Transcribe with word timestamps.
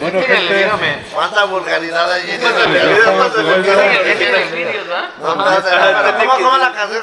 Bueno, 0.00 0.20
gente. 0.22 0.70
¿Cuánta 1.14 1.44
vulgaridad 1.44 2.10
hay 2.12 2.30
en 2.30 2.42
la 2.42 2.50
canción 6.74 7.02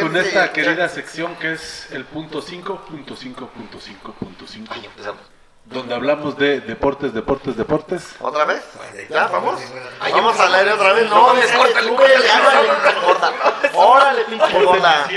con 0.00 0.16
esta 0.16 0.52
querida 0.52 0.88
sección 0.88 1.34
que 1.36 1.52
es 1.54 1.86
el 1.90 2.04
punto 2.04 2.42
5, 2.42 2.84
punto 2.86 3.16
5, 3.16 3.46
punto 3.48 3.78
5, 3.80 4.12
punto 4.12 4.44
5, 4.46 4.74
Ahí 4.74 4.84
empezamos. 4.84 5.20
donde 5.64 5.94
hablamos 5.94 6.36
de 6.36 6.60
deportes, 6.60 7.14
deportes, 7.14 7.56
deportes. 7.56 8.14
¿Otra 8.20 8.44
vez? 8.44 8.62
¿Ya? 9.08 9.28
¿Vamos? 9.28 9.58
¿Vamos 10.00 10.38
al 10.38 10.54
aire 10.54 10.72
otra 10.72 10.92
vez? 10.92 11.08
No, 11.08 11.32
córtale. 11.56 11.94
corta. 11.94 13.32
Órale, 13.80 14.24
pinche 14.24 14.64
gorda. 14.64 15.08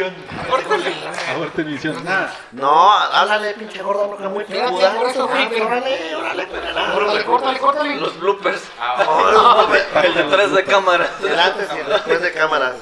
Ahorita 1.36 1.62
emisión. 1.62 2.04
Nada. 2.04 2.34
No, 2.52 2.92
háblale, 2.92 3.54
pinche 3.56 3.82
gorda, 3.82 4.06
loca, 4.08 4.30
muy 4.30 4.44
picuda. 4.44 4.70
Órale, 4.70 5.62
órale, 5.62 6.16
órale, 6.16 6.48
Córtale, 6.94 7.24
córtale, 7.26 7.60
córtale. 7.60 7.96
Los 7.96 8.20
bloopers. 8.20 8.62
órale. 9.08 9.84
El 10.08 10.14
detrás 10.14 10.52
de 10.54 10.64
cámara. 10.64 11.10
El 11.24 11.40
antes 11.40 11.70
y 11.76 11.80
el 11.80 11.88
después 11.88 12.22
de 12.22 12.32
cámaras. 12.34 12.76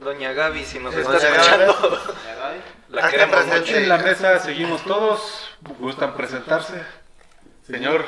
Doña 0.00 0.32
Gaby, 0.32 0.64
si 0.64 0.78
nos 0.78 0.94
está 0.94 1.12
Doña 1.12 1.28
Gaby. 1.30 1.70
escuchando. 1.70 2.00
La 2.88 3.08
queremos 3.10 3.46
mucho. 3.46 3.76
En 3.76 3.88
la 3.88 3.98
mesa 3.98 4.38
seguimos 4.40 4.82
todos. 4.82 5.48
¿Gustan 5.78 6.14
presentarse? 6.14 6.82
Señor, 7.66 8.04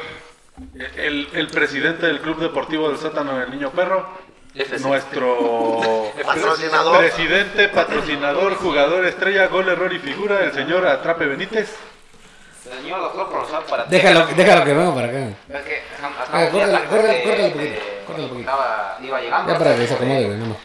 el, 0.97 1.29
el 1.33 1.48
presidente 1.48 2.06
del 2.06 2.20
Club 2.20 2.39
Deportivo 2.39 2.89
del 2.89 2.98
Sótano 2.98 3.39
del 3.39 3.51
Niño 3.51 3.70
Perro. 3.70 4.09
FC. 4.59 4.80
Nuestro 4.80 6.11
Patrocinador. 6.25 6.98
presidente, 6.98 7.69
patrocinador, 7.69 8.55
jugador 8.57 9.05
estrella, 9.07 9.47
gol, 9.47 9.69
error 9.69 9.93
y 9.93 9.98
figura, 9.98 10.41
el 10.45 10.53
señor 10.53 10.87
Atrape 10.87 11.27
Benítez. 11.27 11.77
Señor 12.62 13.01
doctor 13.01 13.31
profesor 13.31 13.65
para 13.65 13.84
ti. 13.84 13.91
Déjalo, 13.91 14.27
déjalo 14.27 14.65
que 14.65 14.73
venga 14.75 14.95
para 14.95 15.07
acá. 15.09 15.19
Es 15.19 15.62
que 15.65 15.83
Ah, 16.03 16.11
hasta 16.21 16.51
córtale, 16.51 16.84
córtale, 16.89 17.23
córtale 17.23 17.45
un 17.47 17.53
poquito, 17.53 17.81
córtale 18.06 18.23
un 18.25 18.29
poquito. 18.29 18.51
Estaba, 18.51 18.98
iba 19.03 19.20
llegando. 19.20 19.53
Ya 19.53 19.59
para 19.59 19.77
que 19.77 19.86
se 19.86 19.95
acomode, 19.95 20.25
güey, 20.27 20.39
no, 20.39 20.47
no. 20.47 20.56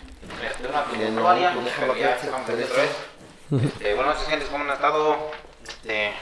Este, 0.49 0.67
una 0.67 0.83
puntuaria, 0.83 1.53
pero 1.80 1.95
ya 1.95 2.16
estamos 2.16 2.47
de 2.47 2.64
otra 2.64 2.81
vez. 2.83 2.91
Este, 3.64 3.94
bueno, 3.94 4.09
noches, 4.11 4.27
gentes, 4.27 4.49
¿cómo 4.49 4.64
han 4.66 4.71
estado? 4.71 5.17
Este, 5.66 6.14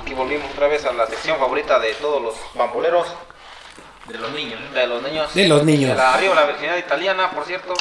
aquí 0.00 0.14
volvimos 0.14 0.50
otra 0.54 0.68
vez 0.68 0.84
a 0.86 0.92
la 0.92 1.06
sección 1.06 1.38
favorita 1.38 1.78
de 1.78 1.92
todos 1.94 2.22
los 2.22 2.34
pamboleros. 2.56 3.06
De 4.08 4.18
los 4.18 4.32
niños. 4.32 4.60
De 4.72 4.86
los 4.86 5.02
niños. 5.02 5.34
De 5.34 5.48
los 5.48 5.64
niños. 5.64 5.90
De 5.90 5.96
la, 5.96 6.14
arriba 6.14 6.34
la 6.34 6.46
virginidad 6.46 6.76
italiana, 6.76 7.30
por 7.30 7.44
cierto. 7.44 7.74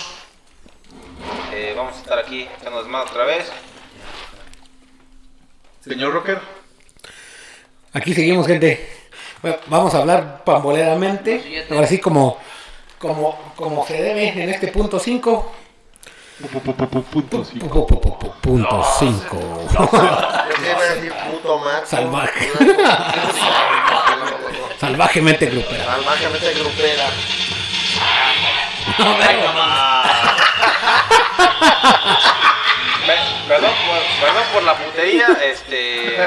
Eh, 1.53 1.73
vamos 1.75 1.95
a 1.95 1.97
estar 1.97 2.19
aquí 2.19 2.47
echando 2.59 2.79
desmadre 2.79 3.09
otra 3.11 3.25
vez. 3.25 3.51
Señor 5.83 6.13
Rocker, 6.13 6.39
Aquí 7.95 8.13
seguimos, 8.13 8.45
gente. 8.45 8.89
Bueno, 9.41 9.57
vamos 9.67 9.93
a 9.93 9.99
hablar 9.99 10.43
pamboleramente. 10.43 11.65
Ahora 11.71 11.87
sí, 11.87 11.99
como, 11.99 12.37
como, 12.99 13.53
como 13.55 13.87
se 13.87 14.01
debe 14.01 14.27
en 14.29 14.49
este 14.49 14.67
punto 14.67 14.99
5. 14.99 15.55
punto 17.13 17.45
cinco. 17.45 17.87
Punto 18.41 18.85
5. 18.99 19.37
Yo 19.71 19.89
te 19.89 20.69
iba 20.69 20.79
a 20.79 20.93
decir 20.93 21.13
puto 21.31 21.57
macho. 21.59 21.85
Salvaje. 21.85 22.51
Salvajemente 24.79 25.45
grupera. 25.47 25.85
Salvajemente 25.85 26.53
grupera. 26.53 27.05
Pe- 33.05 33.19
Perdón 33.47 33.71
por, 33.85 33.99
perdón 34.27 34.43
por 34.53 34.63
la 34.63 34.73
putería, 34.75 35.27
este... 35.43 36.17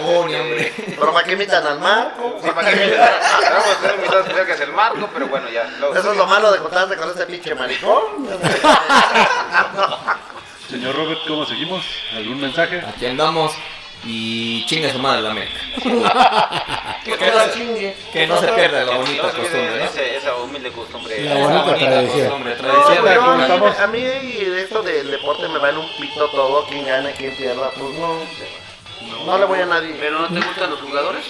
hombre. 0.00 0.72
Pero 0.98 1.12
para 1.12 1.24
qué 1.24 1.32
invitan 1.32 1.64
al 1.64 1.78
Marco. 1.78 2.40
Para 2.52 2.70
que 2.70 2.76
que 2.76 4.46
que 4.46 4.52
es 4.52 4.60
el 4.60 4.72
Marco, 4.72 5.08
pero 5.12 5.28
bueno, 5.28 5.48
ya. 5.50 5.68
Eso 5.96 6.10
es 6.10 6.16
lo 6.16 6.26
malo 6.26 6.50
de 6.50 6.58
contarte 6.58 6.96
con 6.96 7.08
este 7.10 7.26
pinche 7.26 7.54
maricón. 7.54 8.28
Señor 10.68 10.96
Robert, 10.96 11.20
¿cómo 11.28 11.46
seguimos? 11.46 11.84
¿Algún 12.16 12.40
mensaje? 12.40 12.80
Aquí 12.84 13.06
andamos 13.06 13.52
y 14.06 14.64
chinga 14.66 14.90
su 14.90 14.98
madre 14.98 15.22
la 15.22 15.30
América. 15.30 15.60
Que 17.04 17.16
Que 17.18 17.30
no, 17.30 17.40
se- 17.40 17.94
que 18.12 18.26
no 18.26 18.40
se 18.40 18.48
pierda 18.48 18.84
la 18.84 18.96
bonita 18.96 19.22
no 19.22 19.28
costumbre, 19.32 19.78
¿no? 19.78 19.84
ese- 19.84 20.16
Esa 20.16 20.34
humilde 20.36 20.70
costumbre. 20.72 21.20
La 21.24 21.34
bonita 21.34 21.74
tradición. 21.74 22.26
costumbre, 22.28 22.56
No, 22.56 22.62
tradición. 22.62 23.04
pero 23.04 23.22
a 23.22 23.36
mí, 23.36 23.42
Estamos- 23.42 23.78
a 23.80 23.86
mí 23.88 24.02
esto 24.02 24.82
del 24.82 25.10
deporte 25.10 25.48
me 25.48 25.58
vale 25.58 25.78
un 25.78 25.88
pito 26.00 26.28
todo, 26.30 26.64
quien 26.66 26.86
gana, 26.86 27.10
quien 27.12 27.36
pierda, 27.36 27.70
pues 27.70 27.94
no. 27.98 28.18
No 29.26 29.38
le 29.38 29.44
voy 29.44 29.60
a 29.60 29.66
nadie. 29.66 29.94
¿Pero 30.00 30.18
no 30.20 30.28
te 30.28 30.46
gustan 30.46 30.70
los 30.70 30.80
jugadores? 30.80 31.24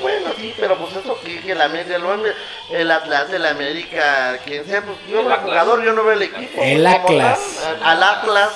Bueno, 0.00 0.30
sí, 0.38 0.54
pero 0.58 0.78
pues 0.78 0.96
eso 0.96 1.20
que, 1.22 1.40
que 1.40 1.54
la 1.54 1.66
América, 1.66 1.96
el, 1.96 2.34
el 2.74 2.90
Atlas 2.90 3.30
de 3.30 3.38
la 3.38 3.50
América, 3.50 4.38
quien 4.42 4.64
sea, 4.64 4.80
pues 4.82 4.96
yo 5.10 5.22
no 5.22 5.34
el 5.34 5.40
jugador, 5.40 5.84
yo 5.84 5.92
no 5.92 6.02
veo 6.04 6.14
el 6.14 6.22
equipo. 6.22 6.62
El 6.62 6.86
Atlas. 6.86 7.38
Al 7.84 8.02
Atlas. 8.02 8.50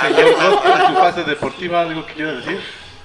Señor. 0.00 0.34
Rocker, 0.40 0.70
en 0.80 0.86
su 0.86 0.94
fase 0.94 1.24
deportiva, 1.24 1.82
¿algo 1.82 2.06
que 2.06 2.14
quiera 2.14 2.32
decir? 2.32 2.58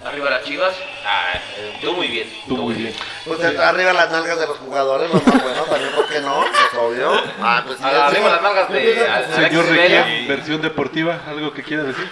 Arriba 0.06 0.30
las 0.30 0.44
chivas. 0.44 0.74
Ah, 1.06 1.34
eh, 1.58 1.78
tú 1.82 1.94
muy 1.94 2.08
bien. 2.08 2.28
Tú 2.48 2.58
muy 2.58 2.74
bien. 2.76 2.94
Pues 3.26 3.40
arriba 3.58 3.94
las 3.94 4.12
nalgas 4.12 4.40
de 4.40 4.48
los 4.48 4.58
jugadores, 4.58 5.10
lo 5.10 5.16
más 5.16 5.44
bueno, 5.44 5.62
también, 5.64 5.92
¿por 5.96 6.08
qué 6.08 6.20
no? 6.20 6.42
Pues 6.42 6.82
obvio. 6.84 7.12
Ah, 7.42 7.64
pues 7.66 7.80
Ah, 7.82 8.08
arriba 8.08 8.30
las 8.30 8.42
nalgas 8.42 8.70
de- 8.70 9.08
al- 9.08 9.34
Señor. 9.34 9.66
Requier, 9.66 10.28
versión 10.28 10.62
deportiva, 10.62 11.20
¿algo 11.28 11.54
que 11.54 11.64
quiera 11.64 11.84
decir? 11.84 12.10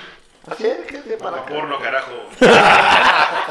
Así 0.50 0.66
es, 0.66 0.78
que 0.88 0.98
sí, 1.04 1.10
para 1.22 1.38
acá. 1.38 1.46
Porno, 1.54 1.80
carajo. 1.80 2.12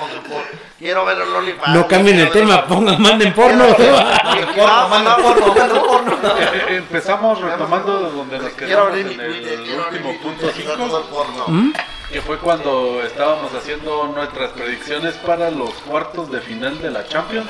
Quiero 0.78 1.04
ver 1.04 1.18
el 1.18 1.28
OnlyFans. 1.34 1.74
No 1.74 1.86
cambien 1.86 2.18
el 2.20 2.30
quiero 2.30 2.46
tema, 2.48 2.66
pongan, 2.66 3.00
manden 3.02 3.34
porno. 3.34 3.64
Porno, 3.76 4.88
manda 4.88 5.16
porno, 5.18 5.54
manda 5.54 5.82
porno. 5.82 6.16
Eh, 6.38 6.76
Empezamos 6.78 7.40
retomando 7.40 7.92
donde 8.10 8.38
nos 8.38 8.50
Quiero 8.52 8.66
quedamos 8.66 8.88
abrir 8.88 9.02
en 9.06 9.08
mi 9.08 9.14
Twitter, 9.16 9.52
el 9.52 9.62
quiero 9.64 9.84
abrir 9.84 10.00
último 10.00 10.12
mi 10.12 10.18
punto 10.18 10.46
Twitter, 10.48 10.60
está 10.62 10.76
todo 10.76 10.86
5, 10.86 10.98
el 10.98 11.04
porno. 11.14 11.44
¿Mm? 11.48 11.72
Que 12.12 12.20
fue 12.20 12.38
cuando 12.38 13.02
estábamos 13.04 13.54
haciendo 13.54 14.08
nuestras 14.08 14.50
predicciones 14.50 15.14
para 15.16 15.50
los 15.50 15.72
cuartos 15.74 16.30
de 16.30 16.40
final 16.40 16.80
de 16.80 16.90
la 16.90 17.06
Champions. 17.06 17.48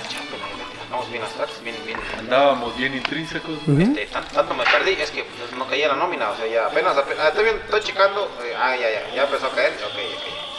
Vamos 0.91 1.11
bien 1.11 1.23
atrás, 1.23 1.49
bien, 1.63 1.77
bien. 1.87 1.99
Andábamos 2.19 2.77
bien 2.77 2.95
intrínsecos. 2.95 3.59
Este, 3.79 4.07
tanto, 4.07 4.35
tanto 4.35 4.55
me 4.55 4.65
perdí, 4.65 4.93
es 4.93 5.11
que 5.11 5.25
pues, 5.25 5.53
no 5.57 5.67
caía 5.67 5.89
la 5.89 5.95
nómina, 5.95 6.31
o 6.31 6.37
sea, 6.37 6.47
ya 6.47 6.67
apenas, 6.67 6.97
apenas 6.97 7.25
ah, 7.25 7.29
estoy, 7.29 7.45
bien, 7.45 7.61
estoy 7.65 7.81
checando, 7.81 8.25
eh, 8.43 8.55
ah, 8.59 8.77
ya, 8.77 8.91
ya, 8.91 9.15
ya 9.15 9.23
empezó 9.23 9.47
a 9.47 9.51
caer, 9.51 9.73
ok, 9.73 9.99
ok. 10.17 10.51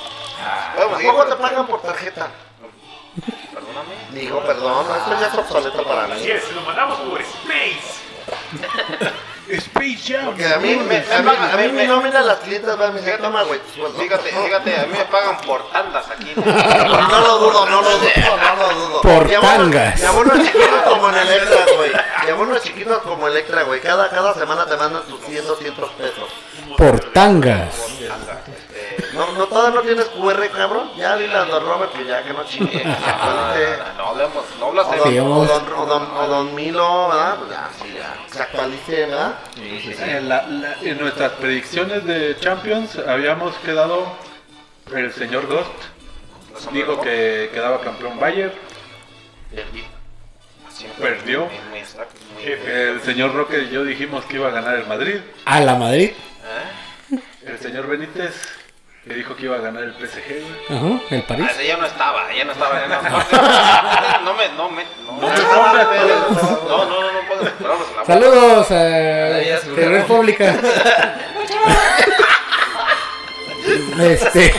Seguir. 0.97 1.11
¿Cómo 1.11 1.25
te 1.25 1.35
pagan 1.35 1.67
por 1.67 1.81
tarjeta? 1.81 2.31
Perdóname. 3.53 3.95
Digo, 4.11 4.41
perdón, 4.44 4.85
esto 4.97 5.19
ya 5.19 5.28
es 5.28 5.34
obsoleto 5.35 5.84
para 5.84 6.07
mí. 6.07 6.13
Así 6.13 6.31
es, 6.31 6.51
lo 6.53 6.61
mandamos 6.61 7.00
por 7.01 7.22
Space. 7.22 8.01
Space 9.57 10.00
Jam. 10.13 10.25
Porque 10.25 10.45
a 10.45 10.57
mí, 10.57 10.75
me, 10.75 10.97
a 10.97 11.22
mí, 11.22 11.31
a 11.53 11.57
mí 11.57 11.72
mi 11.72 11.88
nómina 11.88 12.22
las 12.22 12.39
van 12.78 12.94
toma, 13.22 13.44
güey, 13.44 13.59
tu 13.59 13.81
sueldo. 13.81 14.00
Fíjate, 14.00 14.29
fíjate, 14.29 14.75
a 14.75 14.85
mí 14.85 14.94
me 14.97 15.06
pagan 15.06 15.38
por 15.41 15.69
tandas 15.72 16.06
aquí. 16.09 16.34
No 16.35 17.22
lo 17.22 17.38
dudo, 17.39 17.66
no 17.66 17.81
lo 17.81 17.97
dudo, 17.97 18.38
no 18.38 18.56
lo 18.56 18.79
dudo. 18.79 19.01
Por 19.01 19.29
tangas. 19.41 20.00
Mi 20.00 20.06
abono 20.06 20.34
es 20.34 20.45
chiquito 20.45 20.84
como 20.90 21.09
en 21.09 21.16
Electra, 21.16 21.66
güey. 21.78 21.91
Mi 22.23 22.31
abono 22.31 22.56
es 22.56 22.63
chiquito 22.63 23.03
como 23.03 23.28
Electra, 23.28 23.63
güey. 23.63 23.81
Cada, 23.81 24.09
cada 24.09 24.34
semana 24.34 24.66
te 24.66 24.78
mandan 24.78 25.03
tus 25.03 25.19
100, 25.22 25.47
200 25.47 25.90
pesos. 25.91 26.29
Por 26.78 27.00
tangas. 27.11 27.75
No, 29.25 29.31
no, 29.33 29.47
todavía 29.47 29.75
no 29.79 29.81
tienes 29.85 30.05
QR, 30.05 30.49
cabrón. 30.49 30.91
Ya 30.97 31.15
dile 31.17 31.35
a 31.35 31.45
Don 31.45 31.65
Robert 31.65 31.91
que 31.93 32.05
ya, 32.05 32.23
que 32.23 32.33
no 32.33 32.43
chingue. 32.45 32.83
Actualice. 32.83 33.77
No 33.97 34.07
hablemos, 34.07 34.43
no 34.59 34.67
O 34.67 34.73
don, 34.73 34.85
Sí, 35.11 35.19
o, 35.19 35.23
don, 35.45 35.73
o, 35.77 35.85
don, 35.85 36.17
o 36.17 36.27
don 36.27 36.55
Milo, 36.55 37.09
¿verdad? 37.09 37.35
Pues 37.37 37.51
ya, 37.51 37.69
sí, 37.79 37.93
ya. 37.95 38.15
Se 38.33 38.41
actualice, 38.41 39.05
¿verdad? 39.05 39.35
En, 39.57 40.29
la- 40.29 40.47
la- 40.47 40.75
en 40.81 40.97
nuestras 40.99 41.31
predicciones 41.33 42.03
de 42.05 42.35
Champions 42.39 42.97
habíamos 43.07 43.55
quedado 43.57 44.05
el 44.93 45.13
señor 45.13 45.47
Ghost 45.47 45.69
dijo 46.73 46.99
que 47.01 47.49
quedaba 47.53 47.79
campeón 47.81 48.19
Bayern, 48.19 48.51
Perdió. 50.99 51.47
El 52.66 53.01
señor 53.01 53.34
Roque 53.35 53.63
y 53.63 53.69
yo 53.69 53.84
dijimos 53.84 54.25
que 54.25 54.35
iba 54.37 54.47
a 54.47 54.51
ganar 54.51 54.75
el 54.75 54.87
Madrid, 54.87 55.17
A 55.46 55.59
la 55.59 55.75
Madrid. 55.75 56.11
El 57.46 57.59
señor 57.59 57.87
Benítez 57.87 58.34
que 59.03 59.13
dijo 59.15 59.35
que 59.35 59.45
iba 59.45 59.55
a 59.55 59.59
ganar 59.59 59.83
el 59.83 59.93
PSG. 59.93 60.27
güey. 60.27 60.77
Ajá, 60.77 61.01
el 61.09 61.23
París. 61.23 61.45
Ah, 61.49 61.51
ese 61.53 61.67
ya 61.67 61.77
no 61.77 61.85
estaba, 61.87 62.31
ya 62.33 62.45
no 62.45 62.51
estaba. 62.51 62.79
no, 64.21 64.25
no 64.25 64.33
me, 64.35 64.49
no 64.49 64.69
me, 64.69 64.83
no, 65.05 65.11
no, 65.13 65.21
me 65.21 65.27
no, 65.27 66.29
no, 66.29 66.67
no, 66.67 66.85
no, 66.85 67.11
no 67.13 67.27
puedo 67.27 67.41
esperarlos 67.47 67.87
en 67.89 67.95
la 67.95 68.01
boca. 68.01 68.05
Saludos 68.13 68.71
a 68.71 68.75
de 68.75 69.89
República. 69.89 70.55
Este, 73.99 74.53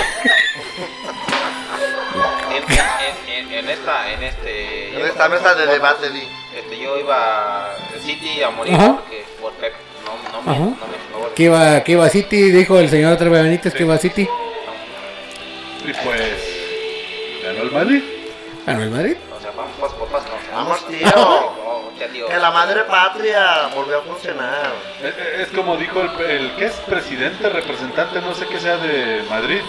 En, 2.51 2.63
en, 2.73 3.29
en, 3.29 3.53
en 3.53 3.71
esta, 3.71 4.13
en 4.13 4.23
este, 4.23 4.99
En 5.01 5.07
esta 5.07 5.29
mesa 5.29 5.55
de 5.55 5.67
debate, 5.67 6.11
di. 6.11 6.29
este, 6.57 6.79
yo 6.79 6.99
iba 6.99 7.67
a 7.73 7.75
City 8.03 8.43
a 8.43 8.51
morir 8.51 8.77
porque 8.77 9.25
por 9.41 9.53
Pep 9.55 9.73
no, 10.33 10.43
no 10.43 10.43
no 10.43 10.53
me, 10.53 10.59
no 10.79 11.29
me- 11.29 11.35
que 11.35 11.45
iba, 11.45 11.83
que 11.83 11.93
iba 11.93 12.05
a 12.05 12.09
City, 12.11 12.51
dijo 12.51 12.79
el 12.79 12.89
señor 12.91 13.17
Treve 13.17 13.43
Benítez 13.43 13.73
que 13.75 13.83
iba 13.85 13.95
a 13.95 13.99
City. 13.99 14.29
Y 15.85 15.93
pues 16.05 17.43
ganó 17.43 17.63
el 17.63 17.71
Madrid. 17.73 18.03
Ganó 18.67 18.83
el 18.83 18.91
Madrid. 18.91 19.17
O 19.37 19.41
sea, 19.41 19.51
vamos 19.57 19.93
paso. 20.11 20.27
¿no? 20.51 20.57
Vamos, 20.57 20.87
tío. 20.89 21.63
Que 22.29 22.37
la 22.37 22.51
madre 22.51 22.83
patria 22.85 23.69
volvió 23.77 23.99
a 23.99 24.03
funcionar. 24.03 24.73
Es, 25.05 25.43
es 25.43 25.49
como 25.55 25.77
dijo 25.77 26.01
el, 26.01 26.31
el 26.31 26.57
que 26.57 26.65
es 26.65 26.73
presidente, 26.81 27.49
representante, 27.49 28.21
no 28.21 28.35
sé 28.35 28.47
qué 28.49 28.59
sea 28.59 28.77
de 28.79 29.23
Madrid, 29.31 29.61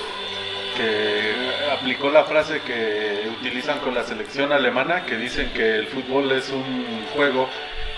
que 0.75 1.31
aplicó 1.71 2.09
la 2.09 2.23
frase 2.23 2.61
que 2.61 3.29
utilizan 3.39 3.77
con 3.79 3.93
la 3.93 4.03
selección 4.03 4.51
alemana, 4.51 5.05
que 5.05 5.15
dicen 5.15 5.51
que 5.53 5.75
el 5.75 5.87
fútbol 5.87 6.31
es 6.31 6.49
un 6.49 7.05
juego 7.15 7.47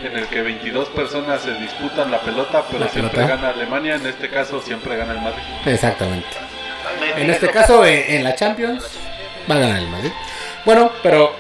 en 0.02 0.18
el 0.18 0.28
que 0.28 0.42
22 0.42 0.90
personas 0.90 1.42
se 1.42 1.54
disputan 1.56 2.12
la 2.12 2.20
pelota, 2.22 2.64
pero 2.70 2.84
La 2.86 2.90
siempre 2.90 3.16
pelota. 3.22 3.36
gana 3.36 3.50
Alemania, 3.50 3.96
en 3.96 4.06
este 4.08 4.30
caso 4.30 4.62
siempre 4.62 4.96
gana 4.98 5.14
el 5.14 5.22
Madrid. 5.22 5.44
Exactamente. 5.66 6.28
En 7.18 7.30
este 7.30 7.50
caso, 7.50 7.86
en, 7.86 8.16
en 8.16 8.24
la 8.24 8.36
Champions, 8.36 8.84
va 9.50 9.56
a 9.56 9.60
ganar 9.60 9.78
el 9.80 9.88
Madrid. 9.90 10.12
Bueno, 10.66 10.92
pero 11.02 11.34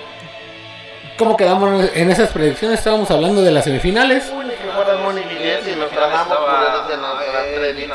¿cómo 1.18 1.36
quedamos 1.38 1.90
en 1.94 2.12
esas 2.12 2.30
predicciones? 2.32 2.80
Estábamos 2.80 3.10
hablando 3.12 3.42
de 3.42 3.52
las 3.52 3.64
semifinales. 3.64 4.32
Uy, 4.36 4.46
ni 4.46 4.52
que 4.52 4.70
fuera 4.72 4.98
Moni 4.98 5.22
Miguel 5.26 5.62
y 5.68 5.76
nos 5.76 5.92
estaba- 5.92 6.24
por 6.26 7.60
de 7.60 7.72
eh, 7.72 7.88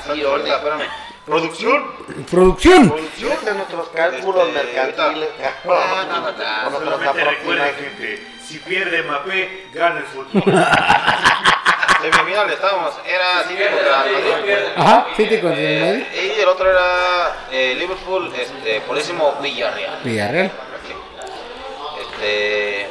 espérame. 0.56 0.82
Producción. 1.26 1.84
Producción. 2.30 2.94
Fíjate 3.14 3.54
nuestros 3.54 3.88
cálculos 3.90 4.48
Este, 4.48 4.64
mercantiles, 4.64 5.28
Ah, 5.42 6.04
no, 6.08 6.20
no, 6.20 6.70
no, 6.70 6.70
nuestras 6.80 7.08
aproximaciones. 7.08 8.20
Si 8.50 8.58
pierde 8.58 9.02
Mbappé, 9.02 9.66
gana 9.72 9.98
el 10.00 10.04
fútbol. 10.04 10.42
Semifinal 12.00 12.48
estábamos, 12.50 12.94
era 13.06 13.42
City 13.46 13.62
contra 13.62 13.98
Madrid. 13.98 14.54
Ajá, 14.76 15.06
City 15.16 15.38
contra 15.38 15.60
el 15.60 15.80
Madrid. 15.84 16.02
Eh, 16.14 16.34
Y 16.36 16.40
el 16.40 16.48
otro 16.48 16.70
era 16.70 17.46
eh, 17.52 17.74
Liverpool, 17.78 18.32
este, 18.34 18.80
purísimo 18.82 19.34
Villarreal. 19.42 19.98
Villarreal. 20.02 20.50
Este, 22.00 22.86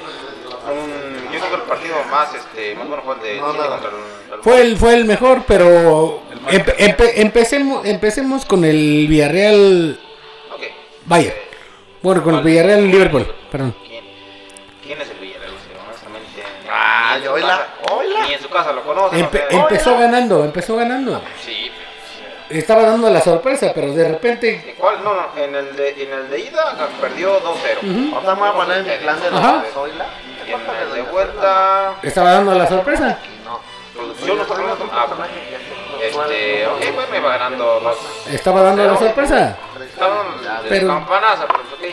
un- 0.71 1.23
yo 1.33 1.39
creo 1.39 1.50
que 1.50 1.56
el 1.56 1.61
partido 1.63 1.95
más, 2.11 2.33
este, 2.35 2.75
más 2.75 2.88
bueno 2.88 3.03
fue 3.03 3.15
el 3.15 3.21
de 3.21 3.35
No, 3.41 3.51
City 3.51 3.63
no. 3.63 3.69
contra 3.69 3.89
el, 3.89 3.95
el- 4.35 4.44
Fue 4.44 4.61
el, 4.61 4.77
fue 4.77 4.94
el 4.94 5.06
mejor, 5.06 5.44
pero 5.47 6.21
empe- 6.47 6.75
empe- 6.77 7.11
empecemos, 7.15 7.85
empecemos 7.88 8.45
con 8.45 8.63
el 8.63 9.07
Villarreal. 9.09 10.00
Ok. 10.53 10.61
Vaya. 11.06 11.33
Bueno, 12.03 12.23
con 12.23 12.35
el 12.35 12.44
Villarreal 12.44 12.85
Liverpool. 12.88 13.25
Perdón. 13.51 13.75
Ah, 17.11 17.31
oíla, 17.31 17.47
casa- 17.47 17.94
oíla. 17.95 18.19
Ni 18.27 18.33
en 18.33 18.41
su 18.41 18.50
casa 18.50 18.71
lo 18.73 18.83
conocen. 18.83 19.19
Empe- 19.25 19.45
o 19.47 19.50
sea, 19.51 19.59
empezó 19.61 19.97
ganando, 19.97 20.44
empezó 20.44 20.75
ganando. 20.75 21.21
Sí. 21.44 21.71
Estaba 22.50 22.81
dando 22.83 23.09
la 23.11 23.21
sorpresa, 23.21 23.71
pero 23.75 23.94
de 23.94 24.07
repente. 24.07 24.63
¿En 24.71 24.75
cuál? 24.75 25.03
No, 25.03 25.13
no, 25.13 25.27
en 25.38 25.53
el 25.56 25.75
de, 25.75 26.03
en 26.03 26.11
el 26.13 26.29
de 26.31 26.39
ida 26.39 26.75
perdió 27.00 27.39
2-0. 27.41 27.79
ujú, 27.83 28.15
Ahorita 28.15 28.33
me 28.35 28.39
voy 28.41 28.50
a 28.50 28.53
poner 28.53 28.77
en 28.79 28.88
mi 28.88 28.97
plan 28.97 29.19
de 29.21 29.29
Zoila. 29.71 30.06
Y 30.47 30.51
en 30.51 30.61
el 30.89 30.94
de 30.95 31.01
vuelta, 31.11 31.94
Estaba 32.01 32.31
dando 32.31 32.56
la 32.56 32.67
sorpresa. 32.67 33.19
No. 33.45 33.59
producción 33.95 34.38
no 34.38 34.44
está 34.44 34.56
ganando. 34.56 34.89
Ah. 34.91 35.07
Este, 36.01 36.65
ok, 36.67 36.95
bueno, 36.95 37.15
iba 37.17 37.29
ganando 37.38 37.79
los. 37.81 37.97
Estaba 38.33 38.61
dando 38.63 38.83
la 38.88 38.97
sorpresa. 38.97 39.57
Pero- 40.00 40.07
pero 40.69 40.97
ok. 40.97 41.06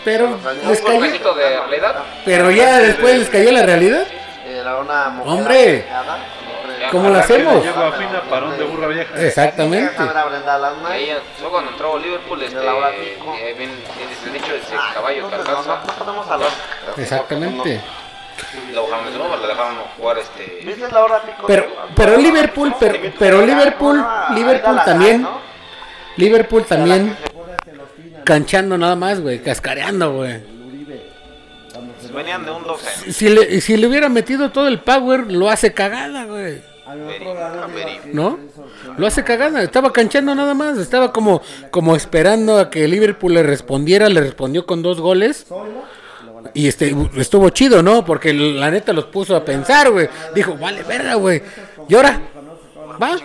Pero 0.05 0.27
Un 0.27 0.69
les 0.69 0.81
cayó. 0.81 1.35
de 1.35 1.59
realidad. 1.61 1.97
Pero 2.25 2.51
ya 2.51 2.79
después 2.79 3.19
les 3.19 3.29
cayó 3.29 3.51
la 3.53 3.63
realidad. 3.67 4.07
Era 4.47 4.77
una 4.77 5.09
mujer 5.11 5.33
Hombre. 5.33 5.81
aseada. 5.85 6.19
¿Cómo 6.91 7.09
lo 7.09 7.19
hacemos? 7.19 7.65
Llegó 7.65 7.81
a 7.83 7.93
fina 7.93 8.21
parón 8.29 8.57
de 8.59 8.65
burra 8.65 8.87
vieja. 8.89 9.21
Exactamente. 9.27 9.91
Déjame 9.91 10.21
a 10.21 10.25
Brenda 10.27 10.59
las 10.59 10.73
Y 10.83 10.93
ahí 10.93 11.17
fue 11.41 11.49
cuando 11.51 11.71
entró 11.71 11.99
Liverpool, 11.99 12.43
este, 12.43 12.59
De 12.59 12.65
la 12.65 12.75
hora 12.75 12.91
pico. 12.91 13.35
eh, 13.41 13.55
bien, 13.59 13.71
bien 13.97 14.33
dicho, 14.35 14.55
ese 14.55 14.75
Ah, 14.79 14.91
caballo 14.95 15.29
que 15.29 15.35
alcanza, 15.37 15.81
No 15.87 15.93
ponemos 16.05 16.31
a 16.31 16.37
los. 16.37 16.53
Exactamente. 16.99 17.69
de 17.71 19.19
nuevo, 19.19 19.37
le 19.41 19.47
dejaron 19.47 19.77
jugar 19.97 20.19
este... 20.19 20.61
¿Viste 20.65 20.91
la 20.93 21.05
hora 21.05 21.23
pico? 21.23 21.45
Pero, 21.47 21.67
pero 21.95 22.17
Liverpool, 22.19 22.75
pero, 22.79 22.99
pero 23.19 23.47
Liverpool, 23.47 24.05
Liverpool 24.35 24.81
también, 24.85 25.27
Liverpool 26.17 26.65
también 26.65 27.17
canchando 28.25 28.77
nada 28.77 28.97
más, 28.97 29.21
güey, 29.21 29.41
cascareando, 29.43 30.13
güey. 30.13 30.56
Venían 32.17 32.47
de 32.47 32.51
un 32.51 32.65
2-0. 32.65 33.13
Si 33.13 33.29
le, 33.29 33.61
si 33.61 33.77
le 33.77 33.87
hubiera 33.87 34.09
metido 34.09 34.51
todo 34.51 34.69
el 34.69 34.81
power, 34.81 35.31
lo 35.31 35.51
hace 35.51 35.75
cagada, 35.75 36.25
güey. 36.25 36.63
¿No? 38.13 38.39
Lo 38.97 39.07
hace 39.07 39.23
cagada, 39.23 39.63
estaba 39.63 39.93
canchando 39.93 40.35
nada 40.35 40.55
más, 40.55 40.79
estaba 40.79 41.13
como, 41.13 41.43
como 41.71 41.95
esperando 41.95 42.59
a 42.59 42.71
que 42.71 42.89
Liverpool 42.89 43.35
le 43.35 43.43
respondiera, 43.43 44.09
le 44.09 44.21
respondió 44.21 44.65
con 44.65 44.83
dos 44.83 44.99
goles. 44.99 45.47
Y 46.55 46.69
este 46.69 46.95
estuvo 47.17 47.51
chido, 47.51 47.83
¿no? 47.83 48.05
Porque 48.05 48.33
la 48.33 48.71
neta 48.71 48.95
los 48.95 49.07
puso 49.07 49.37
a 49.37 49.45
pensar, 49.45 49.91
güey. 49.91 50.09
Dijo, 50.35 50.57
vale, 50.57 50.85
verga, 50.85 51.17
güey. 51.17 51.43
¿Y 51.89 51.95
ahora? 51.97 52.19
¿Va? 53.03 53.19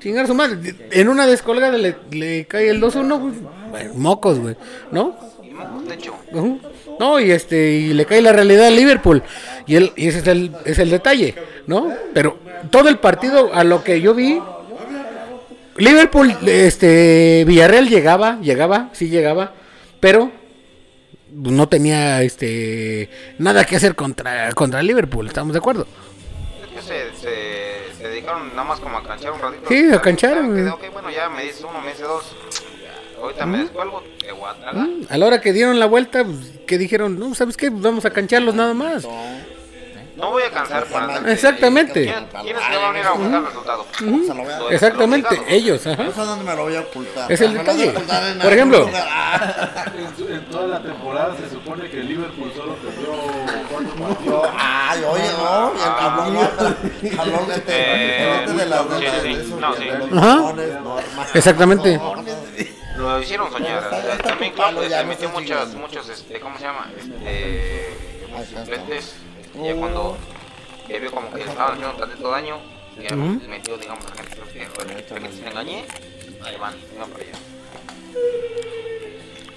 Chingar 0.00 0.26
su 0.26 0.34
madre. 0.34 0.74
En 0.90 1.08
una 1.08 1.26
descolgada 1.26 1.78
le, 1.78 1.96
le 2.10 2.44
cae 2.46 2.68
el 2.68 2.82
2-1, 2.82 3.20
güey. 3.20 3.88
Mocos, 3.94 4.38
güey. 4.38 4.56
¿no? 4.90 5.16
De 5.88 5.94
hecho. 5.94 6.14
No, 6.98 7.20
y 7.20 7.30
este, 7.30 7.70
y 7.70 7.92
le 7.94 8.04
cae 8.06 8.20
la 8.22 8.32
realidad 8.32 8.66
a 8.66 8.70
Liverpool. 8.70 9.22
Y, 9.66 9.76
él, 9.76 9.92
y 9.96 10.08
ese 10.08 10.18
es 10.18 10.26
el, 10.26 10.54
es 10.64 10.78
el 10.78 10.90
detalle, 10.90 11.34
¿no? 11.66 11.92
Pero 12.12 12.38
todo 12.70 12.88
el 12.88 12.98
partido, 12.98 13.54
a 13.54 13.64
lo 13.64 13.84
que 13.84 14.00
yo 14.00 14.14
vi, 14.14 14.40
Liverpool, 15.76 16.36
este, 16.46 17.44
Villarreal 17.46 17.88
llegaba, 17.88 18.40
llegaba, 18.40 18.90
sí 18.92 19.08
llegaba, 19.08 19.52
pero 20.00 20.30
no 21.32 21.68
tenía, 21.68 22.22
este, 22.22 23.10
nada 23.38 23.64
que 23.64 23.76
hacer 23.76 23.94
contra, 23.94 24.52
contra 24.52 24.82
Liverpool, 24.82 25.26
¿estamos 25.28 25.52
de 25.52 25.58
acuerdo? 25.58 25.86
se, 26.80 27.14
se, 27.20 27.94
se 27.98 28.08
dedicaron 28.08 28.48
nada 28.50 28.64
más 28.64 28.80
como 28.80 28.96
a 28.96 29.02
canchar 29.02 29.32
un 29.32 29.40
ratito. 29.40 29.68
Sí, 29.68 29.92
a 29.92 30.00
canchar, 30.00 30.38
Ah, 30.38 30.74
Ok, 30.74 30.92
bueno, 30.92 31.10
ya 31.10 31.28
me 31.28 31.42
dices 31.44 31.64
uno, 31.68 31.80
me 31.80 31.90
dices 31.90 32.06
dos. 32.06 32.34
Ahorita 33.20 33.46
me 33.46 33.58
descuelgo, 33.58 34.02
te 34.28 34.32
voy 34.34 34.50
a 34.50 34.54
tragar. 34.54 34.74
Mm, 34.86 35.06
A 35.08 35.16
la 35.16 35.26
hora 35.26 35.40
que 35.40 35.52
dieron 35.54 35.78
la 35.80 35.86
vuelta, 35.86 36.22
pues, 36.22 36.36
que 36.66 36.76
dijeron, 36.76 37.18
no, 37.18 37.34
¿sabes 37.34 37.56
qué? 37.56 37.70
Pues 37.70 37.82
Vamos 37.82 38.04
a 38.04 38.10
cancharlos 38.10 38.54
nada 38.54 38.74
más. 38.74 39.06
No 40.16 40.32
voy 40.32 40.42
a 40.42 40.50
cansar 40.50 40.84
para 40.86 41.06
darte- 41.06 41.32
Exactamente. 41.32 42.02
¿Quién- 42.02 42.26
¿Quiénes 42.42 42.68
te 42.68 42.76
van 42.76 42.84
a 42.84 42.90
venir 42.90 43.06
a 43.06 43.12
buscar 43.12 43.34
el 43.38 43.46
resultado? 43.46 43.86
Voy 44.00 44.28
a- 44.28 44.58
Los- 44.58 44.72
Exactamente, 44.72 45.36
los 45.36 45.44
ellos, 45.48 45.86
ajá. 45.86 46.02
No 46.02 46.12
sé 46.12 46.20
dónde 46.22 46.44
me 46.44 46.56
lo 46.56 46.62
voy 46.64 46.74
a 46.74 46.80
ocultar. 46.80 47.30
Es 47.32 47.40
el 47.40 47.54
detalle. 47.54 47.92
Por 48.42 48.52
ejemplo. 48.52 48.90
Ah, 49.40 49.84
En, 50.28 50.44
toda 50.46 50.66
la 50.66 50.82
temporada 50.82 51.36
se 51.36 51.48
supone 51.54 51.88
que 51.88 51.98
Liverpool 52.02 52.50
solo 52.56 52.74
perdió 52.76 53.12
cuatro 53.70 53.90
partidos. 54.08 54.48
Ay, 54.58 55.00
oye, 55.08 55.22
no, 55.38 55.72
y 55.76 55.82
el 55.82 55.90
mal, 55.90 57.20
habló 57.20 57.52
este, 57.52 57.72
Eh, 57.76 58.40
este 58.40 58.52
de 58.54 58.66
las 58.66 58.88
de 58.88 58.96
de 58.96 59.44
No, 60.10 60.52
de 60.54 60.66
sí. 60.66 61.28
Exactamente. 61.34 62.00
Lo 62.98 63.20
hicieron 63.22 63.50
soñar. 63.52 63.88
También 64.22 64.52
no 64.56 64.80
metió 65.06 65.28
estás 65.30 65.74
muchos, 65.74 66.08
este, 66.08 66.40
¿cómo 66.40 66.58
se 66.58 66.64
llama? 66.64 66.90
Este, 66.96 67.96
suplentes. 68.54 69.14
Y 69.54 69.64
ya 69.66 69.74
cuando 69.76 70.16
ya 70.88 70.98
vio 70.98 71.10
como 71.12 71.32
que 71.32 71.40
estaban 71.42 71.74
haciendo 71.74 71.92
tantito 71.96 72.30
daño, 72.30 72.56
ya 73.00 73.14
Ujú. 73.14 73.40
metió, 73.48 73.76
digamos, 73.78 74.04
a 74.06 74.14
gente 74.16 74.36
que, 74.52 75.32
se 75.32 75.48
engañé, 75.48 75.84
ahí 76.44 76.56
van, 76.56 76.74
van 76.98 77.10
para 77.10 77.24
allá. 77.24 77.32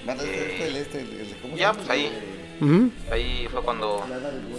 Vale, 0.04 0.22
este, 0.24 0.66
este, 0.66 0.80
este, 0.80 1.00
el- 1.00 1.20
el- 1.20 1.36
¿cómo 1.40 1.54
se 1.54 1.60
Ya, 1.60 1.72
pues 1.72 1.88
ahí, 1.90 2.12
ahí 3.10 3.48
fue 3.50 3.62
cuando 3.62 4.04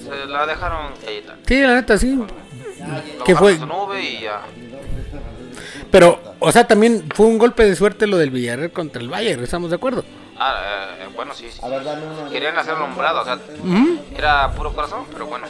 se 0.04 0.26
la 0.26 0.46
dejaron 0.46 0.94
ahí. 1.08 1.24
Sí, 1.48 1.62
la 1.62 1.76
neta, 1.76 1.98
sí. 1.98 2.20
¿Qué 3.26 3.36
fue? 3.36 3.54
a 3.54 3.58
su 3.60 3.66
nube 3.66 4.02
y 4.02 4.22
ya. 4.22 4.42
Pero, 5.94 6.20
o 6.40 6.52
sea, 6.52 6.66
también 6.68 7.06
fue 7.14 7.28
un 7.28 7.38
golpe 7.38 7.64
de 7.64 7.76
suerte 7.76 8.08
lo 8.08 8.18
del 8.18 8.32
Villarreal 8.32 8.72
contra 8.72 9.00
el 9.00 9.10
Bayern, 9.10 9.44
¿estamos 9.44 9.70
de 9.70 9.76
acuerdo? 9.76 10.04
Ah, 10.40 10.88
eh, 11.00 11.06
bueno, 11.16 11.36
sí, 11.36 11.46
sí. 11.52 11.60
A 11.62 11.68
ver, 11.70 11.84
dame 11.84 12.02
uno. 12.08 12.32
Querían 12.32 12.58
hacerlo 12.58 12.86
hombrado, 12.86 13.22
o 13.22 13.24
sea, 13.24 13.38
era 14.18 14.52
puro 14.54 14.74
corazón, 14.74 15.06
pero 15.14 15.28
bueno. 15.28 15.46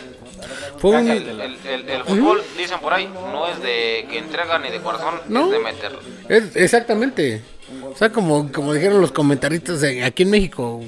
Fue 0.80 0.98
El, 1.00 1.06
un... 1.06 1.10
el, 1.40 1.58
el- 1.66 1.90
el 1.90 2.04
fútbol, 2.04 2.44
dicen 2.58 2.78
por 2.82 2.92
ahí, 2.94 3.08
no 3.08 3.48
es 3.48 3.62
de 3.64 4.06
que 4.12 4.18
entregan 4.18 4.62
ni 4.64 4.70
de 4.70 4.82
corazón, 4.82 5.16
No. 5.30 5.46
es 5.46 5.52
de 5.52 5.60
meterlo. 5.60 6.00
es- 6.28 6.54
exactamente. 6.58 7.42
O 7.90 7.96
sea, 7.96 8.10
como, 8.12 8.52
como 8.52 8.74
dijeron 8.74 9.00
los 9.00 9.14
comentaristas 9.14 9.82
aquí 10.04 10.24
en 10.24 10.30
México, 10.30 10.82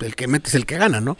el 0.00 0.16
que 0.16 0.26
mete 0.28 0.48
es 0.48 0.54
el 0.54 0.64
que 0.64 0.78
gana, 0.78 1.02
¿no? 1.02 1.18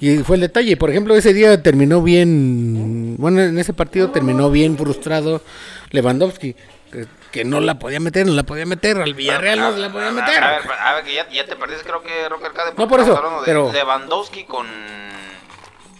Y 0.00 0.18
fue 0.18 0.36
el 0.36 0.42
detalle. 0.42 0.76
Por 0.76 0.90
ejemplo, 0.90 1.14
ese 1.16 1.32
día 1.32 1.60
terminó 1.62 2.02
bien. 2.02 3.16
Bueno, 3.18 3.40
en 3.42 3.58
ese 3.58 3.72
partido 3.72 4.10
terminó 4.10 4.50
bien 4.50 4.76
frustrado 4.78 5.42
Lewandowski. 5.90 6.54
Que, 6.92 7.06
que 7.32 7.44
no 7.44 7.60
la 7.60 7.78
podía 7.78 8.00
meter, 8.00 8.26
no 8.26 8.32
la 8.32 8.44
podía 8.44 8.64
meter. 8.64 8.96
Al 8.98 9.12
Villarreal 9.14 9.58
no 9.58 9.72
se 9.72 9.78
la 9.78 9.92
podía 9.92 10.10
meter. 10.12 10.42
A 10.42 10.50
ver, 10.52 10.60
a 10.80 10.94
ver, 10.94 11.04
que 11.04 11.14
ya, 11.14 11.28
ya 11.30 11.44
te 11.44 11.56
perdiste, 11.56 11.82
creo 11.84 12.02
que 12.02 12.28
Rocker 12.28 12.52
Cade. 12.52 12.72
No, 12.78 12.88
por 12.88 13.00
eso, 13.00 13.14
de 13.14 13.20
pero- 13.44 13.70
Lewandowski 13.72 14.44
con, 14.44 14.66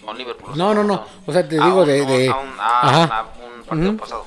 con 0.04 0.16
Liverpool. 0.16 0.56
No, 0.56 0.72
no, 0.72 0.82
no. 0.84 1.04
O 1.26 1.32
sea, 1.32 1.46
te 1.46 1.56
digo 1.56 1.82
un- 1.82 1.86
de. 1.86 1.98
a 2.00 2.02
un- 2.04 2.08
de- 2.08 2.28
un, 2.30 2.34
Ajá. 2.58 3.26
un 3.58 3.64
partido 3.64 3.90
Ujú. 3.90 3.98
pasado. 3.98 4.26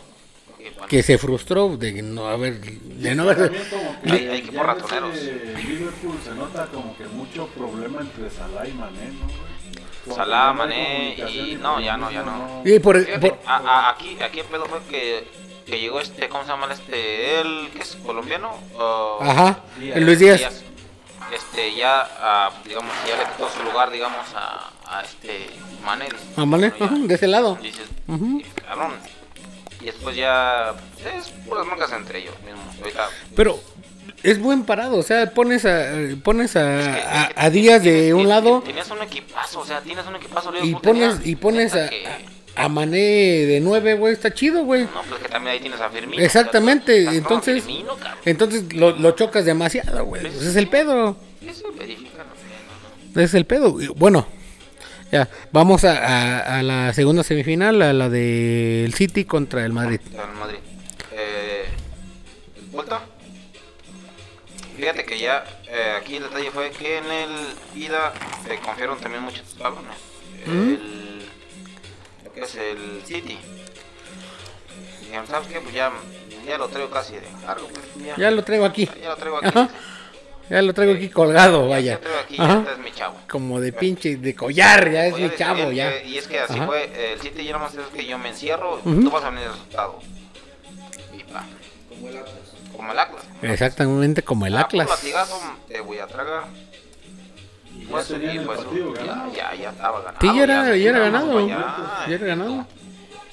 Ok, 0.80 0.88
que 0.88 1.02
se 1.02 1.18
frustró 1.18 1.76
de 1.78 2.02
no 2.04 2.28
haber, 2.28 2.60
de 2.62 3.16
no 3.16 3.24
haber, 3.24 3.50
que 3.52 4.12
Hay- 4.12 4.28
hay 4.28 4.38
equipos 4.40 4.56
ya 4.56 4.74
ves 4.74 4.82
ratoneros. 4.84 5.18
que 5.18 5.64
Liverpool 5.68 6.16
se 6.24 6.36
nota 6.36 6.68
como 6.68 6.96
que 6.98 7.06
mucho 7.06 7.48
problema 7.48 8.02
entre 8.02 8.30
Salah 8.30 8.68
y 8.68 8.74
Mané, 8.74 9.06
¿no? 9.20 9.51
Salah, 10.16 10.54
Mané 10.54 11.16
y- 11.16 11.58
no, 11.62 11.80
ya 11.80 11.96
no, 11.98 12.10
ya 12.12 12.24
no. 12.24 12.62
y 12.66 12.80
por, 12.80 13.04
Fíjate, 13.04 13.30
por- 13.32 13.40
a- 13.46 13.58
a- 13.58 13.90
aquí, 13.92 14.18
aquí 14.22 14.40
el 14.40 14.46
pedo 14.48 14.66
fue 14.66 14.80
que, 14.90 15.28
que 15.66 15.80
llegó 15.80 16.00
este, 16.00 16.28
¿cómo 16.28 16.44
se 16.44 16.50
llama 16.50 16.68
este? 16.74 17.40
¿El 17.42 17.70
que 17.72 17.80
es 17.84 17.98
colombiano? 18.06 18.52
O- 18.78 19.20
ajá, 19.22 19.60
Díaz. 19.78 19.98
el 19.98 20.06
Luis 20.06 20.20
Díaz, 20.20 20.64
Este, 21.34 21.76
ya, 21.76 22.50
digamos, 22.66 22.92
ya 23.08 23.16
le 23.18 23.24
quitó 23.32 23.50
su 23.50 23.64
lugar, 23.64 23.90
digamos, 23.92 24.26
a, 24.36 24.70
a 24.86 25.02
este 25.02 25.50
Mané. 25.86 26.10
a 26.36 26.46
Mané, 26.46 26.74
bueno, 26.78 26.98
ya, 26.98 27.08
de 27.08 27.16
ese 27.16 27.28
lado, 27.28 27.56
Dices. 27.62 27.88
"Y, 28.08 28.44
cabrón. 28.68 28.94
Y 29.80 29.86
después 29.86 30.16
ya, 30.16 30.74
es 31.18 31.30
puras 31.48 31.66
marcas 31.66 31.92
entre 31.94 32.20
ellos 32.20 32.36
mismos. 32.46 32.76
Ahorita, 32.80 33.08
pero 33.36 33.60
es 34.24 34.40
buen 34.40 34.64
parado, 34.64 34.98
o 34.98 35.04
sea, 35.04 35.32
pones 35.34 35.66
a, 35.66 35.92
pones 36.24 36.56
a, 36.56 36.80
es 36.80 36.88
que- 36.96 37.02
a, 37.04 37.32
a 37.36 37.50
Díaz 37.50 37.84
de 37.84 37.90
tienes- 37.92 38.14
un 38.14 38.20
tienes- 38.20 38.28
lado 38.30 38.62
Tienes 38.64 38.90
un 38.92 39.02
equipazo, 39.02 39.60
o 39.62 39.66
sea, 39.66 39.82
tienes 39.82 40.06
un 40.06 40.16
equipazo. 40.16 40.52
y 40.62 40.68
Liverpool 40.68 40.82
pones, 40.82 41.20
y 41.26 41.36
pones 41.36 41.74
a, 41.76 41.90
que- 41.90 42.06
a, 42.56 42.68
Mané 42.70 42.98
de 42.98 43.60
nueve, 43.62 43.96
güey, 43.96 44.14
está 44.14 44.34
chido, 44.34 44.64
güey. 44.66 44.84
No, 44.84 44.90
pues 45.10 45.22
que 45.24 45.30
también 45.30 45.54
ahí 45.56 45.60
tienes 45.62 45.80
a 45.82 45.90
Firmino. 45.90 46.22
Exactamente, 46.24 47.00
estás 47.00 47.16
entonces- 47.16 47.64
Firmino. 47.64 47.96
Entonces 48.26 48.74
lo, 48.74 48.92
lo 48.92 49.12
chocas 49.12 49.46
demasiado, 49.46 50.06
güey. 50.06 50.26
Ese 50.28 50.50
es 50.50 50.56
el 50.56 50.68
pedo. 50.68 51.18
Eso 51.48 51.72
verifica, 51.78 52.20
no 52.20 52.26
no, 53.16 53.22
es 53.22 53.34
el 53.34 53.46
pedo. 53.46 53.82
Y 53.82 53.88
Bueno, 53.88 54.28
ya, 55.12 55.28
vamos 55.52 55.84
a, 55.84 55.98
a- 55.98 56.60
a 56.60 56.64
la 56.64 56.94
segunda 56.94 57.24
semifinal, 57.24 57.82
a 57.82 57.92
la 57.94 58.08
del 58.10 58.94
City 58.94 59.26
contra 59.26 59.66
el 59.66 59.74
Madrid. 59.74 60.00
Real 60.14 60.34
Madrid. 60.40 60.60
Eh, 61.14 61.66
¿Vuelta? 62.72 63.02
Fíjate 64.82 65.06
que 65.06 65.20
ya 65.20 65.46
eh, 65.68 65.94
aquí 65.96 66.16
el 66.16 66.24
detalle 66.24 66.50
fue 66.50 66.72
que 66.72 66.98
en 66.98 67.06
el 67.06 67.30
ida 67.76 68.12
se 68.44 68.58
confiaron 68.62 68.98
también 69.00 69.22
muchos 69.22 69.44
cabrones. 69.56 69.96
El, 70.48 71.22
lo 72.26 72.34
que 72.34 72.42
es 72.42 72.56
el 72.56 73.04
City. 73.06 73.38
Dijeron, 75.02 75.28
¿sabes 75.28 75.48
qué? 75.50 75.62
Pues 75.62 75.76
ya, 75.76 75.92
ya 76.48 76.58
lo 76.58 76.68
traigo 76.68 76.90
casi 76.90 77.14
de 77.14 77.22
cargo. 77.46 77.68
Pues, 77.68 78.06
ya, 78.08 78.16
Ya 78.18 78.32
lo 78.32 78.44
traigo 78.44 78.66
aquí. 78.66 78.90
ya 79.00 79.10
lo 79.10 79.16
traigo 79.18 79.38
aquí. 79.38 79.48
Ajá. 79.50 79.70
Ya 80.50 80.62
lo 80.64 80.74
traigo 80.74 80.94
aquí 80.96 81.10
colgado, 81.10 81.62
Ya 81.66 81.70
vaya. 81.70 81.94
lo 81.94 82.00
traigo 82.00 82.20
aquí, 82.20 82.38
ya 82.38 82.54
este 82.58 82.72
es 82.72 82.78
mi 82.80 82.92
chavo. 82.92 83.18
Como 83.30 83.60
de 83.62 83.74
pinche, 83.74 84.18
de 84.18 84.34
collar, 84.36 84.92
ya 84.92 85.06
es 85.06 85.14
Oye, 85.14 85.30
mi 85.30 85.36
chavo, 85.36 85.72
y- 85.72 85.76
ya. 85.76 86.02
Y 86.04 86.18
es 86.18 86.28
que 86.28 86.40
así 86.40 86.56
Ajá. 86.58 86.66
fue, 86.66 86.86
eh, 86.86 87.14
el 87.14 87.22
City 87.22 87.44
ya 87.46 87.52
nomás 87.54 87.76
es 87.76 87.86
que 87.96 88.04
yo 88.04 88.18
me 88.18 88.30
encierro, 88.30 88.78
Ujú. 88.84 89.04
tú 89.04 89.12
vas 89.12 89.24
a 89.26 89.30
venir 89.30 89.46
el 89.46 89.52
resultado. 89.52 90.00
Y 91.16 91.24
pa. 91.32 91.46
Como 91.88 92.08
el. 92.10 92.16
Como 92.82 92.94
el 92.94 93.00
Atlas. 93.00 93.24
Exactamente 93.44 94.24
como 94.24 94.48
el 94.48 94.58
Ah, 94.58 94.62
por 94.68 94.82
Atlas. 94.82 94.90
latigazo 94.90 95.40
te 95.68 95.82
voy 95.82 96.00
a 96.00 96.08
tragar. 96.08 96.46
Y 97.78 97.84
ya 97.86 97.92
Pues, 97.92 98.08
tenían 98.08 98.36
y 98.38 98.40
pues, 98.40 98.60
partido 98.60 98.94
ya, 98.96 99.28
ya, 99.36 99.54
ya 99.56 99.70
estaba 99.70 100.00
ganado. 100.02 100.18
Sí, 100.20 100.36
ya 100.36 100.44
era, 100.44 100.76
ya 100.76 100.90
era 100.90 100.98
no, 100.98 101.04
ganado. 101.06 101.48
ya, 101.48 102.06
Ya 102.08 102.16
era 102.16 102.26
ganado. 102.26 102.66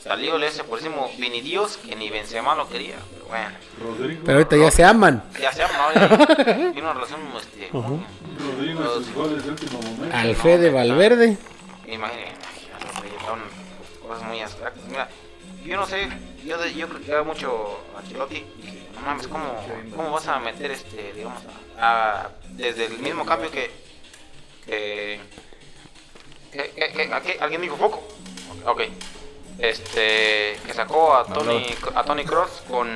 Salió 0.04 0.36
el 0.36 0.42
ese 0.44 0.64
por 0.64 0.78
encima 0.78 0.96
Vini 1.18 1.40
Dios, 1.40 1.78
que 1.78 1.96
ni 1.96 2.10
Benzema 2.10 2.54
lo 2.56 2.68
quería. 2.68 2.96
Pero 3.10 3.24
bueno, 3.26 3.48
Rodrigo, 3.82 4.22
Pero 4.26 4.38
ahorita 4.38 4.56
ya 4.58 4.70
se 4.70 4.84
aman. 4.84 5.22
ya 5.40 5.50
se 5.50 5.62
llama, 5.62 5.74
ahora 5.84 6.26
tiene 6.44 6.82
una 6.82 6.92
relación, 6.92 7.20
este, 7.40 7.70
Rodrigo 7.72 8.82
y 8.82 8.94
sus 9.02 9.14
goles 9.14 9.44
de 9.44 9.50
último 9.50 9.80
momento. 9.80 10.14
Al 10.14 10.36
Fede 10.36 10.68
Valverde. 10.70 11.38
Imagínate, 11.86 12.32
cosas 14.06 14.24
muy 14.28 14.40
abstractas. 14.42 14.84
Mira, 14.84 15.08
yo 15.64 15.76
no 15.78 15.86
sé, 15.86 16.06
yo, 16.44 16.58
de- 16.58 16.74
yo 16.74 16.86
criticaba 16.86 17.22
mucho 17.24 17.80
a 17.96 18.00
Ancelotti. 18.00 18.36
y 18.36 18.44
No 18.62 18.77
mames, 19.08 19.26
¿cómo, 19.28 19.66
¿cómo 19.96 20.10
vas 20.12 20.26
a 20.28 20.38
meter 20.38 20.70
este, 20.70 21.12
digamos, 21.14 21.42
a, 21.78 22.28
desde 22.50 22.86
el 22.86 22.98
mismo 22.98 23.24
cambio 23.24 23.50
que. 23.50 23.70
que. 24.66 25.20
que, 26.52 26.68
que- 27.24 27.38
alguien 27.40 27.62
dijo 27.62 27.76
foco? 27.76 28.06
Ok. 28.66 28.82
Este. 29.58 30.58
que 30.66 30.72
sacó 30.74 31.14
a 31.14 31.24
Tony, 31.24 31.66
a 31.94 32.04
Tony 32.04 32.24
Cross 32.24 32.62
con. 32.68 32.88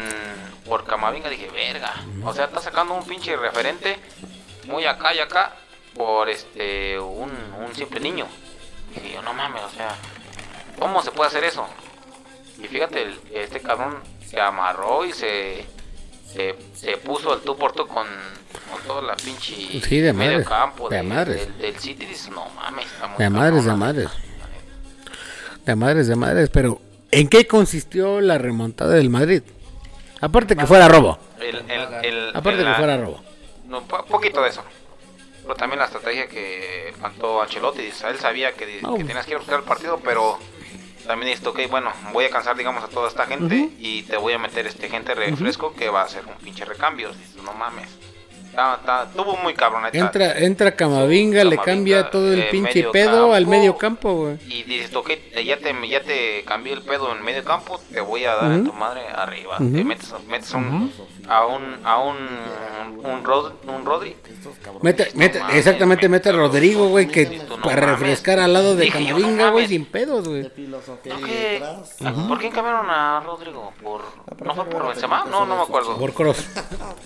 por 0.66 0.84
Camavinga. 0.84 1.28
Dije, 1.30 1.48
verga. 1.48 1.94
O 2.24 2.32
sea, 2.34 2.44
está 2.46 2.60
sacando 2.60 2.94
un 2.94 3.04
pinche 3.06 3.36
referente 3.36 3.98
muy 4.66 4.84
acá 4.84 5.14
y 5.14 5.18
acá 5.18 5.54
por 5.94 6.28
este 6.28 6.98
un, 6.98 7.30
un 7.58 7.74
simple 7.74 8.00
niño. 8.00 8.26
Y 9.02 9.12
yo, 9.14 9.22
no 9.22 9.32
mames, 9.32 9.62
o 9.62 9.70
sea, 9.70 9.96
¿cómo 10.78 11.02
se 11.02 11.10
puede 11.10 11.28
hacer 11.28 11.44
eso? 11.44 11.66
Y 12.58 12.68
fíjate, 12.68 13.16
este 13.32 13.60
cabrón 13.60 14.02
se 14.26 14.38
amarró 14.40 15.04
y 15.06 15.12
se, 15.14 15.66
se, 16.32 16.56
se 16.74 16.96
puso 16.98 17.34
el 17.34 17.40
tú 17.40 17.56
por 17.56 17.72
tú 17.72 17.86
con, 17.86 18.06
con 18.06 18.82
toda 18.86 19.02
la 19.02 19.14
pinche 19.16 19.54
Sí, 19.80 20.00
de 20.00 20.12
medio 20.12 20.32
madres, 20.32 20.48
campo 20.48 20.88
de 20.88 20.96
de- 20.96 21.02
madres. 21.02 21.46
del, 21.46 21.58
del 21.58 21.76
City. 21.78 22.06
Dices, 22.06 22.30
no 22.30 22.48
mames, 22.56 22.86
está 22.86 23.06
muy 23.08 23.18
De 23.18 23.30
madres, 23.30 23.64
de 23.64 23.72
madres. 23.74 24.04
la 24.04 24.10
neta". 24.48 25.64
De 25.66 25.76
madres, 25.76 26.06
de 26.08 26.16
madres. 26.16 26.50
Pero, 26.50 26.80
¿en 27.10 27.28
qué 27.28 27.46
consistió 27.46 28.20
la 28.20 28.38
remontada 28.38 28.94
del 28.94 29.10
Madrid? 29.10 29.42
Aparte 30.20 30.56
que 30.56 30.66
fuera 30.66 30.88
robo. 30.88 31.18
El, 31.40 31.56
el, 31.70 32.04
el- 32.04 32.28
Aparte 32.36 32.60
el- 32.60 32.66
que 32.66 32.74
fuera 32.74 32.96
robo. 32.96 33.20
No, 33.66 33.82
po- 33.82 34.04
poquito 34.06 34.42
de 34.42 34.50
eso. 34.50 34.62
Pero 35.42 35.54
también 35.56 35.80
la 35.80 35.86
estrategia 35.86 36.28
que 36.28 36.94
plantó 37.00 37.42
Ancelotti. 37.42 37.80
Él 37.82 38.18
sabía 38.20 38.52
que, 38.52 38.80
No. 38.82 38.94
que 38.96 39.04
tenías 39.04 39.24
que 39.24 39.32
ir 39.32 39.36
a 39.36 39.40
buscar 39.40 39.58
el 39.58 39.64
partido, 39.64 40.00
pero 40.04 40.38
también 41.06 41.32
dice, 41.36 41.48
ok, 41.48 41.60
bueno, 41.70 41.90
voy 42.12 42.24
a 42.24 42.30
cansar, 42.30 42.56
digamos, 42.56 42.82
a 42.84 42.88
toda 42.88 43.08
esta 43.08 43.26
gente 43.26 43.70
y 43.78 44.02
te 44.02 44.16
voy 44.16 44.32
a 44.32 44.38
meter 44.38 44.66
este 44.66 44.88
gente 44.88 45.14
refresco 45.14 45.74
que 45.74 45.88
va 45.88 46.02
a 46.02 46.04
hacer 46.04 46.24
un 46.26 46.34
pinche 46.42 46.64
recambio. 46.64 47.08
Dices, 47.12 47.42
no 47.42 47.52
mames. 47.54 47.88
Está- 48.50 48.74
está- 48.74 49.08
tuvo 49.16 49.34
muy 49.38 49.54
cabrón. 49.54 49.84
Entra, 49.94 50.38
entra 50.38 50.76
Camavinga, 50.76 51.42
le 51.42 51.56
cambia 51.56 52.10
todo 52.10 52.34
el 52.34 52.40
eh, 52.40 52.48
pinche 52.50 52.84
pedo 52.84 53.32
al 53.32 53.44
campo. 53.44 53.50
medio 53.50 53.78
campo, 53.78 54.14
güey. 54.14 54.38
Y 54.46 54.62
dices, 54.64 54.94
ok, 54.94 55.10
ya 55.42 55.56
te, 55.56 55.88
ya 55.88 56.02
te 56.02 56.44
cambié 56.44 56.74
el 56.74 56.82
pedo 56.82 57.16
en 57.16 57.24
medio 57.24 57.42
campo, 57.44 57.80
te 57.90 58.02
voy 58.02 58.26
a 58.26 58.34
dar 58.34 58.52
en 58.52 58.64
tu 58.66 58.72
madre 58.74 59.00
arriba. 59.08 59.56
Te 59.56 59.64
metes, 59.84 60.12
metes 60.28 60.52
a 60.52 60.58
un, 60.58 60.92
a 61.28 61.46
un, 61.46 61.80
a 61.84 61.98
un, 61.98 62.16
un, 63.04 63.24
Rod- 63.24 63.52
un 63.66 63.84
Rodri. 63.84 64.16
Mete, 64.82 65.10
mete, 65.14 65.38
no 65.38 65.44
mames, 65.44 65.58
exactamente, 65.58 66.08
mete 66.08 66.28
a 66.30 66.32
Rodrigo, 66.32 66.88
güey, 66.88 67.06
que 67.08 67.26
no 67.48 67.60
para 67.62 67.82
mames. 67.82 68.00
refrescar 68.00 68.40
al 68.40 68.52
lado 68.52 68.74
de 68.74 68.88
Camavinga, 68.90 69.50
güey, 69.50 69.68
sin 69.68 69.84
pedos, 69.86 70.28
güey. 70.28 70.48
¿Por 72.28 72.38
quién 72.38 72.52
cambiaron 72.52 72.90
a 72.90 73.20
Rodrigo? 73.24 73.72
¿Por, 73.82 74.02
¿No 74.44 74.54
fue 74.54 74.64
por 74.66 74.88
Benzema? 74.88 75.24
No, 75.30 75.46
no 75.46 75.56
me 75.56 75.62
acuerdo. 75.62 75.96
Por 75.96 76.12
Cross. 76.12 76.46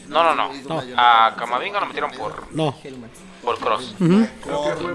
No, 0.08 0.23
no, 0.23 0.35
no. 0.37 0.50
A 0.96 1.35
Camavinga 1.37 1.80
lo 1.80 1.87
metieron 1.87 2.11
por, 2.12 2.46
No. 2.52 2.75
por 3.42 3.58
Cross. 3.58 3.94
Ujú. 4.00 4.26
Por... 4.44 4.94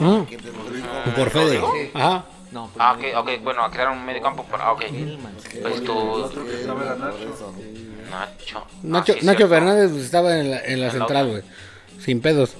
Ujú. 0.00 0.26
Por 1.16 1.30
Fede. 1.30 1.90
Ajá. 1.94 2.24
No, 2.54 2.70
Ah, 2.78 2.92
ok, 2.96 3.04
ok, 3.16 3.42
bueno, 3.42 3.68
crearon 3.68 3.98
un 3.98 4.06
medio 4.06 4.22
campo 4.22 4.44
para... 4.44 4.70
Ok. 4.70 4.84
Pues 5.60 5.84
tú... 5.84 6.30
Nacho. 8.10 8.64
Nacho, 8.82 9.12
Ah, 9.12 9.16
sí, 9.18 9.26
Nacho. 9.26 9.48
Fernández 9.48 9.90
pues, 9.90 10.04
estaba 10.04 10.38
en 10.38 10.52
la, 10.52 10.58
en 10.58 10.62
la 10.62 10.68
En 10.72 10.80
la 10.80 10.90
central, 10.90 11.28
güey. 11.30 11.42
Sin 11.98 12.20
pedos. 12.20 12.54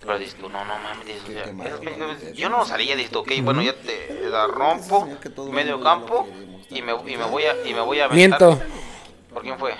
Pero 0.00 0.18
dices 0.18 0.36
tú, 0.36 0.48
no, 0.48 0.64
no 0.64 0.78
mames, 0.78 1.04
dices, 1.06 1.22
o 1.22 1.32
sea, 1.32 1.68
es 1.68 1.80
que 1.80 2.32
yo 2.34 2.48
no 2.48 2.64
salía, 2.64 2.96
dices 2.96 3.10
tú, 3.12 3.18
ok, 3.18 3.30
bueno, 3.42 3.60
ya 3.60 3.74
te, 3.74 3.92
te 3.92 4.30
la 4.30 4.46
rompo, 4.46 5.06
medio 5.52 5.82
campo, 5.82 6.26
y 6.70 6.80
me, 6.80 6.92
y 6.92 7.16
me 7.18 7.24
voy 7.24 7.42
a, 7.42 7.68
y 7.68 7.74
me 7.74 7.80
voy 7.80 8.00
a 8.00 8.06
aventar. 8.06 8.40
Miento. 8.40 8.62
¿Por 9.34 9.42
quién 9.42 9.58
fue? 9.58 9.74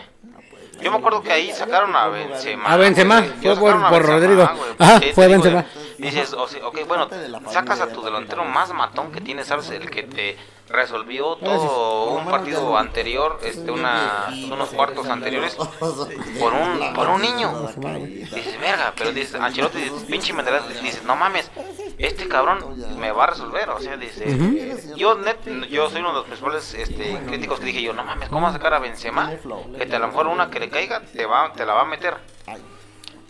Yo 0.80 0.90
me 0.90 0.99
acuerdo 0.99 1.23
que 1.23 1.32
ahí 1.32 1.52
sacaron 1.52 1.94
a 1.97 2.08
Benzema. 2.08 2.73
A 2.73 2.76
Benzema, 2.76 3.23
fue 3.42 3.56
por- 3.56 3.73
por 3.73 3.90
Benzema, 3.90 4.00
Rodrigo. 4.00 4.42
Ajá, 4.78 4.99
Sí, 5.00 5.11
fue 5.14 5.26
digo, 5.26 5.42
Benzema. 5.42 5.64
Dices, 5.99 6.32
o 6.35 6.47
sea, 6.47 6.66
ok, 6.66 6.87
bueno, 6.87 7.08
sacas 7.50 7.80
a 7.80 7.88
tu 7.88 8.02
delantero 8.02 8.44
más 8.44 8.73
matón 8.73 9.11
que 9.11 9.20
tienes, 9.20 9.47
¿sabes? 9.49 9.70
El 9.70 9.90
que 9.90 10.04
te 10.04 10.37
resolvió 10.68 11.37
todo 11.37 12.10
un 12.14 12.25
partido 12.26 12.76
anterior, 12.76 13.38
este, 13.42 13.70
una, 13.70 14.28
unos 14.50 14.70
cuartos 14.70 15.06
anteriores, 15.08 15.54
por 16.40 16.52
un, 16.52 16.92
por 16.94 17.08
un 17.08 17.22
niño. 17.22 17.68
Dices, 17.78 18.60
verga, 18.60 18.92
pero 18.96 19.12
dices, 19.12 19.34
Ancelotti, 19.34 19.78
dices, 19.78 20.04
pinche 20.04 20.32
mentalidad, 20.32 20.66
dices, 20.82 21.02
no 21.04 21.16
mames, 21.16 21.50
este 21.98 22.28
cabrón 22.28 22.76
me 22.98 23.12
va 23.12 23.25
a 23.25 23.26
resolver, 23.28 23.68
o 23.70 23.80
sea, 23.80 23.96
dice, 23.96 24.94
yo 24.96 25.14
net, 25.16 25.38
yo 25.68 25.88
soy 25.90 26.00
uno 26.00 26.10
de 26.10 26.14
los 26.16 26.25
principales 26.25 26.75
este, 26.75 27.18
críticos 27.26 27.60
que 27.60 27.66
dije 27.66 27.82
yo, 27.82 27.92
no 27.92 28.04
mames, 28.04 28.28
¿cómo 28.28 28.42
vas 28.42 28.54
a 28.54 28.58
sacar 28.58 28.75
a 28.75 28.78
Benzema? 28.78 29.32
Que 29.76 29.87
te, 29.87 29.96
a 29.96 29.98
lo 29.98 30.08
mejor 30.08 30.26
una 30.26 30.50
que 30.50 30.60
le 30.60 30.68
caiga, 30.68 31.00
te 31.00 31.26
va, 31.26 31.52
te 31.52 31.64
la 31.64 31.75
va 31.75 31.82
a 31.82 31.87
meter. 31.87 32.16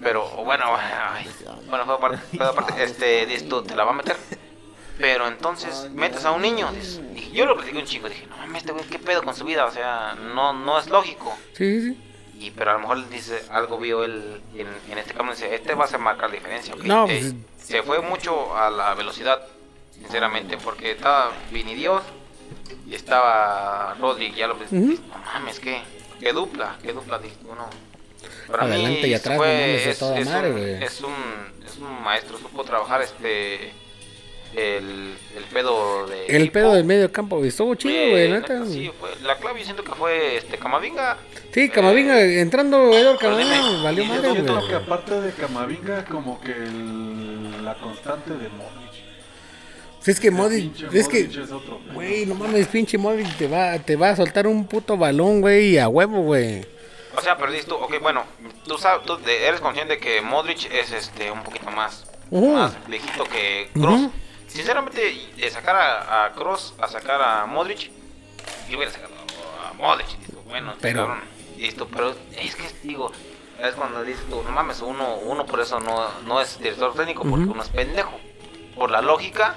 Pero 0.00 0.28
bueno, 0.44 0.64
ay, 1.12 1.28
bueno, 1.68 1.84
fue 1.84 1.94
aparte, 1.94 2.36
fue 2.36 2.46
aparte, 2.46 2.74
este, 2.84 3.26
dices 3.26 3.48
tú, 3.48 3.62
te 3.62 3.74
la 3.74 3.84
va 3.84 3.90
a 3.90 3.94
meter. 3.94 4.16
Pero 4.98 5.28
entonces 5.28 5.88
metes 5.92 6.24
a 6.24 6.32
un 6.32 6.42
niño, 6.42 6.70
dije, 6.72 7.30
yo 7.32 7.46
lo 7.46 7.56
critiqué 7.56 7.78
un 7.78 7.84
chico, 7.84 8.08
dije, 8.08 8.26
no 8.26 8.36
mames, 8.38 8.62
este 8.62 8.72
güey, 8.72 8.84
¿qué 8.86 8.98
pedo 8.98 9.22
con 9.22 9.34
su 9.34 9.44
vida? 9.44 9.64
O 9.66 9.70
sea, 9.70 10.16
no, 10.34 10.52
no 10.52 10.78
es 10.78 10.88
lógico. 10.88 11.36
Sí, 11.54 11.80
sí. 11.82 12.04
Y, 12.40 12.50
pero 12.52 12.70
a 12.70 12.74
lo 12.74 12.80
mejor 12.80 13.08
dice, 13.08 13.42
algo 13.50 13.78
vio 13.78 14.04
él 14.04 14.40
en, 14.54 14.66
en 14.90 14.98
este 14.98 15.14
cambio, 15.14 15.34
dice, 15.34 15.54
este 15.54 15.74
va 15.74 15.84
a 15.84 15.88
ser 15.88 16.00
marcar 16.00 16.30
diferencia. 16.30 16.74
ok. 16.74 16.82
No, 16.82 17.06
Eh, 17.08 17.18
pues- 17.20 17.66
se 17.66 17.82
fue 17.82 18.00
mucho 18.00 18.56
a 18.56 18.70
la 18.70 18.94
velocidad, 18.94 19.40
sinceramente, 19.92 20.56
porque 20.56 20.92
estaba 20.92 21.32
Vini 21.52 21.74
Dios, 21.74 22.02
y 22.86 22.94
estaba 22.94 23.94
Rodri, 24.00 24.32
ya 24.34 24.46
lo 24.46 24.54
dices, 24.54 24.72
no 24.72 25.18
mames, 25.32 25.60
qué, 25.60 25.80
qué 26.18 26.32
dupla, 26.32 26.76
qué 26.82 26.92
dupla, 26.92 27.18
dices, 27.18 27.38
uno. 27.44 27.68
Para 28.48 28.64
mí 28.64 28.72
Adelante 28.74 29.08
y 29.08 29.14
atrás, 29.14 29.36
fue- 29.36 29.46
no 29.84 29.90
es, 29.90 29.98
toda 29.98 30.18
es 30.18 30.26
madre, 30.26 30.50
un, 30.52 30.58
es 30.82 31.00
un 31.02 31.14
es 31.66 31.76
un 31.76 32.02
maestro, 32.02 32.38
supo 32.38 32.64
trabajar 32.64 33.02
este 33.02 33.72
el, 34.54 35.14
el 35.36 35.44
pedo 35.52 36.06
de 36.06 36.26
El 36.26 36.50
pedo 36.50 36.74
del 36.74 36.84
medio 36.84 37.10
campo. 37.12 37.44
Estuvo 37.44 37.74
chido, 37.74 37.94
Eh, 37.94 38.10
güey, 38.10 38.30
neta, 38.30 38.64
sí, 38.66 38.90
fue- 38.98 39.10
la 39.22 39.36
clave 39.36 39.60
yo 39.60 39.64
siento 39.64 39.84
que 39.84 39.92
fue 39.92 40.36
este 40.36 40.58
Camavinga. 40.58 41.16
Sí, 41.52 41.68
Camavinga, 41.68 42.20
entrando 42.20 42.92
Edward 42.92 43.18
pero 43.20 43.36
Camavinga, 43.36 43.82
valió 43.82 44.04
y 44.04 44.08
Yo 44.08 44.32
siento 44.32 44.68
que 44.68 44.74
aparte 44.74 45.20
de 45.20 45.32
Camavinga, 45.32 46.04
como 46.06 46.40
que 46.40 46.52
el- 46.52 47.64
la 47.64 47.74
constante 47.74 48.30
de 48.30 48.48
Modric. 48.48 48.88
Si 50.00 50.12
es 50.12 50.20
que 50.20 50.30
Modric, 50.30 50.92
es 50.92 51.08
que, 51.08 51.28
güey, 51.92 52.24
no 52.24 52.34
mames, 52.34 52.68
pinche 52.68 52.96
Modric 52.96 53.36
te 53.36 53.46
va, 53.48 53.78
te 53.78 53.96
va 53.96 54.10
a 54.10 54.16
soltar 54.16 54.46
un 54.46 54.66
puto 54.66 54.96
balón, 54.96 55.40
güey, 55.40 55.76
a 55.78 55.88
huevo, 55.88 56.22
güey. 56.22 56.64
O 57.16 57.20
sea, 57.20 57.36
pero 57.36 57.50
dices 57.50 57.66
tú, 57.66 57.74
ok, 57.74 58.00
bueno, 58.00 58.24
tú 58.66 58.78
sabes, 58.78 59.04
tú 59.04 59.18
eres 59.26 59.60
consciente 59.60 59.98
que 59.98 60.20
Modric 60.22 60.70
es 60.72 60.92
este 60.92 61.30
un 61.32 61.42
poquito 61.42 61.70
más, 61.72 62.06
Ujú. 62.30 62.52
más 62.52 62.74
viejito 62.88 63.24
que. 63.24 63.68
Ujú. 63.74 64.10
Sinceramente, 64.48 65.28
de 65.36 65.50
sacar 65.50 65.76
a, 65.76 66.24
a 66.26 66.32
Kroos 66.32 66.74
a 66.80 66.88
sacar 66.88 67.20
a 67.22 67.46
Modric, 67.46 67.90
yo 68.68 68.76
hubiera 68.78 68.90
sacado 68.90 69.14
a 69.68 69.72
Modric. 69.74 70.08
Tú, 70.30 70.40
bueno, 70.48 70.74
Pero- 70.80 71.06
cabrón, 71.06 71.20
pero 71.94 72.14
es 72.36 72.54
que 72.56 72.68
digo, 72.82 73.12
es 73.60 73.74
cuando 73.74 74.02
dices 74.04 74.24
tú, 74.30 74.42
no 74.42 74.50
mames, 74.50 74.80
uno, 74.80 75.16
uno 75.16 75.44
por 75.46 75.60
eso 75.60 75.80
no, 75.80 76.08
no 76.26 76.40
es 76.40 76.58
director 76.58 76.94
técnico, 76.94 77.22
porque 77.28 77.44
uno 77.46 77.62
es 77.62 77.68
pendejo. 77.68 78.18
Por 78.76 78.90
la 78.90 79.02
lógica, 79.02 79.56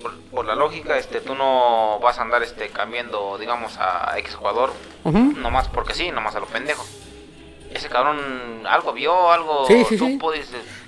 por, 0.00 0.18
por 0.30 0.44
la 0.46 0.54
lógica, 0.54 0.96
este, 0.98 1.20
tú 1.20 1.34
no 1.34 1.98
vas 2.00 2.18
a 2.18 2.22
andar 2.22 2.42
este 2.42 2.70
cambiando, 2.70 3.36
digamos, 3.38 3.76
a 3.78 4.18
ex 4.18 4.34
jugador 4.34 4.72
Ujú. 5.04 5.18
nomás 5.36 5.68
porque 5.68 5.94
sí, 5.94 6.10
nomás 6.10 6.34
a 6.34 6.40
lo 6.40 6.46
pendejo. 6.46 6.84
Ese 7.74 7.88
cabrón 7.88 8.18
algo 8.66 8.92
vio, 8.92 9.30
algo 9.30 9.66
Sí, 9.66 9.84
sí, 9.88 9.98
sí. 9.98 10.18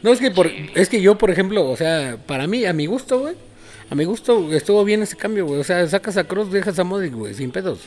No, 0.03 0.13
es 0.13 0.21
que, 0.21 0.31
por, 0.31 0.47
es 0.47 0.89
que 0.89 1.01
yo, 1.01 1.19
por 1.19 1.31
ejemplo, 1.31 1.69
o 1.69 1.77
sea, 1.77 2.17
para 2.27 2.47
mí, 2.47 2.65
a 2.65 2.73
mi 2.73 2.87
gusto, 2.87 3.19
güey, 3.19 3.35
a 3.91 3.95
mi 3.95 4.05
gusto 4.05 4.53
estuvo 4.53 4.85
bien 4.85 5.03
ese 5.03 5.17
cambio, 5.17 5.47
güey. 5.47 5.61
O 5.61 5.65
sea, 5.65 5.87
sacas 5.89 6.17
a 6.17 6.25
Cross, 6.25 6.53
dejas 6.53 6.79
a 6.79 6.85
Modric, 6.85 7.15
güey, 7.15 7.35
sin 7.35 7.51
pedos. 7.51 7.81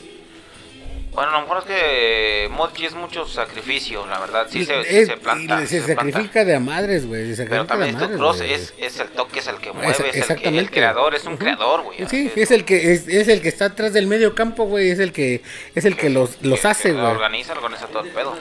Bueno, 1.12 1.30
a 1.32 1.34
lo 1.36 1.40
mejor 1.42 1.58
es 1.58 1.64
que 1.64 2.48
Modric 2.52 2.84
es 2.86 2.94
mucho 2.94 3.26
sacrificio, 3.26 4.06
la 4.06 4.20
verdad. 4.20 4.46
Sí 4.48 4.64
se, 4.64 4.80
Es- 4.80 5.08
se 5.08 5.16
planta. 5.16 5.60
y 5.62 5.66
se, 5.66 5.80
se 5.80 5.94
planta. 5.94 6.12
sacrifica 6.12 6.44
de 6.44 6.54
a 6.54 6.60
madres, 6.60 7.04
güey. 7.06 7.34
Pero 7.36 7.66
también 7.66 7.94
madres, 7.96 8.16
Cross 8.16 8.40
es, 8.42 8.74
es 8.78 9.00
el 9.00 9.08
toque, 9.08 9.40
es 9.40 9.46
el 9.48 9.56
que 9.56 9.72
mueve, 9.72 9.90
es 9.90 10.30
el, 10.30 10.36
que, 10.40 10.48
el 10.58 10.70
creador, 10.70 11.14
es 11.16 11.24
un 11.24 11.36
creador, 11.36 11.82
güey. 11.82 12.06
Sí, 12.08 12.30
es 12.36 12.50
el 12.52 12.64
que 12.64 12.92
es, 12.92 13.08
es 13.08 13.26
el 13.28 13.42
que 13.42 13.48
está 13.48 13.66
atrás 13.66 13.92
del 13.92 14.06
medio 14.06 14.34
campo, 14.36 14.64
güey, 14.66 14.90
es 14.90 15.00
el 15.00 15.12
que 15.12 15.42
es 15.74 15.84
el 15.84 15.96
que 15.96 16.10
los, 16.10 16.40
los 16.42 16.60
que- 16.60 16.68
hace, 16.68 16.92
güey. 16.92 17.04
Organiza, 17.04 17.52
organiza 17.54 17.86
todo 17.88 18.04
el 18.04 18.10
pedo. 18.10 18.36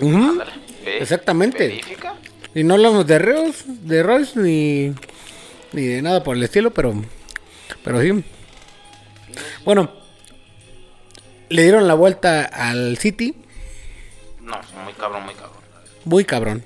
Ujú. 0.00 0.16
Ándale, 0.16 0.52
¿ve? 0.84 0.98
Exactamente. 0.98 1.68
Verifica. 1.68 2.14
Y 2.54 2.64
no 2.64 2.74
hablamos 2.74 3.06
de 3.06 3.18
Reos, 3.18 3.64
de 3.66 4.02
Royce 4.02 4.38
ni 4.40 4.94
ni 5.72 5.82
de 5.86 6.02
nada 6.02 6.24
por 6.24 6.36
el 6.36 6.42
estilo, 6.42 6.70
pero 6.72 6.94
pero 7.84 8.00
sí. 8.00 8.24
Bueno, 9.64 9.92
le 11.50 11.62
dieron 11.62 11.86
la 11.86 11.94
vuelta 11.94 12.44
al 12.46 12.96
City, 12.98 13.34
No, 14.40 14.58
muy 14.84 14.92
cabrón, 14.94 15.24
muy 15.24 15.34
cabrón. 15.34 15.60
muy 16.04 16.24
cabrón. 16.24 16.64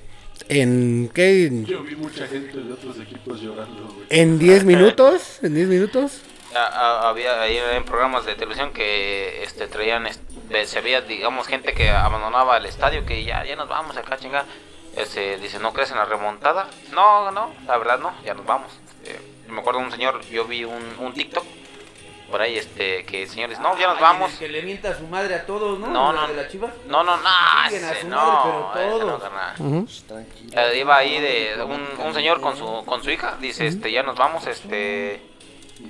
En 0.48 1.10
qué 1.14 1.50
Yo 1.66 1.82
vi 1.82 1.96
mucha 1.96 2.26
gente 2.26 2.56
de 2.58 2.72
otros 2.72 2.98
equipos 3.00 3.40
llorando, 3.40 3.82
güey. 3.94 4.06
en 4.10 4.38
10 4.38 4.64
minutos, 4.72 5.38
en 5.42 5.54
10 5.54 5.68
minutos. 5.68 6.20
A- 6.54 6.58
a- 6.66 7.08
había 7.08 7.40
ahí 7.40 7.56
en 7.56 7.84
programas 7.84 8.26
de 8.26 8.34
televisión 8.36 8.72
que 8.72 9.42
este 9.42 9.66
traían 9.66 10.06
este, 10.06 10.66
se 10.66 10.80
veía 10.82 11.00
digamos 11.00 11.48
gente 11.48 11.72
que 11.72 11.88
abandonaba 11.90 12.56
el 12.58 12.66
estadio 12.66 13.04
que 13.04 13.24
ya 13.24 13.44
ya 13.44 13.56
nos 13.56 13.68
vamos 13.68 13.96
acá 13.96 14.16
chingar 14.18 14.44
este 14.96 15.36
dice 15.38 15.58
no 15.58 15.72
crees 15.72 15.90
en 15.90 15.96
la 15.96 16.04
remontada 16.04 16.68
no 16.92 17.32
no 17.32 17.52
la 17.66 17.76
verdad 17.76 17.98
no 17.98 18.12
ya 18.24 18.34
nos 18.34 18.46
vamos 18.46 18.70
Este, 19.02 19.18
me 19.50 19.60
acuerdo 19.62 19.80
de 19.80 19.86
un 19.86 19.90
señor 19.90 20.20
yo 20.30 20.44
vi 20.44 20.62
un, 20.62 20.80
un 21.00 21.12
TikTok 21.12 21.44
por 22.30 22.40
ahí 22.40 22.56
este 22.58 23.04
que 23.04 23.22
el 23.22 23.28
señor 23.28 23.50
dice 23.50 23.60
no 23.62 23.76
ya 23.78 23.88
nos 23.88 24.00
vamos. 24.00 24.32
Que 24.32 24.48
le 24.48 24.62
mienta 24.62 24.90
a 24.90 24.94
su 24.94 25.06
madre 25.06 25.34
a 25.34 25.46
todos, 25.46 25.78
¿no? 25.78 25.86
no 25.88 26.12
La 26.12 26.22
no 26.22 26.28
de 26.28 26.34
la 26.34 26.48
Chivas. 26.48 26.72
no 26.86 27.02
no 27.04 27.16
no 27.16 27.22
a 27.26 27.68
ese 27.68 28.00
su 28.00 28.08
no 28.08 28.16
madre, 28.16 28.64
pero 28.74 29.16
ese 29.56 29.64
no. 29.64 29.86
Eh, 30.52 30.78
iba 30.78 30.96
ahí 30.96 31.20
de 31.20 31.62
un, 31.62 31.86
un 32.06 32.14
señor 32.14 32.40
con 32.40 32.56
su 32.56 32.84
con 32.84 33.02
su 33.02 33.10
hija 33.10 33.36
dice 33.40 33.66
este 33.66 33.92
ya 33.92 34.02
nos 34.02 34.16
vamos 34.16 34.46
este 34.46 35.22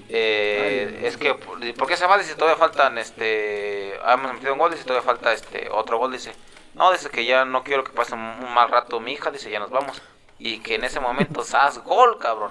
eh, 0.09 1.01
es 1.05 1.17
que 1.17 1.35
¿por 1.35 1.89
qué 1.89 1.97
se 1.97 2.07
va? 2.07 2.19
dice 2.19 2.35
todavía 2.35 2.57
faltan 2.57 2.99
este 2.99 3.95
hemos 3.97 4.33
metido 4.35 4.53
un 4.53 4.59
gol 4.59 4.71
dice 4.73 4.85
todavía 4.85 5.07
falta 5.07 5.33
este 5.33 5.69
otro 5.71 5.99
gol 5.99 6.13
dice. 6.13 6.33
No 6.75 6.91
dice 6.91 7.09
que 7.09 7.25
ya 7.25 7.45
no 7.45 7.63
quiero 7.63 7.85
que 7.85 7.93
pase 7.93 8.15
un, 8.15 8.21
un 8.21 8.53
mal 8.53 8.69
rato 8.69 8.99
mi 8.99 9.13
hija 9.13 9.31
dice 9.31 9.51
ya 9.51 9.61
nos 9.61 9.71
vamos. 9.71 10.03
Y 10.39 10.59
que 10.61 10.75
en 10.75 10.85
ese 10.85 10.99
momento 11.01 11.45
sas 11.45 11.79
gol 11.85 12.19
cabrón 12.19 12.51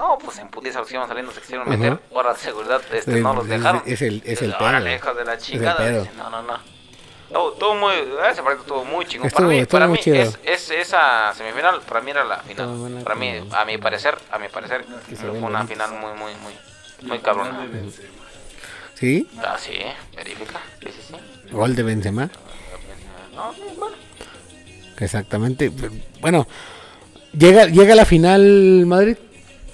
no 0.00 0.18
pues 0.18 0.38
en 0.38 0.48
putiza 0.48 0.78
los 0.80 0.90
iban 0.92 1.06
saliendo 1.06 1.30
se 1.32 1.40
quisieron 1.40 1.68
meter 1.68 1.92
Ajá. 1.92 2.00
ahora 2.14 2.32
de 2.32 2.38
seguridad 2.38 2.80
este 2.92 3.20
no 3.20 3.34
los 3.34 3.46
dejaron 3.46 3.82
es 3.84 4.00
el- 4.02 4.22
es 4.24 4.40
el 4.40 4.54
pedo. 4.54 4.80
de 5.14 5.24
la 5.24 5.38
chingada 5.38 5.90
no 6.16 6.30
no 6.30 6.42
no 6.42 6.80
Estuvo- 7.30 7.52
estuvo 7.52 7.74
muy, 7.76 7.92
ese 8.28 8.42
partido 8.42 8.62
estuvo 8.62 8.84
muy 8.84 9.06
chingón. 9.06 9.28
Estuvo- 9.28 9.46
para 9.46 9.56
mí, 9.60 9.64
para 9.66 9.86
mí 9.86 10.00
es, 10.04 10.36
es- 10.42 10.70
esa 10.72 11.32
semifinal, 11.32 11.80
para 11.82 12.00
mí 12.00 12.10
era 12.10 12.24
la 12.24 12.38
final. 12.38 12.66
Buena 12.76 13.04
para 13.04 13.14
mí, 13.14 13.32
a 13.52 13.64
mi 13.64 13.78
parecer, 13.78 14.18
a 14.32 14.38
mi 14.40 14.48
parecer, 14.48 14.84
fue 15.16 15.30
una 15.30 15.64
final 15.64 15.90
muy, 15.92 16.10
muy, 16.18 16.32
muy, 16.42 16.52
muy 17.08 17.18
cabrona. 17.20 17.64
Sí, 18.94 19.28
Ah, 19.44 19.56
sí, 19.60 19.78
verifica. 20.16 20.58
Sí, 20.80 20.88
sí, 20.90 21.00
sí. 21.08 21.50
gol 21.52 21.76
de 21.76 21.84
Benzema, 21.84 22.28
No, 23.32 23.54
bueno. 23.78 23.94
exactamente. 24.98 25.70
Bueno, 26.20 26.48
llega 27.32 27.66
llega 27.66 27.94
la 27.94 28.04
final 28.06 28.84
Madrid 28.86 29.16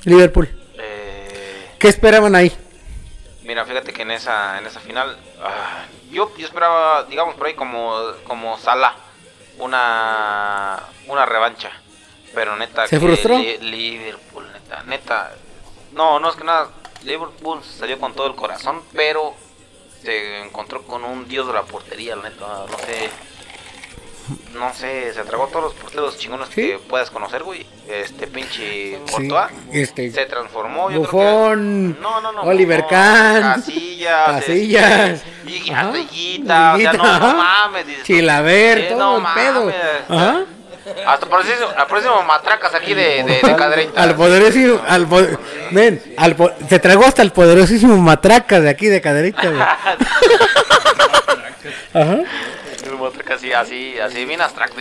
Liverpool. 0.06 0.48
Eh, 0.78 1.70
¿Qué 1.78 1.88
esperaban 1.88 2.34
ahí? 2.34 2.50
mira, 3.42 3.64
fíjate 3.64 3.92
que 3.92 4.02
en 4.02 4.10
esa, 4.10 4.58
en 4.58 4.66
esa 4.66 4.80
final, 4.80 5.16
ah, 5.40 5.84
yo, 6.10 6.34
yo 6.36 6.46
esperaba, 6.46 7.04
digamos 7.04 7.34
por 7.36 7.46
ahí 7.46 7.54
como, 7.54 7.94
como 8.24 8.58
Sala, 8.58 8.96
una, 9.58 10.80
una 11.06 11.26
revancha. 11.26 11.70
Pero 12.34 12.56
neta, 12.56 12.86
¿Se 12.86 12.96
que 12.98 13.06
frustró? 13.06 13.38
Li- 13.38 13.58
Liverpool, 13.58 14.46
neta, 14.52 14.82
neta. 14.84 15.32
No, 15.92 16.18
no 16.20 16.28
es 16.30 16.36
que 16.36 16.44
nada. 16.44 16.70
Liverpool 17.04 17.62
salió 17.62 17.98
con 18.00 18.14
todo 18.14 18.26
el 18.26 18.34
corazón, 18.34 18.82
pero 18.92 19.34
se 20.02 20.40
encontró 20.42 20.82
con 20.82 21.04
un 21.04 21.26
dios 21.28 21.46
de 21.46 21.52
la 21.52 21.62
portería, 21.62 22.16
neta. 22.16 22.66
No 22.70 22.78
sé. 22.78 23.10
No 24.54 24.74
sé, 24.74 25.12
se 25.14 25.22
tragó 25.22 25.46
todos 25.46 25.66
los 25.66 25.74
porteros 25.74 26.18
chingones 26.18 26.48
¿Sí? 26.48 26.54
que 26.62 26.78
puedas 26.88 27.10
conocer, 27.10 27.44
güey. 27.44 27.64
Este 27.88 28.26
pinche 28.26 28.98
Sí, 29.06 29.12
Courtois 29.12 29.52
este 29.72 30.10
se 30.10 30.26
transformó. 30.26 30.90
Yo 30.90 31.02
creo 31.04 31.22
Buffon, 31.22 31.94
que... 31.94 32.00
No, 32.02 32.20
no, 32.20 32.32
no. 32.32 32.42
Oliver 32.42 32.82
Buffon, 32.82 32.90
Kahn, 32.98 33.42
Casillas. 33.42 34.26
Casillas, 34.26 35.22
Este, 35.46 35.50
y 35.50 35.70
ajá, 35.70 35.88
o 35.90 35.94
sea, 36.78 36.92
no, 36.94 37.18
no 37.20 37.34
mames. 37.36 37.86
dices 37.86 38.02
Chilaver, 38.04 38.78
eh, 38.78 38.88
todo 38.90 39.20
no 39.20 39.28
el 39.28 39.34
pedo. 39.34 39.72
Ajá. 40.08 40.44
Hasta 41.06 41.26
eso, 41.48 41.68
al 41.76 41.86
próximo 41.88 42.22
matracas 42.22 42.72
aquí 42.74 42.94
de, 42.94 43.24
de, 43.24 43.40
de. 43.42 43.90
Al 43.96 44.14
poderosísimo, 44.14 44.80
al 44.86 45.06
po- 45.08 45.26
ven, 45.72 46.00
al 46.16 46.36
po- 46.36 46.52
se 46.68 46.78
tragó 46.78 47.04
hasta 47.06 47.22
el 47.22 47.32
poderosísimo 47.32 47.96
matraca 47.96 48.60
de 48.60 48.70
aquí 48.70 48.86
de 48.86 49.00
caderita, 49.00 49.48
güey. 49.48 49.60
Ajá. 51.94 52.18
Matracas 53.26 53.36
así, 53.36 53.52
así, 53.52 53.98
así, 53.98 54.24
bien 54.24 54.40
abstracto. 54.40 54.80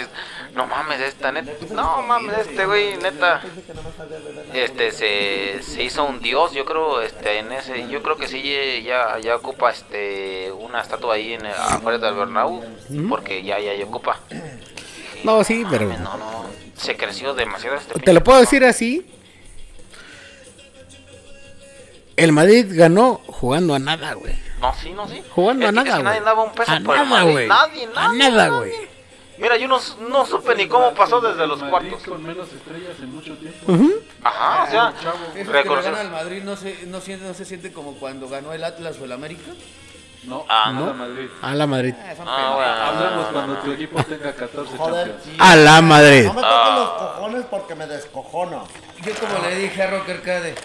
No 0.54 0.68
mames, 0.68 1.00
esta 1.02 1.32
neta. 1.32 1.52
No 1.74 2.02
mames, 2.04 2.38
este 2.38 2.66
güey, 2.66 2.98
neta. 2.98 3.42
Este 4.54 4.92
se, 4.92 5.62
se 5.64 5.84
hizo 5.84 6.06
un 6.06 6.22
dios, 6.22 6.54
yo 6.54 6.66
creo, 6.66 7.02
este, 7.02 7.40
en 7.40 7.52
ese, 7.52 7.88
yo 7.90 8.02
creo 8.04 8.18
que 8.18 8.28
sí 8.28 8.84
ya, 8.84 9.20
ya 9.20 9.36
ocupa 9.36 9.72
este 9.72 10.52
una 10.52 10.82
estatua 10.82 11.16
ahí 11.16 11.34
en 11.34 11.46
afuera 11.46 11.98
del 11.98 12.16
Bernabéu, 12.16 12.64
porque 13.10 13.44
ya, 13.44 13.60
ya, 13.60 13.74
ya 13.74 13.86
ocupa. 13.86 14.20
No, 15.24 15.44
sí, 15.44 15.66
pero 15.70 15.88
No, 15.88 16.18
no, 16.18 16.46
se 16.78 16.96
creció 16.96 17.34
demasiado 17.34 17.78
este 17.78 18.00
te 18.00 18.14
lo 18.14 18.24
puedo 18.24 18.40
decir 18.40 18.64
así. 18.64 19.06
El 22.16 22.32
Madrid 22.32 22.68
ganó 22.70 23.22
jugando 23.28 23.74
a 23.76 23.80
nada, 23.80 24.14
güey. 24.14 24.45
No, 24.62 24.74
sí, 24.74 24.92
no, 24.92 25.08
sí. 25.08 25.22
Jugando 25.32 25.66
Es 25.66 25.70
a 25.70 25.72
que- 25.84 25.90
nada, 25.90 25.98
es 25.98 26.04
nadie 26.04 26.20
güey. 26.20 26.26
daba 26.26 26.44
un 26.44 26.52
peso 26.54 26.72
A 26.72 26.80
por 26.80 26.98
el 26.98 27.10
nada, 27.10 27.22
güey. 27.24 27.48
Nadie, 27.48 27.90
A 27.96 28.08
nadie, 28.08 28.18
nada, 28.32 28.48
güey. 28.50 28.72
Mira, 29.38 29.58
yo 29.58 29.68
no, 29.68 29.80
no 30.10 30.26
supe 30.26 30.56
ni 30.56 30.66
cómo 30.68 30.94
pasó 30.94 31.20
desde 31.20 31.46
los 31.46 31.60
Madrid 31.62 31.90
cuartos. 31.92 32.04
con 32.08 32.24
menos 32.24 32.48
estrellas 32.54 32.98
en 33.02 33.14
mucho 33.14 33.34
tiempo. 33.38 33.74
Ajá, 34.24 34.64
o 34.64 34.72
sea, 34.72 34.94
Esos 35.36 35.54
que 35.54 35.64
ganan 35.70 35.96
al 35.96 36.10
Madrid 36.12 36.42
no 36.44 36.56
se, 36.56 36.86
no, 36.88 37.02
siente, 37.02 37.28
no 37.28 37.34
se 37.34 37.44
siente 37.44 37.74
como 37.74 37.96
cuando 37.96 38.30
ganó 38.30 38.54
el 38.54 38.64
Atlas 38.64 38.96
o 39.02 39.04
el 39.06 39.12
América. 39.12 39.52
No, 40.24 40.46
Ah, 40.50 40.72
no, 40.74 40.86
no. 40.88 40.94
Madrid. 40.94 41.28
A 41.42 41.54
la 41.54 41.68
Madrid. 41.68 41.94
Ah, 42.00 42.14
Ah, 42.26 42.54
bueno. 42.56 42.72
Hablamos 42.72 43.28
cuando 43.28 43.58
tu 43.58 43.72
equipo 43.74 44.02
tenga 44.06 44.34
14 44.34 44.76
Joder, 44.78 45.08
champions. 45.08 45.24
sí. 45.26 45.38
A 45.38 45.56
la 45.58 45.82
Madrid. 45.82 46.24
No 46.26 46.34
me 46.34 46.42
toquen 46.42 46.76
los 46.76 46.90
cojones 46.90 47.46
porque 47.52 47.76
me 47.76 47.86
descojono. 47.88 48.68
Yo 49.04 49.14
como 49.16 49.46
le 49.48 49.56
dije 49.58 49.84
a 49.84 49.92
Rocker 49.92 50.22
Cade, 50.24 50.56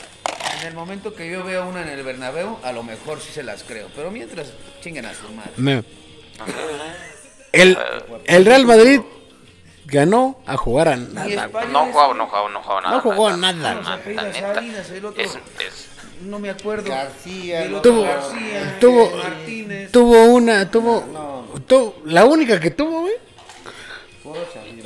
En 0.61 0.67
el 0.67 0.75
momento 0.75 1.15
que 1.15 1.31
yo 1.31 1.43
veo 1.45 1.67
una 1.69 1.83
en 1.83 1.89
el 1.89 2.03
Bernabéu, 2.03 2.59
a 2.63 2.73
lo 2.73 2.83
mejor 2.83 3.21
sí 3.21 3.33
se 3.33 3.43
las 3.43 3.63
creo. 3.63 3.89
Pero 3.97 4.11
mientras, 4.11 4.53
chinguen 4.83 5.07
a 5.07 5.15
su 5.15 5.29
madre. 5.33 5.53
Me- 5.57 5.85
El, 7.53 7.77
el 8.27 8.45
Real 8.45 8.65
Madrid 8.67 9.01
ganó 9.87 10.41
a 10.47 10.57
jugar 10.57 10.89
a 10.89 10.97
nada. 10.97 11.49
No 11.69 11.87
jugaba, 11.87 12.15
no 12.15 12.27
jugaba, 12.27 12.49
no 12.51 12.63
jugaba 12.63 12.81
nada. 12.83 12.95
No 12.95 13.01
jugó 13.01 13.31
nada. 13.37 13.53
Nada, 13.75 13.95
Apellidas 13.95 14.33
neta. 14.35 14.55
Salinas, 14.55 14.91
el 14.91 15.05
otro- 15.05 15.23
Es, 15.23 15.31
es, 15.35 15.89
No 16.23 16.39
me 16.39 16.51
acuerdo. 16.51 16.91
García, 16.91 17.65
El 17.65 17.75
otro 17.75 17.93
Tuvo- 17.93 18.03
García, 18.05 18.79
tuvo- 18.81 19.11
Martínez. 19.17 19.91
Tuvo 19.93 20.25
una, 20.27 20.71
tuvo, 20.71 21.47
tuvo- 21.67 21.97
la 22.05 22.25
única 22.27 22.61
que 22.61 22.71
tuvo, 22.71 23.01
güey. 23.03 23.15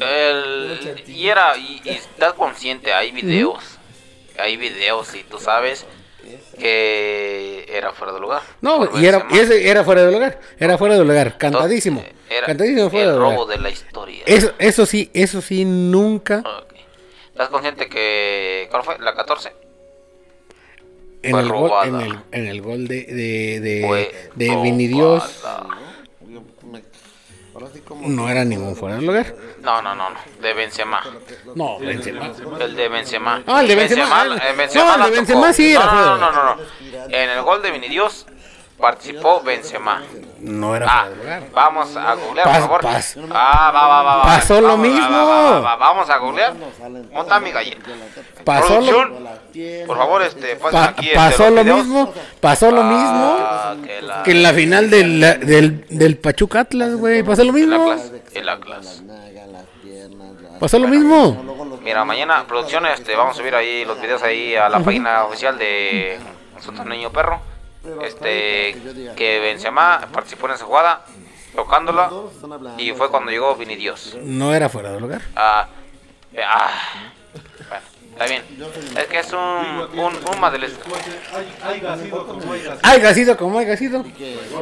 el, 0.00 1.02
y 1.08 1.28
era, 1.28 1.56
y, 1.56 1.80
y 1.84 1.88
estás 1.90 2.32
consciente, 2.34 2.92
hay 2.94 3.10
videos. 3.12 3.58
Hay 4.38 4.56
videos 4.56 5.14
y 5.14 5.22
tú 5.24 5.38
sabes 5.38 5.86
que 6.58 7.66
era 7.68 7.92
fuera 7.92 8.12
de 8.12 8.20
lugar. 8.20 8.42
No, 8.60 8.88
y 8.98 9.06
era, 9.06 9.26
y 9.30 9.38
ese 9.38 9.68
era 9.68 9.84
fuera 9.84 10.04
de 10.04 10.12
lugar, 10.12 10.40
era 10.58 10.78
fuera 10.78 10.96
de 10.96 11.04
lugar, 11.04 11.36
cantadísimo, 11.38 12.00
Entonces, 12.00 12.30
era 12.30 12.46
cantadísimo 12.46 12.90
fuera 12.90 13.06
el 13.06 13.12
de 13.12 13.18
robo 13.18 13.32
lugar. 13.42 13.56
de 13.56 13.62
la 13.62 13.70
historia. 13.70 14.22
Eso, 14.26 14.52
eso 14.58 14.86
sí, 14.86 15.10
eso 15.12 15.40
sí, 15.40 15.64
nunca. 15.64 16.42
¿Estás 17.28 17.48
consciente 17.48 17.88
que. 17.88 18.68
¿Cuál 18.70 18.84
fue? 18.84 18.98
¿La 19.00 19.14
14? 19.14 19.52
en 21.22 21.30
Fue 21.30 21.40
el, 21.40 21.48
gol, 21.48 21.70
en 21.84 22.00
el, 22.00 22.18
en 22.32 22.46
el 22.46 22.60
gol 22.62 22.86
de, 22.86 23.04
de, 23.04 23.60
de, 23.60 23.84
Fue 23.86 24.30
de 24.34 24.56
Vinidios 24.62 25.42
no 28.06 28.28
era 28.28 28.44
ningún 28.44 28.74
fuera 28.76 28.96
de 28.96 29.02
lugar. 29.02 29.34
No, 29.62 29.80
no, 29.82 29.94
no, 29.94 30.10
no. 30.10 30.16
De 30.40 30.52
Benzema. 30.54 31.02
No, 31.54 31.78
Benzema. 31.78 32.32
El 32.60 32.74
de 32.76 32.88
Benzema. 32.88 33.42
Ah, 33.46 33.60
el 33.60 33.68
de 33.68 33.74
Benzema, 33.76 34.22
el- 34.24 34.32
eh, 34.32 34.52
Benzema 34.56 34.96
no, 34.96 35.04
el 35.04 35.10
de 35.10 35.16
Benzema 35.16 35.40
tocó. 35.42 35.52
sí 35.52 35.72
era 35.72 35.84
no, 35.86 36.16
no, 36.16 36.18
no, 36.18 36.32
no, 36.32 36.56
no. 36.56 36.62
En 37.10 37.30
el 37.30 37.42
gol 37.42 37.62
de 37.62 37.70
Vinidios 37.70 38.26
participó 38.78 39.40
Benzema. 39.42 40.02
No 40.44 40.76
era 40.76 40.86
Ah, 40.88 41.04
fuera 41.04 41.10
de 41.10 41.16
lugar. 41.16 41.42
vamos 41.54 41.96
a 41.96 42.14
googlear, 42.14 42.46
Pas- 42.46 42.68
por 42.68 42.82
favor. 42.82 42.84
pas- 42.84 43.16
Ah, 43.32 43.70
va, 43.74 43.86
va, 43.88 44.02
va, 44.02 44.16
va. 44.16 44.22
Pasó 44.24 44.60
lo 44.60 44.68
Vamos, 44.68 44.86
va, 44.86 44.90
mismo. 44.92 45.10
va, 45.10 45.24
va, 45.24 45.42
va, 45.52 45.60
va. 45.60 45.76
Vamos 45.76 46.10
a 46.10 46.16
googlear. 46.18 46.52
¿Cómo 47.08 47.22
está 47.22 47.40
mi 47.40 47.50
gallina? 47.50 47.76
Pasó 48.44 48.80
lo, 48.80 49.08
por 49.86 49.96
favor, 49.96 50.22
este, 50.22 50.56
pa- 50.56 50.84
aquí 50.84 51.06
este, 51.06 51.16
pasó 51.16 51.44
los 51.44 51.54
lo 51.54 51.62
videos. 51.64 51.78
mismo, 51.86 52.14
pasó 52.40 52.70
lo 52.70 52.82
mismo 52.82 53.36
Ah, 53.40 53.74
que 53.84 54.02
la, 54.02 54.22
que 54.22 54.30
en 54.32 54.42
la 54.42 54.52
final 54.52 54.90
del, 54.90 55.20
del, 55.20 55.86
del 55.88 56.16
Pachuca 56.18 56.60
Atlas, 56.60 56.94
güey, 56.96 57.22
pasó 57.22 57.42
lo 57.44 57.52
mismo. 57.52 57.94
El 58.34 58.48
Atlas. 58.48 59.02
Pasó 60.60 60.78
lo 60.78 60.88
mismo. 60.88 61.78
Mira, 61.82 62.04
mañana, 62.04 62.44
producción, 62.46 62.86
este, 62.86 63.14
vamos 63.16 63.34
a 63.34 63.38
subir 63.38 63.54
ahí 63.54 63.84
los 63.84 64.00
videos 64.00 64.22
ahí 64.22 64.54
a 64.56 64.68
la 64.68 64.78
página 64.80 65.24
oficial 65.24 65.58
de 65.58 66.18
Nosotros 66.54 66.86
Niño 66.86 67.10
Perro. 67.10 67.40
Este, 68.02 68.76
que 69.16 69.40
Benzema 69.40 70.08
participó 70.12 70.46
en 70.46 70.52
esa 70.54 70.64
jugada, 70.64 71.04
tocándola, 71.54 72.10
y 72.78 72.92
fue 72.92 73.10
cuando 73.10 73.30
llegó 73.30 73.54
Vinidios. 73.56 74.16
No 74.22 74.54
era 74.54 74.68
fuera 74.68 74.90
de 74.92 75.00
lugar. 75.00 75.22
Ah, 75.36 75.68
eh, 76.32 76.40
ah, 76.46 76.70
bueno, 77.68 77.84
está 78.12 78.26
bien. 78.26 78.42
Es 78.96 79.06
que 79.06 79.18
es 79.18 79.32
un, 79.32 79.38
un, 79.98 80.14
un 80.14 80.40
madres- 80.40 80.72
Hay, 81.62 81.80
gasido 81.80 82.26
como 82.26 82.52
hay 82.52 82.62
gasido. 82.62 82.80
Haya 82.90 83.14
sido 83.14 83.36
como 83.36 83.58
haya 83.58 83.76
sido. 83.76 84.04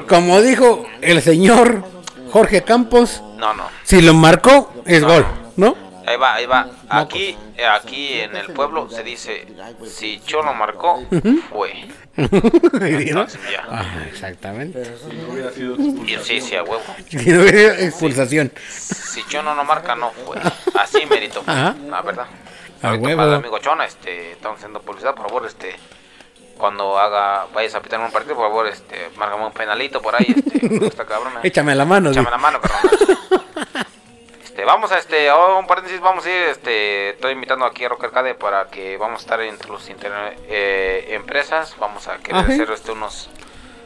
Como 0.09 0.41
dijo 0.41 0.85
el 1.01 1.23
señor 1.23 1.85
Jorge 2.33 2.63
Campos, 2.63 3.23
No, 3.37 3.55
no. 3.55 3.65
si 3.85 4.01
lo 4.03 4.15
marcó, 4.15 4.73
es 4.85 5.05
gol, 5.05 5.25
¿no? 5.57 5.77
Ahí 6.07 6.17
va, 6.17 6.35
ahí 6.35 6.47
va. 6.47 6.69
Aquí, 6.89 7.37
aquí 7.71 8.21
en 8.21 8.37
el 8.37 8.53
pueblo 8.53 8.89
se 8.91 9.03
dice, 9.03 9.47
si 9.87 10.21
Cholo 10.25 10.55
marcó, 10.55 11.03
fue. 11.51 11.89
¿No? 12.17 13.27
Ya. 13.51 13.65
Ah, 13.71 14.05
exactamente. 14.07 14.83
No 15.27 15.33
hubiera 15.33 15.51
sido 15.51 15.75
expulsado. 15.75 16.05
Y 16.05 16.25
sí, 16.25 16.41
sí, 16.41 16.57
a 16.57 16.63
huevo. 16.63 16.83
Si 17.09 17.31
no 17.31 17.41
hubiera 17.41 17.81
expulsación. 17.81 18.53
Si 18.69 19.25
Chono 19.29 19.55
no 19.55 19.65
marca, 19.65 19.95
no 19.95 20.11
fue. 20.11 20.39
Así 20.75 21.07
mérito. 21.07 21.43
Ajá. 21.47 21.75
La 21.89 22.03
verdad. 22.03 22.27
A 22.83 22.95
huevo. 22.95 23.17
para 23.17 23.29
el 23.29 23.35
amigo 23.37 23.59
Chona, 23.59 23.85
este, 23.87 24.33
estamos 24.33 24.59
haciendo 24.59 24.81
publicidad, 24.83 25.15
por 25.15 25.29
favor, 25.29 25.47
este, 25.47 25.77
cuando 26.59 26.99
haga, 26.99 27.47
vayas 27.55 27.75
a 27.77 27.81
pitar 27.81 28.01
un 28.01 28.11
partido, 28.11 28.35
por 28.35 28.49
favor, 28.49 28.67
este, 28.67 29.09
márgame 29.17 29.47
un 29.47 29.53
penalito 29.53 30.03
por 30.03 30.15
ahí, 30.17 30.35
este, 30.37 30.87
esta 30.87 31.07
cabrona. 31.07 31.41
Échame 31.45 31.75
la 31.75 31.85
mano. 31.85 32.11
Échame 32.11 32.29
güey. 32.29 32.33
la 32.33 32.43
mano, 32.43 32.61
cabrón. 32.61 32.91
Este, 34.53 34.67
vamos 34.67 34.93
a 34.93 34.99
este, 34.99 35.31
oh, 35.31 35.59
un 35.59 35.67
paréntesis, 35.67 35.99
vamos 36.03 36.27
a 36.27 36.31
ir, 36.31 36.43
este, 36.51 37.11
estoy 37.11 37.33
invitando 37.33 37.65
aquí 37.65 37.87
a 37.87 37.89
Rocker 37.89 38.11
Cade 38.11 38.35
para 38.35 38.67
que 38.69 38.99
vamos 38.99 39.21
a 39.21 39.23
estar 39.23 39.41
entre 39.41 39.71
los 39.71 39.89
eh, 39.89 41.07
empresas, 41.09 41.75
vamos 41.81 42.07
a 42.07 42.19
querer 42.19 42.37
Ajá. 42.43 42.53
hacer 42.53 42.71
este 42.71 42.93
unos 42.93 43.31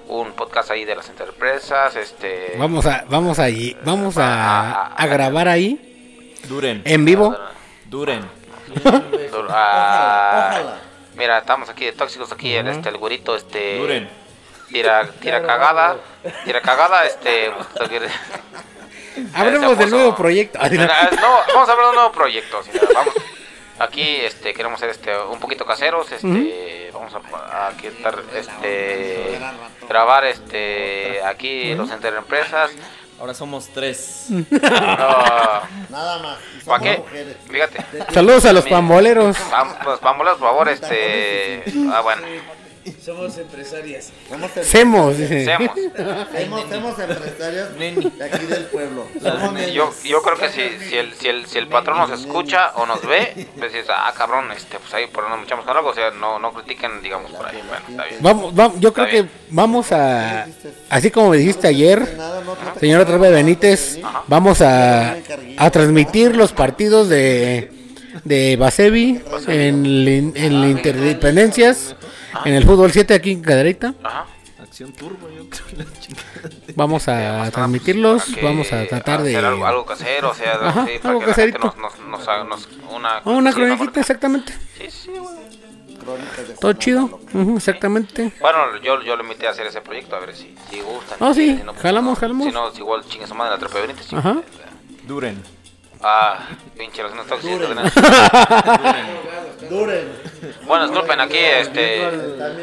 un 0.09 0.33
podcast 0.33 0.72
ahí 0.72 0.85
de 0.85 0.96
las 0.96 1.09
empresas, 1.09 1.94
este 1.94 2.55
Vamos 2.59 2.85
a, 2.87 3.05
vamos 3.09 3.38
allí, 3.38 3.76
vamos 3.85 4.18
a, 4.18 4.87
a 4.88 5.07
grabar 5.07 5.46
ahí 5.46 6.35
Duren. 6.48 6.83
en 6.85 7.05
vivo. 7.05 7.37
Duren. 7.85 8.29
dur- 8.74 9.46
ah, 9.50 10.48
ojalá. 10.52 10.79
Mira, 11.14 11.38
estamos 11.38 11.68
aquí 11.68 11.85
de 11.85 11.92
tóxicos 11.92 12.33
aquí, 12.33 12.52
el, 12.57 12.66
este 12.66 12.88
el 12.88 12.96
gurito 12.98 13.37
este 13.37 13.79
Duren. 13.79 14.09
tira 14.68 15.09
tira 15.20 15.42
cagada, 15.46 15.96
tira 16.44 16.61
cagada, 16.61 17.05
este 17.05 17.52
Hablemos 19.35 19.79
del 19.79 19.90
nuevo 19.90 20.14
proyecto. 20.14 20.59
Ah, 20.61 20.68
No, 20.68 21.55
vamos 21.55 21.68
a 21.68 21.72
hablar 21.72 21.85
de 21.87 21.88
un 21.90 21.94
nuevo 21.96 22.12
proyecto. 22.12 22.62
señora, 22.62 22.88
Vamos. 22.94 23.14
Aquí 23.79 24.16
este, 24.22 24.55
queremos 24.55 24.81
ser 24.81 24.88
este, 24.90 25.16
un 25.18 25.38
poquito 25.38 25.64
caseros. 25.66 26.11
Este, 26.11 26.90
Vamos 26.94 27.12
a, 27.14 27.66
a 27.68 27.76
quitar, 27.76 28.18
este, 28.35 29.38
grabar 29.87 30.24
este, 30.24 31.20
aquí 31.24 31.74
los 31.74 31.90
interempresas. 31.90 32.70
Ahora 33.20 33.35
somos 33.35 33.68
tres. 33.68 34.26
No, 34.31 34.48
Nada 35.90 36.18
más. 36.22 36.38
¿Para 36.64 36.83
qué? 36.83 36.98
mujeres. 36.98 37.37
Fíjate. 37.50 37.85
Saludos 38.12 38.44
a 38.46 38.52
los 38.52 38.64
pamboleros. 38.66 39.37
Vamos, 39.50 39.76
pues, 39.85 40.00
vámonos, 40.00 40.38
por 40.38 40.48
favor. 40.48 40.68
Este, 40.70 41.62
ah, 41.92 42.00
bueno. 42.02 42.22
Somos 43.05 43.37
empresarias. 43.38 44.11
Somos, 44.29 44.51
em- 44.57 44.64
Semos, 46.68 46.99
empresarios 46.99 47.68
Neni. 47.79 48.11
de 48.11 48.25
aquí 48.25 48.46
del 48.46 48.64
pueblo. 48.66 49.07
Yo, 49.72 49.92
yo 50.05 50.22
creo 50.22 50.37
que 50.38 50.49
si, 50.51 50.88
si, 50.88 50.96
el, 50.96 51.12
si, 51.14 51.29
el, 51.29 51.46
si 51.46 51.59
el 51.59 51.68
patrón 51.68 51.99
nos 51.99 52.20
escucha 52.20 52.72
o 52.77 52.87
nos 52.87 53.03
ve, 53.07 53.46
pues 53.59 53.72
dices, 53.72 53.88
ah, 53.90 54.12
cabrón, 54.16 54.51
este, 54.53 54.79
pues 54.79 54.92
ahí 54.94 55.07
por 55.07 55.25
no 55.29 55.37
nos 55.37 55.46
echamos 55.46 55.64
con 55.64 55.77
algo. 55.77 55.90
O 55.90 55.94
sea, 55.94 56.11
no, 56.11 56.38
no 56.38 56.53
critiquen, 56.53 57.03
digamos, 57.03 57.31
por 57.33 57.46
ahí. 57.46 57.62
Bueno, 57.66 57.85
está 57.88 58.05
bien. 58.05 58.16
Vamos, 58.20 58.55
vamos, 58.55 58.81
yo 58.81 58.92
creo 58.92 59.07
Está 59.07 59.22
que 59.22 59.29
vamos 59.51 59.92
a, 59.92 60.46
así 60.90 61.11
como 61.11 61.31
me 61.31 61.37
dijiste 61.38 61.68
ayer, 61.68 62.16
señor 62.81 63.01
Otrave 63.03 63.31
Benítez, 63.31 63.99
vamos 64.27 64.61
a, 64.61 65.16
a 65.57 65.70
transmitir 65.70 66.37
los 66.37 66.53
partidos 66.53 67.09
de, 67.09 67.70
de 68.25 68.57
Basevi 68.57 69.20
en, 69.49 69.87
el- 69.87 70.33
en 70.35 70.61
la 70.61 70.68
En 72.44 72.55
el 72.55 72.64
fútbol 72.64 72.92
7 72.92 73.14
aquí 73.14 73.33
en 73.33 73.42
Cadereyta. 73.42 73.94
Ajá. 74.03 74.27
Acción 74.62 74.92
turbo, 74.92 75.29
yo 75.31 75.49
creo. 75.49 75.79
La. 75.79 75.85
Vamos 76.75 77.09
a 77.09 77.51
transmitirlos, 77.51 78.25
vamos 78.42 78.72
a 78.72 78.87
tratar 78.87 79.22
de... 79.22 79.31
hacer 79.37 79.44
algo, 79.44 79.66
algo 79.66 79.87
casero, 79.87 80.31
o 80.31 80.35
sea, 80.35 80.55
Ajá, 80.55 80.87
sí, 80.87 80.92
para 80.99 81.11
algo 81.11 81.20
que 81.20 81.27
la 81.27 81.35
gente 81.35 81.59
caserito. 81.59 81.81
nos, 81.81 81.99
nos, 81.99 82.09
nos 82.09 82.29
haga 82.29 82.44
nos- 82.44 82.68
una, 82.90 83.16
Ah, 83.18 83.22
Una 83.25 83.53
croniquita, 83.53 84.01
exactamente. 84.01 84.53
Sí, 84.79 84.90
sí, 84.90 85.11
de 85.12 86.55
Todo 86.61 86.72
chido, 86.75 87.20
ujú, 87.35 87.57
exactamente. 87.57 88.33
Bueno, 88.40 88.59
yo, 88.83 89.03
yo 89.03 89.16
le 89.16 89.22
invité 89.22 89.46
a 89.46 89.51
hacer 89.51 89.66
ese 89.66 89.81
proyecto, 89.81 90.16
a 90.16 90.20
ver 90.20 90.35
si, 90.35 90.55
si 90.70 90.81
gustan. 90.81 91.18
Ah, 91.20 91.33
sí, 91.35 91.57
si 91.59 91.62
no, 91.62 91.72
pues, 91.72 91.83
jalamos, 91.83 92.14
no. 92.14 92.20
jalamos. 92.20 92.46
Si 92.46 92.53
no, 92.53 92.72
igual 92.77 93.05
chingue 93.09 93.27
su 93.27 93.35
madre 93.35 93.53
la 93.53 93.59
trepa 93.59 93.75
de 93.79 93.87
Benítez. 93.88 94.12
Ajá. 94.12 94.40
Duren. 95.07 95.42
Ah, 96.02 96.48
pinche 96.76 97.02
tóxicas. 97.02 97.68
¿no? 97.70 97.82
Duren. 99.70 100.12
Bueno, 100.66 100.87
disculpen, 100.88 101.20
aquí, 101.20 101.38
este, 101.38 102.04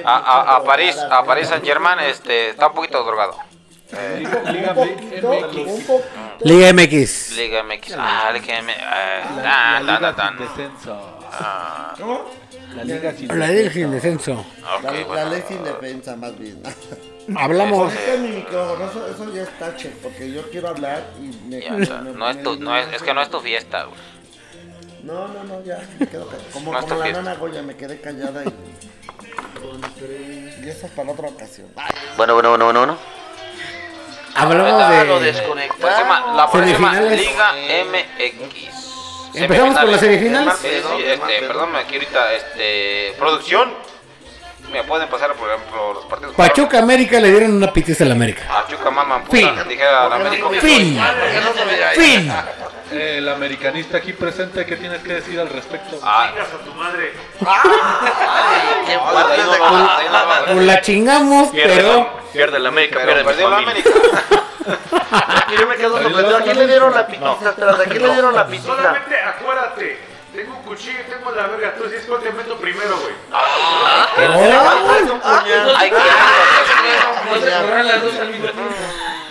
a, 0.05 0.15
a, 0.17 0.55
a 0.57 0.63
París, 0.63 0.97
a 0.97 1.23
París 1.23 1.47
Saint 1.47 1.65
Germain, 1.65 1.99
este, 1.99 2.49
está 2.49 2.67
un 2.67 2.73
poquito 2.73 3.03
drogado. 3.03 3.35
Eh, 3.95 4.23
Liga 4.51 4.73
Poquito. 4.73 6.01
Liga 6.41 6.73
MX. 6.73 7.31
Liga 7.37 7.63
MX, 7.63 7.93
ah, 7.97 8.31
Liga 8.33 8.61
MX, 8.61 8.75
eh, 8.77 9.21
tan, 9.43 9.85
tan, 9.85 10.01
tan, 10.01 10.15
tan. 10.15 10.37
descenso. 10.37 11.19
Ah, 11.31 11.93
La 12.75 12.83
liga 12.83 13.11
sin 13.13 13.27
La 13.39 13.47
Liga 13.47 13.71
sin 13.71 13.91
descenso. 13.91 14.45
La, 14.61 14.91
la 14.91 15.03
bueno. 15.05 15.29
ley 15.29 15.43
sin 15.47 15.63
defensa, 15.63 16.15
más 16.15 16.37
bien. 16.39 16.61
Hablamos. 17.37 17.93
Conecta 17.93 18.17
mi 18.17 18.27
micrófono, 18.29 18.85
eso, 18.89 19.07
eso 19.07 19.33
ya 19.33 19.43
está 19.43 19.75
che, 19.77 19.89
porque 20.01 20.31
yo 20.31 20.49
quiero 20.51 20.69
hablar 20.69 21.03
y 21.19 21.27
me. 21.47 21.61
Ya, 21.61 21.73
o 21.75 21.85
sea, 21.85 21.97
me- 22.01 22.11
no 22.11 22.29
es 22.29 22.43
tu, 22.43 22.55
no 22.57 22.77
es, 22.77 22.91
es 22.93 23.01
que 23.01 23.13
no 23.13 23.21
es 23.21 23.29
tu 23.29 23.39
fiesta, 23.39 23.83
güey. 23.85 23.97
No, 25.03 25.27
no, 25.27 25.43
no, 25.43 25.63
ya, 25.63 25.79
me 25.99 26.07
quedo 26.07 26.27
callado. 26.27 26.49
Como, 26.53 26.71
No 26.73 26.79
como 26.81 26.95
la 26.95 27.03
fiesta. 27.03 27.21
nana 27.21 27.35
Goya, 27.37 27.61
me 27.61 27.75
quedé 27.75 27.99
callada 28.01 28.43
y. 28.43 28.53
Y 30.65 30.69
eso 30.69 30.85
es 30.85 30.91
para 30.93 31.11
otra 31.11 31.27
ocasión. 31.29 31.67
Bueno, 32.17 32.33
bueno, 32.33 32.49
bueno, 32.49 32.65
bueno, 32.65 32.79
bueno. 32.79 32.97
Hablamos 34.35 35.07
lo 35.07 35.19
de... 35.19 35.31
Próxima- 35.79 36.33
la 36.35 36.49
próxima. 36.51 36.99
Liga 37.01 37.53
MX. 37.85 39.35
Empezamos 39.35 39.77
con 39.79 39.91
las 39.91 39.99
semifinales. 39.99 40.53
Sí, 40.61 40.67
sí, 40.69 41.03
este, 41.05 41.39
perdón, 41.47 41.75
aquí 41.75 41.95
ahorita, 41.95 42.33
este, 42.33 43.13
producción. 43.17 43.73
Me 44.73 44.83
pueden 44.83 45.07
pasar, 45.07 45.33
por 45.33 45.49
ejemplo, 45.49 45.93
los 45.93 46.05
partidos. 46.05 46.35
Pachuca 46.35 46.79
América 46.79 47.19
le 47.19 47.29
dieron 47.29 47.53
una 47.53 47.71
pitiza 47.71 48.03
a 48.03 48.07
la 48.07 48.13
América. 48.13 48.43
Pachuca, 48.47 48.89
mamá, 48.89 49.21
Fin. 49.29 49.51
dijera 49.69 50.09
la 50.09 50.15
América. 50.15 50.49
Fin. 50.59 50.99
Fin. 51.95 52.33
El 52.91 53.27
americanista 53.27 53.97
aquí 53.97 54.13
presente, 54.13 54.65
¿qué 54.67 54.75
tienes 54.75 55.01
que 55.01 55.13
decir 55.13 55.39
al 55.39 55.49
respecto? 55.49 55.97
Ah, 56.03 56.27
Chingas 56.29 56.47
a 56.53 56.57
tu 56.63 56.73
madre. 56.73 57.13
Pues 60.53 60.65
la 60.67 60.81
chingamos, 60.81 61.49
pero 61.53 62.21
Pierde 62.33 62.59
la 62.59 62.69
América, 62.69 62.99
Pero 63.03 63.23
pierde 63.25 63.49
la. 63.49 63.57
América. 63.57 63.89
Yo 65.59 65.67
me 65.67 65.75
quedo 65.75 66.01
sorprendido. 66.01 66.37
¿A 66.37 66.41
quién 66.41 66.57
le 66.57 66.67
dieron 66.67 66.93
la 66.93 67.07
pitiza? 67.07 67.31
¿a 67.31 67.83
quién 67.85 68.01
le 68.03 68.09
dieron 68.13 68.35
la 68.35 68.47
pitiza? 68.47 68.67
Solamente 68.67 69.15
acuérdate. 69.19 70.12
Tengo 70.33 70.55
un 70.57 70.63
cuchillo 70.63 70.99
y 70.99 71.11
tengo 71.11 71.31
la 71.31 71.47
verga. 71.47 71.75
Tú 71.75 71.83
sí 71.89 71.95
es 71.95 72.05
cuál 72.05 72.21
te 72.21 72.31
meto 72.31 72.55
primero, 72.57 72.97
güey. 72.97 73.13
Que 74.15 74.27
No 77.29 77.39
se 77.39 77.83
las 77.83 78.01
dos 78.01 78.15
al 78.19 78.29
mismo 78.29 78.49
tiempo. 78.49 78.73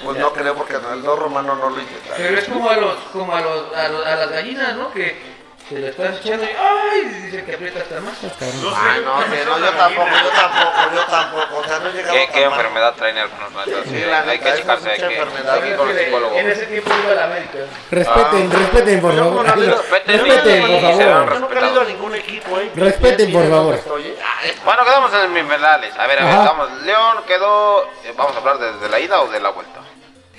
Pues 0.05 0.19
no 0.19 0.33
creo 0.33 0.55
porque 0.55 0.75
el 0.75 1.03
dos 1.03 1.19
romano 1.19 1.55
no 1.57 1.71
lo 1.71 1.81
intentaron. 1.81 2.17
Pero 2.17 2.39
es 2.39 2.49
como 2.49 2.69
a 2.71 2.77
los, 2.77 2.95
como 3.13 3.35
a 3.37 3.41
los, 3.41 3.75
a, 3.77 3.89
los- 3.89 4.07
a 4.07 4.17
las 4.17 4.31
gallinas, 4.31 4.75
¿no? 4.77 4.93
Que 4.93 5.32
se 5.73 5.79
le 5.81 5.89
estás 5.89 6.17
echando 6.19 6.45
y 6.45 6.49
¡ay! 6.49 7.01
Dice 7.23 7.45
que 7.45 7.55
aprieta 7.55 7.81
hasta 7.81 8.01
más. 8.01 8.23
No 8.23 8.29
sé, 8.31 8.53
Ah, 8.75 8.97
no, 9.05 9.31
que 9.33 9.45
no, 9.45 9.59
yo 9.59 9.71
tampoco, 9.73 10.09
yo 10.09 10.31
tampoco, 10.31 10.95
yo 10.95 11.01
tampoco. 11.07 11.57
O 11.59 11.65
sea, 11.65 11.79
no 11.79 11.89
he 11.89 11.93
llegado 11.93 12.15
¿Qué, 12.15 12.29
qué 12.33 12.43
enfermedad 12.45 12.95
traen 12.97 13.19
algunos 13.19 13.53
maestros? 13.53 13.85
Sí, 13.89 14.01
la 14.09 14.21
hay 14.21 14.39
que 14.39 14.53
checarse, 14.55 14.91
hay 14.91 14.99
mucha 14.99 15.09
que, 15.09 15.15
que 15.63 15.69
ir 15.71 15.77
con 15.77 15.91
el 15.91 15.99
psicólogo. 15.99 16.37
En 16.37 16.51
ese 16.51 16.67
tiempo 16.67 16.91
iba 17.03 17.13
a 17.13 17.15
la 17.15 17.25
América. 17.25 17.59
respeten, 17.91 18.51
respeten, 18.53 19.01
por 19.01 19.17
favor. 19.17 19.47
Respeten, 19.47 20.21
Respeten, 20.21 20.63
por 20.63 20.81
favor. 20.81 21.33
Yo 21.33 21.39
nunca 21.41 21.61
he 21.61 21.71
ido 21.73 21.81
a 21.81 21.85
ningún 21.85 22.15
equipo, 22.15 22.59
¿eh? 22.59 22.71
Respeten, 22.75 23.33
por 23.33 23.49
favor. 23.51 23.75
¿eh? 23.75 24.17
Ah, 24.23 24.41
Bueno, 24.65 24.85
quedamos 24.85 25.13
en 25.15 25.21
semifinales. 25.21 25.97
A 25.99 26.07
ver, 26.07 26.21
a 26.21 26.25
ver, 26.25 26.35
estamos. 26.35 26.71
León 26.83 27.17
quedó. 27.27 27.83
eh, 28.05 28.13
Vamos 28.17 28.35
a 28.35 28.39
hablar 28.39 28.59
desde 28.59 28.89
la 28.89 29.01
ida 29.01 29.21
o 29.21 29.29
de 29.29 29.41
la 29.41 29.51
vuelta. 29.51 29.81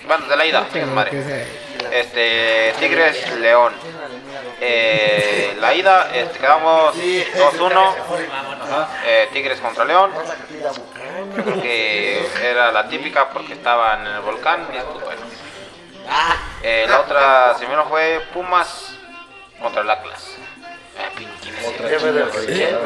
Bueno, 0.06 0.26
de 0.28 0.36
la 0.36 0.46
ida. 0.46 0.66
Este, 1.92 2.74
Tigres, 2.80 3.36
León. 3.40 3.74
Eh, 4.66 5.58
la 5.60 5.74
ida, 5.74 6.10
este, 6.14 6.40
quedamos 6.40 6.96
2-1. 6.96 7.96
Eh, 9.06 9.30
Tigres 9.34 9.60
contra 9.60 9.84
León. 9.84 10.12
Creo 11.36 11.62
que 11.62 12.26
era 12.42 12.72
la 12.72 12.88
típica 12.88 13.30
porque 13.30 13.54
estaban 13.54 14.08
en 14.08 14.14
el 14.14 14.22
volcán. 14.22 14.62
Y 14.70 14.80
pues, 14.80 15.04
bueno. 15.04 15.22
Eh, 16.62 16.86
la 16.88 17.02
otra 17.02 17.56
semifinal 17.56 17.88
fue 17.90 18.22
Pumas 18.34 18.96
contra 19.62 19.82
el 19.82 19.90
Atlas. 19.90 20.38
Eh. 20.98 22.78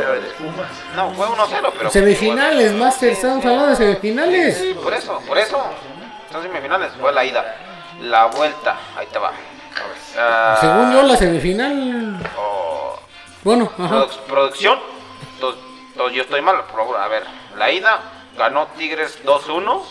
No, 0.96 1.14
fue 1.14 1.28
1-0, 1.28 1.74
pero. 1.78 1.92
Semifinales, 1.92 2.74
Master, 2.74 3.10
estamos 3.12 3.46
hablando 3.46 3.68
de 3.68 3.76
semifinales. 3.76 4.58
Sí, 4.58 4.76
por 4.82 4.94
eso, 4.96 5.22
por 5.28 5.38
eso. 5.38 5.64
Son 6.32 6.42
semifinales, 6.42 6.92
fue 7.00 7.14
la 7.14 7.24
ida. 7.24 7.56
La 8.02 8.26
vuelta, 8.26 8.78
ahí 8.98 9.06
te 9.08 9.20
va. 9.20 9.32
Ah, 10.18 10.58
Según 10.60 10.92
yo, 10.94 11.04
la 11.04 11.16
semifinal. 11.16 12.20
oh, 12.38 13.00
Bueno, 13.44 13.72
ajá. 13.78 13.96
produ- 14.06 14.20
producción, 14.28 14.80
to- 15.40 15.56
to- 15.96 16.10
yo 16.10 16.24
estoy 16.24 16.42
mal, 16.42 16.64
por 16.66 16.98
a 16.98 17.08
ver. 17.08 17.24
La 17.56 17.72
ida 17.72 18.00
ganó 18.38 18.68
Tigres 18.78 19.20
2-1 19.24 19.84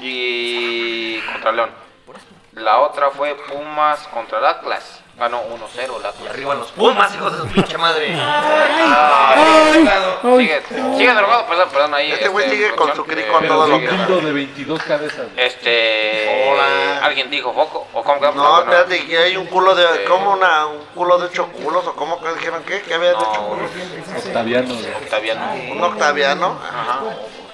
y 0.00 1.18
contra 1.20 1.52
León. 1.52 1.70
La 2.52 2.78
otra 2.80 3.10
fue 3.10 3.34
Pumas 3.34 4.00
contra 4.08 4.48
Atlas. 4.48 5.00
Ganó 5.18 5.40
1-0 5.44 5.98
el 5.98 6.04
Atlas. 6.06 6.30
Arriba 6.30 6.54
los 6.54 6.70
Pumas, 6.72 7.14
hijos 7.14 7.32
de 7.32 7.38
su 7.38 7.46
pinche 7.48 7.78
madre. 7.78 8.14
Ay, 8.14 9.88
ay. 9.88 10.38
Sigue, 10.38 10.62
sigue 10.96 11.14
drogado, 11.14 11.46
perdón, 11.46 11.68
perdón 11.72 11.94
ahí. 11.94 12.12
Este 12.12 12.28
güey 12.28 12.50
sigue 12.50 12.74
con 12.74 12.94
su 12.94 13.02
crico 13.04 13.38
a 13.38 13.40
todo 13.46 13.66
lo 13.66 13.80
que 13.80 13.88
Segundo 13.88 14.20
de 14.20 14.32
22 14.32 14.82
cabezas. 14.82 15.26
Este. 15.36 16.48
Hola. 16.50 16.98
¿Alguien 17.02 17.30
dijo 17.30 17.54
foco? 17.54 17.86
¿O 17.94 18.02
cómo 18.02 18.20
quedamos? 18.20 18.36
No, 18.36 18.58
espérate, 18.60 19.06
que 19.06 19.16
hay 19.16 19.36
un 19.38 19.46
culo 19.46 19.74
de. 19.74 19.84
Este- 19.84 20.04
¿Cómo 20.04 20.32
una, 20.32 20.66
un 20.66 20.84
culo 20.94 21.18
de 21.18 21.26
ocho 21.26 21.48
culos? 21.48 21.86
¿O 21.86 21.94
cómo 21.94 22.20
que 22.20 22.34
dijeron 22.34 22.62
qué? 22.64 22.82
¿Que 22.82 22.92
había 22.94 23.10
de 23.10 23.14
ocho 23.14 23.46
culos? 23.48 23.70
Octaviano. 24.26 24.74
Octaviano. 25.02 25.54
Un 25.72 25.82
octaviano. 25.82 26.58
Ajá. 26.62 27.00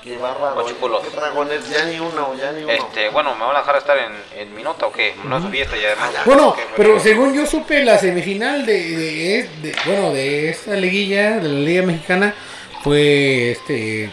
Qué 0.03 0.17
bárbaro. 0.17 0.57
Ocho 0.65 0.77
culos. 0.79 1.03
Qué 1.07 1.11
dragones, 1.15 1.69
ya 1.71 1.85
ni 1.85 2.01
uno, 2.01 2.35
ya 2.35 2.51
ni 2.53 2.65
uno. 2.65 2.73
Este, 2.73 3.09
bueno, 3.11 3.35
¿me 3.37 3.45
van 3.45 3.55
a 3.57 3.61
dejar 3.61 3.77
estar 3.77 3.97
en, 3.99 4.13
en 4.37 4.55
mi 4.55 4.63
nota 4.63 4.87
o 4.87 4.93
qué? 4.93 5.15
No 5.25 5.39
es 5.39 5.45
fiesta 5.51 5.77
y 5.77 5.85
además. 5.85 6.11
Bueno, 6.25 6.55
¿qué? 6.55 6.63
pero 6.77 6.99
según 6.99 7.33
yo 7.35 7.47
supe, 7.47 7.85
la 7.85 7.99
semifinal 7.99 8.67
de, 8.67 8.73
de- 8.97 9.49
de- 9.63 9.77
bueno, 9.87 10.11
de 10.13 10.49
esta 10.51 10.73
liguilla, 10.73 11.37
de 11.39 11.49
la 11.49 11.61
Liga 11.61 11.83
Mexicana, 11.83 12.35
fue 12.83 13.53
este 13.53 14.11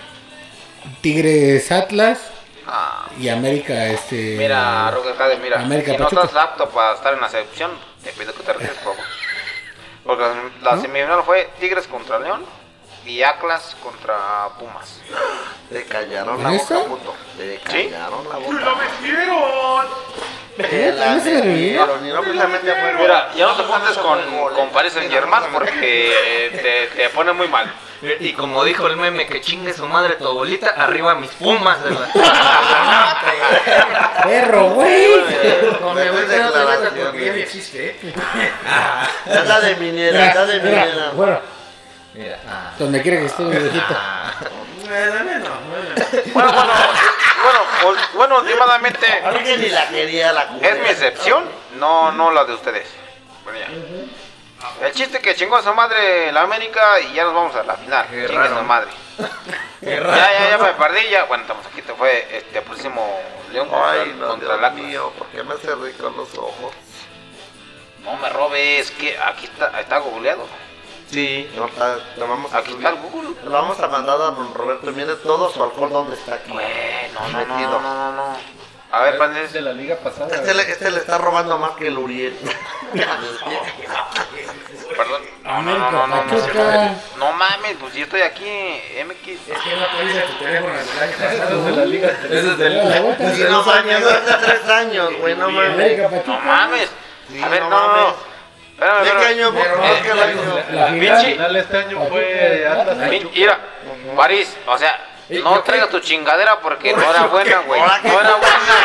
Tigres 1.01 1.71
Atlas 1.71 2.19
Ah, 2.71 3.09
y 3.19 3.29
América, 3.29 3.87
este. 3.87 4.35
mira, 4.37 4.91
Roque 4.91 5.13
Jade, 5.17 5.37
mira. 5.37 5.59
América 5.59 5.91
si 5.93 5.97
no 5.97 6.07
estás 6.07 6.35
apto 6.35 6.69
para 6.69 6.93
estar 6.93 7.15
en 7.15 7.21
la 7.21 7.27
selección, 7.29 7.71
te 8.03 8.11
pido 8.11 8.31
que 8.35 8.43
te 8.43 8.53
retires, 8.53 8.75
por 8.83 8.93
favor. 8.95 9.09
Porque 10.05 10.23
la, 10.61 10.75
la 10.75 10.79
semifinal 10.81 11.23
fue 11.23 11.49
Tigres 11.59 11.87
contra 11.87 12.19
León 12.19 12.45
y 13.09 13.23
Atlas 13.23 13.75
contra 13.81 14.49
Pumas. 14.59 14.99
Te 15.69 15.83
callaron 15.85 16.41
la 16.41 16.49
¿En 16.51 16.57
boca, 16.57 16.79
puto. 16.87 17.13
Te 17.37 17.57
¿Sí? 17.57 17.61
callaron 17.89 18.27
la 18.29 18.35
¡Lo 18.35 18.41
boca. 18.41 18.75
metieron! 18.75 19.85
Te 20.57 20.91
la 20.91 21.15
¿No 21.15 21.23
se 21.23 21.33
me 21.33 21.41
metieron, 21.43 22.05
y 22.05 22.09
no 22.09 22.21
precisamente 22.21 22.71
fue 22.73 22.91
gol. 22.93 23.01
Mira, 23.01 23.29
ya 23.35 23.45
no 23.47 23.55
te 23.55 23.63
pongas 23.63 23.97
con, 23.97 24.19
con 24.55 24.69
Paris 24.69 24.93
Saint 24.93 25.11
Germain 25.11 25.43
porque 25.53 26.89
te, 26.91 26.95
te 26.97 27.09
pone 27.09 27.33
muy 27.33 27.47
mal. 27.47 27.71
Y 28.19 28.33
como 28.33 28.63
dijo 28.63 28.87
el 28.87 28.95
meme, 28.95 29.25
que 29.27 29.41
chingue 29.41 29.73
su 29.73 29.85
madre 29.87 30.15
tu 30.15 30.25
abuelita, 30.27 30.69
arriba 30.69 31.15
mis 31.15 31.31
Pumas. 31.31 31.81
¿verdad? 31.83 32.09
Perro, 34.23 34.69
güey. 34.71 35.05
Con 35.81 35.95
mi 35.95 36.01
abuelita 36.01 36.37
no 36.37 36.51
te 37.11 37.41
existe, 37.41 37.89
¿eh? 37.89 38.13
De 39.25 39.75
minera, 39.75 40.27
anda 40.29 40.45
de 40.45 40.59
minera. 40.61 41.11
bueno, 41.13 41.39
Mira. 42.13 42.39
donde 42.77 43.01
quiera 43.01 43.19
que 43.19 43.25
esté 43.27 43.43
mi 43.43 43.55
viejito. 43.57 43.95
Bueno, 46.33 46.51
bueno, 47.43 47.63
bueno, 47.83 47.99
bueno, 48.15 48.37
últimamente 48.39 49.05
A 49.23 49.31
mí 49.31 49.39
que 49.43 49.57
ni 49.57 49.69
la 49.69 49.87
quería 49.87 50.33
la 50.33 50.47
culera. 50.47 50.75
es 50.75 50.81
mi 50.81 50.89
excepción, 50.89 51.43
no, 51.77 52.11
no 52.11 52.31
la 52.31 52.45
de 52.45 52.53
ustedes. 52.53 52.87
Bueno, 53.43 53.59
ya. 53.59 54.85
El 54.85 54.93
chiste 54.93 55.19
que 55.19 55.35
chingó 55.35 55.55
a 55.57 55.63
su 55.63 55.73
madre 55.73 56.31
la 56.31 56.41
América 56.41 56.99
y 56.99 57.13
ya 57.13 57.23
nos 57.23 57.33
vamos 57.33 57.55
a 57.55 57.63
la 57.63 57.75
final. 57.75 58.07
Qué 58.09 58.25
Chingue 58.27 58.37
raro. 58.37 58.57
su 58.59 58.63
madre. 58.65 58.89
Ya, 59.81 59.95
ya, 59.97 60.49
ya 60.49 60.57
me 60.57 60.73
perdí, 60.73 61.09
ya. 61.09 61.23
Bueno, 61.23 61.43
estamos 61.43 61.65
aquí, 61.65 61.81
te 61.81 61.93
fue 61.93 62.27
este 62.35 62.61
próximo 62.61 63.21
León 63.53 63.69
contra, 63.69 63.91
Ay, 64.01 64.13
no, 64.19 64.27
contra 64.27 64.53
el 64.55 64.59
Dios 64.59 64.71
Atlas. 64.71 64.73
mío, 64.85 65.13
¿por 65.17 65.27
qué 65.27 65.41
me 65.41 65.53
hace 65.53 65.73
rico 65.73 66.13
los 66.17 66.37
ojos? 66.37 66.73
No 68.03 68.17
me 68.17 68.27
robes, 68.29 68.91
que 68.91 69.17
aquí 69.17 69.45
está, 69.45 69.79
está 69.79 69.99
googleado. 69.99 70.45
Sí, 71.11 71.49
no, 71.55 71.65
está, 71.65 71.97
lo 72.17 72.27
vamos 72.27 72.53
a 72.53 72.57
Aquí 72.59 72.71
subir. 72.71 72.85
está 72.85 72.99
el 73.01 73.09
Google. 73.09 73.29
Lo 73.43 73.49
vamos 73.51 73.79
a 73.79 73.87
mandar 73.87 74.15
a 74.15 74.25
don 74.25 74.53
Roberto. 74.53 74.91
Mire 74.91 75.15
todo 75.15 75.49
su 75.51 75.63
alcohol 75.63 75.89
donde 75.89 76.15
está 76.15 76.35
aquí. 76.35 76.51
Güey, 76.51 77.11
no, 77.13 77.27
no, 77.29 77.45
no, 77.45 77.69
no, 77.69 77.79
no, 77.81 78.11
no. 78.11 78.37
A 78.91 79.01
ver, 79.03 79.13
Es 79.13 79.19
Pandes. 79.19 79.53
de 79.53 79.61
la 79.61 79.71
liga 79.73 79.95
pasada. 79.97 80.33
Este 80.35 80.53
le, 80.53 80.63
este 80.63 80.89
le 80.91 80.97
está 80.97 81.17
robando 81.19 81.57
más 81.59 81.71
que 81.71 81.87
el 81.87 81.97
Uriel. 81.97 82.35
Perdón. 84.97 85.21
No, 85.43 85.61
no, 85.61 85.77
no, 85.77 85.91
no, 85.91 86.07
no, 86.07 86.23
no, 86.23 86.95
no 87.17 87.31
mames, 87.33 87.77
pues 87.79 87.93
yo 87.93 88.03
estoy 88.03 88.21
aquí, 88.21 88.81
MX. 89.05 89.27
Es 89.27 89.59
que 89.59 89.75
no 89.75 89.83
actualiza 89.83 90.25
tu 90.25 90.33
teléfono 90.43 90.73
año 90.73 90.81
Es 90.81 91.19
de 91.19 91.37
pasado. 91.39 91.69
la 91.75 91.85
liga. 91.85 92.09
Es. 92.29 92.45
La 92.45 93.49
no 93.49 93.63
mames, 93.63 94.03
hace 94.05 94.45
tres 94.45 94.69
años, 94.69 95.09
güey, 95.19 95.35
no 95.35 95.49
mames. 95.49 96.27
No 96.27 97.45
A 97.45 97.49
ver, 97.49 97.61
no 97.63 98.28
Espérame, 98.79 99.03
¿De 99.03 99.11
qué 99.11 99.25
año? 99.25 99.53
¿Por 99.53 99.63
qué 100.01 100.11
año? 101.11 101.57
Este 101.59 101.77
año 101.77 102.05
fue 102.07 102.65
Atlas. 102.65 102.97
Mira, 103.35 103.59
París, 104.15 104.57
o 104.65 104.77
sea, 104.77 104.99
no 105.29 105.59
traigas 105.61 105.89
tu 105.89 105.99
chingadera 105.99 106.59
porque 106.59 106.93
no 106.93 107.01
era 107.09 107.23
buena, 107.27 107.59
güey. 107.59 107.79
No 107.81 107.87
era 108.19 108.35
buena, 108.35 108.35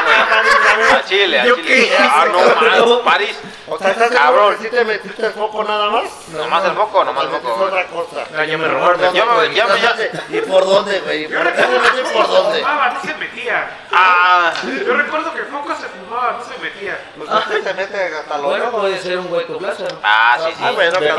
güey. 0.04 0.92
A 1.00 1.04
Chile, 1.04 1.40
a 1.40 1.44
Chile. 1.44 1.90
Ah, 1.98 2.26
no 2.30 2.38
más, 2.96 3.00
París. 3.04 3.38
O 3.66 3.78
sea, 3.78 3.90
¿estás 3.92 4.11
Cabrón. 4.11 4.57
que 4.59 4.64
sí 4.64 4.68
te 4.70 4.85
metiste 4.85 5.24
el 5.26 5.33
foco 5.33 5.64
nada 5.64 5.88
más? 5.88 6.04
Nomás 6.28 6.64
el 6.66 6.72
foco, 6.72 7.02
nomás 7.02 7.24
el 7.24 7.30
foco. 7.30 7.64
otra 7.64 7.87
cosa. 7.87 8.24
Ah, 8.37 8.44
ya 8.44 8.59
me 8.59 8.66
el 8.66 9.54
Ya 9.54 9.66
me, 9.66 9.80
ya. 9.80 9.96
¿Y 10.28 10.40
por 10.42 10.66
dónde, 10.66 11.00
güey? 11.00 11.26
¿Por 11.28 11.50
qué 11.52 11.62
se 11.62 11.68
metió 11.68 12.12
por 12.12 12.28
dónde? 12.28 12.59
Fumaba, 12.61 12.90
no 12.90 13.00
se 13.00 13.14
metía. 13.14 13.70
Ah, 13.90 14.52
Yo 14.87 14.94
recuerdo 14.94 15.33
que 15.33 15.44
Foco 15.44 15.74
se 15.74 15.87
fumaba, 15.88 16.33
no 16.33 16.44
se 16.44 16.59
metía. 16.61 16.98
Pues 17.16 17.30
usted 17.30 17.64
se 17.64 17.74
mete 17.74 18.16
hasta 18.18 18.37
los 18.37 18.46
Bueno, 18.46 18.70
puede 18.70 18.98
ser 18.98 19.18
un 19.18 19.33
hueco 19.33 19.57
plaza. 19.57 19.85
ah, 20.02 20.37
sí, 20.44 20.52
Ah, 20.61 20.68
sí. 20.68 20.74
bueno, 20.74 20.98
quien. 20.98 21.14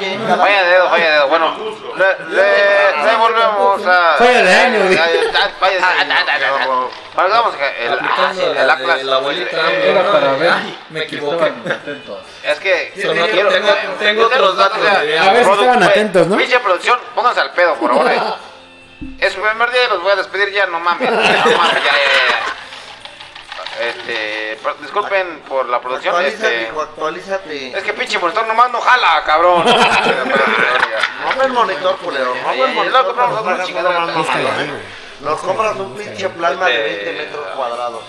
quien. 0.00 0.26
cada- 0.26 0.36
Vaya 0.36 0.62
dedo, 0.64 0.90
vaya 0.90 1.10
dedo. 1.12 1.28
Bueno, 1.28 1.56
le 2.28 3.16
volvemos 3.16 3.86
a. 3.86 4.16
Año, 4.54 4.80
ay, 4.88 4.98
ay, 4.98 5.50
Vaya 5.60 5.78
de 5.78 5.84
año. 5.84 6.90
Vamos, 7.16 7.54
el, 7.80 7.92
Aplicando 7.92 8.52
el 8.52 8.66
la 8.66 8.72
Atlas. 8.72 9.00
eh, 9.02 9.90
Era 9.90 10.12
para 10.12 10.32
ver 10.32 10.52
me 10.90 11.00
que 11.00 11.06
equivoqué. 11.16 11.52
Es 12.44 12.58
que 12.60 12.92
tengo- 14.00 14.26
otros 14.26 14.56
datos 14.56 14.78
A 14.78 15.00
ver 15.32 15.44
si 15.44 15.50
estaban 15.50 15.76
güey, 15.76 15.88
atentos, 15.88 16.26
¿no? 16.26 16.36
Pinche 16.36 16.58
producción, 16.60 16.98
pónganse 17.14 17.40
al 17.40 17.50
pedo, 17.52 17.74
por 17.74 17.90
favor. 17.90 18.10
eh. 18.10 18.20
Es 19.18 19.32
su 19.32 19.40
primer 19.40 19.70
día 19.70 19.84
y 19.86 19.88
los 19.88 20.02
voy 20.02 20.12
a 20.12 20.16
despedir 20.16 20.50
ya, 20.52 20.66
no 20.66 20.78
mames. 20.78 21.10
No 21.10 21.16
mames, 21.16 21.32
ya, 21.34 21.50
ya, 21.56 22.28
ya. 22.28 22.38
Este, 23.80 24.58
disculpen 24.82 25.40
por 25.48 25.66
la 25.66 25.80
producción, 25.80 26.14
Actualízate, 26.14 26.46
este... 26.54 26.68
hijo, 26.68 26.82
actualízate. 26.82 27.78
Es 27.78 27.82
que 27.82 27.94
pinche 27.94 28.18
monitor 28.18 28.46
nomás 28.46 28.70
no 28.70 28.80
jala, 28.80 29.22
cabrón. 29.24 29.64
Rompe 31.24 31.44
el 31.46 31.52
monitor, 31.52 31.96
culero. 31.96 32.34
Rompe 32.44 32.64
el 32.64 32.74
monitor. 32.74 33.06
compramos 33.06 33.40
otra 33.40 33.56
no. 33.56 35.30
Nos 35.30 35.40
compras 35.40 35.76
un 35.76 35.96
pinche 35.96 36.28
plasma 36.28 36.66
de 36.66 36.92
Este, 36.92 37.04
20 37.04 37.24
metros 37.24 37.46
cuadrados. 37.56 38.02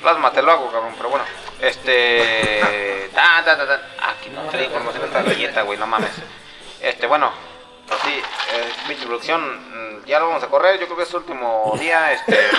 Plasma, 0.00 0.30
te 0.30 0.42
lo 0.42 0.52
hago, 0.52 0.70
cabrón, 0.70 0.94
pero 0.96 1.08
bueno. 1.08 1.24
Este. 1.60 3.10
Tan, 3.12 3.44
tan, 3.44 3.58
tan. 3.58 3.80
Aquí 4.00 4.30
no 4.30 4.42
trae 4.42 4.64
información 4.64 5.04
esta 5.04 5.22
galleta, 5.22 5.62
güey, 5.62 5.76
no 5.78 5.88
mames. 5.88 6.12
Este, 6.80 7.08
bueno. 7.08 7.47
Así, 7.90 8.10
eh, 8.52 8.68
pinche 8.86 9.06
producción, 9.06 9.40
mm, 10.00 10.04
ya 10.06 10.18
lo 10.18 10.28
vamos 10.28 10.42
a 10.42 10.48
correr. 10.48 10.78
Yo 10.78 10.86
creo 10.86 10.96
que 10.98 11.02
es 11.04 11.08
su 11.08 11.16
último 11.18 11.74
día. 11.78 12.12
Este. 12.12 12.38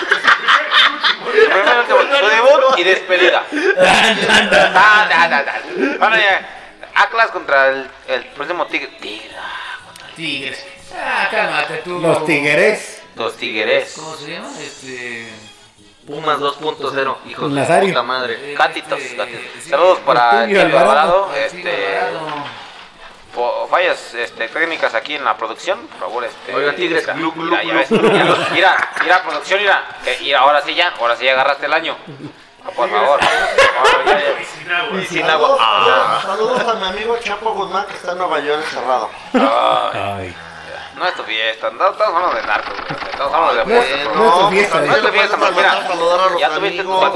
Su 0.99 1.25
primer 1.25 1.65
y 1.65 1.79
último- 1.79 2.17
su 2.17 2.27
debut 2.27 2.77
y 2.79 2.83
despedida. 2.83 3.43
Tan. 4.73 5.45
Bueno, 5.99 6.15
ya. 6.17 6.55
Atlas 6.95 7.31
contra 7.31 7.67
el, 7.69 7.89
el 8.07 8.25
próximo 8.27 8.65
Tigre. 8.67 8.87
Tigre. 8.99 9.35
ah, 9.39 9.77
el- 10.09 10.15
Tigres. 10.15 10.65
Ah, 10.95 11.27
cálmate 11.31 11.77
tú. 11.83 11.99
Los 11.99 12.25
tigres. 12.25 13.01
Los 13.15 13.35
Tigres. 13.37 13.93
¿Cómo 13.95 14.15
se 14.15 14.31
llama? 14.31 14.49
Este. 14.59 15.29
Pumas 16.07 16.39
2.0, 16.39 17.17
hijos 17.27 17.53
de 17.53 17.79
puta 17.87 18.01
madre. 18.03 18.55
Gatitos, 18.57 18.99
Este, 18.99 19.15
gatitos. 19.15 19.41
sí. 19.61 19.69
Saludos 19.69 19.99
para 19.99 20.41
Tulio 20.41 20.61
Alvarado. 20.61 20.89
Alvarado. 20.89 21.35
Este. 21.35 21.59
Este. 21.59 21.99
Fallas 23.69 24.13
este, 24.13 24.47
técnicas 24.47 24.93
aquí 24.95 25.15
en 25.15 25.23
la 25.23 25.37
producción, 25.37 25.85
por 25.87 25.99
favor, 25.99 26.23
este. 26.25 26.53
Oiga, 26.55 26.73
Tigres, 26.75 27.03
mira, 27.03 27.13
glu, 27.13 27.31
glu, 27.31 27.43
mira, 27.51 27.63
ya 27.63 27.69
glu. 27.69 27.79
ves, 27.79 27.91
mira, 27.91 28.47
mira, 28.51 28.89
mira, 29.03 29.23
producción, 29.23 29.59
mira, 29.61 29.83
eh, 30.05 30.17
mira, 30.21 30.39
ahora 30.39 30.61
sí 30.61 30.73
ya, 30.75 30.89
ahora 30.99 31.15
sí 31.15 31.25
ya 31.25 31.33
agarraste 31.33 31.65
el 31.65 31.73
año. 31.73 31.95
Ah, 32.65 32.69
Por 32.75 32.89
favor. 32.89 33.19
Ya. 34.05 34.45
Sin 34.45 34.71
agua. 34.71 34.99
Y 35.01 35.05
sin 35.05 35.29
agua. 35.29 35.57
Saludos, 35.57 36.21
saludos 36.23 36.67
a 36.67 36.73
mi 36.75 36.85
amigo 36.87 37.17
Chapo 37.19 37.53
Guzmán 37.53 37.85
que 37.87 37.93
está 37.95 38.11
en 38.11 38.17
Nueva 38.17 38.39
York 38.39 38.61
encerrado. 38.63 39.09
Ay, 39.33 39.91
Ay. 39.93 40.35
No 40.99 41.07
es 41.07 41.13
tu 41.15 41.23
fiesta, 41.23 41.69
no 41.71 41.88
estamos 41.89 42.15
hablando 42.15 42.35
de 42.35 42.47
narcos, 42.47 42.73
güey, 42.77 43.12
estamos 43.12 43.33
hablando 43.33 43.55
de 43.55 43.65
No, 43.65 43.79
apuestas, 43.79 44.05
no, 44.05 44.12
bro. 44.13 44.27
es 44.27 44.39
tu 44.39 44.49
fiesta, 44.49 44.79
No 44.79 44.95
es 44.95 45.01
tu 45.01 45.07
fiesta, 45.07 45.38
puedes 45.38 45.55
mira, 45.55 45.69
mandar 45.71 45.88
saludar 45.88 46.19
a 46.19 46.29
los 46.29 46.39
ya 46.39 46.49
tuviste 46.49 46.83
fama, 46.83 47.09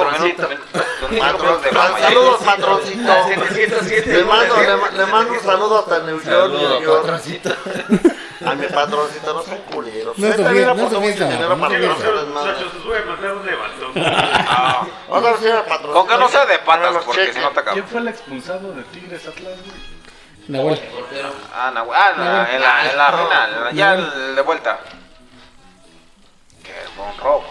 ya. 2.00 2.08
Saludos, 2.08 2.40
patroncito. 2.44 3.76
Le 4.06 4.24
mando, 4.24 4.56
le, 4.58 4.76
ma- 4.78 4.90
le 4.92 5.06
mando 5.06 5.34
un 5.34 5.40
saludo 5.40 5.80
hasta 5.80 6.00
New 6.00 6.22
York, 6.22 6.82
York. 6.82 7.22
A 8.46 8.56
mi 8.56 8.68
patroncito, 8.68 9.34
no 9.34 9.42
sean 9.44 9.58
culeros. 9.74 10.18
No 10.18 10.28
es 10.28 10.36
tu 10.36 10.44
fiesta, 10.44 10.74
no 10.74 10.84
es 10.84 10.90
tu 10.90 11.02
fiesta, 11.02 11.26
no 11.26 11.56
tu. 11.56 12.28
Muchachos, 12.34 12.74
os 12.78 12.84
voy 12.86 12.98
a 12.98 13.06
mandar 13.06 13.34
un 13.36 13.46
levantón. 13.46 13.92
Ah, 13.96 14.86
Hola, 15.10 15.38
señora 15.38 15.62
patroncito. 15.66 15.94
Con 15.94 16.08
que 16.08 16.18
no 16.18 16.28
sea 16.30 16.46
de 16.46 16.60
patas, 16.60 16.94
Los 16.94 17.06
porque 17.06 17.22
cheques. 17.22 17.36
si 17.36 17.42
no 17.42 17.50
te 17.52 17.60
acabo. 17.62 17.74
¿Quién 17.76 17.88
fue 17.88 18.00
el 18.02 18.08
expulsado 18.10 18.74
de 18.74 18.84
Tigres 18.84 19.22
Atlas, 19.28 19.54
güey? 19.66 19.83
Nahuel. 20.48 20.78
Portero. 20.80 21.30
Ah, 21.54 21.72
no, 21.74 21.88
ah, 21.94 22.12
en 22.12 22.20
la, 22.20 22.56
en 22.56 22.62
la, 22.62 22.92
en 22.92 22.98
la 22.98 23.12
final, 23.12 23.64
la- 23.66 23.72
ya 23.72 23.94
el 23.96 24.36
de 24.36 24.42
vuelta. 24.42 24.80
Que 26.64 26.72
fue 26.96 27.06
un 27.06 27.18
robo. 27.18 27.44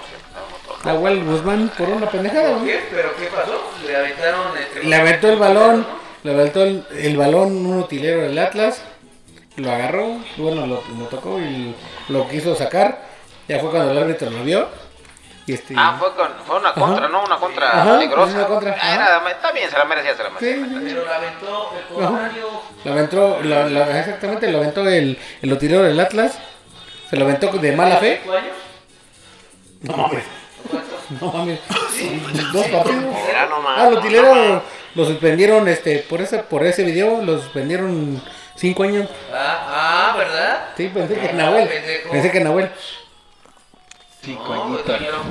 Nahuel 0.84 1.24
Guzmán 1.24 1.70
por 1.76 1.88
una 1.88 2.10
pendejada. 2.10 2.58
¿Qué? 2.64 2.82
¿Pero 2.90 3.14
qué 3.16 3.26
pasó? 3.26 3.70
Le 3.86 3.96
aventaron. 3.96 4.58
Este, 4.58 4.84
Le 4.84 4.96
aventó 4.96 5.28
el 5.28 5.38
balón, 5.38 5.86
le 6.22 6.32
aventó 6.32 6.62
el, 6.62 6.84
el 6.92 7.16
balón 7.16 7.66
un 7.66 7.78
utilero 7.78 8.22
del 8.22 8.38
Atlas, 8.38 8.82
lo 9.56 9.70
agarró, 9.70 10.16
bueno, 10.38 10.66
lo, 10.66 10.82
lo 10.98 11.04
tocó 11.06 11.38
y 11.38 11.74
lo 12.08 12.28
quiso 12.28 12.54
sacar. 12.54 13.00
Ya 13.48 13.58
fue 13.58 13.70
cuando 13.70 13.92
el 13.92 13.98
árbitro 13.98 14.30
lo 14.30 14.42
vio. 14.44 14.68
Este, 15.54 15.74
Ah, 15.76 15.96
fue, 15.98 16.14
con, 16.14 16.28
fue 16.46 16.58
una 16.58 16.72
contra, 16.74 17.04
Ajá. 17.06 17.12
¿no? 17.12 17.24
Una 17.24 17.36
contra 17.36 17.70
Ajá, 17.82 17.98
peligrosa. 17.98 18.34
una 18.36 18.46
contra, 18.46 18.76
Ah, 18.80 18.94
era- 18.94 19.30
está 19.30 19.52
bien, 19.52 19.70
se 19.70 19.78
la 19.78 19.84
merecía, 19.84 20.16
se 20.16 20.22
la 20.22 20.30
merecía. 20.30 20.54
sí, 20.64 20.70
sí. 20.70 20.80
Pero 20.84 21.04
le 21.04 21.12
aventó 21.14 21.72
el 21.78 21.94
contrario. 21.94 22.48
Lo 22.84 22.92
aventó, 22.92 23.38
lo- 23.42 23.68
lo- 23.68 23.84
exactamente, 23.84 24.50
lo 24.50 24.58
aventó 24.58 24.88
el, 24.88 25.18
el 25.42 25.52
utilero 25.52 25.82
del 25.82 25.98
Atlas. 26.00 26.38
Se 27.10 27.16
lo 27.16 27.24
aventó 27.24 27.48
de 27.48 27.72
mala 27.72 27.96
fe. 27.98 28.20
No 29.82 29.96
mames. 29.96 30.24
No 31.20 31.32
mames. 31.32 31.58
Dos 32.52 32.66
partidos. 32.68 33.04
Ah, 33.76 33.88
el 33.88 33.94
utilero 33.98 34.34
nomás. 34.34 34.62
lo 34.94 35.04
suspendieron 35.04 35.68
este 35.68 35.98
por 35.98 36.20
ese 36.20 36.38
por 36.38 36.64
ese 36.64 36.84
video, 36.84 37.20
lo 37.22 37.38
suspendieron 37.38 38.22
cinco 38.56 38.84
años. 38.84 39.08
Ah, 39.32 40.12
ah, 40.12 40.16
¿verdad? 40.16 40.68
Sí, 40.76 40.88
pensé 40.94 41.14
que 41.14 41.32
Nahuel. 41.32 41.68
pendejo. 41.68 42.10
Pensé 42.12 42.30
que 42.30 42.40
Nahuel. 42.40 42.70
No, 44.24 44.78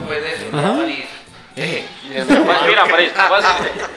pues 0.06 0.54
Ajá. 0.54 0.74
París. 0.78 1.06
Pues 1.56 2.62
mira, 2.68 2.86
París, 2.86 3.12
pues, 3.30 3.46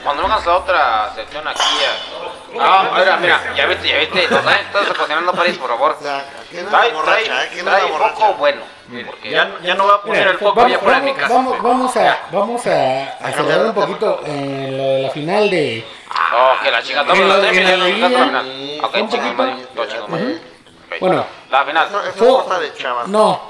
cuando 0.05 0.23
vengas 0.23 0.43
a 0.47 0.51
la 0.51 0.57
otra 0.57 1.13
sección 1.15 1.47
aquí. 1.49 1.63
ya- 1.81 2.61
Ah, 2.61 2.91
mira, 2.97 3.17
mira, 3.17 3.55
ya 3.57 3.67
viste, 3.67 3.89
ya 3.89 3.99
viste. 3.99 4.29
No. 4.31 4.39
Estás 4.39 4.97
cocinando 4.97 5.33
París, 5.33 5.59
por 5.59 5.69
favor. 5.71 5.97
O 5.99 6.03
sea, 6.03 6.25
¿quién 6.51 6.65
es 6.65 6.71
Trae, 6.71 6.91
trae, 6.93 7.25
eh? 7.25 7.49
¿Quién 7.53 7.59
es 7.69 7.75
trae 7.75 7.89
poco 7.89 8.35
bueno. 8.35 8.63
Porque 9.07 9.31
Ya, 9.31 9.51
ya 9.63 9.75
no 9.75 9.87
va 9.87 9.95
a 9.95 10.03
poner 10.03 10.19
Mira, 10.21 10.31
el 10.33 10.39
foco 10.39 10.55
vamos, 10.57 10.73
ya 10.73 10.79
fuera 10.79 11.01
de 11.01 11.05
mi 11.07 11.13
vamos, 11.13 11.23
casa. 11.23 11.35
vamos, 11.35 11.63
vamos 11.63 11.97
a 11.97 12.19
vamos 12.31 12.67
a 12.67 13.03
acelerar 13.27 13.67
un 13.67 13.75
poquito 13.75 14.21
en 14.25 14.77
lo 14.77 14.85
de 14.85 15.03
la 15.03 15.11
final 15.11 15.51
de 15.51 15.85
Oh, 16.37 16.53
que 16.63 16.71
la 16.71 16.83
chica 16.83 17.01
toma 17.05 17.15
la 17.25 17.49
en 17.49 17.71
la 17.71 17.77
no 17.77 17.85
final. 17.87 18.81
Ok, 18.85 18.93
poquito. 18.93 19.33
madre. 20.09 20.37
Ok. 20.87 21.01
bueno, 21.01 21.27
La 21.51 21.65
final. 21.65 21.89
Chavas. 22.77 23.09
no, 23.09 23.41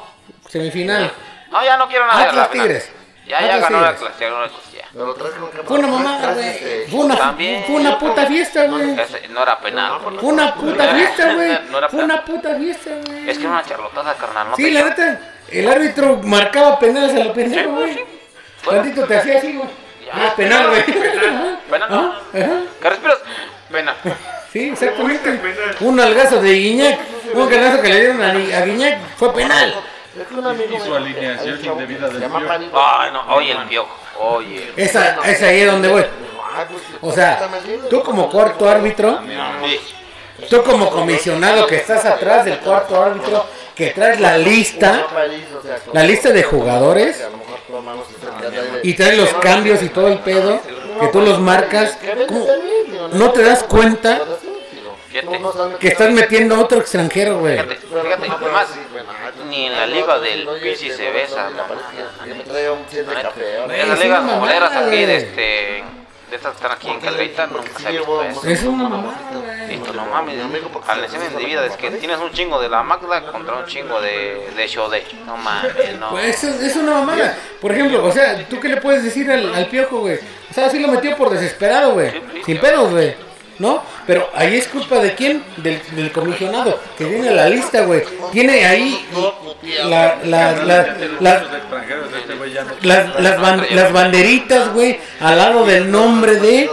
semifinal. 0.48 1.12
No, 1.54 1.64
ya 1.64 1.76
no 1.76 1.88
quiero 1.88 2.06
nada 2.06 2.18
de 2.18 2.24
la 2.24 2.42
Atlas. 2.42 2.50
Tigres. 2.50 2.92
Ya, 3.26 3.40
ya 3.40 3.46
Atlas 3.54 3.60
ganó 3.62 3.80
la. 3.80 3.88
Atlas, 3.88 4.12
ya 4.18 4.26
ganó 4.26 4.40
la 4.40 4.46
Atlas, 4.46 4.72
ya. 4.72 4.84
Pero 4.92 5.64
Fue 5.64 5.78
una 5.78 5.88
mamada, 5.88 6.32
güey. 6.34 6.48
este, 6.48 6.86
Fue 6.90 7.00
una, 7.00 7.16
También. 7.16 7.64
fue 7.64 7.74
una 7.76 7.98
puta 7.98 8.26
fiesta, 8.26 8.66
güey. 8.66 8.96
No 9.30 9.42
era 9.42 9.58
penal. 9.60 10.00
Fue 10.20 10.28
una 10.32 10.54
puta 10.54 10.94
fiesta, 10.94 11.32
güey. 11.34 11.58
No 11.70 11.78
era 11.78 11.88
Fue 11.88 12.04
una 12.04 12.24
puta 12.24 12.54
fiesta, 12.56 12.90
güey. 13.06 13.30
Es 13.30 13.38
que 13.38 13.44
era 13.44 13.52
una 13.52 13.62
charlotada, 13.64 14.14
carnal. 14.14 14.50
No 14.50 14.56
Sí, 14.56 14.70
la 14.70 14.82
neta, 14.82 15.20
el 15.50 15.68
árbitro 15.68 16.20
marcaba 16.24 16.78
penales 16.78 17.14
a 17.14 17.24
lo 17.24 17.32
pendejo, 17.32 17.70
güey. 17.70 18.04
Tantito 18.68 19.04
te 19.04 19.16
hacía 19.16 19.38
así, 19.38 19.52
güey. 19.56 19.68
Ya, 20.06 20.12
Ah, 20.26 20.34
penal, 20.36 20.68
güey. 20.68 20.84
Penal. 21.70 22.22
¿Qué 22.32 22.88
respiras? 22.90 23.18
Penal. 23.70 23.96
Sí, 24.52 24.68
exactamente. 24.68 25.40
Un 25.80 25.98
algazo 25.98 26.40
de 26.40 26.52
Guiñac, 26.52 26.98
un 27.34 27.52
algazo 27.52 27.82
que 27.82 27.88
le 27.88 28.00
dieron 28.00 28.22
a 28.22 28.60
Guiñac 28.64 28.98
fue 29.16 29.32
penal. 29.34 29.74
Es 30.20 30.26
que 30.28 30.34
un 30.34 30.46
amigo 30.46 30.76
Y 30.76 30.80
su 30.80 30.90
me- 30.90 30.96
alineación 30.96 31.48
el 31.54 31.62
chavo 31.64 31.80
indebida 31.80 32.06
se 32.06 32.12
del 32.14 32.22
llama 32.22 32.38
piojo. 32.38 32.52
París. 32.54 32.68
Ay, 32.74 33.10
no, 33.12 33.34
oye 33.34 33.52
el 33.52 33.68
piojo. 33.68 33.90
Oye. 34.20 34.72
Esa, 34.76 35.16
esa 35.26 35.46
ahí 35.46 35.60
es 35.60 35.70
donde 35.70 35.88
voy. 35.88 36.04
Pues, 37.00 37.12
O 37.12 37.12
sea, 37.12 37.48
tú 37.90 38.02
como 38.02 38.30
cuarto 38.30 38.68
árbitro, 38.68 39.20
tú 40.48 40.62
como 40.62 40.88
comisionado 40.90 41.66
que 41.66 41.76
estás 41.76 42.04
atrás 42.04 42.44
del 42.44 42.58
cuarto 42.58 43.02
árbitro, 43.02 43.44
que 43.74 43.90
traes 43.90 44.20
la 44.20 44.38
lista, 44.38 45.04
la 45.92 46.04
lista 46.04 46.30
de 46.30 46.44
jugadores 46.44 47.26
y 48.84 48.94
traes 48.94 49.18
los 49.18 49.34
cambios 49.34 49.82
y 49.82 49.88
todo 49.88 50.06
el 50.08 50.18
pedo, 50.20 50.60
que 51.00 51.08
tú 51.08 51.20
los 51.22 51.40
marcas, 51.40 51.98
¿cómo? 52.28 52.46
no 53.14 53.30
te 53.32 53.42
das 53.42 53.64
cuenta 53.64 54.20
Fíjate. 55.20 55.78
que 55.78 55.88
estás 55.88 56.10
metiendo 56.10 56.56
a 56.56 56.60
otro 56.60 56.80
extranjero, 56.80 57.38
güey. 57.38 57.54
Fíjate, 57.58 57.76
fíjate, 57.76 58.46
más. 58.50 58.68
Ni 59.48 59.66
en 59.66 59.72
la 59.72 59.86
liga 59.86 60.18
del 60.18 60.48
Pisi 60.60 60.90
se 60.90 61.10
ve 61.10 61.22
esa 61.22 61.50
mamada. 61.50 61.90
Que 62.24 62.34
me 62.34 62.44
traía 62.44 62.72
un 62.72 62.84
100 62.88 63.06
de 63.06 63.14
café. 63.14 63.58
ahora. 63.58 63.76
Esas 63.76 63.98
Es 63.98 64.04
ligas 64.04 64.24
mamada, 64.24 64.86
aquí 64.86 65.04
de 65.04 65.16
este. 65.16 65.84
De 66.30 66.36
estas 66.36 66.52
que 66.52 66.56
están 66.56 66.72
aquí 66.72 66.88
en 66.88 67.00
Caldeita, 67.00 67.46
nunca 67.46 67.78
se 67.78 67.86
ha 67.86 67.90
visto 67.90 68.22
eso. 68.24 68.48
Es 68.48 68.62
una 68.64 68.88
mamada, 68.88 69.18
güey. 69.34 69.68
Listo, 69.68 69.92
no 69.92 70.06
mames, 70.06 70.36
a 70.88 70.94
la 70.96 71.06
escena 71.06 71.26
indebida 71.26 71.66
es 71.66 71.76
que 71.76 71.90
tienes 71.92 72.18
un 72.18 72.32
chingo 72.32 72.60
de 72.60 72.68
la 72.68 72.82
Magda 72.82 73.30
contra 73.30 73.56
un 73.56 73.66
chingo 73.66 74.00
de, 74.00 74.50
de 74.56 74.66
Shode. 74.66 75.04
No 75.26 75.36
mames, 75.36 75.98
no. 76.00 76.10
Pues 76.10 76.42
es, 76.42 76.60
es 76.60 76.76
una 76.76 76.92
mamada. 76.92 77.36
Por 77.60 77.72
ejemplo, 77.72 78.04
o 78.04 78.10
sea, 78.10 78.48
¿tú 78.48 78.58
qué 78.58 78.68
le 78.68 78.78
puedes 78.78 79.04
decir 79.04 79.30
al, 79.30 79.54
al 79.54 79.66
piojo, 79.66 80.00
güey? 80.00 80.18
O 80.50 80.54
sea, 80.54 80.68
sí 80.70 80.80
lo 80.80 80.88
metió 80.88 81.14
por 81.16 81.30
desesperado, 81.30 81.92
güey. 81.92 82.10
Sin 82.44 82.58
pedos, 82.58 82.90
güey. 82.90 83.14
¿No? 83.58 83.82
Pero 84.06 84.28
ahí 84.34 84.56
es 84.56 84.66
culpa 84.68 84.98
de 84.98 85.14
quién? 85.14 85.44
Del, 85.58 85.80
del 85.92 86.10
comisionado, 86.10 86.78
que 86.98 87.04
tiene 87.04 87.30
la 87.30 87.48
lista, 87.48 87.82
güey. 87.82 88.02
Tiene 88.32 88.64
ahí 88.66 89.06
la, 89.84 90.18
la, 90.24 90.52
la, 90.64 90.96
las, 91.20 91.42
las, 92.82 93.70
las 93.70 93.92
banderitas, 93.92 94.72
güey, 94.72 94.98
al 95.20 95.38
lado 95.38 95.64
del 95.64 95.90
nombre 95.90 96.36
de, 96.36 96.68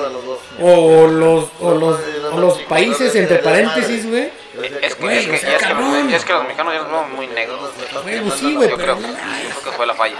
o 0.60 1.08
los, 1.08 1.46
o 1.60 1.72
los, 1.76 2.00
o 2.32 2.40
los 2.40 2.58
países 2.64 3.16
entre 3.16 3.38
paréntesis, 3.38 4.10
güey. 4.10 4.41
Es 4.64 4.96
que, 4.96 5.04
Güey, 5.04 5.18
es 5.18 5.26
que, 5.26 5.32
o 5.36 5.38
sea, 5.40 5.56
es 5.56 5.64
que, 5.64 6.16
es 6.16 6.26
que 6.26 6.34
los 6.34 6.44
mexicanos 6.44 6.74
ya 6.74 6.80
nos 6.82 6.88
vemos 6.92 7.10
muy 7.10 7.28
negros. 7.28 7.60
Güey, 8.04 8.20
pues 8.22 8.34
sí, 8.40 8.54
güey, 8.56 8.70
Yo 8.70 8.78
pero 8.78 8.98
creo, 8.98 9.10
no 9.10 9.62
que 9.64 9.72
fue 9.72 9.86
la 9.86 9.94
falla. 9.94 10.18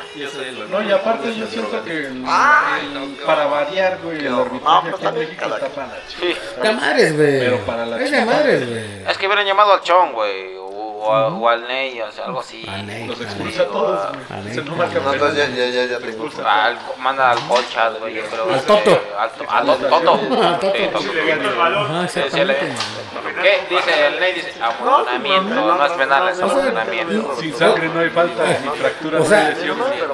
No, 0.70 0.82
y 0.82 0.92
aparte 0.92 1.36
yo 1.36 1.46
siento 1.48 1.84
que 1.84 1.92
el- 1.92 2.24
el- 2.26 3.18
para 3.26 3.46
variar, 3.48 4.00
güey, 4.04 4.26
el 4.26 4.34
arbitraje 4.34 4.90
aquí 4.90 5.06
en 5.06 5.14
México 5.16 5.46
está 5.46 5.68
para 5.70 5.88
la 5.88 6.08
chica. 6.08 6.22
Sí. 6.22 6.62
De 6.62 6.72
madres, 6.74 7.16
güey. 7.18 7.40
Pero 7.40 7.58
para 7.66 7.86
la 7.86 7.96
Es 8.02 8.12
de 8.12 8.20
chica. 8.20 8.32
madres, 8.32 8.70
güey. 8.70 8.84
Es 9.10 9.18
que 9.18 9.26
hubieran 9.28 9.46
llamado 9.46 9.74
al 9.74 9.82
Chon, 9.82 10.14
güey. 10.14 10.56
O, 11.04 11.50
al 11.50 11.68
Ney, 11.68 12.00
o 12.00 12.12
sea, 12.12 12.26
algo 12.26 12.42
así. 12.42 12.64
Ney, 12.86 13.08
Los 13.08 13.18
al 13.20 13.26
expulsa 13.26 13.64
a 13.64 13.66
todos. 13.66 14.00
Ah, 14.30 14.36
güey. 14.44 14.54
Se 14.54 14.62
no 14.62 14.76
marca 14.76 15.00
No, 15.00 15.14
entonces 15.14 15.38
ya, 15.58 15.66
ya, 15.66 15.70
ya, 15.72 15.86
ya 15.86 15.98
te 16.00 16.12
gusta. 16.12 16.66
Al- 16.66 16.78
manda 17.00 17.32
al 17.32 17.40
Colchas, 17.48 18.00
güey, 18.00 18.14
yo 18.16 18.22
creo. 18.26 18.54
Al 18.54 18.62
Toto. 18.62 19.02
Al, 19.18 19.30
al 19.50 19.66
Toto. 19.80 19.86
Al 19.96 20.60
Toto. 20.60 20.76
Sí, 20.78 20.88
Toto. 20.94 21.14
Le 21.14 21.22
quita 21.24 21.34
el 21.50 21.56
balón. 21.56 21.86
Ajá, 21.96 22.08
Sí, 22.08 22.22
sí, 22.32 22.38
le- 22.46 22.54
exactamente. 22.54 23.42
¿Qué? 23.42 23.76
Dice 23.76 24.08
el 24.08 24.20
Ney, 24.20 24.34
dice, 24.34 24.54
amontonamiento, 24.62 25.56
no 25.56 25.86
es 25.86 25.92
penal, 25.94 26.30
es 26.30 26.40
amontonamiento. 26.40 27.36
Sin 27.40 27.54
sangre 27.56 27.90
no 27.90 28.00
hay 28.00 28.10
falta, 28.10 28.44
ni 28.64 28.70
fractura, 28.80 29.20
O 29.22 29.26
sea. 29.26 29.56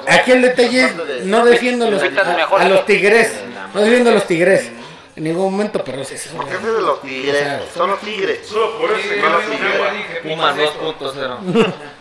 Aquí 0.07 0.31
el 0.31 0.41
detalle 0.41 0.83
es, 0.85 1.25
no 1.25 1.43
defiendo 1.45 1.85
a 1.85 1.89
los, 1.89 2.01
Pitas 2.01 2.27
mejor. 2.35 2.61
a, 2.61 2.65
a 2.65 2.69
los 2.69 2.85
tigres, 2.85 3.41
no 3.73 3.81
defiendo 3.81 4.09
a 4.11 4.13
los 4.13 4.25
tigres 4.25 4.71
en 5.18 5.24
ningún 5.24 5.51
momento, 5.51 5.84
pero 5.84 5.99
es 6.01 6.11
eso. 6.11 6.30
¿Qué 6.45 6.53
es 6.53 6.63
de 6.63 6.80
los 6.80 7.01
tigres? 7.01 7.61
Son 7.74 7.89
los 7.89 7.99
tigres. 8.01 8.47
Solo 8.47 8.78
por 8.78 8.91
eso. 8.91 9.09
Son 9.20 9.32
los 9.32 9.45
tigres. 9.45 10.20
Pumas 10.24 10.55
2.0. 10.55 11.74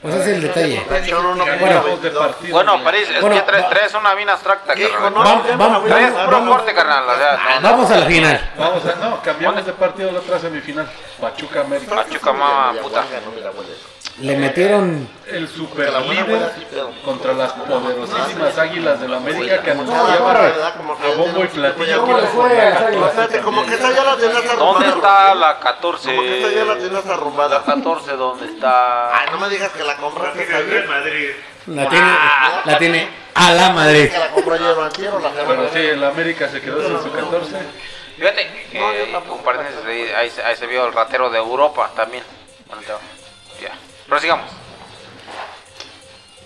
Pues 0.00 0.14
ese 0.14 0.30
es 0.30 0.36
el 0.36 0.42
detalle. 0.42 0.86
Bueno. 1.58 1.82
Bueno, 2.52 2.84
París, 2.84 3.08
es 3.12 3.20
Bueno, 3.20 3.34
que 3.34 3.42
traes, 3.42 3.68
traes 3.68 3.94
una 3.94 4.14
bien 4.14 4.28
abstracta, 4.30 4.72
carnal. 4.72 5.12
No, 5.12 5.24
Vamos, 5.24 5.58
vamos. 5.58 5.84
Traes 5.86 6.12
puro 6.12 6.30
vamos, 6.30 6.56
corte, 6.56 6.72
carnal. 6.72 7.04
O 7.08 7.16
sea, 7.16 7.58
no, 7.60 7.70
vamos 7.70 7.90
a 7.90 7.96
la 7.96 8.06
final. 8.06 8.50
Vamos 8.56 8.86
a, 8.86 8.94
no, 8.94 9.20
cambiamos 9.22 9.66
de 9.66 9.72
partido 9.72 10.10
a 10.10 10.12
la 10.12 10.18
otra 10.20 10.38
semifinal. 10.38 10.88
Pachuca 11.20 11.62
América. 11.62 11.96
Pachuca, 11.96 12.32
mamá, 12.32 12.80
puta. 12.80 13.04
Le 14.20 14.36
metieron 14.36 15.08
El 15.28 15.46
super 15.46 15.92
líder 16.02 16.50
contra 17.04 17.34
las 17.34 17.52
poderosísimas 17.52 18.58
águilas 18.58 19.00
del 19.00 19.14
América 19.14 19.62
que 19.62 19.70
anunciaban 19.70 20.36
a 20.36 21.16
bombo 21.16 21.44
y 21.44 21.48
platillo 21.48 22.04
que 22.04 22.12
las 22.12 22.24
Espérate, 22.24 23.40
como 23.40 23.64
que 23.64 23.74
esa 23.74 23.92
ya 23.92 24.02
la 24.02 24.16
tenías 24.16 24.56
¿Dónde 24.58 24.86
arrumbada. 24.86 24.88
está 25.28 25.34
la 25.36 25.60
14? 25.60 26.08
Como 26.08 26.22
que 26.22 26.38
esa 26.40 26.50
ya 26.52 26.64
la 26.64 26.74
tenías 26.78 27.04
La 27.06 27.14
arrumbada. 27.14 27.62
14, 27.64 28.12
¿dónde 28.16 28.46
está? 28.46 29.16
Ay, 29.20 29.26
no 29.30 29.38
me 29.38 29.48
digas 29.50 29.70
que 29.70 29.84
la 29.84 29.96
compraste 29.96 30.42
ayer. 30.54 30.88
Madrid. 30.88 31.28
la 31.66 31.88
tiene, 31.88 32.12
la 32.64 32.78
tiene 32.78 33.08
a 33.34 33.52
la 33.52 33.70
Madrid. 33.70 34.10
Que 34.10 34.18
la 34.18 34.30
compró 34.30 34.54
ayer 34.54 34.76
la 34.76 35.44
Bueno, 35.44 35.62
sí, 35.72 35.78
el 35.78 36.02
América 36.02 36.48
se 36.48 36.60
quedó 36.60 36.82
sin 36.84 37.00
su 37.02 37.12
14. 37.12 37.56
Fíjate, 38.16 38.46
paréntesis, 39.44 39.84
ahí, 39.86 40.10
ahí 40.16 40.30
se- 40.30 40.42
ahí 40.42 40.56
se 40.56 40.66
vio 40.66 40.86
el 40.86 40.92
ratero 40.92 41.30
de 41.30 41.38
Europa 41.38 41.88
también. 41.94 42.24
Prosigamos. 44.08 44.50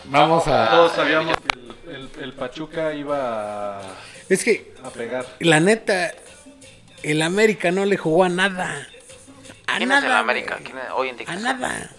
Vamos 0.05 0.47
a. 0.49 0.71
Todos 0.71 0.93
sabíamos 0.93 1.37
que 1.37 1.59
el, 1.91 1.95
el- 1.95 2.11
el 2.25 2.33
Pachuca 2.33 2.93
iba 2.95 3.79
a, 3.79 3.83
Es 4.29 4.43
que 4.45 4.73
a 4.85 4.91
pegar. 4.91 5.25
la 5.41 5.61
neta, 5.61 6.13
el 7.03 7.23
América 7.23 7.71
no 7.71 7.85
le 7.85 7.97
jugó 7.97 8.25
a 8.25 8.29
nada. 8.29 8.87
A 9.67 9.77
¿Quién 9.77 9.89
nada. 9.89 10.01
es 10.01 10.07
el 10.07 10.13
América? 10.13 10.55
güey. 10.57 10.65
¿Quién 10.65 10.79
es? 10.79 10.85
Hoy 10.95 11.09
en 11.11 11.17
día. 11.17 11.27
A 11.31 11.37
nada. 11.37 11.91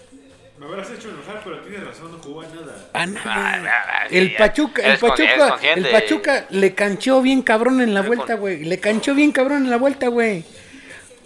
Me 0.58 0.66
habrás 0.66 0.88
hecho 0.90 1.08
enojar, 1.08 1.40
pero 1.42 1.58
tienes 1.62 1.84
razón, 1.84 2.12
no 2.12 2.18
jugó 2.18 2.42
a 2.42 2.46
nada. 2.46 2.76
A 2.92 3.02
Ah, 3.02 3.06
nada. 3.06 3.62
ah, 3.74 4.06
sí, 4.08 4.16
El 4.18 4.30
ya. 4.32 4.38
Pachuca, 4.38 4.82
el 4.82 4.98
Pachuca, 4.98 5.58
el. 5.74 5.88
Pachuca 5.90 6.46
le 6.50 6.74
canchó 6.74 7.20
bien 7.22 7.42
cabrón 7.42 7.80
en 7.80 7.92
la 7.94 8.02
vuelta, 8.02 8.34
güey. 8.34 8.64
Le 8.64 8.78
canchó 8.78 9.14
bien 9.14 9.32
cabrón 9.32 9.64
en 9.64 9.70
la 9.70 9.78
vuelta, 9.78 10.08
güey. 10.08 10.44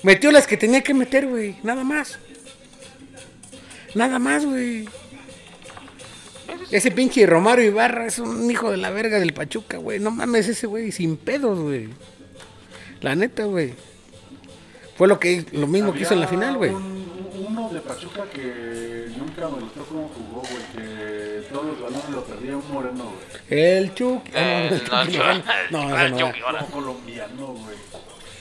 Metió 0.02 0.30
las 0.30 0.46
que 0.46 0.56
tenía 0.56 0.82
que 0.82 0.94
meter, 0.94 1.26
güey. 1.26 1.56
Nada 1.64 1.82
más. 1.84 2.18
Nada 3.94 4.18
más, 4.18 4.44
güey. 4.44 4.88
Ese 6.70 6.90
pinche 6.90 7.24
Romario 7.26 7.64
Ibarra 7.64 8.06
es 8.06 8.18
un 8.18 8.50
hijo 8.50 8.70
de 8.70 8.76
la 8.76 8.90
verga 8.90 9.18
del 9.18 9.32
Pachuca, 9.32 9.78
güey. 9.78 9.98
No 9.98 10.10
mames 10.10 10.48
ese 10.48 10.66
güey, 10.66 10.92
sin 10.92 11.16
pedos, 11.16 11.58
güey. 11.58 11.88
La 13.00 13.14
neta, 13.14 13.44
güey. 13.44 13.74
Fue 14.96 15.08
lo 15.08 15.18
que 15.18 15.44
lo 15.52 15.66
mismo 15.66 15.92
que 15.92 16.00
hizo 16.00 16.14
en 16.14 16.20
la 16.20 16.28
final, 16.28 16.56
güey. 16.56 16.70
Un- 16.70 16.98
Uno 17.48 17.70
de 17.70 17.80
Pachuca 17.80 18.24
que 18.34 19.06
nunca 19.16 19.48
me 19.48 19.60
gustó 19.62 19.84
cómo 19.88 20.10
jugó, 20.14 20.40
güey. 20.42 20.62
Que 20.74 21.42
todos 21.50 21.66
los 21.66 21.80
balones 21.80 22.10
lo 22.10 22.24
perdía 22.24 22.56
un 22.56 22.72
moreno, 22.72 23.04
güey. 23.04 23.60
El 23.60 23.94
Chucky. 23.94 24.32
ah, 24.34 24.40
Eh, 24.40 24.70
no, 24.70 24.70
el 24.70 24.80
no, 24.80 25.04
Chucky 25.06 25.16
no, 25.70 26.00
el 26.00 26.12
ese 26.12 26.22
no. 26.24 26.32
Como 26.32 26.66
colombiano, 26.70 27.46
güey. 27.46 27.76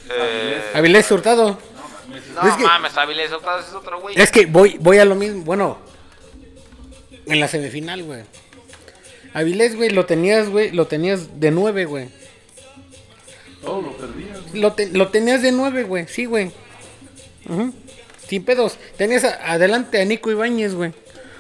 Eh, 0.09 0.61
Avilés 0.73 1.09
Hurtado. 1.11 1.57
No 2.41 2.49
Es 2.49 2.55
que- 2.55 2.63
mames, 2.63 2.95
Avilés, 2.97 3.31
otra 3.31 3.57
vez 3.57 3.67
es 3.67 3.73
otro 3.73 3.99
güey. 3.99 4.15
Es 4.19 4.31
que 4.31 4.45
voy, 4.45 4.77
voy 4.79 4.97
a 4.99 5.05
lo 5.05 5.15
mismo. 5.15 5.43
Bueno, 5.43 5.77
en 7.25 7.39
la 7.39 7.47
semifinal, 7.47 8.03
güey. 8.03 8.21
Avilés, 9.33 9.75
güey, 9.75 9.89
lo 9.89 10.05
tenías, 10.05 10.49
güey, 10.49 10.71
lo 10.71 10.87
tenías 10.87 11.39
de 11.39 11.51
nueve, 11.51 11.85
güey. 11.85 12.09
Todo 13.61 13.81
lo 13.81 13.97
perdía, 13.97 14.33
güey. 14.49 14.61
Lo, 14.61 14.73
te- 14.73 14.89
lo 14.91 15.07
tenías 15.09 15.41
de 15.41 15.51
nueve, 15.51 15.83
güey, 15.83 16.07
sí, 16.07 16.25
güey. 16.25 16.51
Ujú. 17.49 17.73
Sin 18.27 18.43
pedos. 18.43 18.77
Tenías 18.97 19.23
a- 19.23 19.51
adelante 19.53 20.01
a 20.01 20.05
Nico 20.05 20.31
Ibáñez, 20.31 20.73
güey. 20.73 20.93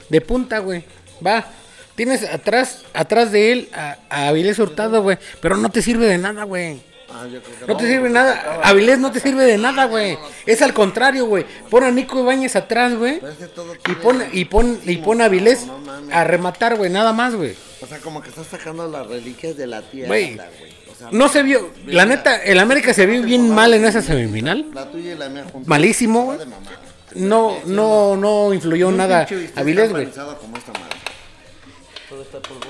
De 0.09 0.21
punta, 0.21 0.59
güey. 0.59 0.83
Va. 1.25 1.47
Tienes 1.95 2.23
atrás, 2.23 2.83
atrás 2.93 3.31
de 3.31 3.51
él 3.51 3.69
a, 3.73 3.97
a 4.09 4.27
Avilés 4.27 4.59
Hurtado, 4.59 5.01
güey. 5.01 5.17
Pero 5.41 5.57
no 5.57 5.69
te 5.69 5.81
sirve 5.81 6.05
de 6.05 6.17
nada, 6.17 6.43
güey. 6.43 6.79
Ah, 7.09 7.25
yo 7.31 7.41
creo 7.41 7.59
que 7.59 7.65
No 7.67 7.77
te 7.77 7.87
sirve 7.87 8.09
nada. 8.09 8.59
Avilés 8.63 8.99
no 8.99 9.11
te 9.11 9.19
sirve 9.19 9.45
de 9.45 9.57
nada, 9.57 9.85
güey. 9.85 10.17
Es 10.45 10.61
al 10.61 10.73
contrario, 10.73 11.25
güey. 11.25 11.45
Pon 11.69 11.83
a 11.83 11.91
Nico 11.91 12.19
Ibáñez 12.19 12.55
atrás, 12.55 12.95
güey. 12.95 13.19
Pero 13.19 13.31
es 13.31 13.37
que 13.37 13.47
todo 13.47 13.73
Y 13.75 13.77
tiene- 13.79 13.99
pon, 14.01 14.23
y 14.33 14.45
pon, 14.45 14.79
y 14.85 14.97
pon 14.97 15.21
a 15.21 15.25
Avilés 15.25 15.65
No 15.65 15.77
mames. 15.79 16.13
a 16.15 16.23
rematar, 16.25 16.75
güey, 16.75 16.89
nada 16.91 17.13
más, 17.13 17.33
güey. 17.35 17.55
O 17.81 17.87
sea, 17.87 17.99
como 17.99 18.21
que 18.21 18.29
estás 18.29 18.47
sacando 18.47 18.87
las 18.89 19.07
reliquias 19.07 19.55
de 19.55 19.67
la 19.67 19.81
tierra, 19.83 20.07
Güey. 20.07 20.35
güey. 20.35 20.47
O 20.91 20.95
sea, 20.97 21.07
No 21.11 21.29
se 21.29 21.43
vio, 21.43 21.69
la 21.85 22.05
neta, 22.05 22.37
el 22.43 22.59
América 22.59 22.93
se 22.93 23.05
vio 23.05 23.21
bien 23.21 23.49
mal 23.53 23.73
en 23.73 23.85
esa 23.85 24.01
semifinal. 24.01 24.65
la 24.73 24.89
tuya 24.91 25.13
y 25.13 25.17
la 25.17 25.29
mía 25.29 25.43
juntas. 25.51 25.67
Malísimo, 25.67 26.25
güey. 26.25 26.39
De 26.39 26.45
mamada. 26.45 26.81
No, 27.15 27.57
no, 27.65 28.15
no 28.17 28.53
influyó 28.53 28.89
Un 28.89 28.97
nada 28.97 29.25
pinche 29.25 29.49
Avilés, 29.55 29.89
güey. 29.91 30.03
organizado 30.05 30.37
como 30.39 30.57
esta. 30.57 30.73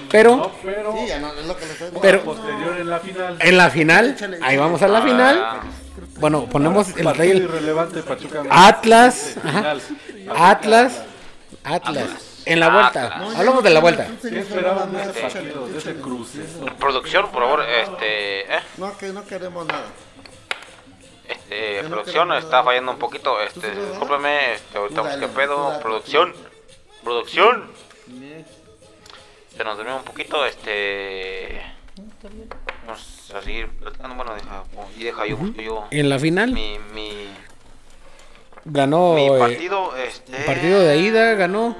Pero, 0.09 0.51
pero 0.63 0.93
Sí, 0.97 1.07
ya 1.07 1.19
no, 1.19 1.33
es 1.33 1.45
lo 1.45 1.55
que 1.57 1.65
le 1.65 1.71
estoy 1.73 1.89
pero 2.01 2.21
posterior 2.23 2.77
en 2.79 2.89
la 2.89 2.99
final. 2.99 3.37
en 3.39 3.57
la 3.57 3.69
final, 3.69 4.17
ahí 4.41 4.57
vamos 4.57 4.81
a 4.81 4.87
la 4.87 5.01
final. 5.01 5.41
Ah, 5.43 5.61
Bueno, 6.19 6.45
ponemos 6.49 6.95
el 6.97 7.13
rey. 7.15 7.31
irrelevante 7.37 8.01
Pachuca. 8.03 8.43
Atlas, 8.49 9.35
ajá. 9.43 9.75
Atlas, 10.35 11.03
Atlas. 11.63 12.05
En 12.45 12.59
la 12.61 12.69
vuelta. 12.69 13.15
Hablamos 13.35 13.61
de 13.63 13.69
la 13.71 13.79
vuelta. 13.81 14.07
¿Qué 14.21 14.39
esperaban 14.39 14.91
de 14.93 15.01
ese 15.01 15.13
partido, 15.21 15.67
de 15.67 15.77
ese 15.77 15.95
cruce? 15.95 16.39
producción, 16.79 17.29
por 17.29 17.43
favor, 17.43 17.61
este, 17.63 18.41
eh, 18.55 18.59
No, 18.77 18.97
que 18.97 19.07
no 19.07 19.25
queremos 19.25 19.65
nada. 19.67 19.83
este, 21.27 21.83
producción 21.89 22.31
está 22.33 22.63
fallando 22.63 22.93
un 22.93 22.99
poquito, 22.99 23.41
este, 23.41 23.69
discúlpeme, 23.75 24.53
este, 24.53 24.77
ahorita 24.77 25.01
busqué 25.01 25.27
pedo, 25.27 25.77
producción, 25.81 26.33
producción. 27.03 27.65
Se 29.57 29.63
nos 29.63 29.75
durmió 29.75 29.97
un 29.97 30.03
poquito, 30.03 30.45
este, 30.45 31.59
vamos 32.85 33.31
a 33.35 33.41
seguir 33.41 33.67
platicando, 33.69 34.15
bueno, 34.15 34.35
deja, 34.35 34.63
y 34.95 35.03
deja 35.03 35.25
yo, 35.25 35.35
busco 35.37 35.59
yo 35.59 35.87
En 35.89 36.09
la 36.09 36.19
final 36.19 36.51
mi, 36.51 36.77
mi, 36.93 37.27
ganó 38.65 39.15
mi 39.15 39.25
eh, 39.25 39.39
partido, 39.39 39.95
este, 39.97 40.43
partido 40.45 40.79
de 40.81 40.99
ida, 40.99 41.33
ganó 41.33 41.75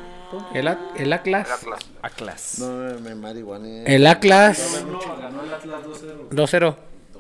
el, 0.56 0.68
At- 0.68 0.80
el 0.96 1.04
el 1.04 1.14
Atlas. 1.14 1.66
Atlas. 2.02 2.60
No 2.60 3.00
me 3.00 3.14
marihuané. 3.14 3.84
El 3.86 4.08
Atlas 4.08 4.84
Ganó 5.22 5.44
el 5.44 5.54
Atlas 5.54 5.84
2-0. 5.86 6.30
2-0 6.32 6.76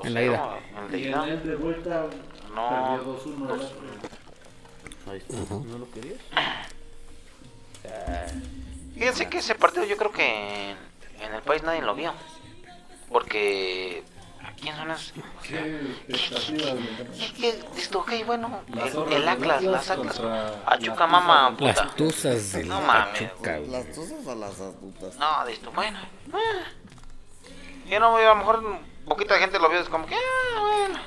en 0.05 0.14
la 0.16 0.22
ida. 0.24 0.38
No, 0.38 0.86
el 0.86 0.91
de 0.91 0.99
ida, 0.99 1.26
de 1.26 1.55
vuelta 1.55 2.05
no, 2.55 3.03
2-1 3.03 3.45
el 3.45 3.51
Atlas. 3.51 3.72
Fíjense 8.98 9.30
que 9.30 9.38
ese 9.39 9.56
partido 9.56 9.86
yo 9.86 9.98
creo 9.98 10.12
que 10.12 10.72
en, 10.72 10.78
en 11.22 11.34
el 11.34 11.41
país 11.41 11.64
nadie 11.64 11.82
lo 11.82 11.93
vio. 11.95 12.14
Porque. 13.10 14.04
¿A 14.43 14.52
quién 14.54 14.76
son 14.76 14.91
esos? 14.91 15.14
Qué. 15.43 15.95
¿Qué, 16.08 17.34
qué, 17.39 17.60
esto, 17.78 18.00
ok, 18.00 18.12
bueno. 18.26 18.62
El, 18.74 19.14
el 19.14 19.28
Atlas, 19.28 19.64
las 19.64 19.89
Atlas. 19.89 20.20
las 20.20 21.10
mama, 21.10 21.56
tuzas 21.58 21.76
puta. 21.76 21.84
Las 21.86 21.95
tuzas 21.95 22.52
del 22.54 22.68
No 22.68 22.82
mames. 22.82 23.22
¿Las 23.70 23.91
tuzas 23.93 24.26
o 24.26 24.36
las 24.36 24.60
adultas? 24.60 25.16
No, 25.18 25.45
de 25.45 25.54
esto, 25.54 25.72
bueno. 25.72 26.00
eh. 26.28 26.64
Yo 27.89 28.00
no, 28.00 28.16
a 28.18 28.22
lo 28.22 28.36
mejor 28.36 28.80
poquita 29.06 29.38
gente 29.39 29.60
lo 29.60 29.70
vio, 29.70 29.80
es 29.80 29.89
como 29.89 30.06
que, 30.06 30.16
ah, 30.16 30.60
bueno. 30.60 31.00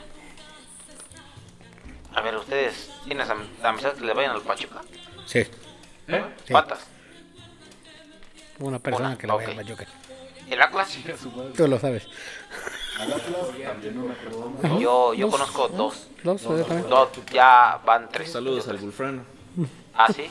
A 2.15 2.21
ver, 2.23 2.37
ustedes, 2.37 2.91
¿tienes 3.05 3.29
am- 3.29 3.47
amistades 3.63 3.99
que 3.99 4.05
le 4.05 4.15
vayan 4.15 4.33
al 4.33 4.43
Pachuca? 4.43 4.81
Sí, 5.27 5.41
¿Eh? 6.09 6.25
sí. 6.47 6.53
Una 8.61 8.79
persona 8.79 9.17
que 9.17 9.27
la 9.27 9.37
vea 9.37 9.49
ok. 9.49 9.55
a 9.55 9.57
Pachuca. 9.57 9.87
¿El 10.49 10.61
Atlas? 10.63 10.99
Tú 11.57 11.67
lo 11.69 11.79
sabes. 11.79 12.07
Yo, 14.79 15.15
yo 15.15 15.31
conozco 15.31 15.69
dos. 15.69 16.09
Dos, 16.23 16.43
también. 16.43 16.89
Dos, 16.89 17.09
ya 17.33 17.81
van 17.85 18.09
tres. 18.11 18.33
Saludos 18.33 18.69
al 18.69 18.79
Gulfrano. 18.79 19.23
Ah, 19.95 20.09
sí. 20.13 20.31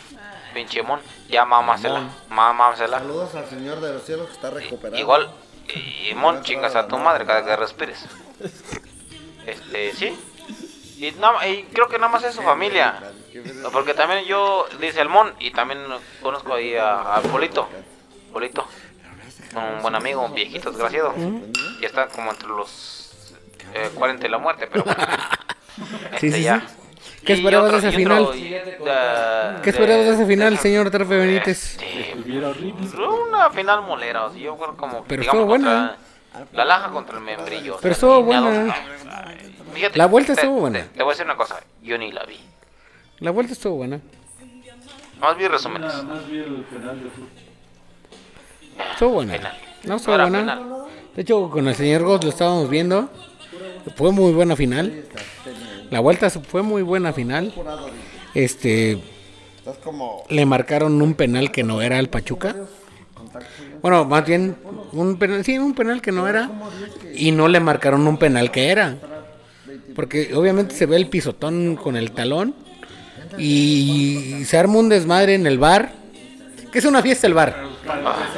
Pinche 0.53 0.81
Mon. 0.83 0.99
Ya 1.29 1.45
mamámsela. 1.45 2.01
Mamámsela. 2.29 2.99
Saludos 2.99 3.35
al 3.35 3.47
Señor 3.49 3.79
de 3.81 3.93
los 3.93 4.03
Cielos 4.03 4.27
que 4.27 4.33
está 4.33 4.49
recuperado. 4.49 4.97
Igual, 4.99 5.29
y 6.09 6.13
Mon, 6.15 6.41
chingas 6.43 6.75
a 6.75 6.87
tu 6.87 6.97
madre 6.97 7.25
cada 7.25 7.43
que 7.45 7.55
respires. 7.55 8.05
Este, 9.45 9.93
sí. 9.93 10.19
Y, 10.97 11.11
no- 11.19 11.45
y 11.47 11.63
creo 11.73 11.87
que 11.87 11.97
nada 11.97 12.11
más 12.11 12.23
es 12.23 12.35
su 12.35 12.41
familia. 12.41 12.99
Porque 13.71 13.93
también 13.93 14.25
yo, 14.25 14.65
dice 14.79 15.01
el 15.01 15.09
Mon, 15.09 15.33
y 15.39 15.51
también 15.51 15.79
conozco 16.21 16.53
ahí 16.55 16.75
a, 16.75 17.15
a 17.15 17.21
Polito. 17.21 17.67
Polito. 18.31 18.67
Un 19.55 19.81
buen 19.81 19.95
amigo, 19.95 20.23
un 20.25 20.33
viejito 20.33 20.69
desgraciado. 20.71 21.13
Y 21.81 21.85
está 21.85 22.07
como 22.07 22.31
entre 22.31 22.47
los 22.49 23.35
eh, 23.73 23.89
40 23.95 24.25
y 24.27 24.29
la 24.29 24.37
muerte, 24.37 24.67
pero 24.71 24.83
bueno. 24.83 25.03
Sí, 26.19 26.27
Este 26.27 26.31
sí, 26.33 26.43
ya. 26.43 26.59
sí. 26.59 26.65
¿Qué 27.25 27.33
esperabas 27.33 27.71
de 27.71 27.77
ese 27.77 27.91
final? 27.93 28.27
y, 28.35 28.49
¿Qué 29.63 29.69
esperabas 29.69 30.05
de 30.07 30.13
ese 30.13 30.25
final, 30.25 30.55
de- 30.55 30.61
señor 30.61 30.91
Trefe 30.91 31.15
Benítez? 31.17 31.77
este, 31.81 32.45
horrible. 32.45 32.87
una 33.29 33.49
final 33.51 33.81
molera, 33.83 34.25
o 34.25 34.31
sea, 34.33 34.39
yo 34.41 34.57
creo 34.57 34.75
como 34.75 35.03
Pero 35.05 35.21
digamos, 35.21 35.39
estuvo 35.41 35.45
buena. 35.45 35.97
contra 36.33 36.47
La 36.57 36.65
laja 36.65 36.89
contra 36.89 37.17
el 37.17 37.23
membrillo. 37.23 37.77
Pero 37.81 37.93
estuvo 37.93 38.23
buena. 38.23 38.75
Fíjate, 39.73 39.97
La 39.97 40.05
vuelta 40.07 40.33
te- 40.35 40.41
estuvo 40.41 40.59
buena. 40.59 40.79
Te, 40.79 40.85
te 40.97 41.03
voy 41.03 41.11
a 41.11 41.13
decir 41.13 41.25
una 41.25 41.37
cosa, 41.37 41.61
yo 41.81 41.97
ni 41.97 42.11
la 42.11 42.25
vi. 42.25 42.39
La 43.19 43.31
vuelta 43.31 43.53
estuvo 43.53 43.75
buena. 43.77 44.01
Más 45.21 45.37
bien 45.37 45.51
resúmenes. 45.51 45.93
Nada 45.93 46.03
más 46.03 46.27
vi 46.27 46.37
el 46.39 46.65
penal 46.69 47.01
de 47.03 47.09
fútbol. 47.09 47.29
Estuvo 48.93 49.11
buena. 49.11 49.53
No, 49.83 49.95
estuvo 49.95 50.17
buena. 50.17 50.59
De 51.15 51.21
hecho, 51.21 51.49
con 51.49 51.67
el 51.67 51.75
señor 51.75 52.03
Goss 52.03 52.23
lo 52.23 52.29
estábamos 52.29 52.69
viendo. 52.69 53.09
Fue 53.95 54.11
muy 54.11 54.31
buena 54.31 54.55
final. 54.55 55.03
La 55.89 55.99
vuelta 55.99 56.29
fue 56.29 56.61
muy 56.61 56.81
buena 56.81 57.13
final. 57.13 57.53
Este, 58.33 59.01
le 60.29 60.45
marcaron 60.45 61.01
un 61.01 61.13
penal 61.15 61.51
que 61.51 61.63
no 61.63 61.81
era 61.81 61.97
al 61.97 62.09
Pachuca. 62.09 62.55
Bueno, 63.81 64.05
más 64.05 64.25
bien 64.25 64.55
un 64.91 65.17
penal, 65.17 65.43
sí, 65.45 65.57
un 65.57 65.73
penal 65.73 66.01
que 66.01 66.11
no 66.11 66.27
era 66.27 66.49
y 67.15 67.31
no 67.31 67.47
le 67.47 67.59
marcaron 67.59 68.07
un 68.07 68.17
penal 68.17 68.51
que 68.51 68.69
era. 68.69 68.97
Porque 69.95 70.33
obviamente 70.35 70.75
se 70.75 70.85
ve 70.85 70.95
el 70.95 71.07
pisotón 71.07 71.75
con 71.75 71.95
el 71.95 72.11
talón 72.11 72.53
y 73.37 74.43
se 74.45 74.57
arma 74.57 74.79
un 74.79 74.89
desmadre 74.89 75.35
en 75.35 75.47
el 75.47 75.57
bar. 75.57 75.93
Que 76.71 76.79
es 76.79 76.85
una 76.85 77.01
fiesta 77.01 77.27
el 77.27 77.33
bar. 77.33 77.55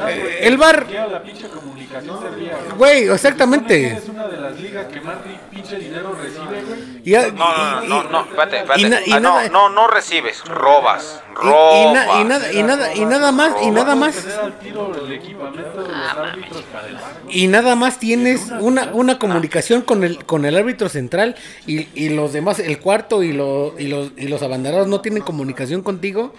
Eh, 0.10 0.40
el 0.44 0.58
bar, 0.58 0.88
la 0.90 1.22
pinche 1.22 1.48
comunicación 1.50 2.20
servía. 2.22 2.58
güey, 2.78 3.10
exactamente. 3.10 3.88
Es 3.88 4.08
una 4.08 4.28
de 4.28 4.38
las 4.38 4.58
ligas 4.60 4.86
que 4.88 5.02
más 5.02 5.18
pinche 5.50 5.76
dinero 5.78 6.16
recibe, 6.22 6.64
güey. 6.64 7.02
Y, 7.04 7.12
No, 7.34 7.58
no, 7.58 7.82
no, 7.82 8.04
no, 8.04 8.10
no, 8.10 8.22
espérate, 8.22 8.58
espérate. 8.60 9.04
y 9.06 9.10
y 9.10 9.14
Ah, 9.14 9.20
no, 9.20 9.36
nada- 9.36 9.50
no, 9.50 9.70
no 9.70 9.88
recibes, 9.88 10.44
robas, 10.46 11.22
robas. 11.36 11.76
y 11.76 11.82
y 12.22 12.24
nada, 12.26 12.54
y 12.54 12.64
nada, 12.64 12.96
y 12.96 13.06
nada 13.06 13.32
más, 13.34 13.54
y 13.62 13.72
nada 13.72 13.96
más. 13.96 14.16
Para 14.16 14.52
y 17.30 17.48
nada 17.48 17.76
más 17.76 18.00
tienes 18.00 18.52
una, 18.60 18.90
una 18.94 19.20
comunicación 19.20 19.82
con 19.82 20.04
el 20.04 20.24
con 20.26 20.46
el 20.46 20.58
árbitro 20.58 20.90
central 20.90 21.36
y, 21.68 21.88
y 21.94 22.10
los 22.10 22.34
demás, 22.34 22.60
el 22.60 22.80
cuarto 22.80 23.24
y, 23.24 23.34
lo, 23.34 23.76
y 23.78 23.88
los 23.88 24.12
y 24.18 24.28
los 24.28 24.42
abanderados 24.44 24.88
no 24.88 25.02
tienen 25.02 25.24
comunicación 25.24 25.82
contigo, 25.82 26.34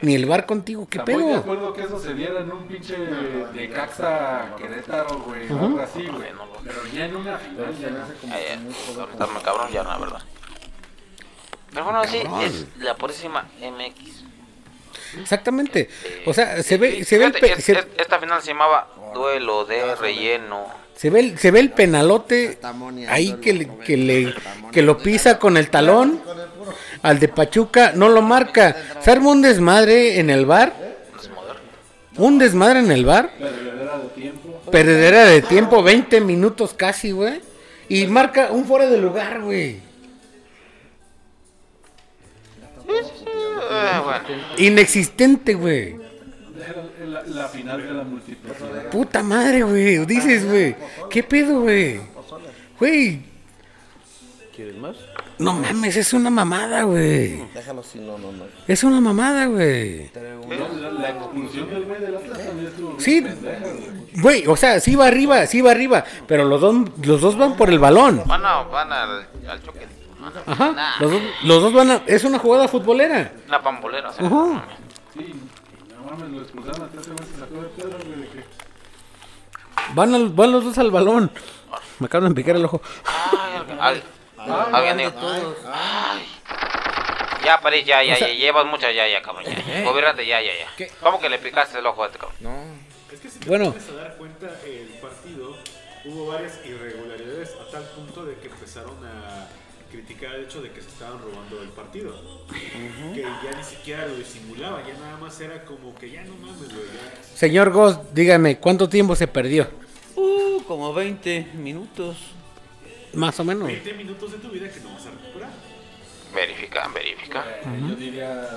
ni 0.00 0.14
el 0.14 0.26
bar 0.26 0.46
contigo, 0.46 0.86
¿qué 0.88 0.98
Está 0.98 1.12
muy 1.12 1.22
de 1.22 1.28
pedo? 1.30 1.40
acuerdo 1.40 1.72
que 1.72 1.82
eso 1.82 1.98
se 1.98 2.14
diera 2.14 2.40
en 2.40 2.52
un 2.52 2.66
pinche 2.66 2.96
de 2.96 3.70
Caxa 3.70 4.54
Querétaro, 4.56 5.18
güey, 5.20 5.50
o 5.50 5.58
algo 5.58 5.80
así, 5.80 6.06
güey. 6.06 6.28
Pero 6.64 6.86
ya 6.92 7.04
en 7.06 7.16
una 7.16 7.38
final 7.38 7.78
ya 7.78 7.90
no 7.90 8.06
sé 8.06 8.14
cómo. 8.20 8.34
Eh, 8.34 8.58
ahorita 8.98 9.26
me 9.26 9.40
cabrón 9.42 9.70
ya, 9.70 9.82
la 9.82 9.98
verdad. 9.98 10.22
Pero 11.72 11.84
bueno, 11.84 12.04
sí, 12.04 12.22
es 12.42 12.66
la 12.78 12.94
purísima 12.96 13.48
MX. 13.60 14.24
Exactamente. 15.20 15.88
O 16.26 16.32
sea, 16.32 16.62
se 16.62 16.76
ve 16.76 17.04
se 17.04 17.18
ve 17.18 17.26
el 17.26 17.36
esta 17.36 18.18
final 18.18 18.40
se 18.42 18.48
llamaba 18.48 18.88
Duelo 19.12 19.64
de 19.64 19.94
Relleno. 19.96 20.83
Se 20.96 21.10
ve 21.10 21.20
el, 21.20 21.38
se 21.38 21.50
ve 21.50 21.60
el 21.60 21.70
penalote 21.70 22.58
ahí 23.08 23.36
que 23.42 23.52
le, 23.52 23.68
que 23.84 23.96
le 23.96 24.34
que 24.72 24.82
lo 24.82 24.98
pisa 24.98 25.38
con 25.38 25.56
el 25.56 25.70
talón 25.70 26.20
al 27.02 27.18
de 27.20 27.28
Pachuca, 27.28 27.92
no 27.94 28.08
lo 28.08 28.22
marca. 28.22 28.74
Se 29.00 29.10
arma 29.10 29.30
un 29.30 29.42
desmadre 29.42 30.18
en 30.18 30.30
el 30.30 30.46
bar. 30.46 30.72
Un 32.16 32.38
desmadre 32.38 32.78
en 32.78 32.90
el 32.90 33.04
bar. 33.04 33.30
Perdedera 33.38 33.98
de 33.98 34.08
tiempo. 34.08 34.60
Perdedera 34.70 35.24
de 35.24 35.42
tiempo, 35.42 35.82
20 35.82 36.20
minutos 36.22 36.72
casi, 36.74 37.10
güey. 37.10 37.40
Y 37.88 38.06
marca 38.06 38.48
un 38.50 38.64
fuera 38.64 38.86
de 38.86 38.96
lugar, 38.96 39.42
güey. 39.42 39.80
Bueno, 42.86 43.08
Inexistente, 44.56 45.54
güey. 45.54 46.03
La, 47.06 47.22
la 47.22 47.48
final 47.48 47.82
de 47.82 47.92
la 47.92 48.02
multiplicidad. 48.04 48.90
Puta 48.90 49.22
madre, 49.22 49.62
güey. 49.62 50.04
Dices, 50.06 50.46
güey. 50.46 50.74
¿Qué 51.10 51.22
pedo, 51.22 51.60
güey? 51.60 52.00
Güey. 52.78 53.20
¿Quieres 54.54 54.76
más? 54.76 54.96
No 55.38 55.52
mames, 55.54 55.96
es 55.96 56.12
una 56.12 56.30
mamada, 56.30 56.84
güey. 56.84 57.42
Déjalo 57.52 57.82
si 57.82 57.98
no, 57.98 58.16
no, 58.18 58.30
no. 58.30 58.44
Es 58.68 58.84
una 58.84 59.00
mamada, 59.00 59.46
güey. 59.46 60.10
La, 60.14 60.92
la 60.92 61.08
expulsión 61.10 61.70
del 61.70 61.84
güey 61.86 62.00
del 62.00 62.16
Atlas 62.16 62.38
también 62.38 62.72
bien 62.76 62.94
Sí, 62.98 63.24
güey. 64.20 64.46
o 64.46 64.56
sea, 64.56 64.78
sí 64.78 64.94
va 64.94 65.08
arriba, 65.08 65.44
sí 65.46 65.60
va 65.60 65.72
arriba, 65.72 66.04
pero 66.28 66.44
los 66.44 66.60
dos, 66.60 66.76
los 67.04 67.20
dos 67.20 67.36
van 67.36 67.56
por 67.56 67.68
el 67.68 67.80
balón. 67.80 68.22
van, 68.26 68.44
a, 68.46 68.62
van 68.62 68.92
al, 68.92 69.26
al 69.48 69.62
choque. 69.62 69.86
Ajá, 70.46 70.94
los 71.00 71.10
dos, 71.10 71.22
los 71.42 71.62
dos 71.62 71.72
van 71.74 71.90
a, 71.90 72.02
es 72.06 72.22
una 72.24 72.38
jugada 72.38 72.68
futbolera. 72.68 73.32
Una 73.48 73.60
pambolera, 73.62 74.10
o 74.10 74.12
sea, 74.12 74.26
Ajá. 74.26 74.64
Sí, 75.14 75.34
mames, 76.16 76.30
lo 76.30 76.42
expulsaron 76.42 76.90
ese 76.98 77.10
güey 77.10 77.28
se 77.28 77.38
sacó 77.40 77.54
de 77.54 78.04
güey, 78.04 78.20
de 78.20 78.28
que. 78.28 78.44
Van, 79.94 80.14
al- 80.14 80.28
van 80.30 80.52
los 80.52 80.64
dos 80.64 80.78
al 80.78 80.90
balón. 80.90 81.30
Me 81.98 82.06
acaban 82.06 82.28
de 82.30 82.34
picar 82.34 82.56
el 82.56 82.64
ojo. 82.64 82.80
Ay, 83.04 84.02
alguien- 84.72 84.98
dijo. 84.98 85.12
Ay. 85.72 86.26
Ya, 87.44 87.60
París, 87.60 87.84
ya, 87.84 88.02
ya, 88.02 88.18
ya, 88.18 88.28
llevas 88.28 88.64
mucho, 88.66 88.90
ya, 88.90 89.06
ya, 89.06 89.20
cabrón, 89.20 89.44
ya. 89.44 89.82
Gobiérnate, 89.82 90.24
ya, 90.26 90.40
ya, 90.40 90.52
ya. 90.78 90.86
¿Cómo 91.02 91.20
que 91.20 91.28
le 91.28 91.38
picaste 91.38 91.78
el 91.78 91.86
ojo 91.86 92.02
a 92.02 92.06
este 92.06 92.18
cabrón? 92.18 92.38
Es 93.12 93.20
que 93.20 93.28
si 93.28 93.38
te 93.38 93.48
Bueno. 93.48 93.70
pones 93.72 93.88
a 93.90 93.92
dar 93.94 94.16
cuenta, 94.16 94.46
el 94.64 94.88
partido 95.02 95.56
hubo 96.06 96.26
varias 96.28 96.58
irregularidades 96.64 97.54
a 97.60 97.70
tal 97.70 97.82
punto 97.90 98.24
de 98.24 98.36
que 98.38 98.46
empezaron 98.48 99.03
a 100.26 100.30
criticar 100.30 100.34
el 100.36 100.44
hecho 100.44 100.62
de 100.62 100.70
que 100.70 100.80
se 100.80 100.88
estaban 100.88 101.18
robando 101.20 101.62
el 101.62 101.68
partido. 101.70 102.14
Que 103.14 103.22
ya 103.22 103.56
ni 103.56 103.64
siquiera 103.64 104.06
lo 104.06 104.16
disimulaba, 104.16 104.82
ya 104.86 104.94
nada 104.94 105.16
más 105.18 105.40
era 105.40 105.64
como 105.64 105.94
que 105.94 106.10
ya 106.10 106.24
no 106.24 106.34
mames, 106.36 106.68
güey. 106.68 106.86
Señor 107.34 107.70
Goss, 107.70 107.98
dígame, 108.14 108.58
¿cuánto 108.58 108.88
tiempo 108.88 109.14
se 109.16 109.26
perdió? 109.26 109.68
Uh, 110.16 110.62
como 110.66 110.92
20 110.94 111.48
minutos. 111.54 112.16
Más 113.14 113.38
o 113.40 113.44
menos. 113.44 113.66
20 113.68 113.94
minutos 113.94 114.32
de 114.32 114.38
tu 114.38 114.48
vida 114.50 114.68
que 114.70 114.80
no 114.80 114.92
vas 114.92 115.06
a 115.06 115.10
recuperar. 115.10 115.50
Verifica, 116.34 116.88
verifica. 116.88 117.44
eh, 117.62 117.80
Yo 117.88 117.94
diría 117.94 118.48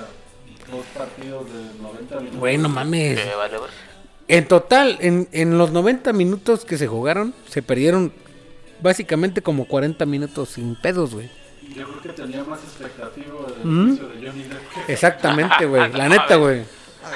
dos 0.70 0.84
partidos 0.96 1.46
de 1.52 1.80
90 1.82 2.16
minutos. 2.16 2.38
Güey, 2.40 2.58
no 2.58 2.68
mames. 2.68 3.18
Eh, 3.18 3.32
vale, 3.36 3.56
vale. 3.58 3.72
En 4.26 4.46
total, 4.46 4.98
en, 5.00 5.28
en 5.32 5.56
los 5.56 5.70
90 5.70 6.12
minutos 6.12 6.64
que 6.64 6.76
se 6.76 6.86
jugaron, 6.88 7.34
se 7.48 7.62
perdieron 7.62 8.12
básicamente 8.82 9.42
como 9.42 9.66
40 9.66 10.04
minutos 10.06 10.50
sin 10.50 10.74
pedos, 10.76 11.14
güey. 11.14 11.30
Yo 11.74 11.86
creo 11.86 12.02
que 12.02 12.08
tenía 12.10 12.44
más 12.44 12.62
expectativa 12.64 13.46
del 13.46 13.64
¿Mm? 13.64 13.88
inicio 13.88 14.08
de 14.08 14.26
Johnny 14.26 14.42
Depp 14.44 14.86
que 14.86 14.92
Exactamente, 14.92 15.66
güey. 15.66 15.92
La 15.92 16.08
neta, 16.08 16.36
güey. 16.36 16.64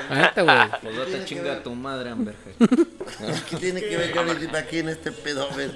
La 0.08 0.16
neta, 0.16 0.42
güey. 0.42 0.80
Pues 0.82 0.94
no 0.94 1.04
te 1.04 1.24
chinga 1.24 1.52
a 1.52 1.62
tu 1.62 1.74
madre, 1.74 2.10
Amberger. 2.10 2.54
¿Qué 3.50 3.56
tiene 3.56 3.80
que 3.80 3.96
ver 3.96 4.16
Johnny 4.16 4.34
Depp 4.34 4.54
aquí 4.54 4.78
en 4.78 4.90
este 4.90 5.12
pedo? 5.12 5.48
A 5.50 5.54
ver. 5.54 5.72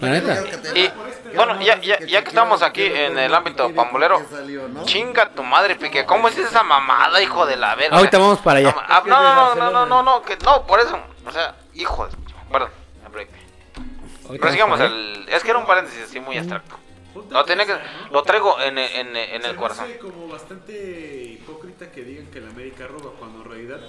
La 0.00 0.08
neta. 0.10 0.44
Y 0.74 0.90
bueno, 1.34 1.60
ya, 1.60 1.80
ya, 1.80 1.98
ya 2.00 2.22
que 2.22 2.28
estamos 2.28 2.62
aquí 2.62 2.84
en 2.84 3.18
el 3.18 3.34
ámbito 3.34 3.74
pambolero, 3.74 4.22
chinga 4.84 5.30
tu 5.30 5.42
madre, 5.42 5.76
Pique. 5.76 6.04
¿Cómo 6.04 6.28
es 6.28 6.38
esa 6.38 6.62
mamada, 6.62 7.22
hijo 7.22 7.46
de 7.46 7.56
la 7.56 7.74
verga? 7.74 7.96
Ahorita 7.96 8.18
vamos 8.18 8.38
para 8.38 8.60
allá. 8.60 8.70
No, 8.70 8.82
ah, 8.88 9.02
no, 9.06 9.22
no, 9.22 9.54
no, 9.54 9.70
no, 9.70 9.86
no, 9.86 10.02
no, 10.02 10.22
que 10.22 10.36
no, 10.44 10.66
por 10.66 10.80
eso. 10.80 10.98
O 11.26 11.32
sea, 11.32 11.56
hijo 11.74 12.06
de. 12.06 12.12
Perdón, 12.50 12.70
break. 13.12 13.28
Pero 14.30 14.52
sigamos, 14.52 14.80
el, 14.80 15.26
es 15.28 15.42
que 15.42 15.50
era 15.50 15.58
un 15.58 15.66
paréntesis 15.66 16.04
así 16.04 16.20
muy 16.20 16.36
abstracto. 16.36 16.76
Lo, 17.30 17.44
tenía 17.44 17.66
que, 17.66 17.74
lo 18.12 18.22
traigo 18.22 18.60
en, 18.60 18.78
en, 18.78 19.16
en 19.16 19.42
Se 19.42 19.48
el 19.48 19.54
me 19.54 19.58
corazón. 19.58 19.84
hace 19.86 19.98
como 19.98 20.28
bastante 20.28 21.24
hipócrita 21.32 21.90
que 21.90 22.02
digan 22.04 22.26
que 22.26 22.40
la 22.40 22.50
América 22.50 22.86
roba 22.86 23.12
cuando 23.18 23.42
en 23.42 23.48
realidad 23.48 23.80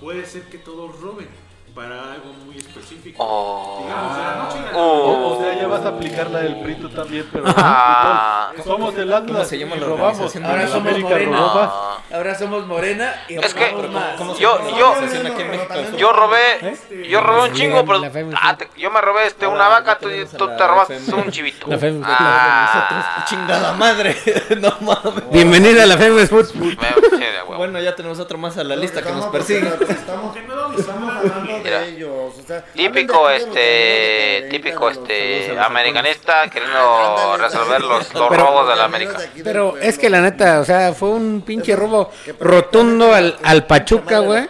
puede 0.00 0.26
ser 0.26 0.42
que 0.50 0.58
todos 0.58 1.00
roben 1.00 1.28
para 1.74 2.12
algo 2.12 2.32
muy 2.46 2.56
específico. 2.56 3.16
Oh. 3.20 3.80
Digamos, 3.82 4.16
de 4.16 4.22
la 4.22 4.34
noche 4.36 4.58
a 4.58 4.72
la 4.72 4.78
O, 4.78 4.82
Oh. 4.84 5.36
o 5.36 5.42
sea, 5.42 5.54
ya 5.60 5.66
vas 5.66 5.84
a 5.84 5.88
aplicar 5.88 6.30
la 6.30 6.38
del 6.40 6.60
Prito 6.60 6.88
también, 6.88 7.28
pero 7.32 7.44
Ah. 7.56 8.52
somos 8.64 8.94
del 8.94 9.12
Atlas 9.12 9.32
¿Cómo 9.32 9.44
se 9.44 9.58
llama 9.58 9.76
y 9.76 9.80
robamos. 9.80 10.36
Ahora 10.36 10.68
somos 10.68 10.86
América 10.88 11.08
Morena. 11.08 11.38
Ah. 11.40 11.98
Ahora 12.12 12.34
somos 12.38 12.66
Morena 12.66 13.14
y 13.28 13.34
Es 13.44 13.54
que 13.54 13.70
robamos 13.72 13.90
más. 13.90 14.14
¿Cómo 14.16 14.34
se 14.36 14.42
yo, 14.42 14.58
yo, 14.78 14.94
yo 15.98 16.12
robé, 16.12 16.76
yo 17.08 17.20
robé 17.20 17.48
un 17.48 17.52
chingo, 17.54 17.84
pero 17.84 18.00
ah, 18.40 18.56
te- 18.56 18.70
yo 18.76 18.90
me 18.92 19.00
robé 19.00 19.26
este 19.26 19.46
una 19.48 19.66
vaca, 19.68 19.98
tú, 19.98 20.08
tú 20.38 20.46
te 20.56 20.66
robaste 20.66 21.00
un 21.12 21.30
chivito. 21.32 21.66
La 21.66 21.78
FEMS. 21.78 22.06
Ah, 22.08 23.24
Chingada 23.28 23.72
madre. 23.72 24.16
no 24.60 24.72
mames. 24.80 25.30
Bienvenida 25.32 25.82
a 25.82 25.86
la 25.86 25.96
huevo. 25.96 26.16
huevo. 26.18 27.56
Bueno, 27.56 27.80
ya 27.80 27.94
tenemos 27.94 28.18
otro 28.18 28.36
más 28.36 28.56
a 28.58 28.64
la 28.64 28.74
lista 28.76 29.00
que 29.02 29.10
nos 29.12 29.26
persigue. 29.26 29.68
Estamos, 29.88 30.36
estamos 30.76 31.12
hablando 31.16 31.63
Mira. 31.64 31.80
de 31.80 31.88
ellos. 31.88 32.10
O 32.38 32.42
sea, 32.46 32.64
Típico, 32.66 33.28
de 33.28 33.36
este, 33.36 34.48
típico, 34.50 34.90
este, 34.90 35.58
americanista 35.58 36.48
queriendo 36.50 37.36
resolver 37.38 37.80
los, 37.82 38.14
los 38.14 38.28
Pero- 38.28 38.44
robos 38.46 38.68
de 38.68 38.76
la 38.76 38.84
América. 38.84 39.18
Pero 39.42 39.76
es 39.78 39.98
que 39.98 40.10
la 40.10 40.20
neta, 40.20 40.60
o 40.60 40.64
sea, 40.64 40.92
fue 40.92 41.10
un 41.10 41.42
pinche 41.44 41.74
robo 41.76 42.10
rotundo 42.40 43.12
al, 43.14 43.36
al 43.42 43.66
Pachuca, 43.66 44.18
güey. 44.20 44.48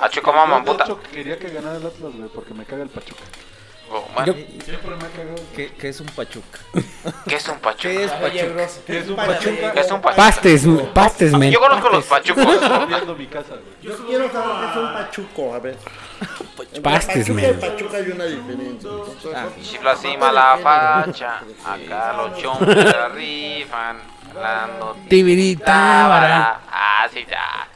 A 0.00 0.08
Chocomama, 0.08 0.62
Yo, 0.64 0.72
de 0.74 0.84
puta. 0.84 0.96
quería 1.12 1.38
que 1.38 1.48
ganara 1.50 1.76
el 1.76 1.86
Atlas, 1.86 2.12
güey, 2.14 2.28
porque 2.34 2.52
me 2.54 2.64
caga 2.64 2.82
el 2.82 2.88
Pachuca. 2.90 3.22
Oh, 3.96 4.02
bueno, 4.14 4.32
Siempre 4.64 4.90
me 4.96 5.04
ha 5.04 5.08
cagado. 5.10 5.34
¿Qué, 5.54 5.72
qué 5.78 5.88
es 5.90 6.00
un 6.00 6.06
pachuca? 6.06 6.58
¿Qué 7.28 7.36
es 7.36 7.46
un 7.48 7.58
pachuca? 7.58 7.82
¿Qué 7.82 8.04
es 8.04 8.10
pachuca? 8.10 8.66
¿Qué 8.86 8.98
es 8.98 9.08
un 9.08 9.16
Pachuca? 9.16 9.72
¿Qué 9.72 9.80
es 9.80 9.90
un 9.92 10.00
pachuca? 10.00 10.16
Pastes, 10.16 10.62
pastes, 10.92 11.32
men. 11.34 11.52
Yo 11.52 11.60
conozco 11.60 11.90
los 11.90 12.04
pastes. 12.04 12.34
pachucos. 12.34 12.58
Casa, 12.58 13.50
güey. 13.50 13.64
Yo 13.82 13.96
quiero 14.06 14.32
saber 14.32 14.56
qué 14.58 14.70
es 14.70 14.76
un 14.76 14.92
pachuco, 14.94 15.54
a 15.54 15.58
ver. 15.60 15.76
Pastes, 16.82 17.28
men. 17.30 17.58
Pachuca 17.60 17.96
hay 17.96 18.10
una 18.10 18.24
diferencia. 18.24 18.90
Entonces, 18.90 19.70
Chifla 19.70 19.92
así 19.92 20.16
mala 20.16 20.58
facha. 20.62 21.40
Acá 21.64 22.12
los 22.14 22.42
la 22.66 23.08
rifan. 23.08 23.98
Ah, 26.70 27.06
sí, 27.12 27.24
ya. 27.28 27.68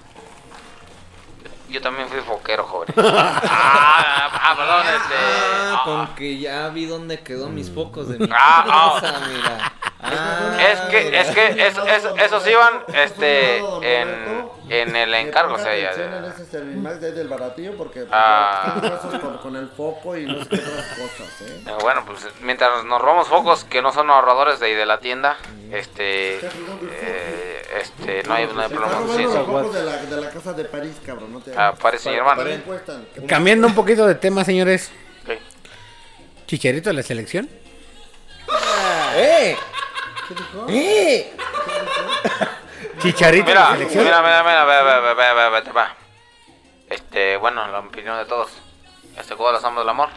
Yo 1.69 1.81
también 1.83 2.09
fui 2.09 2.21
foquero, 2.21 2.65
joven. 2.65 2.89
Ah, 2.97 4.31
ah, 4.33 4.55
perdón, 4.57 4.87
este. 4.87 5.15
Ah, 5.15 5.75
ah, 5.75 5.83
con 5.85 6.15
que 6.15 6.39
ya 6.39 6.69
vi 6.69 6.87
dónde 6.87 7.21
quedó 7.21 7.49
mis 7.49 7.71
focos 7.71 8.09
de 8.09 8.19
mi 8.19 8.29
Ah, 8.33 8.65
ah. 9.03 9.21
mira. 9.29 9.73
Ah, 10.01 10.57
Es 10.71 10.81
que, 10.83 11.21
es 11.21 11.29
que, 11.31 11.47
es, 11.67 11.77
es- 11.77 12.23
esos 12.25 12.47
iban, 12.47 12.83
este, 12.95 13.59
en, 13.59 14.49
en 14.69 14.97
el 14.97 15.13
encargo, 15.15 15.55
o 15.55 15.59
sea, 15.59 15.77
ya. 15.77 15.91
En 15.93 16.25
ese 16.25 16.47
Servimax 16.47 17.01
de 17.01 17.09
ahí 17.09 17.13
del 17.15 17.29
baratillo 17.29 17.77
porque 17.77 18.01
pues, 18.01 18.11
Ah. 18.13 18.75
cosas 18.81 19.21
con, 19.21 19.39
con 19.39 19.57
el 19.57 19.69
foco 19.69 20.17
y 20.17 20.25
no 20.27 20.43
sé 20.45 20.49
qué 20.51 20.57
otras 20.57 20.87
cosas, 20.99 21.41
¿eh? 21.43 21.63
Eh, 21.67 21.73
Bueno, 21.81 22.05
pues 22.07 22.27
mientras 22.41 22.85
nos 22.85 23.01
robamos 23.03 23.29
focos 23.29 23.65
que 23.65 23.83
no 23.83 23.93
son 23.93 24.09
ahorradores 24.11 24.61
de 24.61 24.67
ahí 24.67 24.75
de 24.75 24.87
la 24.87 24.99
tienda, 25.01 25.37
este, 25.73 26.37
eh, 26.39 27.58
este, 27.77 28.23
no 28.25 28.35
hay, 28.35 28.47
no 28.47 28.61
hay 28.61 28.69
problema. 28.69 29.03
Sí, 29.09 29.17
sí. 29.17 29.23
los 29.25 29.35
focos 29.47 29.75
de 29.75 29.83
la, 29.85 29.97
de 29.99 30.21
la 30.21 30.31
casa 30.31 30.53
de 30.53 30.65
París, 30.65 30.97
cabrón. 31.05 31.33
No 31.33 31.41
te 31.41 31.53
Ah, 31.57 31.75
París, 31.81 32.01
señor 32.01 32.19
hermano. 32.27 32.43
Cambiando 33.27 33.67
un 33.67 33.75
poquito 33.75 34.07
de 34.07 34.15
tema, 34.15 34.45
señores. 34.45 34.91
Ok. 35.25 35.37
Chicharito 36.47 36.91
de 36.91 36.95
la 36.95 37.03
selección. 37.03 37.49
¡Eh! 39.17 39.57
¡Eh! 40.69 41.37
Chicharito 43.01 43.45
de 43.47 43.51
Mira, 43.53 43.61
la 43.61 43.67
mira, 43.67 43.77
selección. 43.79 44.05
mira, 44.05 44.23
mira, 44.23 44.65
ve, 44.65 44.83
ve, 44.83 45.15
ve, 45.15 45.51
ve, 45.51 45.73
ve. 45.73 45.83
Este, 46.91 47.37
bueno, 47.37 47.67
la 47.69 47.81
opinión 47.81 48.17
de 48.19 48.25
todos. 48.25 48.51
Este 49.19 49.35
juego 49.35 49.49
de 49.49 49.53
los 49.55 49.65
hombres 49.65 49.83
del 49.85 49.91
amor. 49.91 50.09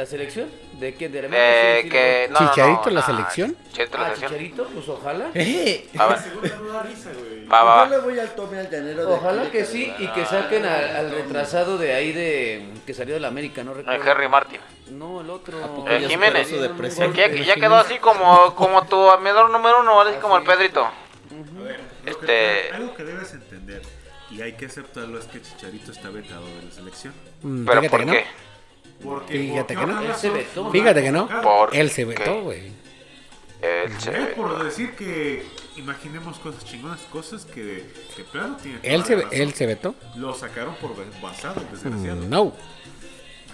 ¿La 0.00 0.06
selección? 0.06 0.48
¿De 0.78 0.94
qué? 0.94 1.10
¿De 1.10 1.28
Eh, 1.30 1.86
que, 1.90 2.28
no, 2.30 2.40
no, 2.40 2.46
no, 2.46 2.50
¿Chicharito 2.54 2.88
la 2.88 3.02
selección? 3.02 3.54
Chicharito 3.70 3.98
la 3.98 4.04
Ah, 4.04 4.06
selección. 4.14 4.30
Chicharito, 4.30 4.64
pues 4.72 4.88
ojalá. 4.88 5.30
¡Eh! 5.34 5.88
A 5.98 6.06
ver, 6.06 6.18
güey. 6.40 7.46
va, 7.46 7.62
va, 7.64 7.84
Yo 7.84 7.90
le 7.90 7.96
va. 7.98 8.04
voy 8.04 8.18
al 8.18 8.30
Tommy 8.34 8.56
al 8.60 8.70
llanero 8.70 9.04
de 9.04 9.12
Ojalá 9.12 9.42
aquí 9.42 9.50
que 9.50 9.64
sí 9.66 9.92
y 9.98 10.06
que 10.08 10.24
saquen 10.24 10.64
al, 10.64 10.96
al 10.96 11.10
retrasado 11.10 11.76
de 11.76 11.92
ahí 11.92 12.12
de 12.12 12.66
que 12.86 12.94
salió 12.94 13.12
de 13.12 13.20
la 13.20 13.28
América, 13.28 13.62
no 13.62 13.74
recuerdo. 13.74 14.10
Harry 14.10 14.26
Martin. 14.30 14.60
No, 14.88 15.20
el 15.20 15.28
otro. 15.28 15.58
Eh, 15.86 16.06
Jiménez. 16.08 16.48
que 16.48 17.44
ya, 17.44 17.56
quedó 17.56 17.74
así 17.74 17.98
como, 17.98 18.54
como 18.54 18.86
tu 18.86 19.10
admirador 19.10 19.50
número 19.50 19.80
uno, 19.80 20.00
así 20.00 20.16
como 20.18 20.38
el 20.38 20.44
Pedrito. 20.44 20.82
A 20.86 21.62
ver, 21.62 21.78
lo 21.78 22.02
que- 22.04 22.10
Este- 22.10 22.72
algo 22.74 22.94
que 22.94 23.04
debes 23.04 23.34
entender 23.34 23.82
y 24.30 24.40
hay 24.40 24.54
que 24.54 24.64
aceptarlo 24.64 25.18
es 25.18 25.26
que 25.26 25.42
Chicharito 25.42 25.92
está 25.92 26.08
vetado 26.08 26.46
de 26.46 26.62
la 26.62 26.72
selección. 26.72 27.12
Mm, 27.42 27.66
Pero 27.66 27.82
¿por 27.82 28.06
qué? 28.06 28.24
Porque 29.02 29.38
Fíjate 29.38 29.74
que 29.76 29.86
no. 29.86 30.00
Él 30.00 30.14
se 30.14 30.30
vetó. 30.30 30.70
Fíjate 30.70 31.02
que 31.02 31.12
no. 31.12 31.28
¿Por 31.42 31.74
Él 31.76 31.90
se 31.90 32.04
vetó, 32.04 32.42
güey. 32.42 32.72
Él 33.62 33.92
se 34.00 34.10
Es 34.10 34.28
por 34.34 34.64
decir 34.64 34.92
que 34.96 35.44
imaginemos 35.76 36.38
cosas 36.38 36.64
chingonas, 36.64 37.00
cosas 37.12 37.44
que, 37.44 37.86
que 38.16 38.24
plano 38.24 38.56
tiene 38.56 38.78
Él 38.82 39.04
se, 39.04 39.16
razón. 39.16 39.28
él 39.32 39.52
se 39.54 39.66
vetó. 39.66 39.94
Lo 40.16 40.34
sacaron 40.34 40.74
por 40.76 40.94
basado, 41.20 41.62
desgraciado. 41.70 42.22
No, 42.28 42.52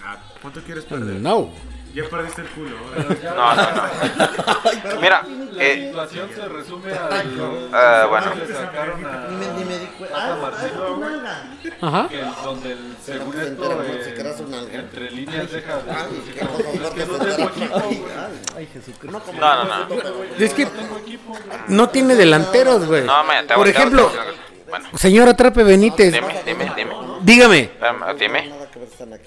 Ah, 0.03 0.17
¿Cuánto 0.41 0.61
quieres 0.61 0.85
perder? 0.85 1.15
no. 1.15 1.49
Ya 1.97 2.03
perdiste 2.09 2.41
el 2.41 2.47
culo. 2.49 2.75
ahora. 2.77 3.35
No, 3.35 3.55
no, 3.55 4.95
no. 4.95 5.01
Mira, 5.01 5.23
La 5.53 5.63
eh, 5.63 5.85
situación 5.87 6.29
se 6.35 6.47
resume 6.47 6.91
al. 6.93 7.69
Ah, 7.73 8.05
bueno. 8.07 8.35
Le 8.35 8.53
sacaron 8.53 9.05
a. 9.05 9.27
Ni 9.29 9.35
me, 9.37 9.47
ni 9.57 9.65
me 9.65 9.79
di 9.79 9.85
cuenta. 9.87 10.15
Tata 10.15 10.33
Ah, 10.33 10.37
Martino, 10.39 11.25
ah. 11.25 11.87
Ajá. 11.87 12.07
que 12.09 12.21
donde 12.43 12.71
el, 12.73 12.95
según 13.03 13.33
se 13.33 13.43
esto, 13.47 13.83
eh, 13.83 14.69
entre 14.73 15.11
líneas 15.11 15.51
deja 15.51 15.75
de 15.77 15.91
Ay, 15.91 16.07
decir 16.17 16.33
qué 16.35 16.39
como, 16.45 16.51
cosa 16.57 16.69
"Es 16.69 16.77
fuerte 16.79 16.95
que 16.99 17.05
no 17.07 17.13
se 17.17 17.19
tengo 17.35 17.49
entera. 17.49 17.65
equipo, 17.67 17.77
Ay, 17.89 17.97
güey". 17.97 18.11
ay. 18.15 18.39
Ay, 18.57 18.67
Jesucristo. 18.73 19.11
No, 19.11 19.23
como 19.23 19.39
No. 19.39 19.87
Es 20.37 20.53
que 20.53 20.67
No 21.69 21.89
tiene 21.89 22.15
delanteros, 22.15 22.85
güey. 22.85 23.03
no, 23.05 23.23
me, 23.23 23.43
te 23.43 23.55
Por 23.55 23.67
ejemplo, 23.67 24.11
Bueno, 24.69 24.85
señor 24.95 25.29
Atrape 25.29 25.63
Benítez, 25.63 26.13
dime, 26.13 26.41
dime, 26.45 26.71
dime. 26.75 26.91
dígame, 27.21 27.59
Espérame, 27.61 28.17
Dime. 28.19 28.53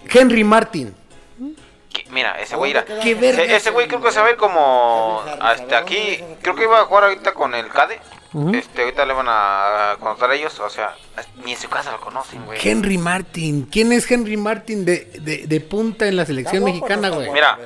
Que. 0.08 0.18
Henry 0.20 0.44
Martin. 0.44 0.94
Mira, 2.10 2.40
ese 2.40 2.56
güey 2.56 2.72
era. 2.72 2.84
¿Qué 2.84 3.14
verga? 3.14 3.42
Ese, 3.44 3.56
ese 3.56 3.70
güey 3.70 3.86
creo 3.88 4.00
que 4.00 4.10
se 4.12 4.20
va 4.20 4.26
a 4.26 4.30
ir 4.30 4.36
como. 4.36 5.22
Hasta 5.40 5.78
aquí. 5.78 6.22
Creo 6.42 6.54
que 6.54 6.64
iba 6.64 6.80
a 6.80 6.84
jugar 6.84 7.04
ahorita 7.04 7.32
con 7.34 7.54
el 7.54 7.68
CADE. 7.68 8.00
Este, 8.54 8.82
ahorita 8.82 9.04
le 9.06 9.12
van 9.12 9.26
a 9.28 9.96
conocer 9.98 10.30
a 10.30 10.34
ellos. 10.36 10.58
O 10.60 10.70
sea, 10.70 10.94
ni 11.44 11.52
en 11.52 11.58
su 11.58 11.68
casa 11.68 11.90
lo 11.92 12.00
conocen, 12.00 12.44
güey. 12.46 12.58
Henry 12.62 12.96
Martin. 12.96 13.66
¿Quién 13.70 13.92
es 13.92 14.08
Henry 14.10 14.36
Martin 14.36 14.84
de, 14.84 15.06
de, 15.20 15.46
de 15.48 15.60
punta 15.60 16.06
en 16.06 16.16
la 16.16 16.24
selección 16.24 16.62
¿Está 16.68 16.78
guapo 16.78 16.84
o 16.86 16.88
no 16.88 16.96
mexicana, 17.02 17.16
güey? 17.16 17.30
Mira, 17.32 17.58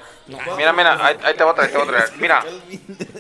mira, 0.57 0.73
mira, 0.73 1.07
ahí, 1.07 1.17
ahí 1.23 1.35
te 1.35 1.45
voy 1.45 1.53
a 1.53 1.55
traer, 1.55 1.71
te 1.71 1.77
voy 1.79 1.87
a 1.87 1.91
traer. 1.91 2.11
Mira, 2.19 2.43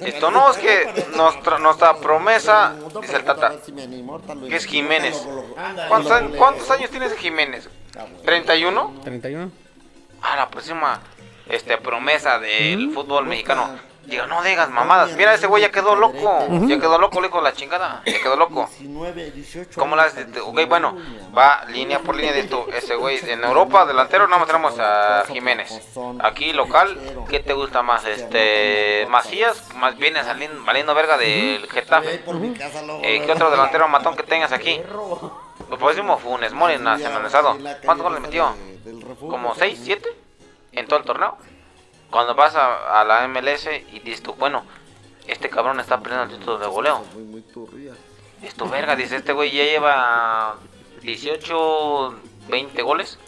esto 0.00 0.30
no 0.30 0.50
es 0.50 0.56
que 0.56 1.04
nuestra, 1.16 1.58
nuestra 1.58 1.96
promesa, 1.98 2.74
dice 3.02 3.16
el 3.16 3.24
Tata, 3.24 3.52
que 4.48 4.56
es 4.56 4.64
Jiménez. 4.64 5.22
¿Cuántos, 5.88 6.12
años- 6.12 6.32
cuántos 6.38 6.70
años 6.70 6.88
tiene 6.90 7.06
ese 7.06 7.16
Jiménez? 7.18 7.68
¿31? 8.24 9.02
31. 9.04 9.50
Ah, 10.22 10.36
la 10.36 10.48
próxima 10.48 10.98
este, 11.48 11.78
promesa 11.78 12.38
del 12.38 12.90
fútbol 12.92 13.26
mexicano. 13.26 13.78
Diga, 14.06 14.26
no 14.26 14.42
digas 14.42 14.70
mamadas. 14.70 15.16
Mira, 15.16 15.32
ese 15.32 15.46
güey 15.46 15.62
ya 15.62 15.70
quedó 15.70 15.96
loco. 15.96 16.46
Ya 16.66 16.78
quedó 16.78 16.98
loco, 16.98 17.20
le 17.20 17.28
dijo 17.28 17.40
la 17.40 17.54
chingada. 17.54 18.02
Ya 18.04 18.20
quedó 18.20 18.36
loco. 18.36 18.68
19, 18.78 19.30
18. 19.30 19.80
¿Cómo 19.80 19.96
la 19.96 20.04
haces? 20.04 20.26
Ok, 20.44 20.60
bueno, 20.68 20.96
va 21.36 21.64
línea 21.68 22.00
por 22.00 22.14
línea 22.14 22.32
de 22.32 22.40
esto. 22.40 22.66
Ese 22.74 22.96
güey, 22.96 23.18
en 23.26 23.42
Europa, 23.42 23.86
delantero, 23.86 24.26
nada 24.26 24.38
más 24.38 24.46
tenemos 24.46 24.78
a 24.78 25.24
Jiménez. 25.28 25.72
Aquí, 26.20 26.52
local, 26.52 26.98
¿qué 27.30 27.40
te 27.40 27.54
gusta 27.54 27.82
más? 27.82 28.04
Este, 28.04 29.06
Macías, 29.08 29.74
más 29.76 29.96
viene 29.96 30.22
saliendo, 30.22 30.62
valiendo 30.64 30.94
verga 30.94 31.16
del 31.16 31.66
Getafe. 31.70 32.22
Eh, 33.02 33.22
¿Qué 33.24 33.32
otro 33.32 33.50
delantero 33.50 33.88
matón 33.88 34.16
que 34.16 34.22
tengas 34.22 34.52
aquí? 34.52 34.82
Lo 35.70 35.78
próximo 35.78 36.18
Funes 36.18 36.52
Mori 36.52 36.76
nacionalizado. 36.76 37.56
¿Cuántos 37.84 38.04
goles 38.04 38.20
le 38.20 38.26
metió? 38.26 38.54
¿Como 39.18 39.54
6, 39.54 39.80
7? 39.82 40.23
¿En 40.76 40.86
todo 40.86 40.98
el 40.98 41.04
torneo? 41.04 41.36
Cuando 42.10 42.34
vas 42.34 42.54
a, 42.54 43.00
a 43.00 43.04
la 43.04 43.26
MLS 43.28 43.68
y 43.92 44.00
dices 44.00 44.22
tú, 44.22 44.34
bueno, 44.34 44.64
este 45.26 45.48
cabrón 45.48 45.80
está 45.80 46.00
perdiendo 46.00 46.32
el 46.32 46.38
título 46.38 46.58
de 46.58 46.66
goleo. 46.66 47.04
Muy, 47.14 47.24
muy 47.24 47.42
turria. 47.42 47.92
Es 48.42 48.54
tu 48.54 48.68
verga, 48.68 48.94
dice 48.94 49.16
este 49.16 49.32
güey 49.32 49.50
ya 49.50 49.64
lleva 49.64 50.56
18, 51.02 52.14
20 52.48 52.82
goles. 52.82 53.18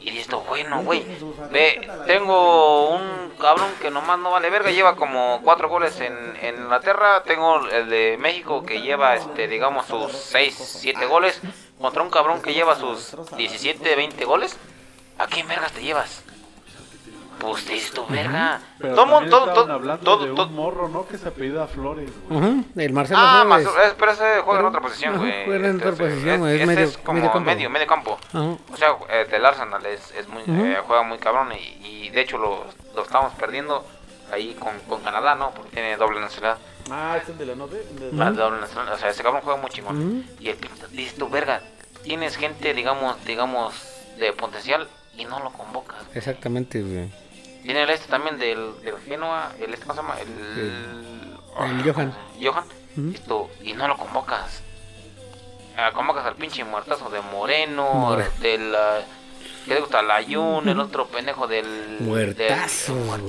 Y 0.00 0.10
dices 0.10 0.34
bueno, 0.48 0.82
güey, 0.82 1.06
ve, 1.52 1.88
tengo 2.08 2.88
un 2.88 3.30
cabrón 3.40 3.70
que 3.80 3.88
nomás 3.88 4.18
no 4.18 4.32
vale 4.32 4.50
verga, 4.50 4.72
lleva 4.72 4.96
como 4.96 5.40
4 5.44 5.68
goles 5.68 6.00
en, 6.00 6.36
en 6.42 6.56
Inglaterra, 6.56 7.22
tengo 7.22 7.64
el 7.68 7.88
de 7.88 8.16
México 8.18 8.64
que 8.64 8.80
lleva, 8.80 9.14
este, 9.14 9.46
digamos, 9.46 9.86
sus 9.86 10.10
6, 10.10 10.56
7 10.80 11.06
goles, 11.06 11.40
contra 11.80 12.02
un 12.02 12.10
cabrón 12.10 12.42
que 12.42 12.52
lleva 12.52 12.74
sus 12.74 13.14
17, 13.36 13.94
20 13.94 14.24
goles. 14.24 14.58
¿A 15.18 15.26
quién 15.26 15.46
vergas 15.48 15.72
te 15.72 15.82
llevas? 15.82 16.22
Pues 17.38 17.64
te 17.64 17.80
tu 17.92 18.06
verga. 18.06 18.60
Pero 18.78 18.94
Todo, 18.94 19.06
mundo- 19.06 19.28
todo, 19.30 19.40
estaban 19.48 19.64
todo, 19.66 19.72
hablando 19.74 20.04
todo, 20.04 20.26
de 20.26 20.34
todo- 20.34 20.46
un 20.46 20.54
morro, 20.54 20.88
¿no? 20.88 21.08
Que 21.08 21.18
se 21.18 21.26
apellida 21.28 21.66
Flores, 21.66 22.08
güey. 22.28 22.64
El 22.76 22.92
Marcelo 22.92 23.18
Ah, 23.20 23.42
Flores. 23.44 23.66
más, 23.66 23.74
eh, 23.74 23.94
pero 23.98 24.12
ese 24.12 24.40
juega 24.44 24.60
en 24.60 24.66
otra 24.66 24.80
posición, 24.80 25.18
güey. 25.18 25.44
juega 25.46 25.68
en 25.68 25.76
otra 25.76 25.90
Este, 25.90 26.04
posición, 26.04 26.38
güey, 26.40 26.60
es 26.60 26.66
medio- 26.68 26.84
es 26.84 26.98
como 26.98 27.14
medio 27.18 27.40
medio, 27.40 27.68
campo. 27.68 27.70
medio, 27.72 27.86
campo. 27.86 28.18
Ajá. 28.28 28.56
O 28.72 28.76
sea, 28.76 28.96
eh, 29.10 29.26
del 29.28 29.44
Arsenal 29.44 29.84
es, 29.86 30.12
es 30.12 30.28
muy, 30.28 30.42
eh, 30.46 30.78
juega 30.86 31.02
muy 31.02 31.18
cabrón 31.18 31.52
y, 31.52 31.84
y 31.86 32.10
de 32.10 32.20
hecho 32.20 32.38
lo, 32.38 32.64
lo 32.94 33.02
estamos 33.02 33.32
perdiendo 33.34 33.84
ahí 34.30 34.54
con, 34.54 34.78
con 34.88 35.00
Canadá, 35.02 35.34
¿no? 35.34 35.50
Porque 35.50 35.70
tiene 35.70 35.96
doble 35.96 36.20
nacionalidad. 36.20 36.58
Ah, 36.92 37.18
es 37.20 37.28
el 37.28 37.38
de 37.38 37.46
la 37.46 37.54
nove. 37.56 37.84
de- 37.90 38.12
La 38.12 38.30
doble 38.30 38.60
nacionalidad. 38.60 38.94
O 38.94 38.98
sea, 38.98 39.10
ese 39.10 39.22
cabrón 39.24 39.42
juega 39.42 39.60
muy 39.60 39.70
chingón. 39.70 40.24
Y 40.38 40.48
el 40.48 40.56
pinto, 40.56 40.86
dices 40.92 41.16
tú, 41.18 41.28
verga, 41.28 41.60
tienes 42.04 42.36
gente, 42.36 42.72
digamos, 42.72 43.16
digamos, 43.24 43.74
de 44.18 44.32
potencial 44.32 44.86
y 45.16 45.24
no 45.24 45.40
lo 45.40 45.50
convocas. 45.52 45.98
Exactamente, 46.14 46.82
güey. 46.82 47.10
Tiene 47.62 47.82
el 47.84 47.90
este 47.90 48.08
también 48.08 48.38
del, 48.38 48.80
del 48.82 48.98
Genoa, 49.06 49.52
el 49.60 49.72
este, 49.74 49.86
¿cómo 49.86 49.94
se 49.94 50.00
llama? 50.02 50.20
El, 50.20 51.38
El 51.84 51.92
Johan. 51.92 52.14
Johan. 52.42 52.64
Esto, 53.14 53.48
y 53.62 53.72
no 53.74 53.88
lo 53.88 53.96
convocas. 53.96 54.62
ah, 55.76 55.90
convocas 55.94 56.26
al 56.26 56.34
pinche 56.36 56.64
muertazo 56.64 57.08
de 57.10 57.20
Moreno, 57.20 57.92
More- 57.94 58.30
del... 58.40 58.74
ah, 58.74 59.00
¿Qué 59.64 59.74
te 59.76 59.80
gusta? 59.80 60.02
Layun, 60.02 60.68
el 60.68 60.80
otro 60.80 61.06
pendejo 61.06 61.46
del... 61.46 61.98
Güey. 62.00 62.08
muertazos. 62.34 63.20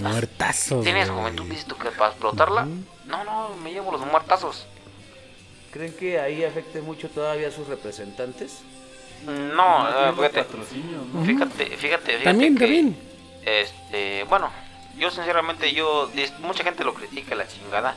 Muertazos. 0.00 0.82
¿Tienes 0.84 1.10
juventud, 1.10 1.44
dices 1.44 1.66
tú, 1.66 1.76
que 1.76 1.90
para 1.90 2.10
explotarla? 2.12 2.66
No, 3.04 3.24
no, 3.24 3.50
me 3.62 3.72
llevo 3.72 3.92
los 3.92 4.00
muertazos. 4.06 4.66
¿Creen 5.72 5.92
que 5.94 6.18
ahí 6.18 6.44
afecte 6.44 6.80
mucho 6.80 7.10
todavía 7.10 7.48
a 7.48 7.50
sus 7.50 7.68
representantes? 7.68 8.62
No, 9.24 9.88
eh, 9.88 10.12
fíjate, 10.16 10.44
fíjate, 10.44 11.66
fíjate, 11.76 11.76
fíjate 11.76 12.18
También, 12.24 12.54
que, 12.56 12.64
también. 12.64 12.96
Este, 13.44 14.24
bueno, 14.24 14.50
yo 14.98 15.10
sinceramente, 15.10 15.72
yo, 15.72 16.10
mucha 16.40 16.62
gente 16.64 16.84
lo 16.84 16.94
critica, 16.94 17.34
la 17.34 17.46
chingada. 17.46 17.96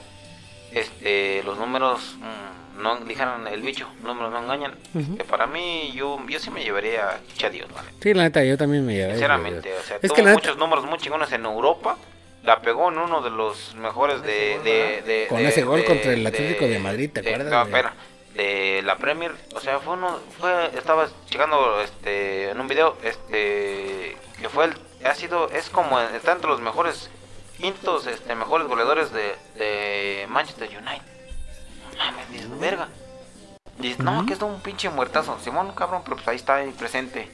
Este, 0.72 1.42
los 1.44 1.58
números, 1.58 2.16
mm, 2.20 2.82
no 2.84 2.98
dijeron 2.98 3.48
el 3.48 3.62
bicho, 3.62 3.88
los 4.04 4.16
números 4.16 4.32
no 4.32 4.44
engañan. 4.44 4.76
Que 5.18 5.24
para 5.24 5.48
mí, 5.48 5.92
yo, 5.96 6.20
yo 6.28 6.40
sí 6.40 6.52
me 6.52 6.64
llevaría 6.64 7.08
a 7.10 7.20
Chadios, 7.38 7.72
¿vale? 7.74 7.90
Sí, 8.02 8.14
la 8.14 8.24
neta, 8.24 8.44
yo 8.44 8.58
también 8.58 8.86
me 8.86 8.94
llevé. 8.94 9.12
Sinceramente, 9.12 9.74
o 9.74 9.82
sea, 9.84 9.96
es 9.98 10.02
tuvo 10.04 10.16
que 10.16 10.22
la 10.24 10.30
neta, 10.32 10.40
muchos 10.42 10.58
números 10.58 10.86
muy 10.86 11.00
chingones 11.00 11.32
en 11.32 11.46
Europa. 11.46 11.98
La 12.44 12.62
pegó 12.62 12.90
en 12.90 12.98
uno 13.00 13.22
de 13.22 13.32
los 13.32 13.76
mejores 13.76 14.22
de. 14.22 14.60
de, 14.64 15.02
de- 15.06 15.26
Con 15.28 15.40
de- 15.40 15.50
ese 15.50 15.64
gol 15.64 15.80
de- 15.82 15.86
contra 15.86 16.14
el 16.14 16.26
Atlético 16.26 16.66
de 16.68 16.80
Madrid, 16.80 17.10
¿te 17.14 17.20
acuerdas, 17.20 17.52
No, 17.52 17.64
espera, 17.64 17.94
de 18.40 18.82
la 18.84 18.98
Premier. 18.98 19.34
O 19.56 19.60
sea, 19.60 19.80
fue 19.80 19.94
uno. 19.94 20.18
Fue, 20.40 20.72
estaba 20.78 21.08
checando 21.30 21.82
este, 21.82 22.50
en 22.52 22.60
un 22.60 22.68
video. 22.68 22.96
Este. 23.04 24.18
Que 24.40 24.50
fue 24.50 24.66
el. 24.66 24.74
Ha 25.06 25.14
sido. 25.16 25.50
Es 25.50 25.70
como. 25.70 26.00
Está 26.00 26.32
entre 26.32 26.50
los 26.50 26.62
mejores. 26.62 27.10
Quintos, 27.58 28.08
este, 28.08 28.34
mejores 28.36 28.68
goleadores 28.68 29.12
de, 29.12 29.36
de 29.56 30.26
Manchester 30.30 30.70
United. 30.70 31.04
Mames, 31.98 32.32
dices, 32.32 32.60
verga. 32.60 32.88
Dices, 33.78 34.00
no, 34.00 34.26
que 34.26 34.34
es 34.34 34.42
un 34.42 34.62
pinche 34.62 34.90
muertazo. 34.90 35.38
Simón, 35.44 35.74
cabrón, 35.74 36.02
pero 36.06 36.16
pues 36.16 36.28
ahí 36.30 36.38
está 36.38 36.56
ahí 36.56 36.72
presente. 36.72 37.30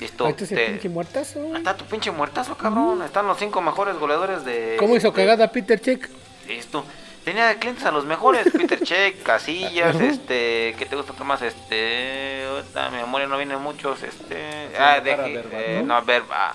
Listo. 0.00 0.24
ahí 0.24 0.30
está 0.30 0.44
ese 0.44 0.54
te- 0.54 0.66
pinche 0.70 0.88
muertazo. 0.88 1.40
Ahí 1.40 1.56
está 1.56 1.76
tu 1.76 1.84
pinche 1.84 2.10
muertazo, 2.10 2.56
cabrón. 2.56 3.02
Están 3.02 3.26
los 3.26 3.36
cinco 3.38 3.60
mejores 3.60 3.96
goleadores 3.98 4.44
de. 4.46 4.76
¿Cómo 4.78 4.96
hizo 4.96 5.12
cagada 5.12 5.52
Peter 5.52 5.78
Check? 5.78 6.08
Listo. 6.46 6.84
Tenía 7.28 7.48
de 7.48 7.58
clientes 7.58 7.84
a 7.84 7.90
los 7.90 8.06
mejores, 8.06 8.46
Peter 8.56 8.80
Check, 8.82 9.22
Casillas, 9.22 9.94
este, 10.00 10.74
¿qué 10.78 10.86
te 10.88 10.96
gusta 10.96 11.12
Tomás? 11.12 11.42
Este, 11.42 12.46
ahorita 12.48 12.88
mi 12.88 12.96
memoria 12.96 13.26
no 13.26 13.36
viene 13.36 13.54
muchos, 13.58 14.02
este, 14.02 14.70
ah, 14.78 14.98
de, 15.00 15.44
eh, 15.52 15.82
no, 15.84 16.00
Verba, 16.06 16.54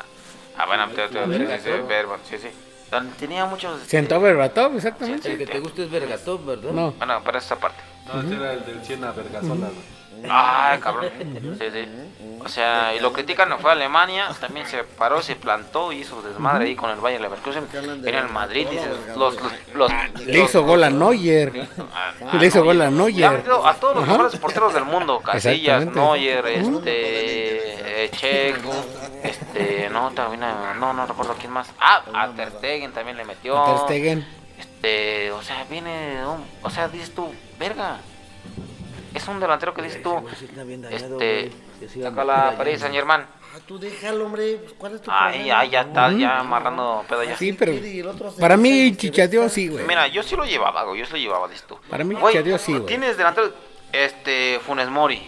ah, 0.58 0.66
bueno, 0.66 0.88
te- 0.90 1.10
te- 1.10 1.26
sí, 1.26 1.46
sí, 1.46 1.62
sí, 1.64 1.70
Verba, 1.88 2.18
sí, 2.28 2.38
sí. 2.40 2.48
Tenía 3.20 3.46
muchos, 3.46 3.82
este, 3.84 3.92
Sentó 3.92 4.20
Berbatov, 4.20 4.76
exactamente. 4.76 5.34
El 5.34 5.38
que 5.38 5.46
te 5.46 5.60
gusta 5.60 5.84
es 5.84 5.92
Vergatov, 5.92 6.44
¿verdad? 6.44 6.72
No. 6.72 6.92
bueno, 6.94 7.24
para 7.24 7.38
esa 7.38 7.56
parte. 7.56 7.78
No, 8.12 8.22
ese 8.22 8.34
era 8.34 8.54
el 8.54 8.66
del 8.66 8.84
Siena 8.84 9.12
Vergasola, 9.12 9.68
güey. 9.68 9.93
Ay, 10.30 10.80
cabrón. 10.80 11.10
Sí, 11.60 11.66
sí. 11.72 11.88
O 12.46 12.50
sea, 12.50 12.94
y 12.94 13.00
lo 13.00 13.14
critican, 13.14 13.48
no 13.48 13.58
fue 13.58 13.70
a 13.70 13.74
Alemania, 13.74 14.28
también 14.40 14.66
se 14.68 14.84
paró, 14.84 15.22
se 15.22 15.36
plantó 15.38 15.94
y 15.94 16.00
hizo 16.00 16.22
desmadre 16.22 16.66
ahí 16.66 16.76
con 16.76 16.90
el 16.90 16.98
Bayer 16.98 17.22
Leverkusen. 17.22 17.68
Era 18.06 18.20
el 18.20 18.30
Madrid, 18.30 18.68
dices, 18.70 18.90
los, 19.16 19.36
los, 19.36 19.52
los, 19.74 19.92
Le 20.26 20.40
hizo 20.44 20.64
gol 20.64 20.84
a 20.84 20.90
Neuer. 20.90 21.68
Ah, 21.94 22.12
Le 22.38 22.46
hizo 22.48 22.64
gol 22.64 22.82
a 22.82 22.90
Neuer. 22.90 23.44
a 23.64 23.74
todos 23.76 23.96
los 23.96 24.08
mejores 24.08 24.36
porteros 24.40 24.74
del 24.74 24.84
mundo, 24.86 25.20
Casillas. 25.20 25.86
Neuer, 25.86 26.46
este, 26.48 28.06
eh, 28.06 28.12
Check, 28.12 28.58
este, 29.24 29.90
no, 29.90 30.12
también, 30.12 30.42
no, 30.80 30.94
no 30.94 31.06
recuerdo 31.06 31.36
quién 31.40 31.52
más. 31.52 31.70
Ah, 31.80 32.02
a 32.14 32.28
Ter 32.30 32.50
Stegen 32.52 32.92
también 32.92 33.16
le 33.18 33.24
metió. 33.26 33.62
Ter 33.64 33.78
Stegen. 33.86 34.28
Este, 34.60 35.32
o 35.32 35.42
sea, 35.42 35.64
viene, 35.70 36.26
un- 36.28 36.46
o 36.62 36.70
sea, 36.70 36.88
dices 36.90 37.14
tú, 37.16 37.34
verga. 37.58 37.98
Es 39.14 39.28
un 39.28 39.40
delantero 39.40 39.74
que 39.74 39.82
dices 39.84 40.02
tú, 40.02 40.24
este, 40.90 41.52
saca 42.02 42.24
la 42.24 42.56
Paris 42.58 42.80
Saint 42.80 42.96
Germain. 42.96 43.22
Ah, 43.56 43.60
tú 43.68 43.78
déjalo, 43.78 44.26
hombre. 44.26 44.56
pues, 44.58 44.74
¿Cuál 44.78 44.96
es 44.96 45.02
tu 45.04 45.12
Ay, 45.12 45.34
problema? 45.36 45.60
ay, 45.60 45.70
ya 45.70 45.82
está, 45.82 46.12
ya 46.12 46.40
amarrando 46.40 47.06
pedo 47.08 47.24
ya. 47.24 47.38
Sí, 47.38 47.54
pero 47.54 47.72
Y 47.74 48.00
el 48.00 48.08
otro 48.08 48.32
se 48.32 48.42
para 48.42 48.58
mí 48.58 48.90
besa. 48.90 49.50
sí, 49.50 49.68
güey. 49.68 49.86
Mira, 49.86 50.08
yo 50.08 50.24
sí 50.24 50.36
lo 50.36 50.44
llevaba, 50.46 50.84
güey, 50.86 51.00
yo 51.02 51.06
sí 51.06 51.12
lo 51.12 51.18
llevaba, 51.20 51.48
dices 51.48 51.68
tú. 51.68 51.78
Para 51.90 52.04
mí 52.04 52.16
Güey, 52.16 52.34
Chichateó 52.34 52.58
sí, 52.58 52.72
güey. 52.74 52.86
Tienes 52.88 53.16
delantero, 53.16 53.54
este, 53.92 54.60
Funes 54.66 54.90
Mori. 54.90 55.22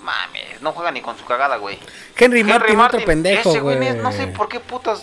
Mames, 0.00 0.62
no 0.62 0.72
juega 0.72 0.90
ni 0.92 1.00
con 1.02 1.18
su 1.18 1.24
cagada, 1.26 1.56
güey. 1.56 1.78
Henry 2.16 2.44
Martin, 2.44 2.78
otro 2.80 3.04
pendejo, 3.04 3.50
ese 3.50 3.60
güey, 3.60 3.76
güey. 3.76 3.94
no 3.96 4.12
sé 4.12 4.28
por 4.28 4.48
qué 4.48 4.60
putas, 4.60 5.02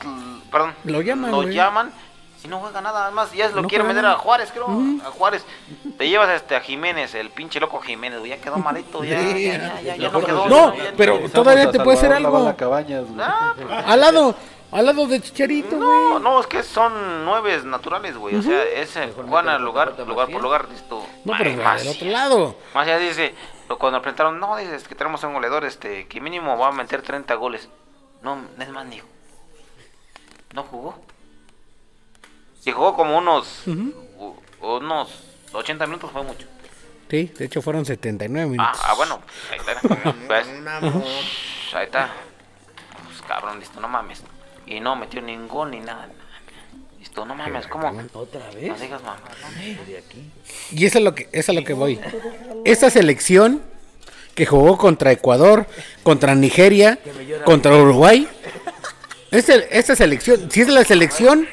perdón, 0.49 0.73
Lo 0.86 1.01
llaman, 1.01 1.29
lo 1.31 1.41
güey. 1.43 1.53
llaman 1.53 1.91
y 2.44 2.48
no 2.48 2.60
juega 2.60 2.82
nada 2.82 3.10
más, 3.12 3.32
ya 3.32 3.48
lo 3.50 3.62
No 3.62 3.70
juega 3.70 3.84
vender 3.86 4.06
a. 4.06 4.16
Juárez, 4.16 4.52
creo, 4.52 4.68
a 5.06 5.12
Juárez. 5.12 5.46
Te 5.98 6.10
llevas 6.10 6.30
este 6.30 6.56
a 6.56 6.62
Jiménez, 6.62 7.14
el 7.16 7.30
pinche 7.30 7.60
loco 7.60 7.80
Jiménez, 7.80 8.20
güey, 8.20 8.32
ya 8.32 8.38
quedó 8.41 8.58
malito, 8.58 9.04
ya, 9.04 9.22
ya, 9.22 9.38
ya, 9.38 9.82
ya, 9.82 9.96
ya 9.96 10.10
no 10.10 10.22
quedó. 10.22 10.48
No, 10.48 10.74
pero 10.98 11.20
todavía 11.30 11.72
te 11.72 11.80
puede 11.80 11.98
hacer 11.98 12.12
algo. 12.14 12.54
Cabañas. 12.58 13.06
Ah, 13.20 13.54
Al 13.88 14.00
lado, 14.00 14.36
al 14.72 14.86
lado 14.88 15.06
de 15.08 15.22
Chicharito, 15.22 15.76
No, 15.78 15.86
güey. 15.86 16.22
no, 16.24 16.39
es 16.39 16.48
que 16.48 16.64
son 16.64 17.24
nueves 17.26 17.64
naturales, 17.64 18.18
güey. 18.18 18.36
O 18.36 18.41
sea, 18.41 18.64
ese 18.64 19.12
juegan 19.12 19.48
al 19.50 19.64
lugar, 19.64 19.94
lugar 20.08 20.30
por 20.30 20.41
lugar, 20.41 20.68
listo. 20.70 21.06
No, 21.26 21.34
pero 21.38 21.52
del 21.52 21.60
más, 21.62 21.86
otro 21.88 22.08
lado. 22.08 22.56
más 22.74 22.88
ya 22.88 22.98
dice, 22.98 23.36
lo- 23.70 23.78
cuando 23.78 24.02
presentaron, 24.02 24.39
no, 24.39 24.58
dices 24.58 24.88
que 24.88 24.96
tenemos 24.96 25.24
un 25.24 25.34
goleador, 25.34 25.64
este, 25.66 26.08
que 26.08 26.20
mínimo 26.20 26.58
va 26.58 26.70
a 26.70 26.72
meter 26.72 27.02
30 27.04 27.36
goles. 27.36 27.70
No, 28.24 28.38
es 28.60 28.70
más, 28.70 28.86
ni 28.86 29.02
no 30.54 30.64
jugó. 30.64 30.96
Si 32.64 32.72
jugó 32.72 32.95
como 32.95 33.18
unos, 33.18 33.64
u- 33.68 34.36
unos 34.61 35.09
80 35.51 35.86
minutos 35.88 36.11
fue 36.11 36.24
mucho. 36.24 36.47
Sí, 37.09 37.32
de 37.38 37.45
hecho 37.45 37.61
fueron 37.61 37.86
79 37.86 38.43
Ah, 38.43 38.49
minutos. 38.49 38.82
ah, 38.86 38.93
bueno, 38.95 39.20
ahí 39.51 39.59
está. 39.59 39.82
Ahí 41.78 41.86
está. 41.86 42.09
Pues 43.05 43.22
cabrón, 43.28 43.59
listo, 43.59 43.80
no 43.80 43.88
mames. 43.88 44.22
Y 44.68 44.80
no 44.80 44.95
metió 44.95 45.22
ningún 45.22 45.72
ni 45.72 45.80
nada. 45.80 46.07
Listo, 46.99 47.26
no 47.26 47.34
mames, 47.36 47.68
¿cómo? 47.68 47.88
¿Otra 48.14 48.39
No 48.47 48.53
vez? 48.53 48.80
digas 48.80 49.01
mamá. 49.03 49.18
De 49.88 49.97
aquí. 49.97 50.30
Y 50.72 50.86
eso 50.86 50.99
es 50.99 51.03
lo 51.03 51.14
que, 51.16 51.28
eso 51.32 51.51
es 51.51 51.57
lo 51.57 51.64
que 51.64 51.74
voy. 51.74 51.99
Esta 52.64 52.89
selección 52.89 53.61
que 54.36 54.45
jugó 54.45 54.78
contra 54.78 55.11
Ecuador, 55.11 55.66
contra 56.03 56.34
Nigeria, 56.36 56.97
contra 57.45 57.76
Uruguay. 57.76 58.28
Esta, 59.32 59.55
esta 59.55 59.95
selección, 59.95 60.49
si 60.51 60.61
es 60.61 60.68
la 60.70 60.84
selección 60.84 61.47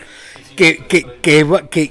que, 0.57 0.78
que, 0.86 1.05
que, 1.22 1.44
va- 1.44 1.68
que 1.68 1.90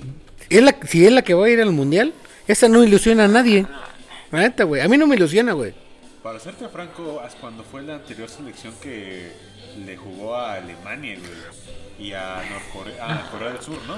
es 0.50 0.62
la, 0.64 0.76
si 0.88 1.06
es 1.06 1.12
la 1.12 1.22
que 1.22 1.34
va 1.34 1.46
a 1.46 1.50
ir 1.50 1.62
al 1.62 1.72
mundial, 1.72 2.14
esta 2.48 2.68
no 2.68 2.84
ilusiona 2.84 3.26
a 3.26 3.28
nadie. 3.28 3.66
Neta. 4.32 4.64
A 4.64 4.88
mí 4.88 4.98
no 4.98 5.08
me 5.08 5.16
ilusiona, 5.16 5.54
güey. 5.54 5.74
Para 6.24 6.40
serte 6.40 6.68
franco, 6.70 7.22
cuando 7.40 7.64
fue 7.64 7.82
la 7.82 7.96
anterior 7.96 8.30
selección 8.30 8.74
que 8.82 9.32
le 9.86 9.98
jugó 9.98 10.36
a 10.36 10.54
Alemania 10.56 11.18
güey, 11.18 12.08
y 12.10 12.14
a 12.14 12.42
Norcorea, 12.50 13.14
a 13.26 13.32
Corea 13.32 13.50
del 13.54 13.62
Sur, 13.62 13.80
¿no? 13.88 13.96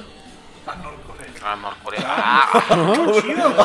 Ah, 1.43 1.55
Norcorea. 1.55 1.97
Ah, 2.03 2.47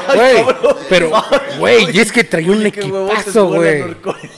Güey, 0.14 0.44
pero, 0.88 1.10
güey, 1.58 1.94
y 1.94 2.00
es 2.00 2.10
que 2.10 2.24
traía 2.24 2.50
un 2.50 2.64
equipazo, 2.64 3.48
güey. 3.48 3.80
Norcorea. 3.80 4.30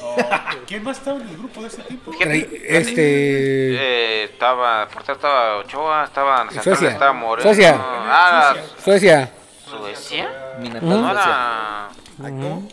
¿Quién 0.66 0.82
más 0.82 0.98
estaba 0.98 1.18
en 1.20 1.28
el 1.28 1.36
grupo 1.38 1.60
de 1.62 1.68
ese 1.68 1.82
tipo? 1.82 2.12
Este. 2.12 3.74
eh, 3.76 4.24
estaba, 4.24 4.88
portero 4.88 5.14
estaba 5.14 5.56
Ochoa, 5.58 6.04
estaba 6.04 6.38
central, 6.50 6.64
Suecia. 6.64 6.90
estaba 6.90 7.12
Moreno. 7.12 7.48
Suecia. 7.48 7.76
Ah, 7.80 8.54
Suecia. 8.84 9.30
Suecia. 9.70 10.28
Mi 10.60 10.68
No 10.70 10.80
natal 10.80 11.14
Suecia. 11.14 11.88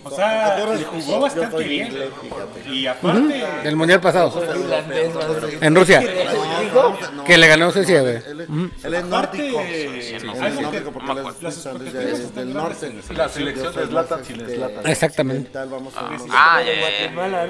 O 0.04 0.12
sea, 0.12 0.66
le 0.66 0.84
jugó 0.84 1.20
bastante 1.20 1.64
bien. 1.64 1.93
Y 2.72 2.88
aparte, 2.88 3.46
Del 3.64 3.76
mundial 3.76 4.02
pasado. 4.02 4.34
En 5.62 5.76
Rusia. 5.76 6.04
Que 7.26 7.38
le 7.38 7.48
ganó 7.48 7.72
Suecia, 7.72 8.02
güey. 8.02 8.16
Él 8.16 8.93
es, 8.93 9.06
nórdico. 9.06 9.62
es 9.62 10.24
porque 10.91 12.12
es 12.12 12.36
del 12.36 12.54
norte. 12.54 12.93
la 13.16 13.30
selección 13.30 13.76
de 13.76 13.88
Zlatan 13.88 14.22
este. 14.22 14.91
Exactamente. 14.91 15.52
Ah, 16.32 16.62
ya. 16.64 17.48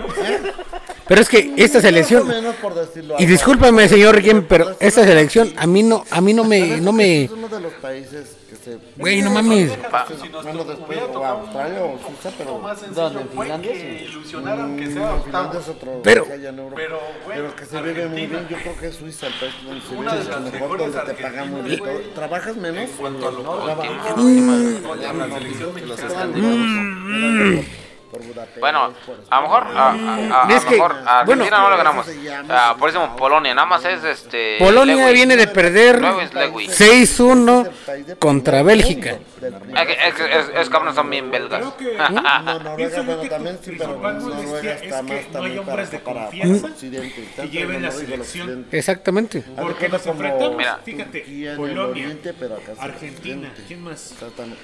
Pero 1.07 1.21
es 1.21 1.29
que 1.29 1.53
esta 1.55 1.79
selección. 1.79 2.27
menos 2.27 2.55
por 2.55 2.73
decirlo 2.73 3.15
Y 3.19 3.25
discúlpame, 3.25 3.87
señor 3.87 4.15
Riquelme, 4.15 4.41
pero 4.41 4.75
esta 4.79 5.03
selección 5.03 5.53
a 5.57 5.65
mí 5.65 5.83
no, 5.83 6.03
a 6.09 6.19
mí 6.21 6.33
no 6.33 6.43
me, 6.43 6.81
no 6.81 6.91
me. 6.91 7.25
Es 7.25 7.31
uno 7.31 7.47
de 7.47 7.59
los 7.61 7.73
países 7.73 8.35
que 8.65 8.71
se. 8.71 8.79
Güey, 8.97 9.21
no 9.21 9.31
mames. 9.31 9.71
Bueno, 10.43 10.63
después 10.63 10.99
o 11.13 11.25
Australia 11.25 11.83
o 11.83 11.99
Suiza, 12.05 12.31
pero. 12.37 12.61
¿Dónde? 12.93 13.21
¿En 13.21 13.29
Finlandia? 13.29 13.71
Que 13.73 14.03
ilusionaron 14.09 14.77
que 14.77 14.91
sea 14.91 15.11
Mm, 15.15 15.23
Finlandia 15.23 15.59
es 15.59 15.67
otro 15.69 16.01
Pero- 16.03 16.23
que 16.25 16.31
pero, 16.75 17.55
que 17.55 17.65
se 17.65 17.81
vive 17.81 18.07
muy 18.07 18.25
bien. 18.27 18.47
Yo 18.49 18.57
creo 18.57 18.77
que 18.79 18.87
es 18.87 18.95
Suiza 18.95 19.27
el 19.27 19.33
país 19.33 19.53
donde 19.63 19.81
se 19.81 19.95
vive 19.95 20.51
mejor, 20.51 20.77
donde 20.79 20.99
te 20.99 21.13
pagan 21.23 21.51
muy 21.51 21.61
bien. 21.61 21.81
¿Trabajas 22.13 22.55
menos? 22.57 22.89
En 22.89 22.97
cuanto 22.97 23.27
a 23.27 23.31
lo 23.31 23.43
Trabajas- 23.43 24.81
con 24.81 24.99
la 25.01 25.27
selección 25.39 25.73
mexicana. 25.73 27.61
Por 28.17 28.25
Budapest. 28.27 28.59
Bueno, 28.59 28.93
por 29.05 29.15
a 29.29 29.35
lo 29.37 29.41
mejor, 29.43 29.63
a, 29.63 29.69
a- 29.69 29.93
a- 29.93 30.47
a 30.47 30.53
Es 30.55 30.63
lo 30.63 30.69
que, 30.69 30.75
mejor 30.75 30.91
a 31.05 31.23
bueno, 31.25 31.43
Argentina 31.43 31.59
no 31.59 31.69
le 31.71 31.77
ganamos. 31.77 32.07
Ah, 32.49 32.75
por 32.79 32.89
eso 32.89 33.15
Polonia, 33.17 33.53
nada 33.53 33.67
más 33.67 33.83
es 33.85 34.03
este. 34.03 34.57
Polonia 34.59 34.95
Lewis. 34.95 35.13
viene 35.13 35.35
de 35.37 35.47
perder 35.47 36.01
Lewis, 36.01 36.33
Lewis. 36.33 36.71
6-1 36.79 37.69
contra 38.19 38.63
Bélgica. 38.63 39.11
Es, 39.11 39.85
que- 39.87 40.07
es, 40.07 40.13
que- 40.15 40.39
es, 40.39 40.45
es 40.61 40.69
cabrones 40.69 40.95
son 40.95 41.09
bien 41.09 41.29
belgas. 41.29 41.59
Creo 41.59 41.77
que- 41.77 41.97
No, 42.45 42.59
Noruega, 42.59 43.21
que 43.21 43.29
también 43.29 43.59
sí, 43.61 43.75
pero 43.77 43.97
Noruega 43.97 44.73
está 44.73 44.85
es 44.99 45.03
más 45.03 45.11
que 45.11 45.13
no 45.13 45.17
hay 45.17 45.23
también 45.31 45.59
hombres 45.59 45.89
para, 45.89 46.21
confianza 46.25 46.67
Occidente, 46.67 47.27
que 47.35 47.49
lleven 47.49 47.75
en 47.77 47.81
la 47.83 47.91
selección. 47.91 48.65
Exactamente. 48.71 49.43
Porque 49.57 49.89
nos 49.89 50.05
enfrentamos, 50.05 50.57
Mira. 50.57 50.79
fíjate, 50.83 51.53
Polonia, 51.57 52.15
pero 52.39 52.57
Argentina. 52.79 53.51
¿quién 53.67 53.83
más? 53.83 54.11
Exactamente. 54.11 54.61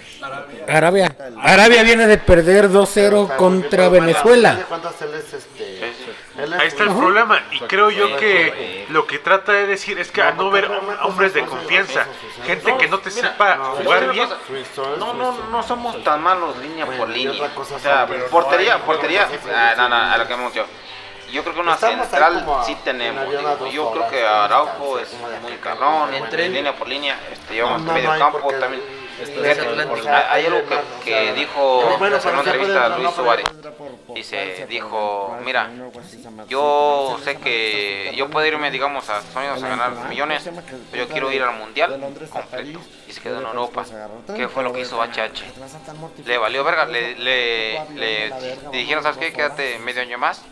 Arabia. 0.67 1.15
Arabia 1.41 1.83
viene 1.83 2.07
de 2.07 2.17
perder 2.17 2.69
2-0 2.69 3.35
contra 3.41 3.89
Venezuela. 3.89 4.59
¿Cuántas 4.69 5.01
él 5.01 5.13
es 5.15 5.33
este? 5.33 5.93
Ahí 6.59 6.67
está 6.67 6.83
el 6.83 6.89
problema 6.95 7.41
y 7.51 7.59
creo 7.61 7.89
yo 7.89 8.15
que 8.17 8.85
lo 8.89 9.05
que 9.07 9.19
trata 9.19 9.51
de 9.53 9.65
decir 9.67 9.99
es 9.99 10.11
que 10.11 10.21
al 10.21 10.37
no 10.37 10.49
ver 10.51 10.69
hombres 11.01 11.33
de 11.33 11.43
confianza, 11.45 12.05
gente 12.45 12.75
que 12.77 12.87
no 12.87 12.99
te 12.99 13.09
sepa 13.11 13.57
jugar 13.81 14.11
bien, 14.11 14.29
No, 14.99 15.13
no, 15.13 15.31
no 15.49 15.63
somos 15.63 16.03
tan 16.03 16.21
malos 16.21 16.57
línea 16.57 16.85
por 16.85 17.09
línea. 17.09 17.49
O 17.57 17.79
sea, 17.79 18.07
portería, 18.29 18.77
portería. 18.85 19.27
Ah, 19.53 19.73
no, 19.77 19.89
no, 19.89 19.95
a 19.95 20.17
lo 20.17 20.27
que 20.27 20.33
hemos 20.33 20.53
dicho. 20.53 20.65
Yo 21.31 21.43
creo 21.43 21.55
que 21.55 21.61
una 21.61 21.75
Estamos 21.75 22.07
central 22.07 22.45
sí 22.65 22.77
tenemos. 22.83 23.29
digo, 23.29 23.67
Yo 23.67 23.91
creo 23.91 24.09
que. 24.09 24.27
Araujo 24.27 24.99
es 24.99 25.13
muy 25.41 25.53
Entre- 26.13 26.49
línea 26.49 26.75
por 26.75 26.87
línea. 26.89 27.17
Este, 27.31 27.53
llevamos 27.55 27.81
No, 27.83 27.87
no, 27.87 27.93
medio 27.93 28.09
campo 28.19 28.51
también. 28.59 29.00
Atlántico. 29.23 30.07
hay, 30.09 30.23
hay 30.29 30.45
algo 30.45 30.61
que, 30.67 30.79
que 31.03 31.33
dijo 31.33 31.95
Bueno, 31.97 32.17
en 32.17 32.27
una 32.29 32.39
entrevista 32.39 32.85
entrar, 32.85 32.99
Luis 32.99 33.15
Suárez. 33.15 33.45
Dice, 34.13 34.65
dijo, 34.67 35.37
mira. 35.43 35.69
Yo 36.47 37.17
sé 37.23 37.37
que 37.37 38.13
yo 38.15 38.29
puedo 38.29 38.45
irme, 38.45 38.71
digamos, 38.71 39.09
a 39.09 39.19
Estados 39.19 39.35
Unidos 39.35 39.63
a 39.63 39.67
ganar 39.69 40.09
millones, 40.09 40.49
pero 40.91 41.05
yo 41.05 41.09
quiero 41.09 41.31
ir 41.31 41.41
al 41.43 41.57
mundial 41.57 41.99
completo. 42.29 42.79
Y 43.07 43.13
se 43.13 43.21
quedó 43.21 43.39
en 43.39 43.47
Europa. 43.47 43.85
¿Qué 44.35 44.47
fue 44.47 44.63
lo 44.63 44.73
que 44.73 44.81
hizo 44.81 45.01
HH? 45.01 46.25
Le 46.25 46.37
valió 46.37 46.63
verga, 46.63 46.85
le, 46.85 47.15
le, 47.15 47.79
le 47.95 48.33
dijeron, 48.71 49.03
¿sabes 49.03 49.17
qué? 49.17 49.33
Quédate 49.33 49.79
medio 49.79 50.01
año 50.01 50.17
más, 50.17 50.43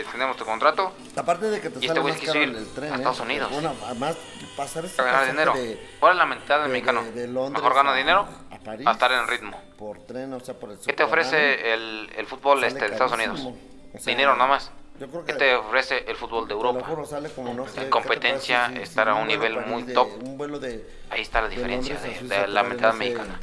eh, 0.00 0.04
tenemos 0.10 0.36
tu 0.36 0.44
contrato, 0.44 0.92
Aparte 1.16 1.46
de 1.50 1.60
que 1.60 1.70
te 1.70 1.74
Y 1.76 1.82
este 1.82 1.88
sale 1.88 2.00
güey 2.00 2.14
más 2.14 2.22
caro 2.22 2.42
en 2.42 2.56
el 2.56 2.66
tren, 2.72 2.92
a 2.92 2.94
¿eh? 2.94 2.98
Estados 2.98 3.20
Unidos. 3.20 3.50
Bueno, 3.52 3.74
además 3.84 4.16
pasar 4.56 4.84
este 4.84 4.96
para 5.02 5.12
ganar 5.12 5.30
dinero. 5.32 5.52
de- 5.54 5.88
¿Cuál 6.00 6.12
es 6.12 6.18
la 6.18 6.26
mentalidad 6.26 6.58
del 6.58 6.66
de- 6.68 6.72
mexicano? 6.72 7.02
de 7.04 7.28
Londres 7.28 7.62
Mejor 7.62 7.74
gana 7.74 7.92
a- 7.92 7.96
dinero 7.96 8.28
a 8.50 8.58
París. 8.58 8.86
a 8.86 8.92
estar 8.92 9.12
en 9.12 9.26
ritmo. 9.28 9.60
por 9.78 9.98
tren, 10.06 10.32
o 10.32 10.40
sea, 10.40 10.54
por 10.54 10.70
el 10.70 10.78
¿Qué 10.78 10.92
te 10.92 11.02
ofrece 11.04 11.72
el, 11.74 12.10
el 12.16 12.26
fútbol 12.26 12.62
este 12.64 12.80
de 12.80 12.86
Estados 12.92 13.12
Unidos? 13.12 13.40
O 13.40 13.98
sea, 13.98 14.10
Dinero 14.12 14.34
nada 14.34 14.48
más. 14.48 14.70
Yo 14.98 15.08
creo 15.08 15.24
¿Qué 15.24 15.32
que 15.32 15.38
te 15.40 15.54
ofrece 15.56 16.04
el 16.08 16.16
fútbol 16.16 16.44
de 16.44 16.48
te 16.48 16.54
Europa? 16.54 16.86
juro, 16.86 17.04
sale 17.04 17.28
como 17.30 17.52
no 17.52 17.66
sé, 17.66 17.74
¿qué 17.74 17.80
te 17.82 17.90
competencia, 17.90 18.58
parece 18.60 18.72
si- 18.80 18.84
si 18.86 18.90
estar 18.90 19.08
a 19.08 19.14
un 19.16 19.26
nivel 19.26 19.58
muy 19.66 19.82
top. 19.92 20.08
Un 20.22 20.38
vuelo 20.38 20.58
de 20.60 20.88
Ahí 21.10 21.20
está 21.22 21.40
la 21.42 21.48
diferencia 21.48 21.96
de, 21.96 22.16
Suiza 22.18 22.42
te 22.42 22.48
la 22.48 22.62
mentalidad 22.62 22.94
mexicana. 22.94 23.40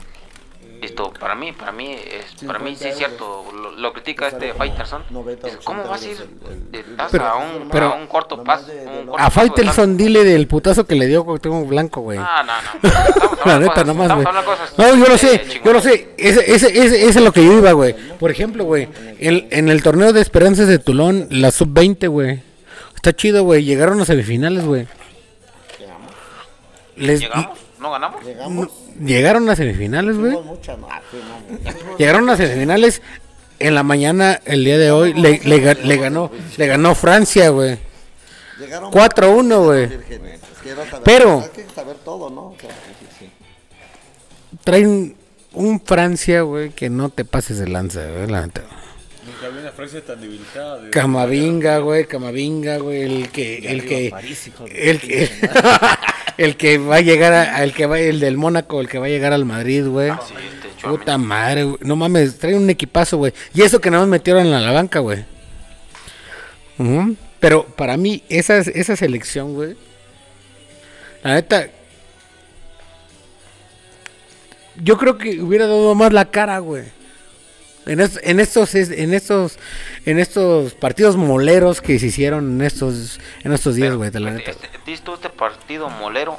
Esto, 0.82 1.14
para 1.20 1.36
mí, 1.36 1.52
para 1.52 1.72
mí, 1.72 1.92
es, 1.94 2.44
para 2.44 2.58
mí 2.58 2.72
sí 2.72 2.86
50 2.86 2.90
es 2.90 2.98
cierto, 2.98 3.46
lo, 3.54 3.72
lo 3.72 3.94
critica 3.94 4.28
este 4.28 4.48
como 4.50 4.58
Faitelson. 4.58 5.04
90, 5.12 5.48
Dice, 5.48 5.60
¿Cómo 5.64 5.82
80 5.84 5.90
vas 5.92 6.02
a 6.02 6.08
ir 6.08 6.28
el- 6.72 6.72
de 6.72 6.84
Pero- 7.12 7.26
a 7.28 7.36
un, 7.38 7.70
pero- 7.70 7.86
a 7.94 7.96
un 7.96 8.08
corto 8.08 8.44
paso? 8.44 8.66
A 9.18 9.30
Faitelson 9.30 9.96
dile 9.96 10.24
del 10.24 10.48
putazo 10.48 10.86
que 10.88 10.96
le 10.96 11.06
dio 11.06 11.24
Cuauhtémoc 11.24 11.68
Blanco, 11.68 12.02
güey. 12.02 12.18
Ah, 12.20 12.44
no, 12.44 12.90
no. 12.90 13.42
La 13.46 13.60
neta, 13.60 13.84
nomás, 13.84 14.12
güey. 14.14 14.26
No, 14.78 14.96
yo 14.96 15.06
lo 15.08 15.16
eh, 15.16 15.18
sé, 15.20 15.62
yo 15.64 15.72
lo 15.74 15.82
sé. 15.82 16.16
Ese, 16.18 16.52
ese, 16.52 16.68
ese, 16.68 16.86
ese 16.86 17.08
es 17.10 17.16
lo 17.22 17.32
que 17.32 17.46
yo 17.46 17.54
iba, 17.60 17.72
güey. 17.74 17.94
Por 18.20 18.32
ejemplo, 18.32 18.64
güey, 18.66 18.88
en, 19.20 19.48
en 19.52 19.70
el 19.70 19.84
torneo 19.84 20.14
de 20.14 20.22
esperanzas 20.22 20.68
de 20.68 20.80
Tulón, 20.80 21.28
la 21.30 21.52
sub-20, 21.52 22.08
güey. 22.10 22.42
Está 22.96 23.14
chido, 23.16 23.44
güey. 23.44 23.64
Llegaron 23.64 24.02
a 24.02 24.06
semifinales, 24.06 24.66
güey. 24.66 24.88
Les, 26.96 27.20
¿Llegamos? 27.22 27.58
¿No 27.82 27.92
ganamos? 27.92 28.24
Llegamos, 28.24 28.68
llegaron 29.04 29.50
a 29.50 29.56
semifinales, 29.56 30.16
güey. 30.18 30.32
Llegaron 31.98 32.30
a 32.30 32.38
semifinales. 32.38 33.02
En 33.60 33.76
la 33.76 33.84
mañana, 33.84 34.40
el 34.46 34.64
día 34.66 34.78
de 34.80 34.90
hoy, 34.92 35.14
le, 35.14 35.40
le, 35.40 35.58
ga- 35.64 35.80
le 35.84 35.98
ganó 35.98 36.32
le 36.58 36.68
ganó 36.68 36.96
Francia, 36.96 37.50
güey. 37.50 37.78
Llegaron 38.60 38.92
4-1, 38.92 39.64
güey. 39.66 39.90
Pero- 41.04 41.42
Hay 41.42 41.50
que 41.50 41.66
saber 41.76 41.96
todo, 41.98 42.30
¿no? 42.32 42.42
O 42.48 42.56
sea, 42.60 42.70
Traen 44.64 45.16
un 45.54 45.80
Francia, 45.82 46.42
güey, 46.42 46.70
que 46.72 46.90
no 46.90 47.10
te 47.10 47.24
pases 47.26 47.58
de 47.60 47.68
lanza, 47.68 48.02
güey, 48.12 48.28
la 48.28 48.42
neta. 48.48 48.62
Nunca 49.26 49.46
había 49.46 49.62
una 49.62 49.72
Francia 49.72 50.04
tan 50.04 50.20
debilitada. 50.20 50.80
de- 50.82 50.90
Camavinga, 50.90 51.78
güey, 51.80 52.06
Camavinga, 52.06 52.78
güey, 52.78 53.02
el 53.04 53.30
que, 53.30 53.58
el 53.60 53.86
que, 53.86 54.08
el 54.74 55.00
que, 55.00 55.30
el 56.38 56.58
que 56.58 56.78
va 56.80 56.96
a 56.96 57.02
llegar 57.02 57.32
a, 57.34 57.64
el 57.64 57.74
que 57.74 57.86
va, 57.86 58.00
el 58.00 58.20
del 58.20 58.38
Mónaco, 58.38 58.82
el 58.82 58.90
que 58.90 58.98
va 58.98 59.06
a 59.06 59.10
llegar 59.10 59.32
al 59.34 59.46
Madrid, 59.46 59.86
güey. 59.86 60.10
Sí, 60.28 60.34
este, 60.34 60.78
Chouameni. 60.82 61.00
Puta 61.00 61.18
madre, 61.20 61.64
güey. 61.66 61.78
No 61.82 61.96
mames, 61.96 62.40
trae 62.40 62.56
un 62.56 62.68
equipazo, 62.70 63.18
güey. 63.18 63.32
Y 63.54 63.62
eso 63.62 63.80
que 63.80 63.92
nada 63.92 64.04
más 64.04 64.10
metieron 64.10 64.52
a 64.54 64.60
la 64.60 64.72
banca, 64.72 65.00
güey. 65.00 65.24
Pero 67.40 67.66
para 67.66 67.98
mí, 67.98 68.24
esa, 68.28 68.58
esa 68.58 68.96
selección, 68.96 69.54
güey. 69.54 69.76
La 71.24 71.36
neta. 71.36 71.68
Yo 74.84 74.98
creo 74.98 75.18
que 75.18 75.40
hubiera 75.42 75.68
dado 75.68 75.94
más 75.94 76.12
la 76.12 76.26
cara, 76.32 76.58
güey. 76.60 76.86
En, 77.86 78.00
es- 78.00 78.20
en 78.24 78.40
estos 78.40 78.76
es- 78.76 78.92
en 78.92 79.14
estos 79.14 79.58
en 80.06 80.20
estos 80.20 80.74
partidos 80.76 81.16
moleros 81.16 81.82
que 81.82 81.98
se 82.00 82.08
hicieron 82.08 82.60
en 82.60 82.62
estos 82.66 83.20
en 83.44 83.54
estos 83.54 83.76
días, 83.76 83.96
güey, 83.96 84.10
de 84.12 84.20
la 84.20 84.32
este, 84.32 84.52
neta. 84.52 84.68
este, 84.78 84.94
este 85.14 85.30
partido 85.30 85.90
molero 85.90 86.38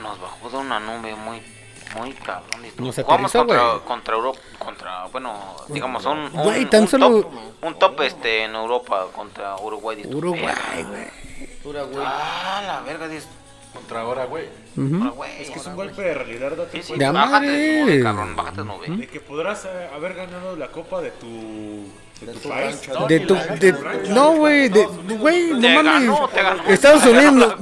nos 0.00 0.20
bajó 0.20 0.50
de 0.50 0.56
una 0.58 0.78
nube 0.80 1.14
muy 1.16 1.42
muy 1.98 2.12
cabrón. 2.14 2.62
Nos 2.78 2.96
Jugamos 2.96 3.34
aterrizó, 3.34 3.38
contra, 3.46 3.84
contra 3.86 4.14
Europa, 4.16 4.38
contra, 4.58 5.04
bueno, 5.06 5.56
digamos, 5.68 6.04
un, 6.04 6.18
un, 6.18 6.68
un 6.80 6.88
solo- 6.88 7.22
top, 7.22 7.32
un 7.62 7.78
top 7.78 8.00
este, 8.02 8.44
en 8.44 8.54
Europa 8.54 9.06
contra 9.14 9.56
Uruguay. 9.56 10.02
Uruguay, 10.04 10.52
güey. 10.88 11.06
Ah, 12.04 12.62
la 12.66 12.80
verga, 12.80 13.08
dices, 13.08 13.28
Contra 13.76 14.00
ahora, 14.00 14.24
güey. 14.26 14.44
Ujú. 14.76 14.96
Uruguay. 14.96 15.30
Es 15.40 15.50
que 15.50 15.58
es 15.58 15.66
un 15.66 15.76
golpe 15.76 16.02
de 16.02 16.14
realidad, 16.14 16.50
date 16.56 16.78
Sí, 16.78 16.82
sí, 16.82 16.88
cuenta 16.88 17.06
De 17.06 17.12
bájate 17.12 17.80
madre. 17.82 18.02
cabrón, 18.02 18.36
bájate 18.36 18.60
de 18.62 18.64
nube. 18.66 18.88
de 18.96 19.06
que 19.06 19.20
podrás 19.20 19.64
eh, 19.64 19.88
haber 19.94 20.14
ganado 20.14 20.56
la 20.56 20.68
copa 20.68 21.00
de 21.00 21.10
tu, 21.12 21.26
de 22.20 22.32
tu 22.32 22.48
país. 22.48 22.80
De 23.08 23.20
tu, 23.20 23.34
de- 23.34 23.74
no, 24.08 24.32
güey, 24.36 24.68
de, 24.68 24.84
güey, 25.18 25.50
no 25.52 25.68
mames. 25.82 26.10
Estados 26.68 27.04
Unidos, 27.04 27.54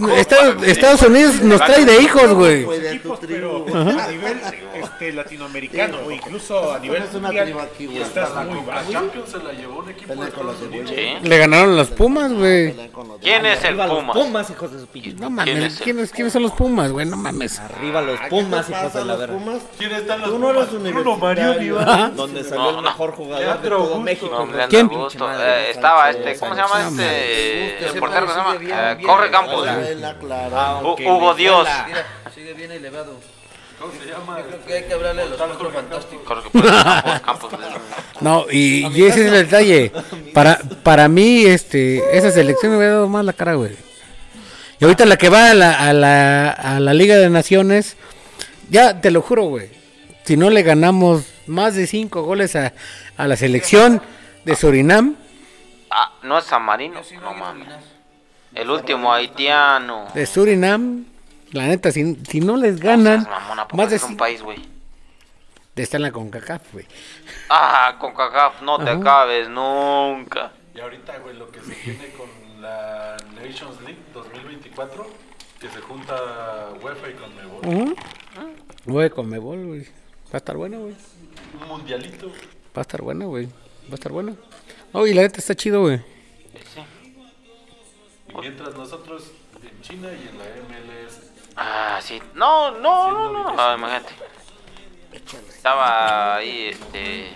Estados, 0.64 1.02
Unidos 1.02 1.40
nos 1.42 1.60
trae 1.64 1.84
de 1.84 2.00
hijos, 2.02 2.32
güey. 2.34 2.64
De 2.64 2.90
equipos, 2.90 3.18
pero 3.26 3.66
a 3.74 4.08
nivel 4.10 4.40
este, 4.74 5.12
latinoamericano 5.12 5.98
o 6.06 6.10
incluso 6.10 6.72
a 6.72 6.78
nivel 6.78 7.02
mundial, 7.12 7.54
estás 8.00 8.46
muy 8.46 8.60
bajo. 8.64 8.92
Champions 8.92 9.30
se 9.30 9.38
la 9.38 9.52
llevó 9.52 9.78
un 9.80 9.90
equipo 9.90 10.14
de 10.14 10.30
los 10.30 10.60
de. 10.60 11.18
Le 11.22 11.38
ganaron 11.38 11.76
los 11.76 11.88
Pumas, 11.88 12.32
güey. 12.32 12.68
Los 12.68 12.76
de- 12.76 12.90
¿Quién 13.20 13.46
es 13.46 13.58
el 13.60 13.66
Arriba 13.80 13.86
los 13.86 13.98
Puma? 13.98 14.12
Pumas, 14.12 14.50
hijos 14.50 14.72
de 14.72 14.80
su 14.80 14.86
pinche. 14.86 15.12
No 15.14 15.18
¿Quién 15.18 15.34
mames, 15.34 15.80
¿quiénes, 15.80 16.10
¿quiénes 16.12 16.32
son 16.32 16.42
los 16.42 16.52
Pumas, 16.52 16.90
güey? 16.92 17.06
No 17.06 17.16
mames. 17.16 17.58
Arriba 17.58 18.02
los 18.02 18.20
¿A 18.20 18.24
qué 18.24 18.30
Pumas, 18.30 18.68
hijos 18.70 18.92
de 18.92 19.00
la 19.00 19.04
los 19.06 19.18
verga. 19.18 19.34
Pumas? 19.38 19.62
¿Quién 19.78 19.92
están 19.92 20.20
los 20.20 20.30
Tú 20.30 20.38
no 20.38 20.50
eres 20.50 20.66
Pumas? 20.66 20.80
universitario. 20.80 21.78
Donde 22.14 22.44
salió 22.44 22.70
el 22.78 22.82
mejor 22.82 23.12
jugador 23.12 23.60
de 23.62 23.68
todo. 23.68 24.00
México. 24.00 24.43
Pinche 24.46 25.18
Eh, 25.38 25.70
estaba 25.70 26.10
este, 26.10 26.36
¿cómo 26.38 26.54
se 26.54 26.60
llama 26.60 26.88
este? 26.88 27.86
El 27.86 27.98
portero 27.98 28.26
que 28.26 28.32
se 28.32 28.38
llama 28.38 28.52
sigue 28.52 28.66
bien, 28.66 28.98
bien 28.98 29.08
Corre. 29.08 29.30
Campos. 29.30 29.68
Hugo 31.00 31.34
Dios. 31.34 31.68
Mira, 31.86 32.06
sigue 32.34 32.54
bien 32.54 32.72
elevado. 32.72 33.14
¿Cómo 33.80 33.92
se 33.92 34.08
llama? 34.08 34.38
Creo 34.48 34.64
que 34.64 34.74
hay 34.74 34.82
que 34.84 34.94
hablarle 34.94 35.22
a 35.22 35.26
los 35.26 35.36
cuatro 35.36 35.70
fantásticos. 35.70 36.24
Corre 36.26 36.42
Campos. 37.24 37.50
Campos. 37.50 37.50
No, 38.20 38.46
y, 38.50 38.86
y 38.86 39.04
ese 39.04 39.26
es 39.26 39.32
el 39.32 39.44
detalle. 39.44 39.92
Para, 40.32 40.58
para 40.82 41.08
mí, 41.08 41.44
este, 41.44 42.16
esa 42.16 42.30
selección 42.30 42.72
me 42.72 42.78
hubiera 42.78 42.94
dado 42.94 43.08
más 43.08 43.24
la 43.24 43.32
cara, 43.32 43.54
güey. 43.54 43.76
Y 44.80 44.84
ahorita 44.84 45.04
la 45.06 45.16
que 45.16 45.28
va 45.28 45.50
a 45.50 45.54
la, 45.54 45.72
a 45.88 45.92
la, 45.92 46.50
a 46.50 46.80
la 46.80 46.94
Liga 46.94 47.16
de 47.16 47.30
Naciones, 47.30 47.96
ya 48.70 49.00
te 49.00 49.10
lo 49.10 49.22
juro, 49.22 49.44
güey. 49.44 49.70
Si 50.24 50.36
no 50.36 50.50
le 50.50 50.62
ganamos 50.62 51.24
más 51.46 51.74
de 51.74 51.86
cinco 51.86 52.22
goles 52.22 52.56
a, 52.56 52.72
a 53.16 53.26
la 53.26 53.36
selección 53.36 54.00
de 54.44 54.56
Surinam, 54.56 55.16
Ah, 55.90 56.12
no 56.22 56.38
es 56.38 56.44
San 56.44 56.62
Marino. 56.62 57.00
No 57.14 57.20
no, 57.20 57.34
mames. 57.34 57.68
El 58.54 58.68
último 58.70 59.12
haitiano. 59.12 60.06
de 60.14 60.26
Surinam, 60.26 61.04
la 61.52 61.66
neta, 61.68 61.92
si, 61.92 62.16
si 62.28 62.40
no 62.40 62.56
les 62.56 62.76
No 62.80 62.84
ganan 62.88 63.22
seas 63.24 63.30
mamón, 63.40 63.58
¿a 63.60 63.64
poco 63.68 63.76
más 63.76 63.90
de 63.90 63.96
es 63.96 64.02
un 64.02 64.16
país, 64.16 64.42
güey. 64.42 64.58
está 65.76 65.96
en 65.98 66.02
la 66.02 66.10
CONCACAF, 66.12 66.72
güey. 66.72 66.86
Ah, 67.48 67.96
con 68.00 68.14
CACAF 68.14 68.62
no 68.62 68.78
te 68.82 68.90
acabes 68.90 69.48
nunca. 69.48 70.52
Y 70.74 70.80
ahorita, 70.80 71.18
güey, 71.18 71.36
lo 71.36 71.48
que 71.50 71.60
se 71.60 71.74
viene 71.84 72.08
con 72.16 72.28
la 72.60 73.16
Nations 73.40 73.80
League 73.82 73.98
2024, 74.12 75.06
que 75.60 75.68
se 75.68 75.80
junta 75.80 76.14
UEFA 76.82 77.08
y 77.10 77.12
Conmebol. 77.14 77.94
Güey, 78.84 79.10
con 79.10 79.28
Mebol, 79.28 79.66
güey. 79.66 79.82
Va 79.82 80.34
a 80.34 80.36
estar 80.38 80.56
bueno, 80.56 80.80
güey. 80.80 80.96
Un 81.60 81.68
mundialito. 81.68 82.28
Va 82.28 82.32
a 82.76 82.80
estar 82.82 83.00
bueno, 83.02 83.28
güey. 83.28 83.48
Va 83.88 83.92
a 83.92 83.94
estar 83.94 84.12
bueno. 84.12 84.36
Oh, 84.92 85.06
y 85.06 85.12
la 85.12 85.22
neta 85.22 85.38
está 85.38 85.54
chido, 85.54 85.82
güey. 85.82 85.98
Sí. 85.98 86.82
Mientras 88.40 88.74
nosotros 88.74 89.30
en 89.62 89.82
China 89.82 90.08
y 90.10 90.28
en 90.28 90.38
la 90.38 90.44
MLS. 90.44 91.20
Ah, 91.56 92.00
sí. 92.02 92.20
No, 92.34 92.70
no, 92.70 93.10
no, 93.10 93.32
no. 93.32 93.54
Ah, 93.58 93.74
imagínate. 93.76 94.12
Estaba 95.12 96.36
ahí, 96.36 96.68
este. 96.68 97.30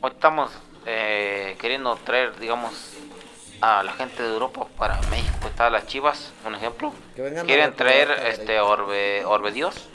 Hoy 0.00 0.10
estamos 0.10 0.50
eh, 0.86 1.56
queriendo 1.60 1.94
traer, 1.96 2.38
digamos, 2.38 2.94
a 3.60 3.82
la 3.82 3.92
gente 3.92 4.22
de 4.22 4.32
Europa 4.32 4.66
para 4.78 5.00
México. 5.10 5.46
Está 5.46 5.68
las 5.68 5.86
Chivas, 5.86 6.32
un 6.46 6.54
ejemplo. 6.54 6.94
Quieren 7.14 7.76
traer 7.76 8.10
este 8.28 8.60
Orbe, 8.60 9.24
Orbe 9.26 9.52
Dios 9.52 9.90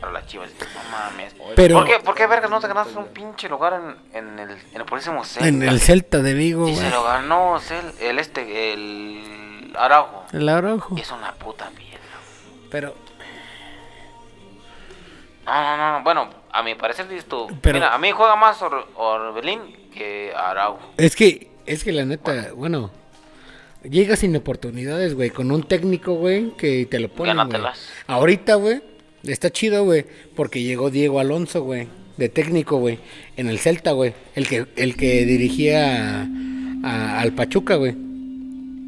para 0.00 0.12
las 0.12 0.26
Chivas. 0.26 0.50
No 0.58 0.90
mames. 0.90 1.34
Pero 1.56 1.76
¿Por 1.78 1.86
qué, 1.86 1.98
¿Por 2.00 2.14
qué 2.14 2.26
vergas 2.26 2.50
no 2.50 2.60
te 2.60 2.68
ganaste 2.68 2.96
un 2.98 3.08
pinche 3.08 3.48
lugar 3.48 3.74
en, 4.12 4.16
en 4.18 4.38
el, 4.38 4.50
en 4.50 4.76
el 4.80 4.84
purísimo 4.84 5.24
Celta? 5.24 5.48
en 5.48 5.62
el 5.62 5.80
Celta 5.80 6.18
de 6.22 6.34
Vigo, 6.34 6.68
Y 6.68 6.76
se 6.76 6.90
lo 6.90 7.02
ganó 7.04 7.58
Cel- 7.60 7.94
el 8.00 8.18
este, 8.18 8.72
el 8.72 9.72
Araujo. 9.78 10.24
El 10.32 10.48
Araujo. 10.48 10.96
Y 10.96 11.00
es 11.00 11.10
una 11.10 11.32
puta 11.34 11.68
piedra. 11.70 11.98
Pero, 12.70 12.94
No, 15.44 15.76
no, 15.76 15.98
no, 15.98 16.04
bueno, 16.04 16.30
a 16.52 16.62
mi 16.62 16.74
parecer 16.74 17.08
dices 17.08 17.26
tú. 17.26 17.48
Pero- 17.60 17.74
Mira, 17.74 17.94
a 17.94 17.98
mí 17.98 18.10
juega 18.12 18.36
más 18.36 18.60
Or- 18.62 18.86
Orbelín 18.94 19.90
que 19.92 20.32
Araujo. 20.36 20.80
es 20.96 21.16
que, 21.16 21.50
es 21.66 21.82
que 21.82 21.92
la 21.92 22.04
neta, 22.04 22.50
bueno, 22.54 22.90
llega 23.82 24.14
sin 24.16 24.36
oportunidades, 24.36 25.14
güey, 25.14 25.30
con 25.30 25.50
un 25.50 25.64
técnico, 25.64 26.14
güey, 26.14 26.52
que 26.56 26.86
te 26.86 27.00
lo 27.00 27.08
pone. 27.08 27.34
Ahorita, 28.06 28.54
güey, 28.56 28.82
está 29.24 29.50
chido, 29.50 29.84
güey, 29.84 30.04
porque 30.36 30.62
llegó 30.62 30.90
Diego 30.90 31.20
Alonso, 31.20 31.62
güey, 31.62 31.88
de 32.16 32.28
técnico, 32.28 32.76
güey, 32.78 32.98
en 33.36 33.48
el 33.48 33.58
Celta, 33.58 33.92
güey, 33.92 34.14
el 34.34 34.46
que, 34.48 34.66
el 34.76 34.96
que 34.96 35.24
dirigía 35.24 36.22
a- 36.84 37.20
al 37.20 37.32
Pachuca, 37.32 37.76
güey. 37.76 37.94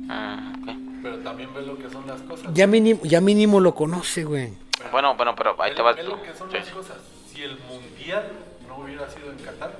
Ah, 0.08 0.52
ok. 0.62 0.68
Pero 1.02 1.16
también 1.18 1.52
ve 1.54 1.62
lo 1.62 1.78
que 1.78 1.88
son 1.90 2.06
las 2.06 2.20
cosas. 2.22 2.52
Ya 2.54 2.66
mínimo, 2.66 3.00
ya 3.04 3.20
mínimo 3.20 3.60
lo 3.60 3.74
conoce, 3.74 4.24
güey. 4.24 4.50
Bueno, 4.90 5.14
bueno, 5.16 5.34
pero 5.36 5.54
ahí 5.62 5.70
Ve- 5.70 5.76
te 5.76 5.82
vas 5.82 5.96
ve 5.96 6.02
lo 6.02 6.22
que 6.22 6.32
son 6.36 6.50
Sí, 6.50 6.56
las 6.56 6.68
cosas. 6.70 6.96
Si 7.32 7.42
el 7.42 7.56
mundial 7.68 8.24
no 8.68 8.78
hubiera 8.78 9.08
sido 9.10 9.30
en 9.30 9.38
Qatar. 9.44 9.76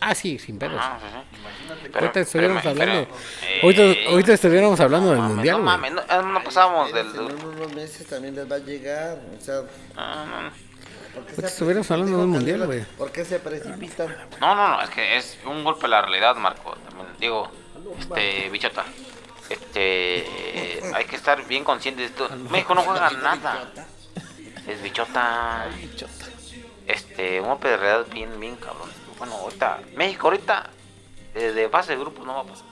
Ah, 0.00 0.14
sí, 0.14 0.38
sin 0.38 0.58
pedos. 0.58 0.80
Ah, 0.80 0.98
sí, 1.00 1.06
sí. 1.10 1.38
Imagínate 1.40 1.88
Pero- 1.90 1.98
ahorita 2.00 2.20
estuviéramos 2.20 2.62
pero- 2.62 2.70
hablando, 2.82 3.08
pero, 3.40 3.62
ahorita, 3.62 3.82
eh, 3.82 4.06
ahorita 4.08 4.32
estuviéramos 4.32 4.80
hablando 4.80 5.08
del 5.10 5.16
no 5.16 5.22
mames, 5.22 5.36
mundial, 5.36 5.56
No 5.58 5.62
mames, 5.64 5.92
no, 5.92 6.00
eh, 6.00 6.22
no 6.24 6.42
pasábamos 6.44 6.92
del. 6.92 7.06
En 7.06 7.44
unos 7.46 7.74
meses 7.74 8.06
también 8.06 8.34
les 8.34 8.50
va 8.50 8.56
a 8.56 8.58
llegar. 8.60 9.18
O 9.38 9.44
sea, 9.44 9.60
Ah, 9.96 10.24
no, 10.28 10.42
no. 10.42 10.50
¿por 10.50 10.56
qué 11.12 11.18
Ahorita 11.32 11.42
se 11.42 11.46
estuviéramos 11.48 11.90
hablando 11.90 12.16
de 12.18 12.24
un 12.24 12.30
mundial, 12.30 12.66
güey. 12.66 12.84
¿Por 12.96 13.12
qué 13.12 13.24
se 13.24 13.38
precipitan? 13.40 14.16
No, 14.40 14.54
no, 14.54 14.68
no, 14.68 14.82
es 14.82 14.90
que 14.90 15.16
es 15.18 15.38
un 15.44 15.62
golpe 15.64 15.86
a 15.86 15.88
la 15.88 16.02
realidad, 16.02 16.34
Marco. 16.36 16.74
También 16.88 17.08
digo, 17.18 17.50
este, 17.98 18.48
bichota. 18.48 18.84
Este, 19.50 20.80
hay 20.94 21.04
que 21.06 21.16
estar 21.16 21.44
bien 21.46 21.64
conscientes 21.64 22.14
de 22.16 22.24
esto. 22.24 22.36
México 22.50 22.74
no 22.74 22.82
juega 22.82 23.10
nada. 23.10 23.68
Es 24.66 24.80
bichota. 24.82 25.66
Este, 26.86 27.40
un 27.40 27.48
golpe 27.48 27.68
de 27.68 27.76
realidad 27.76 28.06
bien, 28.12 28.38
bien 28.40 28.56
cabrón. 28.56 28.88
Bueno, 29.20 29.34
ahorita, 29.36 29.78
México 29.96 30.26
ahorita, 30.28 30.70
eh, 31.34 31.52
de 31.52 31.68
fase 31.68 31.92
de 31.92 31.98
grupos 31.98 32.26
no 32.26 32.34
va 32.34 32.40
a 32.40 32.44
pasar. 32.44 32.66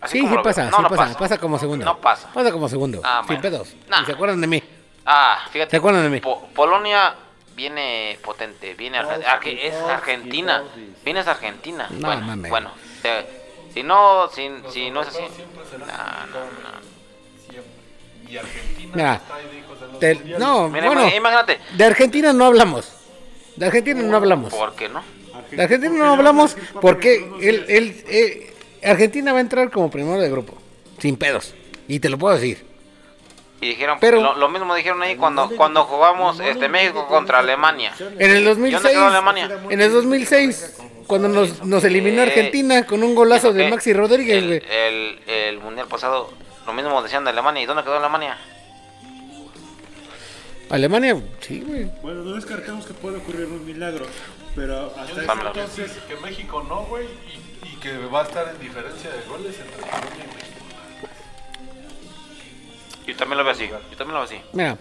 Así 0.00 0.20
Sí, 0.20 0.28
sí 0.28 0.34
pasa, 0.42 0.64
No, 0.64 0.76
sí 0.76 0.82
no 0.82 0.88
pasa, 0.90 1.16
pasa, 1.18 1.38
como 1.38 1.58
segundo. 1.58 1.84
No 1.84 1.98
pasa. 1.98 2.28
Pasa 2.32 2.50
como 2.52 2.68
segundo, 2.68 3.00
Ah, 3.04 3.18
sin 3.20 3.26
bueno. 3.28 3.42
pedos. 3.42 3.74
Nah. 3.88 4.02
¿Y 4.02 4.04
se 4.06 4.12
acuerdan 4.12 4.40
de 4.40 4.46
mí? 4.48 4.62
Ah, 5.06 5.38
fíjate. 5.50 5.70
¿Se 5.70 5.76
acuerdan 5.76 6.02
de 6.02 6.10
mí? 6.10 6.20
Po- 6.20 6.48
Polonia 6.54 7.14
viene 7.54 8.18
potente, 8.22 8.74
viene 8.74 8.98
Arge- 9.00 9.24
Arge- 9.24 9.58
es 9.62 9.74
Argentina, 9.76 10.62
viene 11.04 11.20
es 11.20 11.26
Argentina. 11.28 11.86
No, 11.90 12.08
bueno, 12.08 12.22
mames. 12.26 12.50
bueno, 12.50 12.70
eh, 13.04 13.70
si 13.72 13.82
no, 13.84 14.28
si, 14.34 14.50
si 14.70 14.90
no 14.90 15.02
es 15.02 15.08
así, 15.08 15.22
no, 15.22 15.86
no. 15.86 16.98
Y 18.28 18.36
Argentina 18.36 18.92
Mira, 18.94 19.14
está 19.14 19.34
ahí 19.36 19.46
de 19.48 19.58
hijos 19.60 19.80
de 19.80 19.86
los 19.86 19.98
Te- 20.00 20.14
mundiales. 20.16 20.38
no, 20.46 20.68
Mira, 20.68 20.86
bueno, 20.86 21.02
ima- 21.06 21.16
imagínate, 21.16 21.60
de 21.76 21.84
Argentina 21.84 22.32
no 22.32 22.44
hablamos. 22.44 22.92
De 23.56 23.66
Argentina 23.66 24.02
no 24.02 24.16
hablamos. 24.16 24.52
¿por 24.54 24.74
qué 24.74 24.88
no? 24.88 25.02
De 25.50 25.62
Argentina 25.62 25.94
no 25.96 26.12
hablamos 26.12 26.56
porque 26.80 27.16
el, 27.40 27.64
el, 27.68 28.04
eh, 28.08 28.52
Argentina 28.84 29.32
va 29.32 29.38
a 29.38 29.40
entrar 29.40 29.70
como 29.70 29.90
primero 29.90 30.20
de 30.20 30.30
grupo, 30.30 30.54
sin 30.98 31.16
pedos. 31.16 31.54
Y 31.88 32.00
te 32.00 32.08
lo 32.08 32.18
puedo 32.18 32.34
decir. 32.34 32.66
Y 33.60 33.70
dijeron, 33.70 33.98
Pero- 34.00 34.20
lo, 34.22 34.36
lo 34.36 34.48
mismo 34.48 34.72
dijeron 34.74 35.02
ahí 35.02 35.16
cuando 35.16 35.50
cuando 35.56 35.82
jugamos 35.84 36.38
este 36.38 36.68
México 36.68 37.06
contra 37.08 37.40
Alemania. 37.40 37.92
En 38.18 38.30
el 38.30 38.44
2006, 38.44 38.92
quedó 38.92 39.06
Alemania? 39.06 39.50
en 39.68 39.80
el 39.80 39.90
2006, 39.92 40.76
cuando 41.08 41.28
nos, 41.28 41.64
nos 41.64 41.82
eliminó 41.82 42.20
Eh, 42.22 42.26
Argentina 42.26 42.86
con 42.86 43.02
un 43.02 43.14
golazo 43.16 43.52
de 43.52 43.66
Eh, 43.66 43.70
Maxi 43.70 43.92
Rodríguez, 43.92 44.62
el, 44.70 45.20
el 45.26 45.58
mundial 45.58 45.88
pasado, 45.88 46.30
lo 46.66 46.72
mismo 46.72 47.02
decían 47.02 47.24
de 47.24 47.30
Alemania. 47.30 47.62
¿Y 47.62 47.66
dónde 47.66 47.82
quedó 47.82 47.96
Alemania? 47.96 48.38
Alemania, 50.70 51.16
sí, 51.40 51.62
güey. 51.66 51.90
Bueno, 52.02 52.22
no 52.24 52.34
descartamos 52.36 52.84
que 52.86 52.92
pueda 52.92 53.18
ocurrir 53.18 53.46
un 53.46 53.64
milagro, 53.64 54.06
pero 54.58 54.94
Yo 54.94 55.00
hasta 55.00 55.04
digo 55.06 55.20
ese 55.20 55.26
que, 55.26 55.60
entonces 55.60 55.92
sí, 55.92 56.00
que 56.08 56.16
México 56.20 56.62
no, 56.68 56.84
güey, 56.86 57.06
y, 57.06 57.68
y 57.68 57.76
que 57.76 57.96
va 58.08 58.20
a 58.22 58.24
estar 58.24 58.48
en 58.48 58.58
diferencia 58.60 59.10
de 59.10 59.20
goles 59.28 59.56
entre 59.58 59.80
Colombia 59.80 60.24
y 60.24 60.34
México. 60.34 60.58
Yo 63.06 63.16
también 63.16 63.38
lo 63.38 63.44
veo 63.44 63.52
así. 63.52 63.66
Yo 63.68 63.96
también 63.96 64.14
lo 64.14 64.14
veo 64.14 64.22
así. 64.24 64.40
Mira, 64.52 64.76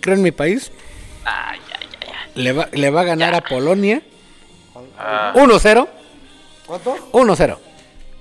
creo 0.00 0.16
en 0.16 0.22
mi 0.22 0.32
país, 0.32 0.72
Ay, 1.24 1.60
ay, 1.78 1.88
ay, 2.00 2.08
ay. 2.34 2.42
le 2.42 2.52
va, 2.52 2.68
le 2.72 2.90
va 2.90 3.00
a 3.02 3.04
ganar 3.04 3.34
a 3.34 3.40
Polonia 3.42 4.02
Ah, 4.98 5.32
1-0. 5.36 5.88
¿Cuánto? 6.66 6.96
1-0. 7.12 7.58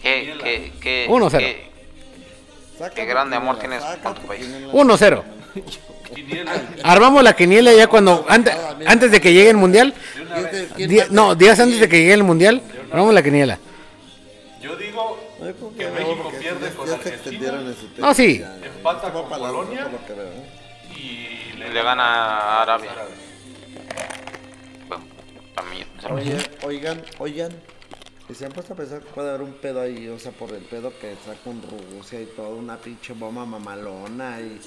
qué, 0.01 0.37
qué, 0.43 0.73
qué, 0.81 1.07
1-0. 1.09 1.37
qué- 1.39 1.67
Qué 2.93 3.05
grande 3.05 3.35
amor 3.35 3.57
tienes 3.57 3.83
con 4.03 4.13
tu 4.13 4.21
país. 4.27 4.45
1-0. 4.71 5.23
Quiniela, 6.13 6.51
Armamos 6.83 7.23
la 7.23 7.35
quiniela 7.35 7.73
ya 7.73 7.87
cuando 7.87 8.25
antes, 8.29 8.53
antes 8.85 9.11
de 9.11 9.21
que 9.21 9.33
llegue 9.33 9.49
el 9.49 9.57
mundial. 9.57 9.93
di- 10.77 11.01
no, 11.09 11.35
días 11.35 11.59
antes 11.59 11.79
de 11.79 11.89
que 11.89 11.99
llegue 11.99 12.13
el 12.13 12.23
mundial, 12.23 12.61
armamos 12.91 13.13
la 13.13 13.21
quiniela. 13.23 13.59
yo 14.61 14.75
digo 14.77 15.17
que 15.77 15.87
México 15.89 16.31
pierde 16.39 16.69
con 16.71 16.89
Argentina. 16.89 17.15
extendieron 17.15 17.67
en 17.67 17.75
su 17.75 17.89
No, 18.01 18.13
sí. 18.13 18.41
empata 18.77 19.11
con 19.11 19.27
Polonia 19.29 19.87
veo. 20.07 20.97
y 20.97 21.57
le 21.57 21.83
gana 21.83 22.03
a 22.03 22.61
Arabia. 22.63 22.91
Bueno, 24.87 25.03
también. 25.55 25.87
Oigan, 26.63 27.01
oigan. 27.19 27.51
Y 28.29 28.33
se 28.35 28.45
han 28.45 28.51
puesto 28.51 28.73
a 28.73 28.75
pensar 28.75 28.99
que 29.01 29.09
puede 29.11 29.29
haber 29.29 29.41
un 29.41 29.53
pedo 29.53 29.79
ahí, 29.81 30.07
o 30.09 30.19
sea, 30.19 30.33
por 30.33 30.51
el 30.51 30.63
pedo 30.63 30.91
que 30.99 31.13
está 31.13 31.33
con 31.45 31.61
Rusia 31.61 32.19
y 32.21 32.25
todo, 32.25 32.49
una 32.55 32.77
pinche 32.77 33.13
bomba 33.13 33.45
mamalona 33.45 34.41
y. 34.41 34.59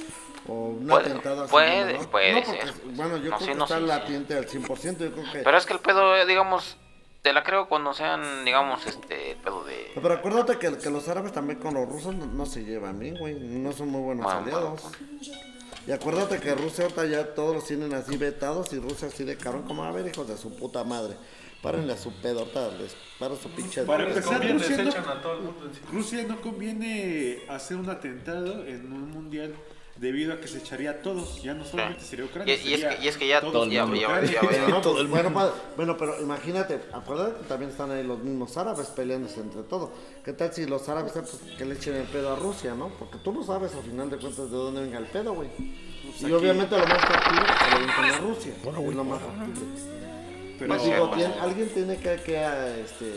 O 0.48 0.68
un 0.70 0.86
Puede- 0.88 1.10
atentado 1.10 1.42
así. 1.42 1.50
puede- 1.52 1.98
puede 2.06 2.32
No, 2.32 2.42
porque, 2.42 2.60
ser. 2.62 2.74
Bueno, 2.94 3.16
yo 3.18 3.30
No, 3.30 3.36
creo 3.36 3.38
sí, 3.40 3.46
que 3.46 3.54
no, 3.54 3.64
está 3.64 3.78
sí, 3.78 3.84
latiente 3.86 4.34
al 4.34 4.46
100%. 4.48 5.04
Yo 5.04 5.12
creo 5.12 5.32
que. 5.32 5.38
Pero 5.40 5.56
es 5.58 5.66
que 5.66 5.72
el 5.74 5.80
pedo, 5.80 6.16
eh, 6.16 6.24
digamos, 6.24 6.78
te 7.20 7.34
la 7.34 7.42
creo 7.42 7.68
cuando 7.68 7.92
sean, 7.92 8.46
digamos, 8.46 8.86
este, 8.86 9.32
el 9.32 9.36
pedo 9.36 9.62
de... 9.64 9.90
Pero 9.94 10.14
acuérdate 10.14 10.56
que, 10.58 10.78
que 10.78 10.88
los 10.88 11.06
árabes 11.08 11.32
también 11.32 11.58
con 11.58 11.74
los 11.74 11.86
rusos 11.86 12.14
no, 12.14 12.46
se 12.46 12.64
llevan 12.64 12.98
bien, 12.98 13.16
güey. 13.18 13.34
No 13.34 13.72
son 13.72 13.88
muy 13.90 14.00
buenos 14.00 14.24
Bueno, 14.24 14.40
aliados. 14.40 14.82
Y 15.86 15.92
acuérdate 15.92 16.40
que 16.40 16.54
Rusia 16.54 16.84
ahorita 16.84 17.04
ya 17.04 17.34
todos 17.34 17.54
los 17.54 17.66
tienen 17.66 17.92
así 17.92 18.16
vetados 18.16 18.72
y 18.72 18.78
Rusia 18.78 19.08
así 19.08 19.24
de 19.24 19.36
cabrón. 19.36 19.64
Como 19.64 19.84
a 19.84 19.92
ver, 19.92 20.06
hijos 20.06 20.26
de 20.28 20.38
su 20.38 20.54
puta 20.56 20.82
madre. 20.84 21.16
Párenle 21.62 21.92
a 21.92 21.96
su 21.98 22.10
pedo, 22.12 22.40
ahorita 22.40 22.70
les 22.78 22.96
paro 23.18 23.36
su 23.36 23.50
pinche. 23.50 23.82
Para 23.82 24.04
empezar, 24.08 24.38
conviene, 24.38 24.58
Rusia 24.58 24.82
no- 24.82 24.90
echan 24.90 25.08
a 25.08 25.20
todo 25.22 25.32
el 25.34 25.40
mundo 25.42 25.66
encima. 25.66 25.86
Rusia 25.92 26.24
no 26.26 26.40
conviene 26.40 27.38
hacer 27.48 27.76
un 27.76 27.90
atentado 27.90 28.66
en 28.66 28.90
un 28.92 29.10
mundial 29.10 29.54
debido 29.96 30.32
a 30.32 30.40
que 30.40 30.48
se 30.48 30.56
echaría 30.56 30.92
a 30.92 31.02
todos. 31.02 31.42
Ya 31.42 31.52
no 31.52 31.62
solamente 31.62 32.02
sería 32.02 32.24
Y, 32.24 32.28
Ucrania. 32.28 32.54
y 32.54 32.56
es 32.56 32.62
sería 32.62 32.96
que, 32.96 33.04
y 33.04 33.08
es 33.08 33.16
que 33.18 33.28
ya, 33.28 33.40
todos 33.42 33.68
ya, 33.70 33.84
ya, 33.92 34.22
ya- 34.22 34.40
ya- 34.50 34.68
No, 34.68 34.80
pues, 34.80 35.06
bueno, 35.10 35.34
pa- 35.34 35.52
bueno, 35.76 35.98
pero 35.98 36.18
imagínate, 36.22 36.80
acuérdate 36.94 37.42
que 37.42 37.46
también 37.48 37.70
están 37.70 37.90
ahí 37.90 38.04
los 38.04 38.18
mismos 38.20 38.56
árabes 38.56 38.86
peleándose 38.86 39.40
entre 39.40 39.60
todos. 39.64 39.90
¿Qué 40.24 40.32
tal 40.32 40.54
si 40.54 40.64
los 40.64 40.88
árabes 40.88 41.12
ah, 41.16 41.20
pues, 41.20 41.36
que 41.58 41.66
le 41.66 41.74
echen 41.74 41.96
el 41.96 42.04
pedo 42.06 42.32
a 42.32 42.36
Rusia, 42.36 42.74
no? 42.74 42.88
Porque 42.98 43.18
tú 43.22 43.32
no 43.34 43.42
sabes 43.44 43.74
al 43.74 43.82
final 43.82 44.08
de 44.08 44.16
cuentas 44.16 44.50
de 44.50 44.56
dónde 44.56 44.80
venga 44.80 44.96
el 44.98 45.04
pedo, 45.06 45.34
güey. 45.34 45.50
Y 46.20 46.32
obviamente 46.32 46.78
lo 46.78 46.86
más 46.86 47.00
factible 47.02 47.42
es 47.42 47.58
que 47.58 48.00
lo 48.00 48.14
a 48.14 48.18
Rusia. 48.18 48.54
es 48.88 48.94
lo 48.94 49.04
más 49.04 49.20
factible. 49.20 49.99
Pero 50.60 50.74
Pues 50.76 50.84
digo, 50.84 51.10
tiene- 51.16 51.34
alguien 51.40 51.68
tiene 51.70 51.96
que, 51.96 52.16
que 52.22 52.36
este, 52.84 53.10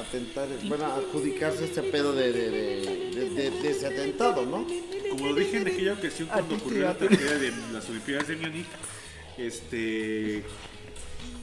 atentar, 0.00 0.48
bueno, 0.64 0.86
adjudicarse 0.86 1.64
este 1.64 1.82
pedo 1.84 2.12
de, 2.12 2.32
de, 2.32 2.50
de, 2.50 3.10
de- 3.14 3.30
de- 3.30 3.50
de 3.62 3.70
ese 3.70 3.86
atentado, 3.86 4.44
¿no? 4.44 4.66
como 5.10 5.26
lo 5.28 5.34
dije 5.36 5.56
en 5.58 5.66
aquella 5.68 5.92
ocasión 5.94 6.28
cuando 6.28 6.54
ocurrió 6.56 6.82
la 6.86 6.94
tragedia 6.98 7.38
de 7.38 7.52
las 7.72 7.88
Olimpiadas 7.88 8.26
de 8.28 8.36
Múnich, 8.36 8.66
este 9.38 10.44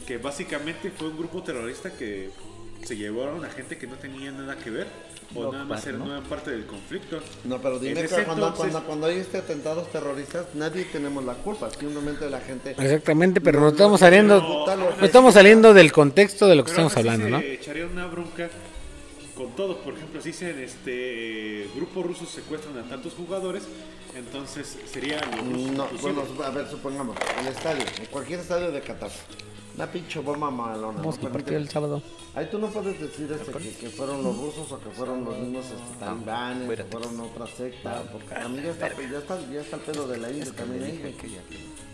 que 0.05 0.17
básicamente 0.17 0.91
fue 0.91 1.07
un 1.09 1.17
grupo 1.17 1.41
terrorista 1.43 1.91
que 1.97 2.29
se 2.84 2.95
llevaron 2.95 3.43
a 3.43 3.49
gente 3.49 3.78
que 3.78 3.88
no 3.88 3.95
tenía 3.95 4.32
nada 4.32 4.55
que 4.57 4.69
ver 4.69 4.88
o 5.36 5.51
nada 5.51 5.65
más 5.65 5.86
era, 5.86 5.97
no 5.97 6.23
parte 6.23 6.51
del 6.51 6.65
conflicto. 6.65 7.19
No, 7.43 7.61
pero 7.61 7.80
dime 7.80 8.01
que 8.03 8.07
cuando, 8.07 8.47
entonces- 8.47 8.57
cuando, 8.57 8.84
cuando 8.84 9.07
hay 9.07 9.17
este 9.17 9.38
atentados 9.39 9.91
terroristas, 9.91 10.45
nadie 10.53 10.86
tenemos 10.86 11.23
la 11.25 11.34
culpa. 11.34 11.69
Simplemente 11.69 12.30
la 12.30 12.39
gente. 12.39 12.71
Exactamente, 12.71 13.41
pero 13.41 13.59
no 13.59 13.69
estamos 13.69 13.99
saliendo, 13.99 14.39
No, 14.39 14.75
no 14.95 15.05
estamos 15.05 15.34
saliendo 15.34 15.73
del 15.73 15.91
contexto 15.91 16.47
de 16.47 16.55
lo 16.55 16.63
que 16.63 16.71
Pero 16.71 16.88
estamos 16.88 16.97
hablando, 16.97 17.30
¿no? 17.30 17.39
se 17.41 17.53
echaría 17.55 17.86
una 17.88 18.05
bronca 18.07 18.49
con 19.36 19.51
todo. 19.55 19.78
Por 19.80 19.93
ejemplo, 19.95 20.21
si 20.21 20.30
dicen 20.30 20.57
este 20.59 21.67
grupos 21.75 22.05
rusos 22.05 22.30
secuestran 22.30 22.78
a 22.80 22.84
tantos 22.84 23.13
jugadores, 23.13 23.63
entonces 24.15 24.78
sería 24.91 25.19
los 25.36 25.45
rusos 25.45 25.71
No, 25.71 25.88
bueno, 26.01 26.23
a 26.43 26.49
ver, 26.51 26.67
supongamos, 26.69 27.17
el 27.39 27.47
estadio, 27.47 27.84
en 27.99 28.05
cualquier 28.07 28.39
estadio 28.39 28.71
de 28.71 28.82
Qatar, 28.82 29.11
una 29.78 29.86
pinche 29.86 30.19
bomba 30.19 30.49
malona. 30.49 30.97
Vamos 30.97 31.21
¿no? 31.21 31.30
partido 31.30 31.59
del 31.59 31.69
sábado. 31.69 32.01
Ahí 32.34 32.47
tú 32.49 32.57
no 32.57 32.67
puedes 32.67 32.99
decir 32.99 33.32
este, 33.32 33.51
que, 33.51 33.75
que 33.75 33.89
fueron 33.89 34.23
los 34.23 34.36
rusos 34.36 34.71
o 34.71 34.80
que 34.80 34.89
fueron 34.89 35.23
los 35.23 35.38
mismos 35.38 35.65
este, 35.65 35.99
talibanes, 35.99 36.78
que 36.78 36.84
fueron 36.84 37.19
otra 37.19 37.45
secta, 37.47 38.03
porque 38.11 38.34
también 38.34 38.65
ya 38.65 38.71
está, 38.71 38.89
ya 38.89 39.17
está, 39.19 39.39
ya 39.51 39.61
está 39.61 39.75
el 39.75 39.82
pedo 39.84 40.07
de 40.07 40.17
la 40.17 40.32
India 40.32 40.51
también 40.51 40.84
ahí. 40.84 40.97
güey. 40.99 41.38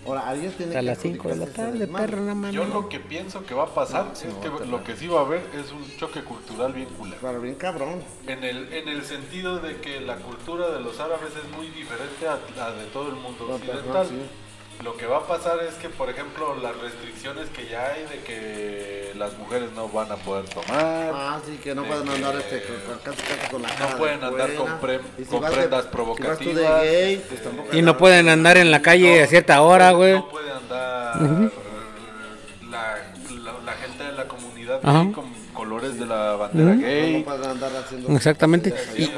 Ahora, 0.06 0.28
alguien 0.30 0.52
tiene 0.54 0.76
A 0.76 0.80
que 0.80 0.86
las 0.86 0.98
5 0.98 1.28
de 1.30 1.36
la 1.36 1.46
tarde, 1.46 1.88
perro, 1.88 2.22
no 2.22 2.36
mames. 2.36 2.54
Yo 2.56 2.66
lo 2.66 2.90
que 2.90 3.00
pienso 3.00 3.46
que 3.46 3.54
va 3.54 3.64
a 3.64 3.74
pasar 3.74 4.12
es 4.14 4.20
que 4.22 4.66
lo 4.66 4.84
que 4.84 4.96
sí 4.96 5.08
va 5.08 5.20
a 5.22 5.26
haber 5.26 5.42
es 5.54 5.72
un 5.72 5.86
choque 5.98 6.24
cultural 6.24 6.74
bien 6.74 6.88
culero. 6.98 7.20
Claro, 7.20 7.42
bien 7.42 7.56
cabrón. 7.56 8.02
En 8.28 8.44
el, 8.44 8.72
en 8.74 8.88
el 8.90 9.04
sentido 9.04 9.60
de 9.60 9.78
que 9.78 10.02
la 10.02 10.18
cultura 10.18 10.70
de 10.72 10.80
los 10.82 11.00
árabes 11.00 11.32
es 11.36 11.58
muy 11.58 11.68
diferente 11.68 12.28
a 12.28 12.40
la 12.58 12.72
de 12.72 12.86
todo 12.88 13.10
el 13.10 13.16
mundo 13.16 13.50
occidental. 13.50 14.08
sí. 14.08 14.16
Lo 14.84 14.98
que 14.98 15.06
va 15.06 15.18
a 15.20 15.28
pasar 15.28 15.60
es 15.64 15.76
que, 15.76 15.88
por 15.88 16.10
ejemplo, 16.10 16.56
las 16.62 16.76
restricciones 16.78 17.48
que 17.50 17.68
ya 17.68 17.86
hay 17.94 18.04
de 18.04 18.20
que 18.26 19.14
las 19.16 19.38
mujeres 19.38 19.72
no 19.74 19.88
van 19.88 20.12
a 20.12 20.18
poder 20.18 20.44
tomar. 20.50 20.68
Ah, 21.14 21.40
sí, 21.46 21.58
que 21.64 21.74
no 21.74 21.84
de 21.84 21.88
pueden 21.88 22.04
que 22.08 22.14
andar 22.16 22.36
este, 22.36 22.64
con, 22.64 22.76
con- 22.82 23.00
casi, 23.00 23.22
casi 23.22 23.50
con 23.50 23.62
la 23.62 23.70
cara 23.70 23.88
de 23.92 23.96
pueden 23.98 24.24
andar 24.24 24.54
con 24.56 24.80
pre- 24.80 25.00
si 25.18 25.24
con 25.26 25.42
de- 25.42 25.52
prendas 25.52 25.84
Si 25.86 25.90
provocativas. 25.92 26.84
pues 27.30 27.44
tampoco 27.44 27.76
Y 27.78 27.82
no 27.82 27.98
pueden 27.98 28.28
andar 28.28 28.58
en 28.58 28.72
la 28.72 28.82
calle 28.82 29.24
a 29.24 29.28
cierta 29.28 29.62
hora, 29.62 29.92
güey. 29.92 30.14
No 30.16 30.28
puede 30.28 30.52
andar 30.52 31.16
la, 32.70 32.98
la- 33.32 33.60
la 33.66 33.72
gente 33.74 34.04
de 34.04 34.12
la 34.14 34.28
comunidad 34.28 34.80
Ajá. 34.84 35.04
gay 35.04 35.12
con 35.14 35.33
colores 35.74 36.00
de 36.00 36.06
la 36.06 36.36
bandera 36.36 36.76
No 36.76 36.82
gay. 36.82 37.26
haciendo. 37.84 38.16
Exactamente. 38.16 38.74
Y, 38.98 39.10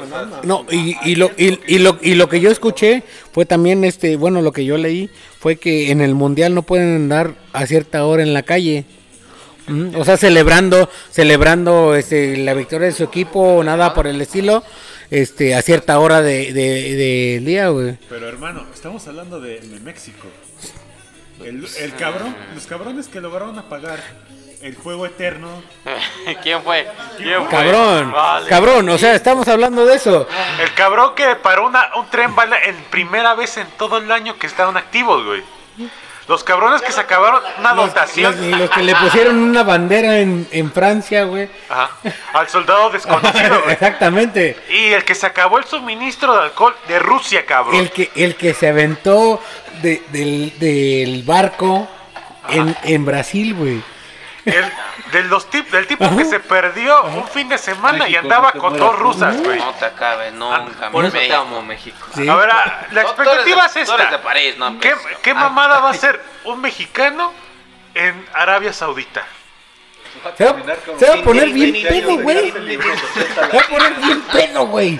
No, 0.44 0.64
y, 0.70 0.96
y 1.04 1.16
lo, 1.16 1.30
y, 1.36 1.58
y 1.66 1.78
lo, 1.78 1.98
y 2.00 2.14
lo 2.14 2.28
que 2.28 2.40
yo 2.40 2.50
escuché 2.50 3.02
fue 3.32 3.44
también, 3.44 3.84
este, 3.84 4.16
bueno, 4.16 4.40
lo 4.42 4.52
que 4.52 4.64
yo 4.64 4.76
leí 4.76 5.10
fue 5.38 5.56
que 5.56 5.90
en 5.90 6.00
el 6.00 6.14
mundial 6.14 6.54
no 6.54 6.62
pueden 6.62 6.94
andar 6.96 7.34
a 7.52 7.66
cierta 7.66 8.04
hora 8.04 8.22
en 8.22 8.32
la 8.32 8.42
calle. 8.42 8.84
Mm, 9.66 9.96
O 9.96 10.04
sea, 10.04 10.16
celebrando, 10.16 10.88
celebrando 11.10 11.94
este, 11.94 12.36
la 12.38 12.54
victoria 12.54 12.86
de 12.86 12.92
su 12.92 13.04
equipo 13.04 13.40
o 13.40 13.64
nada 13.64 13.92
por 13.94 14.06
el 14.06 14.20
estilo, 14.20 14.62
este, 15.10 15.54
a 15.54 15.62
cierta 15.62 15.98
hora 15.98 16.22
de, 16.22 16.52
de, 16.52 16.94
del 17.34 17.44
día, 17.44 17.68
güey. 17.68 17.98
Pero 18.08 18.28
hermano, 18.28 18.64
estamos 18.72 19.06
hablando 19.08 19.40
de, 19.40 19.60
de 19.60 19.80
México. 19.80 20.26
El, 21.44 21.66
el 21.80 21.94
cabrón, 21.96 22.34
los 22.54 22.66
cabrones 22.66 23.08
que 23.08 23.20
lograron 23.20 23.58
apagar 23.58 23.98
el 24.66 24.76
fuego 24.76 25.06
eterno. 25.06 25.48
¿Quién 26.42 26.62
fue? 26.62 26.88
¿Quién 27.16 27.40
fue? 27.42 27.50
Cabrón, 27.50 28.12
Vale. 28.12 28.48
cabrón, 28.48 28.88
o 28.88 28.98
sea, 28.98 29.14
estamos 29.14 29.46
hablando 29.48 29.86
de 29.86 29.94
eso. 29.96 30.26
El 30.60 30.72
cabrón 30.74 31.14
que 31.14 31.36
paró 31.36 31.66
una, 31.66 31.90
un 31.96 32.06
tren 32.10 32.34
bala 32.34 32.56
en 32.64 32.76
primera 32.90 33.34
vez 33.34 33.56
en 33.56 33.66
todo 33.78 33.98
el 33.98 34.10
año 34.10 34.38
que 34.38 34.46
estaban 34.46 34.76
activos, 34.76 35.24
güey. 35.24 35.42
Los 36.28 36.42
cabrones 36.42 36.82
que 36.82 36.90
se 36.90 37.00
acabaron 37.00 37.40
una 37.60 37.72
Los, 37.72 37.86
dotación 37.86 38.50
los- 38.50 38.58
los 38.60 38.70
que 38.70 38.82
le 38.82 38.96
pusieron 38.96 39.36
una 39.38 39.62
bandera 39.62 40.18
en, 40.18 40.48
en 40.50 40.72
Francia, 40.72 41.22
güey. 41.22 41.48
Ajá, 41.68 41.90
al 42.32 42.48
soldado 42.48 42.90
desconocido, 42.90 43.60
güey. 43.62 43.72
Exactamente. 43.74 44.56
Y 44.68 44.86
el 44.86 45.04
que 45.04 45.14
se 45.14 45.24
acabó 45.24 45.58
el 45.58 45.64
suministro 45.66 46.34
de 46.36 46.42
alcohol 46.42 46.74
de 46.88 46.98
Rusia, 46.98 47.46
cabrón. 47.46 47.76
El 47.76 47.92
que, 47.92 48.10
el 48.16 48.34
que 48.34 48.54
se 48.54 48.68
aventó 48.68 49.40
de- 49.82 50.02
del, 50.08 50.58
del 50.58 51.22
barco 51.22 51.86
en, 52.48 52.76
en 52.82 53.04
Brasil, 53.04 53.54
güey. 53.54 53.80
El- 54.46 54.72
de 55.12 55.24
los 55.24 55.50
tip, 55.50 55.68
del 55.70 55.86
tipo 55.86 56.16
que 56.16 56.24
se 56.24 56.40
perdió 56.40 57.02
un 57.04 57.26
fin 57.28 57.48
de 57.48 57.58
semana 57.58 58.08
y 58.08 58.16
andaba 58.16 58.52
no 58.54 58.60
con 58.60 58.76
dos 58.78 58.96
rusas, 58.98 59.36
güey. 59.42 59.58
No 59.58 59.72
te 59.74 59.84
acabes 59.84 60.32
nunca, 60.32 60.90
Por 60.90 61.04
eso 61.04 61.12
te 61.12 61.18
México. 61.18 61.36
amo, 61.40 61.62
México. 61.62 62.06
Sí. 62.14 62.28
Ahora, 62.28 62.86
la 62.92 63.02
Tú- 63.02 63.08
tú 63.08 63.22
expectativa 63.22 63.62
de- 63.62 63.66
es 63.68 63.74
de 63.74 63.80
esta. 63.82 64.22
París, 64.22 64.56
no, 64.56 64.78
¿Qué, 64.80 64.90
pues. 64.96 65.18
qué 65.18 65.34
mamada 65.34 65.80
va 65.80 65.90
a 65.90 65.94
ser 65.94 66.20
un 66.44 66.60
mexicano 66.60 67.32
en 67.94 68.26
Arabia 68.34 68.72
Saudita? 68.72 69.24
Se 70.38 70.44
va, 70.44 70.56
se 70.98 71.06
va 71.08 71.14
a 71.14 71.22
poner 71.22 71.50
bien 71.50 71.72
pedo, 71.86 72.16
güey. 72.18 72.50
Se 72.52 72.76
va 72.78 73.46
a 73.60 73.68
poner 73.68 73.94
bien 73.94 74.22
pedo, 74.22 74.66
güey. 74.66 74.98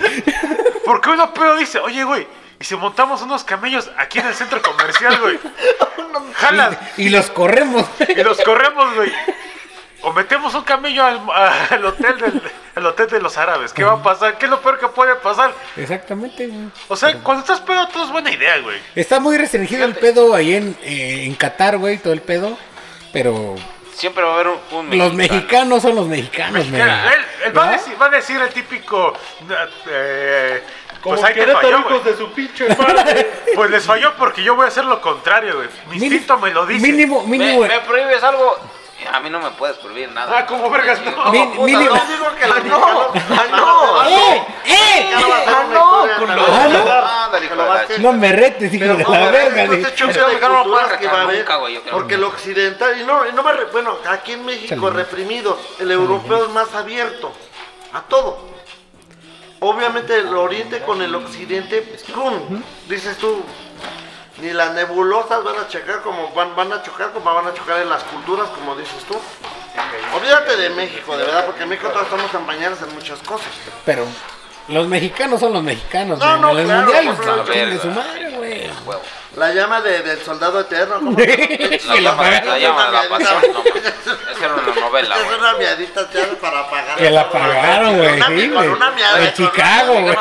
Porque 0.85 1.09
uno 1.09 1.33
pedo 1.33 1.55
dice, 1.57 1.79
oye, 1.79 2.03
güey, 2.03 2.27
¿y 2.59 2.63
si 2.63 2.75
montamos 2.75 3.21
unos 3.21 3.43
camellos 3.43 3.89
aquí 3.97 4.19
en 4.19 4.27
el 4.27 4.33
centro 4.35 4.61
comercial, 4.61 5.19
güey? 5.19 5.39
Jalas 6.35 6.77
Y 6.97 7.09
los 7.09 7.29
corremos. 7.29 7.85
y 8.07 8.23
los 8.23 8.39
corremos, 8.41 8.95
güey. 8.95 9.11
O 10.01 10.13
metemos 10.13 10.53
un 10.53 10.61
camello 10.63 11.03
al, 11.03 11.19
al 11.71 11.85
hotel 11.85 12.17
del 12.19 12.41
al 12.75 12.85
hotel 12.85 13.07
de 13.07 13.19
los 13.19 13.35
árabes. 13.37 13.73
¿Qué 13.73 13.83
va 13.83 13.93
a 13.93 14.03
pasar? 14.03 14.37
¿Qué 14.37 14.45
es 14.45 14.51
lo 14.51 14.61
peor 14.61 14.77
que 14.79 14.87
puede 14.89 15.15
pasar? 15.15 15.51
Exactamente, 15.75 16.45
güey. 16.45 16.69
O 16.87 16.95
sea, 16.95 17.15
cuando 17.23 17.41
estás 17.41 17.59
pedo, 17.61 17.87
todo 17.87 18.05
es 18.05 18.11
buena 18.11 18.31
idea, 18.31 18.59
güey. 18.59 18.79
Está 18.95 19.19
muy 19.19 19.35
restringido 19.37 19.83
el 19.85 19.95
pedo 19.95 20.35
ahí 20.35 20.53
en, 20.55 20.77
eh, 20.83 21.23
en 21.25 21.33
Qatar, 21.33 21.77
güey, 21.79 21.97
todo 21.97 22.13
el 22.13 22.21
pedo. 22.21 22.55
Pero 23.11 23.55
Siempre 23.95 24.23
va 24.23 24.29
a 24.29 24.33
haber 24.35 24.47
un, 24.49 24.59
un 24.71 24.97
los 24.97 25.13
mexicano. 25.15 25.39
mexicanos 25.39 25.81
son 25.81 25.95
los 25.95 26.07
mexicanos, 26.07 26.69
güey. 26.69 26.81
él- 26.81 26.89
él 27.45 27.57
va, 27.57 27.69
a 27.69 27.71
decir, 27.71 27.99
va 27.99 28.05
a 28.05 28.09
decir 28.09 28.39
el 28.39 28.49
típico. 28.49 29.13
eh, 29.89 30.63
Como 31.07 31.15
pues 31.21 31.23
ahí 31.29 31.33
te 31.35 31.39
Querétaro, 31.39 31.67
falló, 31.69 31.79
hijos 31.79 32.03
de 32.05 32.17
su 32.17 32.31
pinche 32.33 32.67
madre. 32.75 33.31
Pues 33.55 33.71
les 33.71 33.83
falló 33.85 34.13
porque 34.17 34.43
yo 34.43 34.55
voy 34.55 34.65
a 34.65 34.67
hacer 34.67 34.83
lo 34.85 34.99
contrario, 35.01 35.55
güey. 35.55 35.67
Mi 35.87 35.95
Mini- 35.99 36.05
instinto 36.15 36.37
me 36.37 36.51
lo 36.51 36.65
dice. 36.65 36.85
Mínimo, 36.85 37.23
¿Me, 37.23 37.37
mínimo. 37.39 37.61
me 37.61 37.79
prohíbes 37.79 38.21
algo? 38.23 38.55
A 39.11 39.19
mí 39.21 39.29
no 39.29 39.39
me 39.39 39.49
puedes 39.51 39.77
prohibir 39.77 40.11
nada. 40.11 40.39
Ah, 40.39 40.45
como 40.45 40.69
vergas, 40.69 40.99
no. 41.01 41.31
mi- 41.31 41.45
mínimo. 41.63 41.95
No 41.95 42.05
digo 42.05 42.25
que 42.37 42.45
la 42.47 42.59
no, 42.59 43.13
no, 43.55 44.03
¡Eh! 44.09 44.43
¡Eh! 44.65 45.11
ah, 45.15 45.63
no, 45.71 46.03
Ah, 46.03 46.67
no. 46.67 47.25
Ándale, 47.25 47.45
hijo 47.45 47.55
de 47.55 47.63
la 47.63 47.87
ch- 47.87 47.97
No 47.99 48.13
me 48.13 48.31
retes, 48.33 48.73
hijo 48.73 48.85
de 48.85 49.03
la 49.03 49.31
verga. 49.31 49.65
No 49.65 49.71
que 49.71 51.07
porque 51.91 52.15
el 52.15 52.23
occidental, 52.25 52.99
y 52.99 53.05
no, 53.05 53.25
y 53.27 53.31
no 53.33 53.43
me 53.43 53.53
re- 53.53 53.65
bueno, 53.71 53.97
aquí 54.09 54.33
en 54.33 54.45
México 54.45 54.89
reprimido, 54.89 55.57
el 55.79 55.89
europeo 55.91 56.45
es 56.45 56.49
más 56.51 56.73
abierto 56.75 57.31
a 57.93 58.01
todo. 58.01 58.56
Obviamente 59.59 60.15
el 60.15 60.33
oriente 60.35 60.81
con 60.81 61.01
el 61.01 61.15
occidente, 61.15 61.81
¡pum! 62.13 62.61
dices 62.87 63.17
tú, 63.17 63.41
ni 64.39 64.53
las 64.53 64.73
nebulosas 64.73 65.43
van 65.43 65.57
a 65.57 65.67
checar 65.67 66.01
como 66.03 66.31
van, 66.33 66.55
van 66.55 66.71
a 66.71 66.83
chocar 66.83 67.11
como 67.11 67.33
van 67.33 67.47
a 67.47 67.53
chocar 67.53 67.81
en 67.81 67.89
las 67.89 68.03
culturas, 68.03 68.49
como 68.49 68.75
dices 68.75 69.03
tú. 69.05 69.15
Olvídate 70.15 70.57
de 70.57 70.69
México, 70.71 71.17
de 71.17 71.23
verdad, 71.23 71.45
porque 71.45 71.63
en 71.63 71.69
México 71.69 71.89
todos 71.89 72.03
estamos 72.03 72.33
en 72.33 72.45
pañales 72.45 72.81
en 72.81 72.93
muchas 72.93 73.19
cosas. 73.19 73.47
Pero 73.83 74.05
los 74.69 74.87
mexicanos 74.87 75.39
son 75.39 75.53
los 75.53 75.63
mexicanos, 75.63 76.19
No, 76.19 76.25
güey. 76.25 76.41
no, 76.41 76.53
los 76.53 76.63
claro, 76.65 76.81
mundiales, 76.85 77.15
por 77.15 77.25
favor. 77.25 77.45
chingue 77.45 77.65
de 77.67 77.79
su 77.79 77.87
madre, 77.87 78.29
güey. 78.31 78.69
Huevo. 78.85 79.01
La 79.35 79.53
llama 79.53 79.81
de- 79.81 80.01
del 80.01 80.19
soldado 80.23 80.59
eterno, 80.61 80.95
¿cómo? 80.95 81.11
La 81.19 81.25
Que 81.25 81.79
la 81.79 81.99
llama, 81.99 82.11
apagaron. 82.13 82.49
la 82.49 82.57
llama 82.59 82.85
de 82.87 82.91
la 82.91 83.09
pasión. 83.09 83.41
No, 83.53 83.59
mames. 83.63 83.83
Esa 83.85 84.45
era 84.45 84.53
una 84.55 84.75
novela, 84.81 85.15
Es 85.15 85.25
güey. 85.25 85.37
una 85.39 85.53
miadita 85.53 86.07
para 86.41 86.59
apagar. 86.61 86.97
Que 86.97 87.09
la 87.11 87.21
apagaron, 87.21 87.97
güey. 87.97 88.13
Una- 88.15 88.27
Sí, 88.27 88.47
con 88.49 88.53
güey. 88.57 88.67
una 88.69 88.91
miada, 88.91 89.19
En 89.19 89.25
con 89.25 89.33
Chicago, 89.35 89.93
güey. 90.01 90.15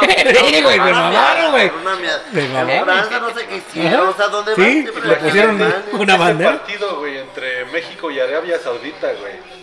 Sí, 0.51 0.63
güey. 0.63 0.81
Me 0.81 0.93
mamaron, 0.93 1.51
güey. 1.53 1.71
Con 1.71 1.81
una 1.81 1.97
miada. 1.97 2.23
Me 2.33 2.45
En 2.45 2.53
mamaron. 2.53 2.85
Francia 2.85 3.19
no 3.21 3.35
sé 3.35 3.47
qué 3.47 3.57
hicieron, 3.57 4.09
o 4.09 4.13
sea, 4.15 4.29
¿dónde 4.29 4.55
Sí, 4.55 4.61
van? 4.61 4.71
Siempre 4.83 5.03
le 5.03 5.09
la 5.09 5.19
pusieron 5.19 5.55
una 5.93 6.13
Ese 6.13 6.23
bandera. 6.23 6.51
partido, 6.59 6.97
güey, 6.99 7.19
entre 7.19 7.65
México 7.67 8.11
y 8.11 8.21
Arabia 8.21 8.59
Saudita, 8.63 9.09
güey. 9.19 9.57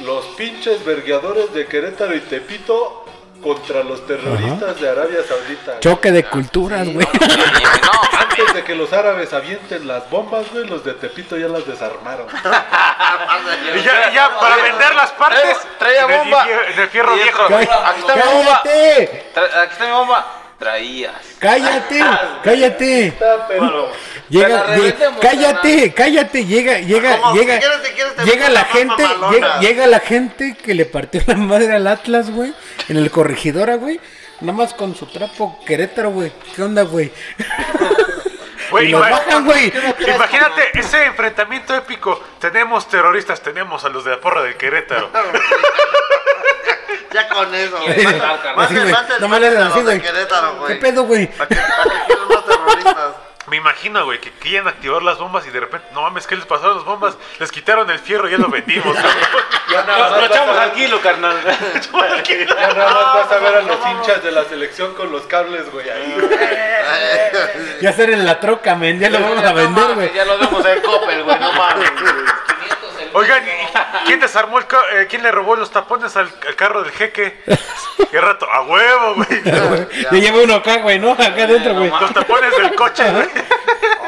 Los 0.00 0.24
pinches 0.36 0.84
vergueadores 0.84 1.54
de 1.54 1.66
Querétaro 1.66 2.14
y 2.14 2.20
Tepito 2.20 3.05
contra 3.42 3.82
los 3.82 4.06
terroristas 4.06 4.80
de 4.80 4.88
Arabia 4.88 5.18
Saudita. 5.26 5.80
Choque 5.80 6.10
de 6.12 6.24
culturas, 6.24 6.88
güey. 6.88 7.06
No, 7.06 8.18
Antes 8.18 8.54
de 8.54 8.64
que 8.64 8.74
los 8.74 8.92
árabes 8.92 9.32
avienten 9.32 9.86
las 9.86 10.08
bombas, 10.10 10.50
güey, 10.52 10.66
los 10.66 10.84
de 10.84 10.94
Tepito 10.94 11.36
ya 11.36 11.48
las 11.48 11.66
desarmaron. 11.66 12.26
Y 13.74 13.82
ya, 13.82 14.10
ya 14.12 14.38
para 14.40 14.56
vender 14.56 14.94
las 14.94 15.10
partes 15.12 15.56
Traía 15.78 16.06
del 16.06 16.18
bomba. 16.18 16.46
del 16.76 16.88
fierro 16.88 17.14
viejo. 17.14 17.42
Aquí 17.44 18.00
está 18.00 18.16
mi 18.16 18.22
bomba. 18.22 18.60
Aquí 18.64 19.72
está 19.72 19.84
mi 19.86 19.90
bomba. 19.92 20.26
Traías. 20.58 21.12
¡Cállate! 21.38 22.02
¡Cállate! 22.42 23.06
Está, 23.08 23.46
pero 23.46 23.92
Llega, 24.28 24.46
Te 24.48 24.52
la 24.54 24.64
lle- 24.64 24.76
revendemos, 24.76 25.20
cállate, 25.20 25.94
cállate, 25.94 26.44
llega, 26.46 26.78
llega, 26.80 27.18
Como, 27.20 27.34
llega, 27.34 27.54
si 27.54 27.60
quieres, 27.60 27.78
si 27.86 27.92
quieres, 27.92 28.24
llega 28.24 28.48
la 28.48 28.64
gente, 28.64 29.04
llega, 29.30 29.60
llega 29.60 29.86
la 29.86 30.00
gente 30.00 30.56
que 30.56 30.74
le 30.74 30.84
partió 30.86 31.20
la 31.26 31.36
madre 31.36 31.72
al 31.74 31.86
Atlas, 31.86 32.30
güey, 32.30 32.52
en 32.88 32.96
el 32.96 33.10
corregidora, 33.10 33.76
güey, 33.76 34.00
nada 34.40 34.56
más 34.58 34.74
con 34.74 34.96
su 34.96 35.06
trapo 35.06 35.60
Querétaro, 35.66 36.10
güey, 36.10 36.32
¿qué 36.54 36.62
onda, 36.62 36.82
güey? 36.82 37.12
Güey, 38.68 38.88
Y 38.88 38.90
los 38.90 39.00
ima- 39.00 39.10
bajan, 39.12 39.44
güey. 39.44 39.72
Imagínate 40.12 40.76
ese 40.76 41.04
enfrentamiento 41.04 41.72
épico. 41.72 42.20
Tenemos 42.40 42.88
terroristas, 42.88 43.40
tenemos 43.40 43.84
a 43.84 43.88
los 43.90 44.04
de 44.04 44.10
la 44.10 44.20
porra 44.20 44.42
del 44.42 44.56
Querétaro. 44.56 45.08
Con 47.36 47.54
eso. 47.54 47.78
Güey. 47.78 48.04
manden- 48.06 49.20
Nomás 49.20 49.40
le 49.40 49.48
así, 49.58 49.80
güey. 49.82 50.00
¿Qué 50.00 50.74
pedo, 50.76 51.02
güey? 51.04 51.26
¿Para 51.28 51.48
qué, 51.48 51.54
quieren 52.06 52.24
unos 52.24 52.46
terroristas? 52.46 53.14
Me 53.48 53.56
imagino, 53.58 54.04
güey, 54.04 54.20
que 54.20 54.32
quieren 54.32 54.66
activar 54.66 55.02
las 55.04 55.18
bombas 55.18 55.46
y 55.46 55.50
de 55.50 55.60
repente, 55.60 55.86
no 55.92 56.02
mames, 56.02 56.26
¿qué 56.26 56.34
les 56.34 56.44
pasó 56.46 56.68
a 56.72 56.74
las 56.74 56.84
bombas? 56.84 57.16
Les 57.38 57.52
quitaron 57.52 57.88
el 57.90 58.00
fierro 58.00 58.26
y 58.28 58.32
ya 58.32 58.38
lo 58.38 58.48
vendimos. 58.48 58.96
Ya 59.70 59.82
nada 59.82 59.98
más 59.98 60.10
Lo 60.12 60.16
vas 60.16 60.22
a 60.22 60.26
echamos 60.32 60.54
ver- 60.54 60.62
al 60.64 60.72
kilo, 60.74 61.00
carnal. 61.00 61.36
Ya 61.44 62.72
nada 62.74 62.90
más 62.94 63.14
vas 63.14 63.32
a 63.32 63.38
ver 63.38 63.54
a 63.56 63.62
los 63.62 63.78
hinchas 63.90 64.22
de 64.22 64.30
la 64.30 64.44
selección 64.44 64.94
con 64.94 65.10
los 65.10 65.22
cables, 65.22 65.70
güey, 65.72 65.88
ahí. 65.90 66.16
Ya 67.80 67.90
estar 67.90 68.08
en 68.10 68.24
la 68.24 68.38
troca, 68.40 68.74
men. 68.76 68.98
Ya 69.00 69.10
lo 69.10 69.18
vamos 69.20 69.44
a 69.44 69.52
vender, 69.52 69.94
güey. 69.94 70.12
Ya 70.14 70.24
lo 70.24 70.38
vemos 70.38 70.64
en 70.64 70.80
Coppel, 70.82 71.22
güey, 71.24 71.38
no 71.40 71.52
mames. 71.52 71.90
Oigan, 73.18 73.42
¿y 73.48 74.06
¿quién 74.06 74.20
desarmó 74.20 74.58
el 74.58 74.66
ca- 74.66 74.84
eh, 74.92 75.06
quién 75.08 75.22
le 75.22 75.32
robó 75.32 75.56
los 75.56 75.70
tapones 75.70 76.14
al, 76.16 76.30
al 76.46 76.54
carro 76.54 76.82
del 76.82 76.92
jeque? 76.92 77.42
¿Qué 78.10 78.20
rato? 78.20 78.46
A 78.50 78.60
huevo, 78.62 79.14
güey. 79.16 79.42
Le 80.10 80.20
lleva 80.20 80.38
uno 80.42 80.54
acá, 80.56 80.76
güey, 80.78 80.98
¿no? 80.98 81.12
Acá 81.12 81.26
adentro, 81.26 81.74
güey. 81.74 81.88
Los 81.88 82.12
tapones 82.12 82.54
del 82.56 82.74
coche, 82.74 83.10
güey. 83.10 83.26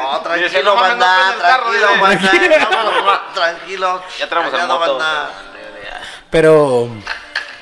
Oh, 0.01 0.19
Dice, 0.35 0.61
tranquilo, 0.61 0.75
no 0.75 0.75
mames, 0.75 0.97
no 0.97 1.05
banda, 1.05 1.17
prende 1.17 1.35
el 1.35 1.41
carro, 1.41 1.71
tranquilo, 1.71 1.87
dice. 2.49 2.59
banda. 2.59 2.67
Vámonos, 2.93 3.33
Tranquilo. 3.33 4.03
Ya 4.19 4.29
traemos 4.29 4.53
el 4.53 4.59
Callado, 4.59 4.79
moto. 4.79 4.97
banda. 4.97 5.29
Pero 6.29 6.89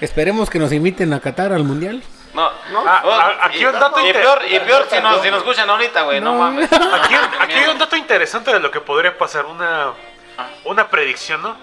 esperemos 0.02 0.50
que 0.50 0.60
nos 0.60 0.72
inviten 0.74 1.14
a 1.14 1.20
Qatar 1.20 1.54
al 1.54 1.64
mundial. 1.64 2.04
No, 2.34 2.52
Ah, 2.86 3.02
ah, 3.04 3.38
aquí 3.44 3.66
un 3.66 3.72
dato 3.74 4.00
y 4.00 4.08
inter- 4.08 4.22
peor, 4.22 4.42
y 4.48 4.60
peor 4.60 4.86
si 4.90 5.00
nos, 5.00 5.22
si 5.24 5.32
nos 5.32 5.40
escuchan 5.40 5.68
ahorita, 5.70 6.02
güey, 6.04 6.20
no, 6.22 6.34
No. 6.34 6.40
mames. 6.40 6.72
Aquí, 6.72 7.16
aquí 7.40 7.54
hay 7.54 7.68
un 7.70 7.80
dato 7.80 7.96
interesante 7.96 8.52
de 8.54 8.60
lo 8.60 8.70
que 8.70 8.80
podría 8.82 9.18
pasar, 9.18 9.46
una. 9.46 9.94
Una 10.66 10.90
predicción, 10.90 11.42
¿no? 11.42 11.56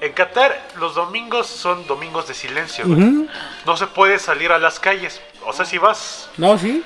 En 0.00 0.12
Qatar 0.12 0.56
los 0.76 0.94
domingos 0.94 1.46
son 1.48 1.86
domingos 1.86 2.28
de 2.28 2.34
silencio, 2.34 2.84
güey. 2.86 3.00
Ujú. 3.02 3.28
No 3.66 3.76
se 3.76 3.86
puede 3.88 4.18
salir 4.18 4.52
a 4.52 4.58
las 4.58 4.78
calles. 4.78 5.20
O 5.44 5.52
sea, 5.52 5.64
si 5.64 5.78
vas... 5.78 6.30
No, 6.36 6.56
sí. 6.56 6.84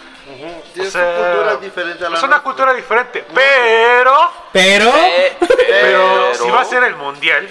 Sí, 0.74 0.80
o 0.80 0.82
es 0.84 0.92
sea, 0.92 1.02
una 1.02 1.18
cultura 1.34 1.56
diferente 1.56 2.06
a 2.06 2.08
la 2.08 2.16
Es 2.16 2.22
una 2.22 2.28
nuestra. 2.28 2.42
cultura 2.42 2.74
diferente, 2.74 3.26
pero... 3.34 4.30
Pero. 4.52 4.88
Eh, 4.88 5.36
Pero 5.68 6.34
si 6.34 6.48
va 6.50 6.60
a 6.60 6.64
ser 6.64 6.84
el 6.84 6.94
mundial, 6.96 7.48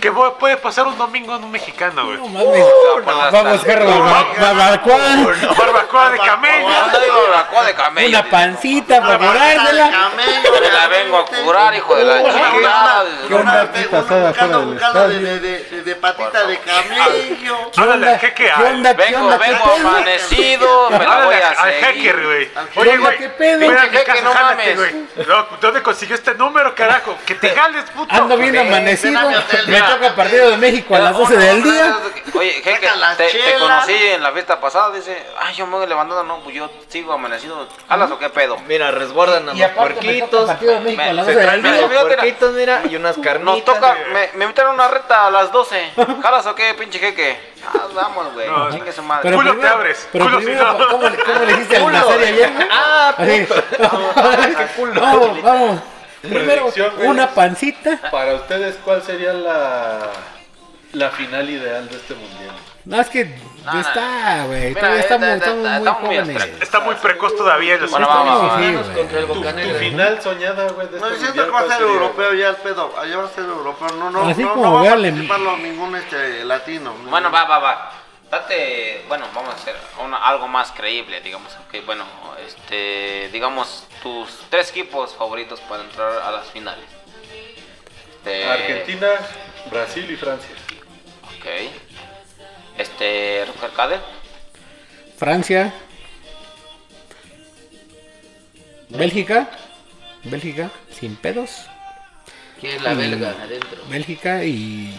¿qué 0.00 0.12
pu- 0.12 0.36
puede 0.38 0.56
pasar 0.56 0.86
un 0.86 0.96
domingo 0.98 1.34
en 1.36 1.44
un 1.44 1.50
mexicano, 1.50 2.04
güey? 2.06 2.16
No 2.18 2.28
mames. 2.28 2.64
Vamos 3.04 3.34
a 3.46 3.52
buscar 3.52 3.84
barba- 3.84 4.26
barbacoa. 4.40 4.98
Barbacoa 5.58 6.10
de 6.10 6.18
camello. 6.18 6.68
¿Dónde 6.68 6.98
digo 7.04 7.28
la 7.34 7.46
coa 7.46 7.64
de 7.64 7.74
camello? 7.74 8.08
Una 8.08 8.30
pancita 8.30 9.00
para 9.00 9.18
curársela. 9.18 9.90
Camello, 9.90 10.52
Me 10.60 10.70
la 10.70 10.86
vengo 10.88 11.18
a 11.18 11.24
curar, 11.26 11.74
hijo 11.74 11.94
de 11.96 12.04
la 12.04 12.14
Una- 12.14 12.22
una- 12.32 12.50
chingada. 12.50 13.04
¿Qué 13.28 13.34
onda? 13.34 13.62
un- 13.62 14.32
caldo- 14.34 14.70
de, 14.70 14.76
estadio. 14.76 15.20
de, 15.20 15.40
de, 15.40 15.82
de 15.82 15.96
patita 15.96 16.46
de 16.46 16.58
camello. 16.58 17.70
¿Qué 17.72 17.80
onda? 17.80 18.12
al 18.12 18.18
jeque, 18.18 18.52
¿Qué 18.56 18.62
onda? 18.64 18.94
¿Qué 18.96 19.02
Vengo, 19.12 19.38
vengo 19.38 19.72
amanecido, 19.88 20.90
me 20.90 20.98
la 21.06 21.24
voy 21.24 21.34
a 21.36 21.48
al 21.48 21.72
hacker, 21.80 22.24
güey. 22.24 22.48
¿Qué 22.72 22.80
Oye, 22.80 22.96
güey. 22.98 23.18
¿Qué 23.18 23.28
pedo? 23.30 23.70
jeque, 23.90 24.22
no 24.22 24.34
mames. 24.34 24.78
¿Dónde 25.60 25.82
consiguió 25.82 26.14
este 26.14 26.34
número, 26.34 26.74
carajo? 26.74 27.16
Que 27.26 27.34
te 27.34 27.50
jales, 27.56 27.84
puto. 27.94 28.14
Ando 28.14 28.36
bien 28.36 28.56
amanecido. 28.58 29.18
Ven 29.96 29.96
a 29.96 29.96
mi 29.96 29.96
hotel, 29.96 29.96
Me 29.96 29.96
ven 29.96 29.96
a 29.96 29.96
toca 29.96 29.98
mi 30.00 30.06
el 30.06 30.14
partido 30.14 30.50
de 30.50 30.56
México 30.58 30.94
a 30.94 30.98
las 30.98 31.16
12 31.16 31.36
del 31.36 31.62
día. 31.62 31.96
Oye, 32.34 32.62
las 32.96 33.16
te, 33.16 33.26
te 33.26 33.58
conocí 33.58 33.92
en 33.94 34.22
la 34.22 34.32
fiesta 34.32 34.60
pasada, 34.60 34.90
dice, 34.92 35.26
ay, 35.40 35.54
yo 35.54 35.66
me 35.66 35.76
voy 35.76 35.86
levantando, 35.86 36.22
no, 36.24 36.38
pues 36.40 36.54
yo 36.54 36.70
sigo 36.88 37.12
amanecido. 37.12 37.66
¿Jalas 37.88 38.10
o 38.10 38.18
qué 38.18 38.28
pedo? 38.30 38.58
Mira, 38.66 38.90
resguardan 38.90 39.48
a 39.48 39.54
Y 39.54 39.58
los 39.58 39.70
puerquitos. 39.72 40.46
partido 40.46 40.72
de 40.74 40.80
México 40.80 41.02
a 41.02 41.12
las 41.12 41.26
Se 41.26 41.34
12 41.34 41.46
del 41.46 41.48
traen- 41.48 41.62
día. 41.62 41.72
Mira, 41.72 41.88
mira, 41.88 42.00
Puerquitos, 42.16 42.52
mira, 42.52 42.82
y 42.88 42.96
unas 42.96 43.16
carnitas. 43.18 43.54
Nos 43.56 43.64
toca, 43.64 43.96
me, 44.12 44.30
me 44.34 44.44
invitaron 44.44 44.72
a 44.72 44.74
una 44.74 44.88
reta 44.88 45.26
a 45.26 45.30
las 45.30 45.50
12. 45.52 45.90
¿Jalas 46.22 46.46
o 46.46 46.54
qué, 46.54 46.74
pinche 46.74 46.98
jeque? 46.98 47.48
Ah, 47.66 47.86
vamos, 47.94 48.32
güey, 48.34 48.46
No. 48.48 48.70
chingue 48.70 48.92
su 48.92 49.02
madre. 49.02 49.22
Pero 49.24 49.36
Culo 49.38 49.50
primero- 49.52 49.68
te 49.68 49.74
abres, 49.74 50.08
Pero 50.12 50.24
culo 50.26 50.38
si 50.38 50.44
primero, 50.46 50.72
no. 50.78 50.88
¿cómo, 50.88 51.08
le- 51.08 51.16
¿cómo 51.24 51.38
le 51.40 51.46
dijiste 51.46 51.76
al 51.76 51.92
Nazario 51.92 52.26
ayer? 52.26 52.52
Ah, 52.70 53.14
Así. 53.16 53.46
Vamos, 54.94 55.42
vamos. 55.42 55.80
Primero, 56.22 56.72
una 57.04 57.28
pancita. 57.30 57.98
Para 58.10 58.34
ustedes, 58.34 58.76
¿cuál 58.84 59.02
sería 59.02 59.32
la, 59.32 60.10
la 60.92 61.10
final 61.10 61.48
ideal 61.48 61.88
de 61.88 61.96
este 61.96 62.14
mundial? 62.14 62.54
No, 62.84 63.00
es 63.00 63.08
que 63.08 63.24
No, 63.66 63.74
no. 63.74 63.80
está, 63.80 64.44
güey. 64.46 64.68
Mira, 64.68 64.80
Todavía 64.80 64.96
eh, 64.96 65.00
estamos, 65.00 65.28
estamos 65.28 65.58
muy 65.58 65.68
estamos 65.76 66.00
muy 66.00 66.08
jóvenes. 66.16 66.28
abstractos. 66.36 66.62
Está 66.62 66.80
muy 66.80 66.94
precoz 66.94 67.36
todavía 67.36 67.74
el 67.74 67.86
Bueno, 67.86 68.06
vamos, 68.08 68.40
Sí, 68.58 68.72
vamos. 68.72 68.86
sí, 68.86 68.92
contra 68.94 69.18
el 69.20 69.26
Tu, 69.26 69.34
tu 69.34 69.74
final 69.78 70.22
soñada, 70.22 70.68
güey, 70.70 70.88
No, 70.90 70.96
este 70.96 71.08
yo 71.10 71.16
siento 71.18 71.44
que 71.44 71.50
va 71.50 71.58
a 71.60 71.64
¿cuál 71.64 71.78
ser 71.78 71.86
europeo 71.86 72.34
ya 72.34 72.48
el 72.48 72.56
pedo. 72.56 72.94
Allá 72.98 73.16
va 73.18 73.24
a 73.24 73.28
ser 73.28 73.44
europeo. 73.44 73.88
No, 73.98 74.10
no, 74.10 74.28
Así 74.28 74.42
no, 74.42 74.54
como 74.54 74.62
no 74.64 74.72
va 74.72 74.80
a 74.80 74.94
participarlo 74.94 75.56
ningún 75.58 75.96
este, 75.96 76.44
latino. 76.44 76.94
Bueno, 77.10 77.30
va, 77.30 77.44
va, 77.44 77.58
va. 77.58 77.92
Date, 78.30 79.04
bueno, 79.08 79.26
vamos 79.34 79.54
a 79.54 79.56
hacer 79.56 79.74
una- 80.04 80.18
algo 80.18 80.48
más 80.48 80.70
creíble, 80.72 81.20
digamos. 81.22 81.50
Que 81.70 81.80
bueno, 81.80 82.04
este, 82.46 83.30
digamos, 83.32 83.84
tus 84.02 84.28
tres 84.50 84.70
equipos 84.70 85.14
favoritos 85.14 85.60
para 85.60 85.82
entrar 85.82 86.12
a 86.22 86.30
las 86.30 86.46
finales. 86.48 86.84
Este, 88.18 88.44
Argentina, 88.44 89.08
Brasil 89.70 90.10
y 90.10 90.16
Francia. 90.16 90.50
Ok. 91.38 91.46
Este, 92.76 93.44
Rocker 93.46 93.70
Cader. 93.70 94.00
Francia. 95.16 95.72
Bélgica. 98.90 99.48
Bélgica, 100.24 100.70
sin 100.92 101.16
pedos. 101.16 101.66
¿Quién 102.60 102.76
es 102.76 102.82
la 102.82 102.92
belga 102.94 103.30
adentro? 103.30 103.82
Bélgica 103.88 104.44
y. 104.44 104.94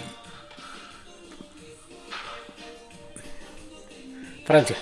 Francia. 4.50 4.76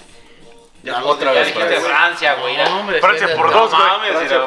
Ya 0.82 1.04
Otra 1.04 1.34
vez 1.34 1.52
Francia. 1.52 1.82
Francia, 1.82 2.34
güey. 2.36 2.56
No, 2.56 2.80
hombre, 2.80 3.02
Francia 3.02 3.36
por 3.36 3.52
dos, 3.52 3.70
güey. 3.72 3.82
mames, 3.84 4.12
Francia 4.12 4.38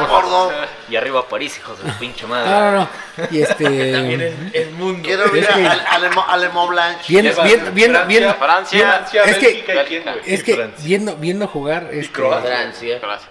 por 0.00 0.22
por- 0.22 0.30
dos. 0.30 0.52
Y 0.88 0.96
arriba 0.96 1.28
París, 1.28 1.58
hijos 1.58 1.84
de 1.84 1.92
pinche 1.92 2.26
madre. 2.26 2.48
No, 2.48 2.60
no, 2.60 2.72
no. 2.78 2.88
Y 3.30 3.42
este. 3.42 3.92
También 3.92 4.20
el, 4.22 4.50
el 4.54 4.70
mundo. 4.70 5.02
Quiero 5.04 5.30
ver 5.30 5.44
Blanche. 6.68 7.04
Viendo, 7.08 7.42
viendo, 7.42 7.70
viendo, 7.72 7.98
Francia, 7.98 8.06
viendo, 8.08 8.34
Francia, 8.36 8.88
Francia, 8.88 9.22
Es 9.24 9.36
que- 9.36 9.46
Bélgica 9.46 10.14
es 10.24 10.42
que 10.42 10.70
viendo, 10.78 11.16
viendo 11.16 11.46
jugar, 11.46 11.88
este, 11.92 12.10
Croacia. 12.12 12.48
Francia. 12.98 13.28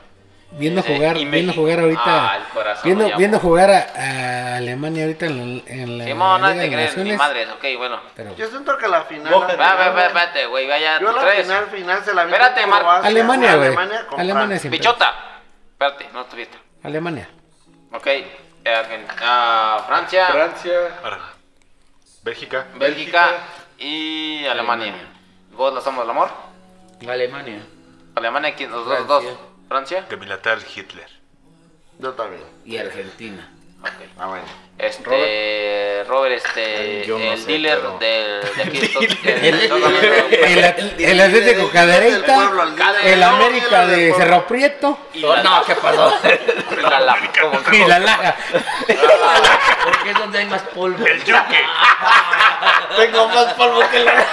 Viendo 0.52 0.82
Sí, 0.82 0.94
jugar, 0.94 1.18
y 1.18 1.26
viendo 1.26 1.54
jugar 1.54 1.80
ahorita, 1.80 2.02
Ah, 2.06 2.38
el 2.38 2.44
corazón 2.54 2.82
viendo, 2.84 3.18
viendo 3.18 3.40
jugar 3.40 3.70
a, 3.72 3.80
a 3.96 4.58
Alemania 4.58 5.04
ahorita 5.04 5.26
en 5.28 5.38
la, 5.38 5.64
en 5.72 5.98
la 5.98 6.04
Simón, 6.06 6.42
no 6.42 6.48
Liga 6.50 6.62
te 6.62 6.68
de 6.70 6.74
crees, 6.76 6.98
ni 6.98 7.14
madres, 7.14 7.50
ok, 7.50 7.66
bueno. 7.78 8.00
pero 8.16 8.36
Yo 8.36 8.48
siento 8.48 8.78
que 8.78 8.88
la 8.88 9.02
final. 9.04 9.32
Moja. 9.32 9.56
Va, 9.56 9.76
va, 9.76 9.90
va, 9.90 10.06
espérate, 10.08 10.46
güey, 10.48 10.68
vaya, 10.68 11.00
Yo 11.00 11.12
la 11.12 11.22
tres. 11.22 11.46
final, 11.46 11.66
final 11.68 12.04
se 12.04 12.14
la 12.14 12.26
vi. 12.26 12.32
Espérate. 12.34 12.62
Croacia, 12.64 13.08
Alemania, 13.08 13.56
güey, 13.56 13.68
Alemania 13.70 14.08
con 14.08 14.20
Alemania 14.20 14.60
siempre, 14.60 14.78
Bichota. 14.80 15.14
Espérate, 15.72 16.10
no 16.14 16.26
tuviste. 16.26 16.58
Alemania, 16.84 17.30
Ok, 17.94 18.08
eh, 18.08 18.26
ah, 19.22 19.84
Francia, 19.88 20.28
Francia, 20.28 20.72
Bélgica. 22.24 22.66
Bélgica 22.76 23.30
y 23.78 24.46
Alemania. 24.46 24.94
¿Vos 25.54 25.74
la 25.74 25.82
somos 25.82 26.02
del 26.04 26.12
amor? 26.12 26.30
Alemania. 27.08 27.62
Alemania, 28.16 28.54
¿quién? 28.56 28.72
Los 28.72 28.86
dos, 28.86 29.08
dos. 29.08 29.24
Francia. 29.72 30.06
De 30.10 30.18
militar 30.18 30.58
Hitler. 30.76 31.08
Yo 31.98 32.12
también. 32.12 32.44
Y 32.66 32.76
Argentina. 32.78 33.50
Ok. 33.82 33.90
Ah, 34.20 34.28
bueno. 34.28 34.44
Este, 34.78 36.04
Robert, 36.10 36.36
este, 36.46 37.06
Yo 37.06 37.18
no 37.18 37.24
el 37.32 37.40
sé, 37.40 37.46
dealer 37.46 37.78
pero- 37.80 37.98
del, 38.00 38.42
de 38.56 38.64
aquí. 38.64 38.88
to- 38.94 39.00
el, 39.00 39.46
el- 39.46 39.72
el, 40.34 40.64
el- 40.66 41.06
el 41.06 41.22
Atlético 41.22 41.70
Cadereyta, 41.72 42.36
pueblo, 42.36 42.64
el 43.04 43.24
América 43.24 43.88
de. 43.88 44.14
Cerro 44.14 44.46
Prieto 44.46 44.98
y 45.14 45.22
la, 45.22 45.42
no, 45.42 45.64
¿qué 45.64 45.76
pasó? 45.76 46.20
y 46.72 46.82
la, 46.82 47.00
la- 47.00 47.18
como- 47.42 47.62
y 47.74 47.86
la 47.88 48.00
Laja, 48.00 48.36
Porque 49.86 50.10
es 50.12 50.18
donde 50.18 50.40
hay 50.40 50.46
más 50.48 50.64
polvo. 50.64 51.06
El 51.06 51.24
Yuque. 51.24 51.62
Tengo 52.98 53.30
más 53.30 53.54
polvo 53.54 53.80
que 53.90 54.00
la. 54.00 54.26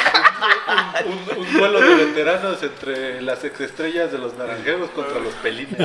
un, 1.06 1.38
un 1.38 1.52
duelo 1.52 1.80
de 1.80 1.94
veteranos 2.06 2.62
entre 2.62 3.20
las 3.22 3.42
exestrellas 3.44 4.12
de 4.12 4.18
los 4.18 4.34
naranjeros 4.34 4.90
contra 4.90 5.18
los 5.20 5.32
pelines. 5.34 5.76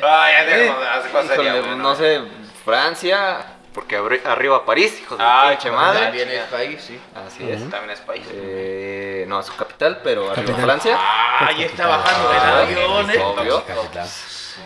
Güey, 0.00 1.76
no 1.76 1.94
sé, 1.96 2.20
Francia, 2.64 3.38
porque 3.74 3.98
abri- 3.98 4.24
arriba 4.24 4.64
París, 4.64 4.96
hijos 5.00 5.18
de 5.18 5.24
pinche 5.48 5.68
pues, 5.68 5.72
madre. 5.72 6.02
También 6.04 6.28
es 6.30 6.42
país, 6.44 6.80
sí. 6.86 6.98
Así 7.14 7.50
es. 7.50 7.68
También 7.70 7.90
es 7.90 8.00
país. 8.00 8.24
Eh, 8.32 9.24
no, 9.28 9.40
es 9.40 9.46
su 9.46 9.56
capital, 9.56 10.00
pero 10.04 10.30
arriba. 10.30 10.54
Francia. 10.58 10.96
Ah, 10.98 11.50
ya 11.56 11.66
está 11.66 11.86
bajando 11.86 12.30
el 12.32 12.38
Ah, 12.38 12.58
avión, 12.60 13.10
eh. 13.10 13.18
Obvio. 13.20 13.64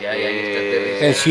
Ya, 0.00 0.14
ya, 0.14 0.14
ya 0.14 0.28
Eh, 0.28 1.10
está 1.10 1.30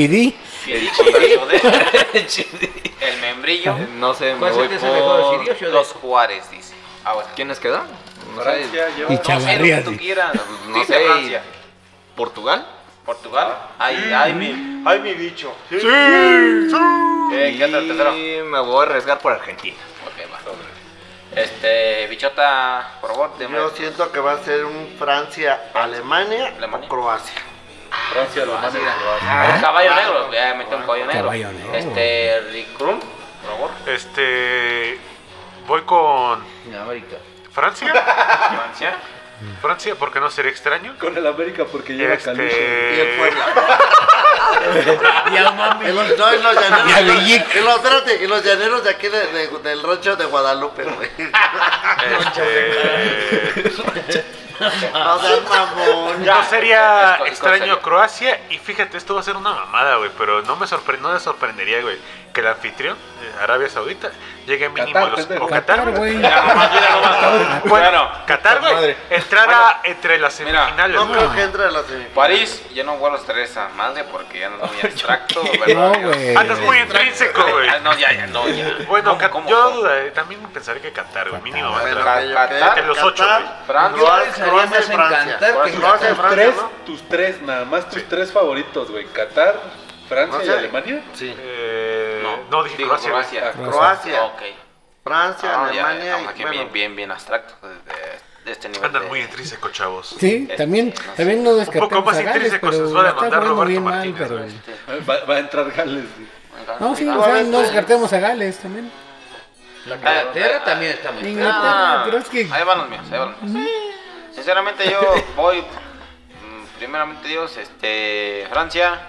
el 0.68 2.28
Chidi, 2.28 2.72
El 3.02 3.22
membrillo, 3.22 3.76
No 3.96 4.14
sé, 4.14 4.34
me 4.34 4.40
¿Cuál 4.40 4.54
voy 4.54 4.70
mejor, 4.70 4.90
por... 4.90 5.68
O 5.68 5.72
los 5.72 5.88
Juárez, 5.94 6.50
dice. 6.52 6.74
Ah, 7.04 7.14
bueno. 7.14 7.30
¿Quiénes 7.36 7.60
quedan? 7.60 7.84
No 8.36 8.42
Francia 8.42 8.90
y 8.98 9.02
No 9.02 9.08
sé, 9.08 9.14
lo 9.14 9.22
que 9.22 9.22
Chavarría, 9.22 9.84
tú 9.84 9.92
sí. 9.92 9.98
quieras. 9.98 10.32
no 10.68 10.76
Dice 10.80 10.94
sé, 10.94 11.06
Francia. 11.06 11.44
¿Portugal? 12.16 12.68
Portugal. 13.06 13.58
Ay, 13.80 14.12
ay, 14.16 14.34
mi, 14.34 14.84
ay, 14.86 15.00
mi 15.00 15.14
bicho. 15.14 15.52
Sí. 15.70 15.78
Eh, 17.34 17.56
¿Qué 17.58 17.66
otro 17.66 17.88
tercero? 17.88 18.16
Y 18.16 18.44
me 18.44 18.60
voy 18.60 18.80
a 18.86 18.90
arriesgar 18.90 19.20
por 19.20 19.34
Argentina. 19.34 19.78
Ok, 20.06 20.32
va. 20.32 20.40
Este, 21.42 22.08
bichota, 22.08 22.98
por 23.02 23.12
favor. 23.12 23.32
Yo 23.40 23.70
siento 23.70 24.12
que 24.12 24.20
va 24.20 24.34
a 24.34 24.44
ser 24.44 24.66
un 24.66 24.96
Francia-Alemania 25.00 26.54
Alemania. 26.58 26.88
o 26.88 26.90
Croacia. 26.90 27.42
Francia, 28.12 28.44
Alemania, 28.44 28.72
mira. 28.80 28.96
Croacia. 28.96 29.56
El 29.56 29.62
caballo 29.62 29.96
negro, 29.96 30.32
ya 30.34 30.54
metió 30.56 30.78
un 30.78 30.84
caballo 30.84 31.06
negro. 31.06 31.22
Caballo 31.24 31.52
negro. 31.52 31.74
Este, 31.76 32.42
Rick 32.52 32.78
Krum, 32.78 33.00
por 33.00 33.52
favor. 33.52 33.72
Este. 33.88 35.00
Voy 35.68 35.82
con 35.84 36.44
En 36.68 36.76
América. 36.76 37.18
Francia. 37.54 37.94
Francia. 37.94 38.96
Francia, 39.60 39.96
porque 39.98 40.20
no 40.20 40.30
sería 40.30 40.52
extraño. 40.52 40.96
Con 41.00 41.18
el 41.18 41.26
América 41.26 41.66
porque 41.66 41.94
lleva. 41.94 42.14
Este. 42.14 42.96
Y 42.96 43.00
el 43.00 43.18
Puebla. 43.18 43.46
Ya 45.34 45.52
mami. 45.52 45.86
Y 45.88 45.92
los, 45.94 46.18
no, 46.18 46.34
y 46.36 46.42
los 46.42 46.56
llaneros. 46.56 46.88
Y 46.88 46.92
a 46.92 47.00
Villic. 47.02 47.56
y 47.56 47.60
los, 47.62 47.76
espérate, 47.78 48.24
y 48.24 48.28
los 48.28 48.44
llaneros 48.44 48.84
de 48.84 48.90
aquí 48.92 49.08
de, 49.08 49.26
de- 49.28 49.48
del 49.64 49.82
rancho 49.82 50.16
de 50.16 50.26
Guadalupe, 50.26 50.84
güey. 50.84 51.10
Este. 52.20 53.72
No 54.62 55.20
seas 55.20 55.42
mamón. 55.50 56.26
No 56.26 56.44
sería 56.44 57.12
esto 57.14 57.26
extraño 57.26 57.58
sería. 57.60 57.80
Croacia 57.82 58.40
y 58.50 58.58
fíjate, 58.58 58.98
esto 58.98 59.14
va 59.16 59.22
a 59.22 59.24
ser 59.24 59.36
una 59.36 59.52
mamada, 59.54 59.96
güey, 59.98 60.12
pero 60.18 60.42
no 60.44 60.56
me, 60.56 60.66
sorpre- 60.68 61.00
no 61.00 61.10
me 61.12 61.20
sorprendería, 61.20 61.82
güey, 61.82 61.98
que 62.34 62.42
el 62.42 62.48
anfitrión, 62.48 62.96
eh, 63.22 63.32
Arabia 63.44 63.68
Saudita, 63.70 64.10
llegue 64.46 64.70
mínimo 64.70 64.94
Qatar, 64.94 65.04
a 65.04 65.12
los... 65.12 65.20
pendejo. 65.26 65.46
o 65.46 65.50
Qatar, 65.50 65.78
Qatar, 65.80 65.98
güey. 65.98 66.22
Ya, 66.22 66.42
nomás, 66.42 66.72
mira, 66.72 66.90
nomás. 66.92 67.64
Bueno, 67.66 68.12
Qatar, 68.26 68.60
güey, 68.62 68.74
Madre. 68.74 68.98
entrara 69.10 69.82
entre 69.84 70.18
las 70.20 70.34
semifinales. 70.34 70.96
No 70.96 71.06
güey. 71.08 71.18
creo 71.20 71.34
que 71.34 71.42
entre 71.44 71.64
a 71.66 71.72
la 71.72 71.82
semifinal. 71.82 72.12
París, 72.16 72.64
yo 72.74 72.84
no 72.86 72.96
vuelvo 72.98 73.18
a 73.18 73.20
estar 73.20 73.38
esa 73.38 73.68
madre 73.70 74.06
porque 74.06 74.40
ya 74.40 74.50
no 74.50 74.64
es 74.64 74.72
muy 74.72 74.82
abstracto, 74.84 75.44
No, 75.44 75.60
¿verdad? 75.66 76.02
güey. 76.04 76.36
Andas 76.36 76.60
muy 76.60 76.78
intrínseco, 76.78 77.44
güey. 77.52 77.68
Ah, 77.70 77.80
No, 77.84 77.94
ya, 77.98 78.14
ya, 78.14 78.28
no, 78.28 78.48
ya. 78.48 78.78
Bueno, 78.88 79.10
¿Cómo, 79.10 79.18
Cat- 79.20 79.32
cómo, 79.32 79.50
yo 79.50 79.64
cómo? 79.64 79.76
dudaría, 79.78 80.14
también 80.14 80.42
pensaré 80.54 80.80
que 80.80 80.92
Qatar, 80.94 81.30
güey, 81.30 81.42
mínimo 81.42 81.70
va 81.72 81.80
a 81.82 81.90
entrar. 81.90 82.20
que 82.22 82.30
yo 82.30 82.36
Qatar, 82.36 82.72
creo 82.74 82.76
de 82.76 82.88
los 82.88 83.04
ocho, 83.04 83.24
Qatar, 83.24 83.42
güey. 83.42 83.54
Francia. 83.68 84.02
Croacia, 84.06 84.46
Croacia 84.52 84.80
más 84.80 84.88
y 84.88 84.92
en 84.92 84.98
Francia. 84.98 85.38
Que 85.40 85.72
Croacia 85.72 86.10
Tus 86.10 86.18
Francia, 86.18 86.30
tres, 86.36 86.56
¿no? 86.56 86.70
tus 86.86 87.10
tres, 87.10 87.42
nada 87.42 87.66
más 87.66 87.90
tus 87.90 88.04
tres 88.06 88.32
favoritos, 88.32 88.92
güey. 88.92 89.06
Qatar, 89.08 89.60
Francia 90.10 90.44
y 90.46 90.50
Alemania. 90.50 91.02
Sí. 91.14 91.34
Eh, 91.38 92.24
no, 92.50 92.64
dije 92.64 92.78
digo 92.78 92.96
Croacia. 92.98 93.52
Croacia. 93.54 94.32
Francia, 95.04 95.50
Ah, 95.56 95.66
Alemania 95.66 96.06
ya, 96.06 96.20
y 96.22 96.24
bueno, 96.44 96.52
bien, 96.52 96.72
bien, 96.72 96.96
bien 96.96 97.12
abstracto 97.12 97.56
de, 98.46 98.52
este 98.52 98.70
nivel. 98.70 98.86
Andan 98.86 99.02
de- 99.04 99.08
muy 99.10 99.22
intrínseco, 99.22 99.70
chavos. 99.70 100.16
Sí, 100.20 100.48
también, 100.58 100.94
también 101.18 101.44
no 101.44 101.56
descartamos 101.56 102.06
más 102.06 102.18
a 102.18 102.22
Gales, 102.22 102.36
intrínseco 102.54 102.72
se 102.72 102.78
pero 102.78 102.84
nos 102.90 102.96
va 102.96 103.02
a 103.02 103.14
demandar 103.14 103.44
Roberto 103.48 103.82
Martínez, 103.82 104.16
pero... 104.20 104.38
güey. 104.38 104.52
Va, 105.10 105.26
va 105.26 105.36
a 105.36 105.40
entrar 105.40 105.72
Gales. 105.72 106.04
No, 106.80 106.96
sí, 106.96 107.08
o 107.08 107.24
sea, 107.24 107.42
no 107.44 107.60
descartemos 107.62 108.14
a 108.14 108.20
Gales 108.20 108.58
también. 108.60 108.92
La 109.88 109.96
Inglaterra 109.96 110.64
también 110.64 110.92
está 110.92 111.12
muy 111.12 111.28
Inglaterra. 111.28 111.62
Ah, 111.64 112.02
pero 112.06 112.18
es 112.20 112.30
que- 112.30 112.48
Ahí 112.52 112.64
van 112.64 112.78
los 112.78 112.90
míos, 112.90 113.04
ahí 113.12 113.18
van 113.18 113.32
los 113.32 113.42
míos. 113.42 113.70
Sinceramente 114.34 114.90
yo 114.90 115.00
voy, 115.36 115.62
mm, 115.62 116.78
primeramente 116.78 117.28
Dios, 117.28 117.58
este, 117.58 118.48
Francia, 118.50 119.02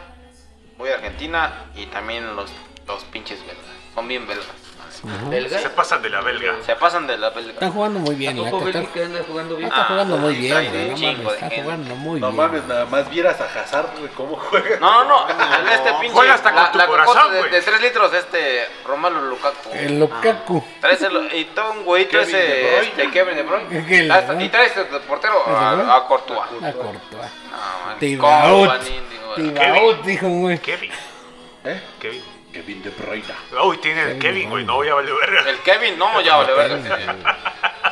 voy 0.79 0.91
a 0.91 0.95
Argentina 0.95 1.67
y 1.75 1.87
también 1.87 2.35
los, 2.37 2.51
los 2.87 3.05
pinches 3.05 3.41
belgas. 3.47 3.65
Son 3.95 4.09
bien 4.09 4.27
belgas. 4.27 4.47
Belga. 5.29 5.59
Se 5.59 5.71
pasan 5.71 6.03
de 6.03 6.11
la 6.11 6.21
belga. 6.21 6.55
Se 6.65 6.77
pasan 6.77 7.07
de 7.07 7.19
la 7.19 7.31
belga. 7.31 7.53
Están 7.53 7.73
jugando 7.73 7.99
muy 8.01 8.15
bien, 8.15 8.37
Tampoco 8.37 8.65
Qatar. 8.67 8.83
Bélgica 8.83 9.05
anda 9.07 9.21
jugando 9.27 9.57
bien. 9.57 9.69
Está 9.69 9.81
Ah, 9.83 9.87
jugando 9.89 10.17
muy 10.19 10.35
sí, 10.35 10.41
bien, 10.43 10.91
no 10.91 10.95
chingo 10.97 11.13
mames, 11.13 11.27
de 11.27 11.33
está 11.35 11.49
gente. 11.49 11.63
jugando 11.63 11.95
muy 11.97 12.21
No 12.21 12.27
bien. 12.29 12.37
mames, 12.37 12.65
nada 12.67 12.87
más 12.87 13.11
vieras 13.11 13.41
a 13.41 13.45
Hazard, 13.61 13.89
güey, 13.99 14.09
cómo 14.13 14.37
juega. 14.37 14.79
No, 14.81 15.05
no, 15.05 15.27
no, 15.27 15.71
este 15.73 15.91
pinche. 16.01 16.11
Juega 16.15 16.35
hasta 16.35 16.53
con 16.53 16.63
la, 16.63 16.73
tu 16.73 16.79
la 16.79 16.87
corazón, 16.87 17.33
de, 17.33 17.43
de 17.49 17.63
3 17.63 17.81
litros, 17.83 18.13
este, 18.15 18.67
Romalo 18.87 19.21
Lukaku. 19.23 19.71
El 19.73 19.99
Lukaku. 20.01 20.65
Traes 20.81 21.03
el, 21.03 21.35
y 21.35 21.45
todo 21.47 21.73
un 21.73 21.85
güeyito 21.85 22.19
Kevin 22.19 22.33
De 22.33 22.41
ese, 22.41 22.77
Bruyne. 22.77 22.89
este, 22.89 23.11
Kevin 23.11 23.37
De 23.37 23.43
Bruyne. 23.43 24.13
Ah, 24.13 24.35
Y 24.43 24.49
traes 24.49 24.77
de 24.77 24.85
portero 25.01 25.43
¿El 25.47 25.53
De 25.53 25.59
Bruyne? 25.77 25.91
a, 25.93 25.97
a 25.97 26.05
Courtois. 26.07 26.41
La 26.61 26.73
cortó. 26.73 26.93
No, 27.13 27.87
man, 27.87 27.99
Tibaut. 27.99 28.81
Tibaut, 29.37 30.03
dijo 30.05 30.27
un 30.27 30.43
güey. 30.43 30.59
Kevin. 30.59 30.91
¿Eh? 31.65 31.81
Kevin. 32.01 32.23
Kevin 32.53 32.83
De 32.83 32.91
Bruyne. 32.91 33.25
Uy, 33.65 33.79
tiene 33.79 34.03
el 34.03 34.19
Kevin, 34.19 34.51
güey. 34.51 34.65
No, 34.65 34.85
ya 34.85 34.95
valió 34.95 35.17
verga. 35.19 35.49
El 35.49 35.59
Kevin, 35.61 35.99
no, 35.99 36.21
ya 36.21 36.37
vale 36.37 36.53
verga. 36.55 37.17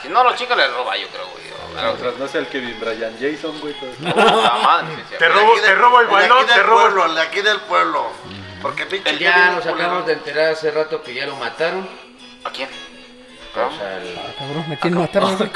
Si 0.03 0.09
no, 0.09 0.23
los 0.25 0.35
chicos 0.37 0.57
le 0.57 0.67
roba, 0.69 0.97
yo 0.97 1.09
creo, 1.09 1.27
güey. 1.29 1.41
Mientras 1.85 2.17
no 2.17 2.29
sea 2.29 2.41
el 2.41 2.49
Kevin 2.49 2.79
Bryan 2.81 3.17
Jason, 3.21 3.59
güey. 3.61 3.75
todo 3.75 3.91
está- 3.91 4.13
puta 4.13 4.55
madre. 4.63 4.89
Te 5.19 5.29
robo, 5.29 5.55
de- 5.57 5.61
te 5.63 5.75
robo 5.75 6.01
el 6.01 6.07
balón, 6.09 6.47
te 6.47 6.63
robo 6.63 6.87
el... 6.87 6.93
pueblo, 6.95 7.15
de 7.15 7.21
aquí 7.23 7.41
del 7.43 7.61
pueblo. 7.61 8.11
Porque 8.61 8.87
pinche 8.87 9.17
Ya 9.19 9.53
nos 9.53 9.65
acabamos 9.65 10.07
de 10.07 10.13
enterar 10.15 10.53
hace 10.53 10.71
rato 10.71 11.03
que 11.03 11.15
ya 11.15 11.27
lo 11.27 11.37
mataron. 11.37 11.89
¿A 12.45 12.51
quién? 12.51 12.69
Pues 13.55 13.81
al- 13.81 14.19
Ah, 14.19 14.33
Cabrón, 14.39 14.73
¿a 14.73 14.77
quién 14.77 14.95
mataron? 14.99 15.37
güey? 15.37 15.51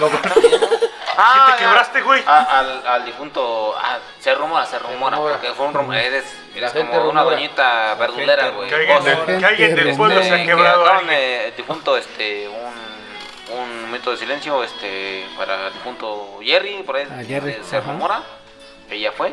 Ah, 1.16 1.32
¿Quién 1.46 1.56
te 1.56 1.62
ya. 1.62 1.68
quebraste, 1.68 2.02
güey? 2.02 2.22
A- 2.26 2.58
al, 2.58 2.86
al 2.86 3.04
difunto. 3.04 3.74
Ah, 3.78 3.98
se 4.18 4.34
rumora, 4.34 4.66
se 4.66 4.78
rumora. 4.78 5.16
Porque 5.16 5.52
fue 5.52 5.66
un 5.66 5.74
rumor. 5.74 5.94
Eres, 5.94 6.24
eres 6.54 6.72
como 6.72 7.08
una 7.08 7.22
doñita 7.22 7.94
verdulera, 7.94 8.48
güey. 8.50 8.68
Que 8.68 8.74
alguien, 8.74 9.04
del- 9.04 9.16
gente 9.16 9.38
que 9.38 9.46
alguien 9.46 9.74
del 9.76 9.96
pueblo 9.96 10.22
se 10.22 10.32
ha 10.34 10.44
quebrado 10.44 10.84
Daron 10.84 10.98
alguien. 11.00 11.18
eh, 11.20 11.48
el 11.48 11.56
difunto 11.56 11.96
este, 11.96 12.48
un, 12.48 13.54
un 13.58 13.82
momento 13.82 14.10
de 14.10 14.16
silencio 14.16 14.62
este, 14.64 15.26
para 15.36 15.68
el 15.68 15.72
difunto 15.74 16.40
Jerry, 16.42 16.82
por 16.84 16.96
ahí 16.96 17.06
Ah, 17.10 17.22
Jerry, 17.26 17.58
se 17.62 17.76
ajá. 17.76 17.92
rumora 17.92 18.22
que 18.88 18.98
ya 18.98 19.12
fue. 19.12 19.32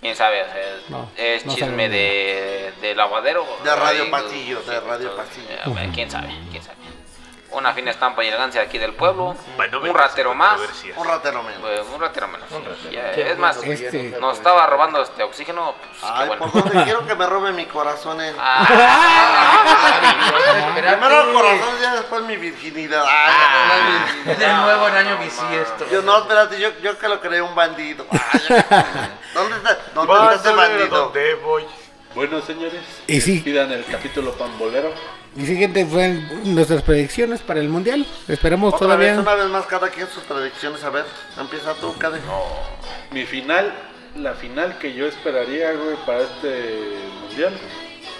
Quién 0.00 0.14
sabe, 0.14 0.42
o 0.42 0.44
sea, 0.46 0.60
es, 0.60 0.90
No, 0.90 1.10
es 1.16 1.46
no 1.46 1.54
chisme 1.54 1.88
de, 1.88 2.72
de 2.82 2.94
lavadero. 2.94 3.46
De 3.64 3.74
Radio 3.74 4.10
Pasillo, 4.10 4.60
de 4.62 4.78
Radio 4.80 5.16
Pasillo. 5.16 5.46
eh, 5.48 5.60
hombre, 5.64 5.90
quién 5.94 6.10
sabe, 6.10 6.28
quién 6.50 6.62
sabe. 6.62 6.76
Una 7.54 7.72
fina 7.72 7.90
estampa 7.92 8.24
y 8.24 8.28
elegancia 8.28 8.62
aquí 8.62 8.78
del 8.78 8.94
pueblo. 8.94 9.36
Bueno, 9.56 9.78
un 9.80 9.94
ratero 9.94 10.34
más. 10.34 10.60
Un 10.96 11.06
ratero 11.06 11.42
menos. 11.42 11.60
Pues, 11.60 11.80
un 11.94 12.00
ratero 12.00 12.26
menos. 12.28 12.48
Ya, 12.90 13.12
Qué 13.12 13.30
es 13.30 13.38
más, 13.38 13.56
este- 13.62 14.16
nos 14.20 14.36
estaba 14.38 14.66
robando 14.66 15.00
este 15.00 15.22
oxígeno. 15.22 15.74
Pues, 15.78 16.12
qué 16.12 16.26
bueno. 16.26 16.50
por 16.50 16.64
donde 16.64 16.84
quiero 16.84 17.06
que 17.06 17.14
me 17.14 17.26
robe 17.26 17.52
mi 17.52 17.66
corazón 17.66 18.20
en... 18.20 18.34
Ah, 18.38 19.62
Primero 20.74 21.20
el 21.28 21.32
corazón, 21.32 21.74
ya 21.80 21.94
después 21.94 22.22
mi 22.24 22.36
virginidad. 22.36 23.04
Ay, 23.08 23.82
ya, 24.26 24.34
De 24.34 24.52
nuevo 24.62 24.88
en 24.88 24.94
año 24.96 25.18
bisiesto. 25.18 25.86
Yo 25.90 26.02
no, 26.02 26.18
espérate, 26.18 26.58
yo, 26.60 26.70
yo 26.82 26.98
que 26.98 27.08
lo 27.08 27.20
creé 27.20 27.40
un 27.40 27.54
bandido. 27.54 28.04
¿Dónde 29.32 29.56
está, 29.56 29.78
dónde 29.94 30.14
está 30.14 30.34
ese 30.34 30.52
bandido? 30.52 30.88
dónde 31.04 31.34
voy. 31.36 31.64
Bueno, 32.14 32.40
señores, 32.42 32.80
Y 33.06 33.20
sí. 33.20 33.40
pidan 33.40 33.72
el 33.72 33.84
capítulo 33.84 34.32
pambolero. 34.32 34.92
Y 35.36 35.46
siguiente 35.46 35.84
fueron 35.84 36.54
nuestras 36.54 36.82
predicciones 36.82 37.40
para 37.40 37.60
el 37.60 37.68
mundial. 37.68 38.06
Esperamos 38.28 38.74
Otra 38.74 38.86
todavía. 38.86 39.12
vez, 39.12 39.18
una 39.18 39.34
vez 39.34 39.46
más, 39.46 39.66
cada 39.66 39.88
quien 39.88 40.06
sus 40.08 40.22
predicciones. 40.22 40.84
A 40.84 40.90
ver, 40.90 41.04
empieza 41.38 41.74
tú, 41.74 41.96
Cade. 41.98 42.20
Mi 43.10 43.24
final, 43.24 43.74
la 44.16 44.34
final 44.34 44.78
que 44.78 44.94
yo 44.94 45.06
esperaría, 45.06 45.72
güey, 45.72 45.96
para 46.06 46.20
este 46.20 46.98
mundial. 47.20 47.52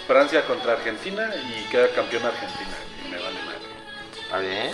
Francia 0.09 0.45
contra 0.45 0.73
Argentina 0.73 1.31
y 1.35 1.71
queda 1.71 1.89
campeón 1.95 2.25
Argentina. 2.25 2.77
Y 3.05 3.11
me 3.11 3.17
vale 3.17 3.39
madre. 3.47 3.59
Está 4.23 4.39
bien. 4.39 4.71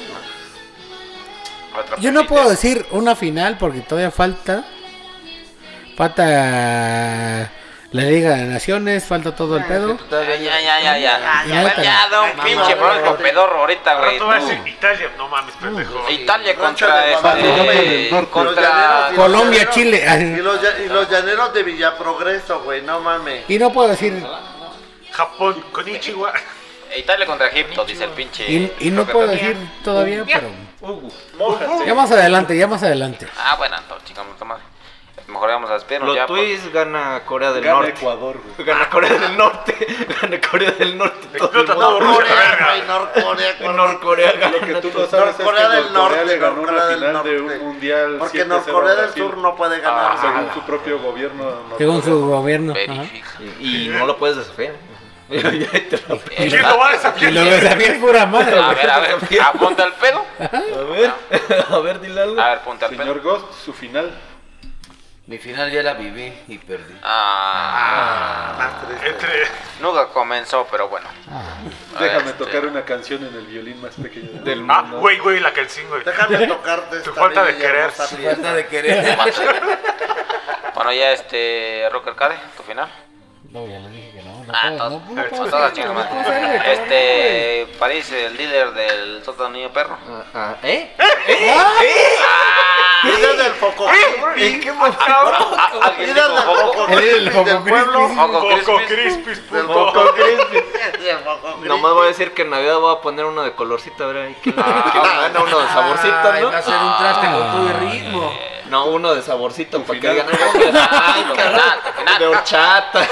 otra 1.78 1.96
Yo 1.98 2.10
no 2.10 2.26
puedo 2.26 2.48
decir 2.48 2.86
una 2.90 3.14
final 3.14 3.58
porque 3.58 3.80
todavía 3.80 4.10
falta. 4.10 4.64
Falta 5.94 7.52
la 7.92 8.02
Liga 8.02 8.36
de 8.36 8.44
Naciones, 8.44 9.04
falta 9.04 9.34
todo 9.34 9.56
el 9.56 9.64
pedo. 9.64 9.98
Ya, 10.10 10.22
ya, 10.22 10.36
ya, 10.36 10.80
ya, 10.80 10.98
ya. 10.98 11.44
Ya, 11.46 11.82
Ya, 11.82 12.08
da 12.08 12.20
un 12.22 12.30
pinche 12.38 12.74
bronco 12.76 13.16
pedorro 13.16 13.58
ahorita, 13.60 13.94
güey. 13.98 14.12
rato 14.12 14.26
va 14.28 14.36
a 14.36 14.38
tú. 14.38 14.46
decir 14.46 14.68
Italia. 14.68 15.10
No 15.18 15.28
mames, 15.28 15.54
pendejo. 15.56 16.10
Italia 16.10 16.54
contra 16.54 17.10
este, 17.10 18.10
contra 18.30 19.10
Colombia, 19.16 19.68
Chile. 19.70 20.04
Y 20.38 20.40
los, 20.40 20.60
lla- 20.62 20.84
y 20.84 20.88
los 20.88 21.10
llaneros 21.10 21.52
de 21.52 21.62
Villaprogreso, 21.64 22.60
güey, 22.60 22.82
no 22.82 23.00
mames. 23.00 23.44
Y 23.48 23.58
no 23.58 23.72
puedo 23.72 23.88
decir. 23.88 24.24
Japón 25.12 25.64
con 25.72 25.88
Ichiwa. 25.88 26.32
Italia 26.96 27.26
contra 27.26 27.48
Egipto, 27.48 27.84
dice 27.84 28.04
el 28.04 28.10
pinche. 28.10 28.50
Y, 28.50 28.72
y 28.80 28.90
no 28.90 29.04
puedo 29.06 29.26
también. 29.28 29.54
decir 29.54 29.68
todavía, 29.84 30.24
pero. 30.24 30.50
Ya 31.86 31.94
más 31.94 32.10
adelante, 32.10 32.56
ya 32.56 32.66
más 32.66 32.82
adelante. 32.82 33.26
Ah, 33.38 33.54
bueno, 33.56 33.76
entonces, 33.78 34.08
chicos, 34.08 34.24
madre. 34.44 34.62
Mejor 35.30 35.48
vamos 35.50 35.70
a 35.70 35.74
despedirnos 35.74 36.14
ya. 36.14 36.22
Los 36.22 36.30
pues. 36.30 36.60
Twist 36.60 36.74
gana 36.74 37.22
Corea 37.24 37.52
del 37.52 37.62
Gana 37.64 37.76
Norte. 37.80 37.90
Ecuador, 37.90 38.36
güey. 38.56 38.66
Gana 38.66 38.90
Corea 38.90 39.12
del 39.14 39.36
Norte. 39.36 39.86
Gana 40.22 40.40
Corea 40.40 40.70
del 40.72 40.98
Norte. 40.98 41.28
Explota 41.38 41.74
todo 41.74 42.00
Norcorea, 42.00 42.84
Norcorea. 42.86 43.72
Norcorea 43.72 44.32
gana. 44.32 44.56
Lo 44.56 44.60
que 44.60 44.74
tú 44.88 44.98
no 44.98 45.06
sabes 45.06 45.30
es 45.30 45.36
que 45.36 45.42
Norcorea 45.44 45.68
del 45.68 45.92
Norcorea 45.92 46.18
Norte, 46.18 46.26
le 46.26 46.38
ganó 46.38 46.56
Norcorea 46.56 46.82
una 46.82 46.86
del 46.86 46.98
final 46.98 47.24
de 47.24 47.38
Norte. 47.40 47.58
un 47.58 47.66
mundial. 47.68 48.16
Porque 48.18 48.44
7-0 48.44 48.48
Norcorea 48.48 48.94
del. 48.94 49.14
Sur 49.14 49.36
no 49.38 49.56
puede 49.56 49.80
ganar. 49.80 50.12
Ah, 50.12 50.18
Según 50.20 50.54
su 50.54 50.60
propio 50.62 50.98
gobierno. 50.98 51.44
Según 51.78 52.02
su 52.02 52.26
gobierno. 52.26 52.74
Y 53.60 53.88
no 53.88 54.06
lo 54.06 54.16
puedes 54.16 54.36
desafiar. 54.36 54.74
¿Quién 55.30 56.62
lo 56.62 56.78
va 56.78 56.88
a 56.88 56.92
Y 56.92 56.96
desafiar? 56.96 57.32
lo 57.32 58.00
pura 58.00 58.26
madre. 58.26 58.58
A 58.58 58.68
ver, 58.74 58.90
a 58.90 58.98
ver, 58.98 59.16
apunta 59.42 59.84
el 59.84 59.92
pedo. 59.92 60.24
A 60.40 60.84
ver, 60.90 61.12
a 61.70 61.78
ver, 61.78 62.00
dile 62.00 62.20
algo. 62.20 62.40
A 62.40 62.48
ver, 62.48 62.58
apunta 62.58 62.86
el 62.86 62.96
pedo. 62.96 63.02
Señor 63.02 63.20
Ghost, 63.20 63.52
su 63.64 63.72
final. 63.72 64.10
Mi 65.30 65.38
final 65.38 65.70
ya 65.70 65.80
la 65.84 65.94
viví 65.94 66.32
y 66.48 66.58
perdí. 66.58 66.92
Ah, 67.04 68.52
Más 68.58 68.84
triste. 68.84 69.10
Entre. 69.10 69.46
nunca 69.80 70.08
comenzó, 70.08 70.66
pero 70.68 70.88
bueno. 70.88 71.06
Déjame 72.00 72.30
Este, 72.30 72.44
tocar 72.44 72.66
una 72.66 72.84
canción 72.84 73.24
en 73.24 73.32
el 73.36 73.46
violín 73.46 73.80
más 73.80 73.94
pequeño 73.94 74.42
del 74.42 74.66
Ah, 74.68 74.82
mundo. 74.82 74.98
güey, 74.98 75.18
güey, 75.18 75.38
la 75.38 75.52
canción, 75.52 75.86
güey. 75.88 76.02
Déjame 76.02 76.48
tocarte 76.48 76.98
Tu 77.02 77.12
falta 77.12 77.44
de 77.44 77.56
querer. 77.56 77.92
Tu 77.92 78.02
falta 78.16 78.54
de 78.54 78.66
querer. 78.66 79.16
Bueno, 80.74 80.92
ya 80.94 81.12
este. 81.12 81.88
Rock 81.92 82.08
Arcade, 82.08 82.36
tu 82.56 82.64
final. 82.64 82.88
No, 83.52 83.64
ya 83.68 83.78
le 83.78 83.88
dije 83.88 84.10
que 84.12 84.22
no. 84.24 84.32
no 84.44 84.52
Ah, 84.52 84.72
todas. 84.76 85.78
no, 85.78 86.62
Este. 86.72 87.68
París, 87.78 88.10
el 88.10 88.36
líder 88.36 88.72
del 88.72 89.22
sótano 89.24 89.50
niño 89.50 89.72
perro. 89.72 89.96
Ah, 90.08 90.24
ah, 90.34 90.56
¿Eh? 90.64 90.90
Líder 93.02 93.36
del 93.36 93.52
Foco 93.54 93.86
Crispy. 93.86 94.68
¿Alguien 95.82 96.08
Líder 96.08 96.24
dijo 96.24 96.34
del 96.34 96.42
Foco? 96.42 96.72
Foco 96.72 96.88
El 96.88 96.98
líder 97.00 97.14
del 97.14 97.22
Crispy 97.22 97.30
Foco 97.32 97.44
del 97.44 97.62
pueblo. 97.62 98.08
Foco 98.08 98.80
Crispy. 98.86 99.34
Del 99.50 99.66
Foco 99.66 100.14
Crispy. 100.14 100.64
Nomás 101.68 101.92
voy 101.92 102.04
a 102.04 102.08
decir 102.08 102.32
que 102.34 102.42
en 102.42 102.50
Navidad 102.50 102.78
voy 102.78 102.94
a 102.94 103.00
poner 103.00 103.24
uno 103.24 103.42
de 103.42 103.52
colorcito, 103.54 104.04
a 104.04 104.06
ver 104.08 104.30
Ah. 104.30 104.34
quién 104.42 104.56
gana 104.56 105.40
uno 105.42 105.58
de 105.60 105.68
saborcito, 105.68 106.14
Ay, 106.32 106.42
va 106.44 106.48
a 106.50 106.52
¿no? 106.52 106.62
ser 106.62 106.74
un 106.76 106.96
traste 106.98 107.26
con 107.26 107.68
el 107.68 107.90
ritmo. 107.90 108.32
No, 108.66 108.84
uno 108.86 109.14
de 109.14 109.22
saborcito 109.22 109.82
para 109.82 109.98
que 109.98 110.08
digan 110.10 110.26
tu 110.28 110.36
tu 110.36 110.58
final. 110.60 111.80
de 112.18 112.26
horchata. 112.26 113.06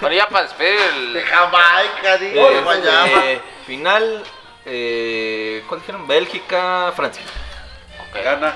Bueno, 0.00 0.16
ya 0.16 0.28
para 0.28 0.42
despedir 0.42 0.78
De 1.12 1.20
el. 1.20 1.26
Jamaica, 1.26 2.16
digo, 2.18 2.50
de 2.50 2.60
Guayama. 2.60 3.24
eh, 3.24 3.40
final, 3.66 4.22
eh, 4.66 5.64
¿cuál 5.68 5.80
dijeron? 5.80 6.06
Bélgica, 6.06 6.92
Francia. 6.94 7.22
Gana. 8.12 8.54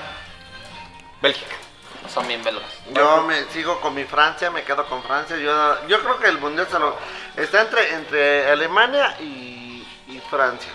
Bélgica. 1.25 1.55
son 2.13 2.27
bien 2.27 2.43
belgas. 2.43 2.63
Yo 2.93 3.23
me 3.23 3.43
sigo 3.45 3.79
con 3.81 3.93
mi 3.93 4.03
Francia, 4.05 4.49
me 4.51 4.63
quedo 4.63 4.85
con 4.85 5.01
Francia. 5.03 5.35
Yo, 5.37 5.87
yo 5.87 5.99
creo 6.01 6.19
que 6.19 6.27
el 6.29 6.37
mundial 6.39 6.67
se 6.69 6.79
lo, 6.79 6.95
está 7.35 7.61
entre, 7.61 7.93
entre 7.93 8.51
Alemania 8.51 9.15
y, 9.19 9.85
y 10.07 10.21
Francia. 10.29 10.71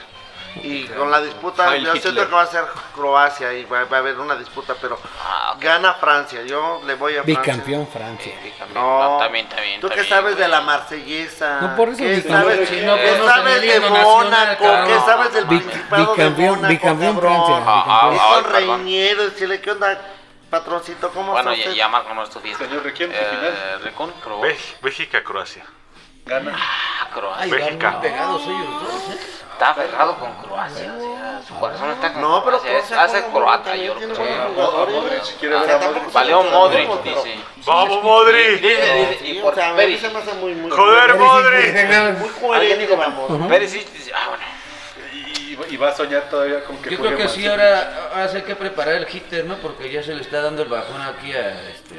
Y 0.64 0.82
con 0.86 1.08
la 1.12 1.20
disputa, 1.20 1.72
Heil 1.72 1.84
yo 1.86 1.94
siento 1.94 2.26
que 2.26 2.34
va 2.34 2.42
a 2.42 2.46
ser 2.46 2.64
Croacia 2.92 3.52
y 3.52 3.64
va, 3.66 3.84
va 3.84 3.98
a 3.98 4.00
haber 4.00 4.18
una 4.18 4.34
disputa, 4.34 4.74
pero 4.82 4.98
Ah, 5.24 5.54
gana 5.60 5.94
Francia. 5.94 6.42
Yo 6.42 6.82
le 6.84 6.94
voy 6.96 7.16
a 7.16 7.22
Francia. 7.22 7.40
Bicampeón 7.52 7.86
Francia. 7.86 8.32
Bicampeón. 8.42 8.74
No, 8.84 9.10
No, 9.12 9.18
también, 9.18 9.48
también. 9.48 9.80
¿Tú 9.80 9.88
qué 9.88 9.94
también, 10.02 10.08
sabes 10.08 10.36
de 10.36 10.48
la 10.48 10.60
marsellesa? 10.62 11.60
No, 11.60 11.76
por 11.76 11.90
eso 11.90 11.98
¿Qué 11.98 12.20
sabes, 12.22 12.58
no 12.82 12.96
¿qué 12.96 13.18
sabes 13.24 13.60
de 13.62 13.80
Mónaco? 13.80 14.64
¿Qué 14.88 14.94
sabes 15.06 15.32
del 15.34 15.46
Bic- 15.46 15.62
Principado 15.62 16.14
de 16.16 16.22
bicampeón- 16.24 16.56
Mónaco, 16.56 16.68
bicampeón 16.68 17.14
cabrón? 17.14 17.32
Francia, 17.46 17.64
Ah, 17.64 17.84
ah, 17.86 18.10
Es 18.12 18.20
ah, 18.20 18.34
con 18.42 18.52
perdón. 18.52 18.78
Reñero, 18.80 19.22
decirle, 19.22 19.60
¿qué 19.60 19.70
onda, 19.70 20.00
patroncito? 20.50 21.10
¿Cómo 21.10 21.32
Bueno, 21.32 21.50
está 21.52 21.62
ya, 21.62 21.68
usted? 21.70 21.78
ya 21.78 21.88
Marco 21.88 22.12
no 22.14 22.22
es 22.24 22.30
tu 22.30 22.40
fiesta. 22.40 22.64
Señor 22.64 22.82
Requiem, 22.84 23.10
Eh, 23.12 23.14
final. 23.14 23.80
Recon, 23.82 24.12
probó. 24.22 24.42
Bej- 24.42 24.76
Bélgica, 24.82 25.22
Croacia. 25.22 25.64
Gana. 26.26 26.52
Ah, 26.54 27.08
Croacia. 27.14 27.42
Ay, 27.44 27.50
van 27.50 27.60
México. 27.60 27.90
muy 27.90 28.00
pegados 28.02 28.42
ellos 28.42 28.82
dos, 28.82 29.14
¿eh? 29.14 29.18
Está 29.52 29.70
aferrado 29.70 30.16
con 30.18 30.32
Croacia. 30.42 30.94
O 30.96 31.00
sea, 31.00 31.42
su 31.46 31.54
corazón 31.58 31.90
está 31.90 32.12
con 32.12 32.22
No, 32.22 32.44
pero 32.44 32.58
Croacia. 32.60 33.02
Hace 33.02 33.24
croata, 33.26 33.76
yo 33.76 33.94
creo. 33.94 34.14
Valió 36.12 36.42
Modric, 36.44 37.02
dice. 37.02 37.36
¡Vamos, 37.66 38.02
Modric! 38.02 38.60
Dice, 38.60 39.06
dice, 39.10 39.26
y 39.28 39.38
o 39.38 39.42
por 39.42 39.54
sea, 39.54 39.68
a 39.68 39.70
mí 39.72 39.76
Perisic. 39.76 40.06
se 40.08 40.14
me 40.14 40.18
hace 40.20 40.32
muy, 40.34 40.54
muy 40.54 40.70
¡Joder, 40.70 41.14
muy- 41.16 41.26
Modric! 41.26 42.18
Muy 42.18 42.28
coherente, 42.40 42.96
vamos. 42.96 43.48
Perisic 43.48 43.86
dice, 43.92 44.12
ah, 44.14 44.28
bueno. 44.28 44.42
Y, 45.68 45.76
va 45.76 45.88
a 45.88 45.94
soñar 45.94 46.28
todavía 46.30 46.64
con 46.64 46.76
que 46.78 46.90
Yo 46.90 46.98
juegue 46.98 47.16
creo 47.16 47.26
que 47.26 47.34
sí, 47.34 47.46
ahora, 47.46 48.28
hay 48.32 48.42
que 48.42 48.56
preparar 48.56 48.94
el 48.94 49.06
hitter, 49.12 49.44
¿no? 49.44 49.56
Porque 49.56 49.90
ya 49.90 50.02
se 50.02 50.14
le 50.14 50.22
está 50.22 50.40
dando 50.40 50.62
el 50.62 50.68
bajón 50.68 51.00
aquí 51.02 51.32
a 51.32 51.68
este. 51.70 51.96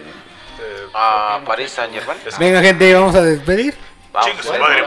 A 0.94 1.42
París 1.46 1.72
Saint 1.72 1.94
Germain. 1.94 2.20
Venga, 2.40 2.62
gente, 2.62 2.94
vamos 2.94 3.16
a 3.16 3.22
despedir. 3.22 3.76
Chingue 4.20 4.44
su 4.44 4.52
madre, 4.54 4.84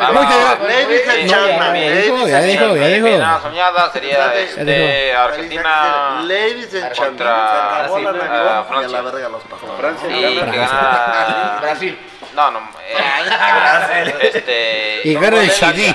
Ah, 0.00 0.56
Sí, 0.68 1.28
gentlemen, 1.28 2.28
ya 2.28 2.40
dijo, 2.40 2.76
ya 2.76 2.86
dijo, 2.86 3.40
soñada 3.42 3.92
sería 3.92 4.34
este. 4.34 5.14
Argentina 5.14 6.20
Ladies 6.22 6.74
and 6.82 6.96
contra 6.96 7.88
se 7.88 7.94
acabó 7.94 7.98
la 7.98 8.10
ah, 8.10 8.12
Navidad 8.12 8.44
y 8.44 8.58
a 8.58 8.64
Francia. 8.64 9.02
la 9.02 9.10
verga 9.10 9.28
los 9.28 9.42
pastores. 9.42 9.76
Francia 9.78 10.08
y 10.16 10.36
gana. 10.36 10.50
que 10.50 10.58
gana 10.58 11.58
Brasil. 11.60 11.98
no 12.34 12.50
no 12.52 12.60
eh, 12.88 14.14
este 14.22 15.00
Y 15.04 15.14
gana 15.14 15.42
el 15.42 15.52
Chile. 15.52 15.94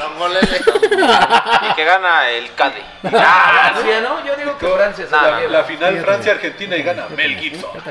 Y 1.70 1.74
que 1.74 1.86
gana 1.86 2.30
el 2.30 2.54
Cádiz 2.54 2.84
Francia, 3.02 4.02
¿no? 4.02 4.24
Yo 4.24 4.36
digo 4.36 4.58
que 4.60 4.68
Francia 4.68 5.08
se 5.08 5.16
No, 5.16 5.48
la 5.48 5.64
final 5.64 6.00
Francia-Argentina 6.02 6.76
y 6.76 6.84
gana 6.84 7.08
Mel 7.10 7.36
Gibson. 7.40 7.72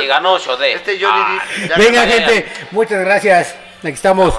Y 0.00 0.06
ganó 0.06 0.35
Chodé 0.38 0.72
Este 0.74 0.98
Johnny 1.00 1.38
ya 1.68 1.76
Venga, 1.76 2.06
gente, 2.06 2.46
muchas 2.70 3.00
gracias. 3.04 3.54
Aquí 3.80 3.88
estamos 3.92 4.34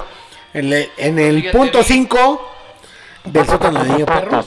en, 0.54 0.70
le- 0.70 0.90
en 0.96 1.18
el 1.18 1.50
punto 1.50 1.78
bien. 1.78 1.84
5 2.08 2.52
del 3.24 3.46
sótano 3.46 3.82
de 3.84 3.90
niño 3.90 4.06
perro. 4.06 4.42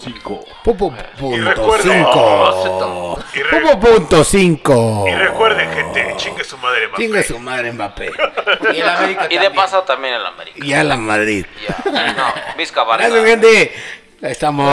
Pupo 0.63 0.91
punto 1.17 1.49
recuerden- 1.49 2.05
5. 2.05 3.19
Y 3.33 3.39
re- 3.43 3.59
Pupo 3.61 3.79
punto 3.79 4.23
5. 4.23 5.05
Y 5.07 5.11
recuerden, 5.15 5.71
gente, 5.73 6.13
chingue 6.17 6.43
su 6.43 6.57
madre, 6.57 6.87
Mbappé. 6.87 7.03
Chinga 7.03 7.23
su 7.23 7.39
madre 7.39 7.71
Mbappé. 7.71 8.11
Y 8.73 8.79
el 8.79 8.89
América 8.89 9.27
y 9.29 9.37
de 9.37 9.51
paso 9.51 9.81
también 9.83 10.15
el 10.15 10.25
América 10.25 10.57
Y 10.65 10.73
a 10.73 10.83
la 10.83 10.97
Madrid. 10.97 11.45
ya 11.91 12.13
no 12.13 12.33
Vizca 12.57 12.83
Gracias, 12.83 13.25
gente. 13.25 13.73
Ahí 14.23 14.31
Estamos. 14.31 14.69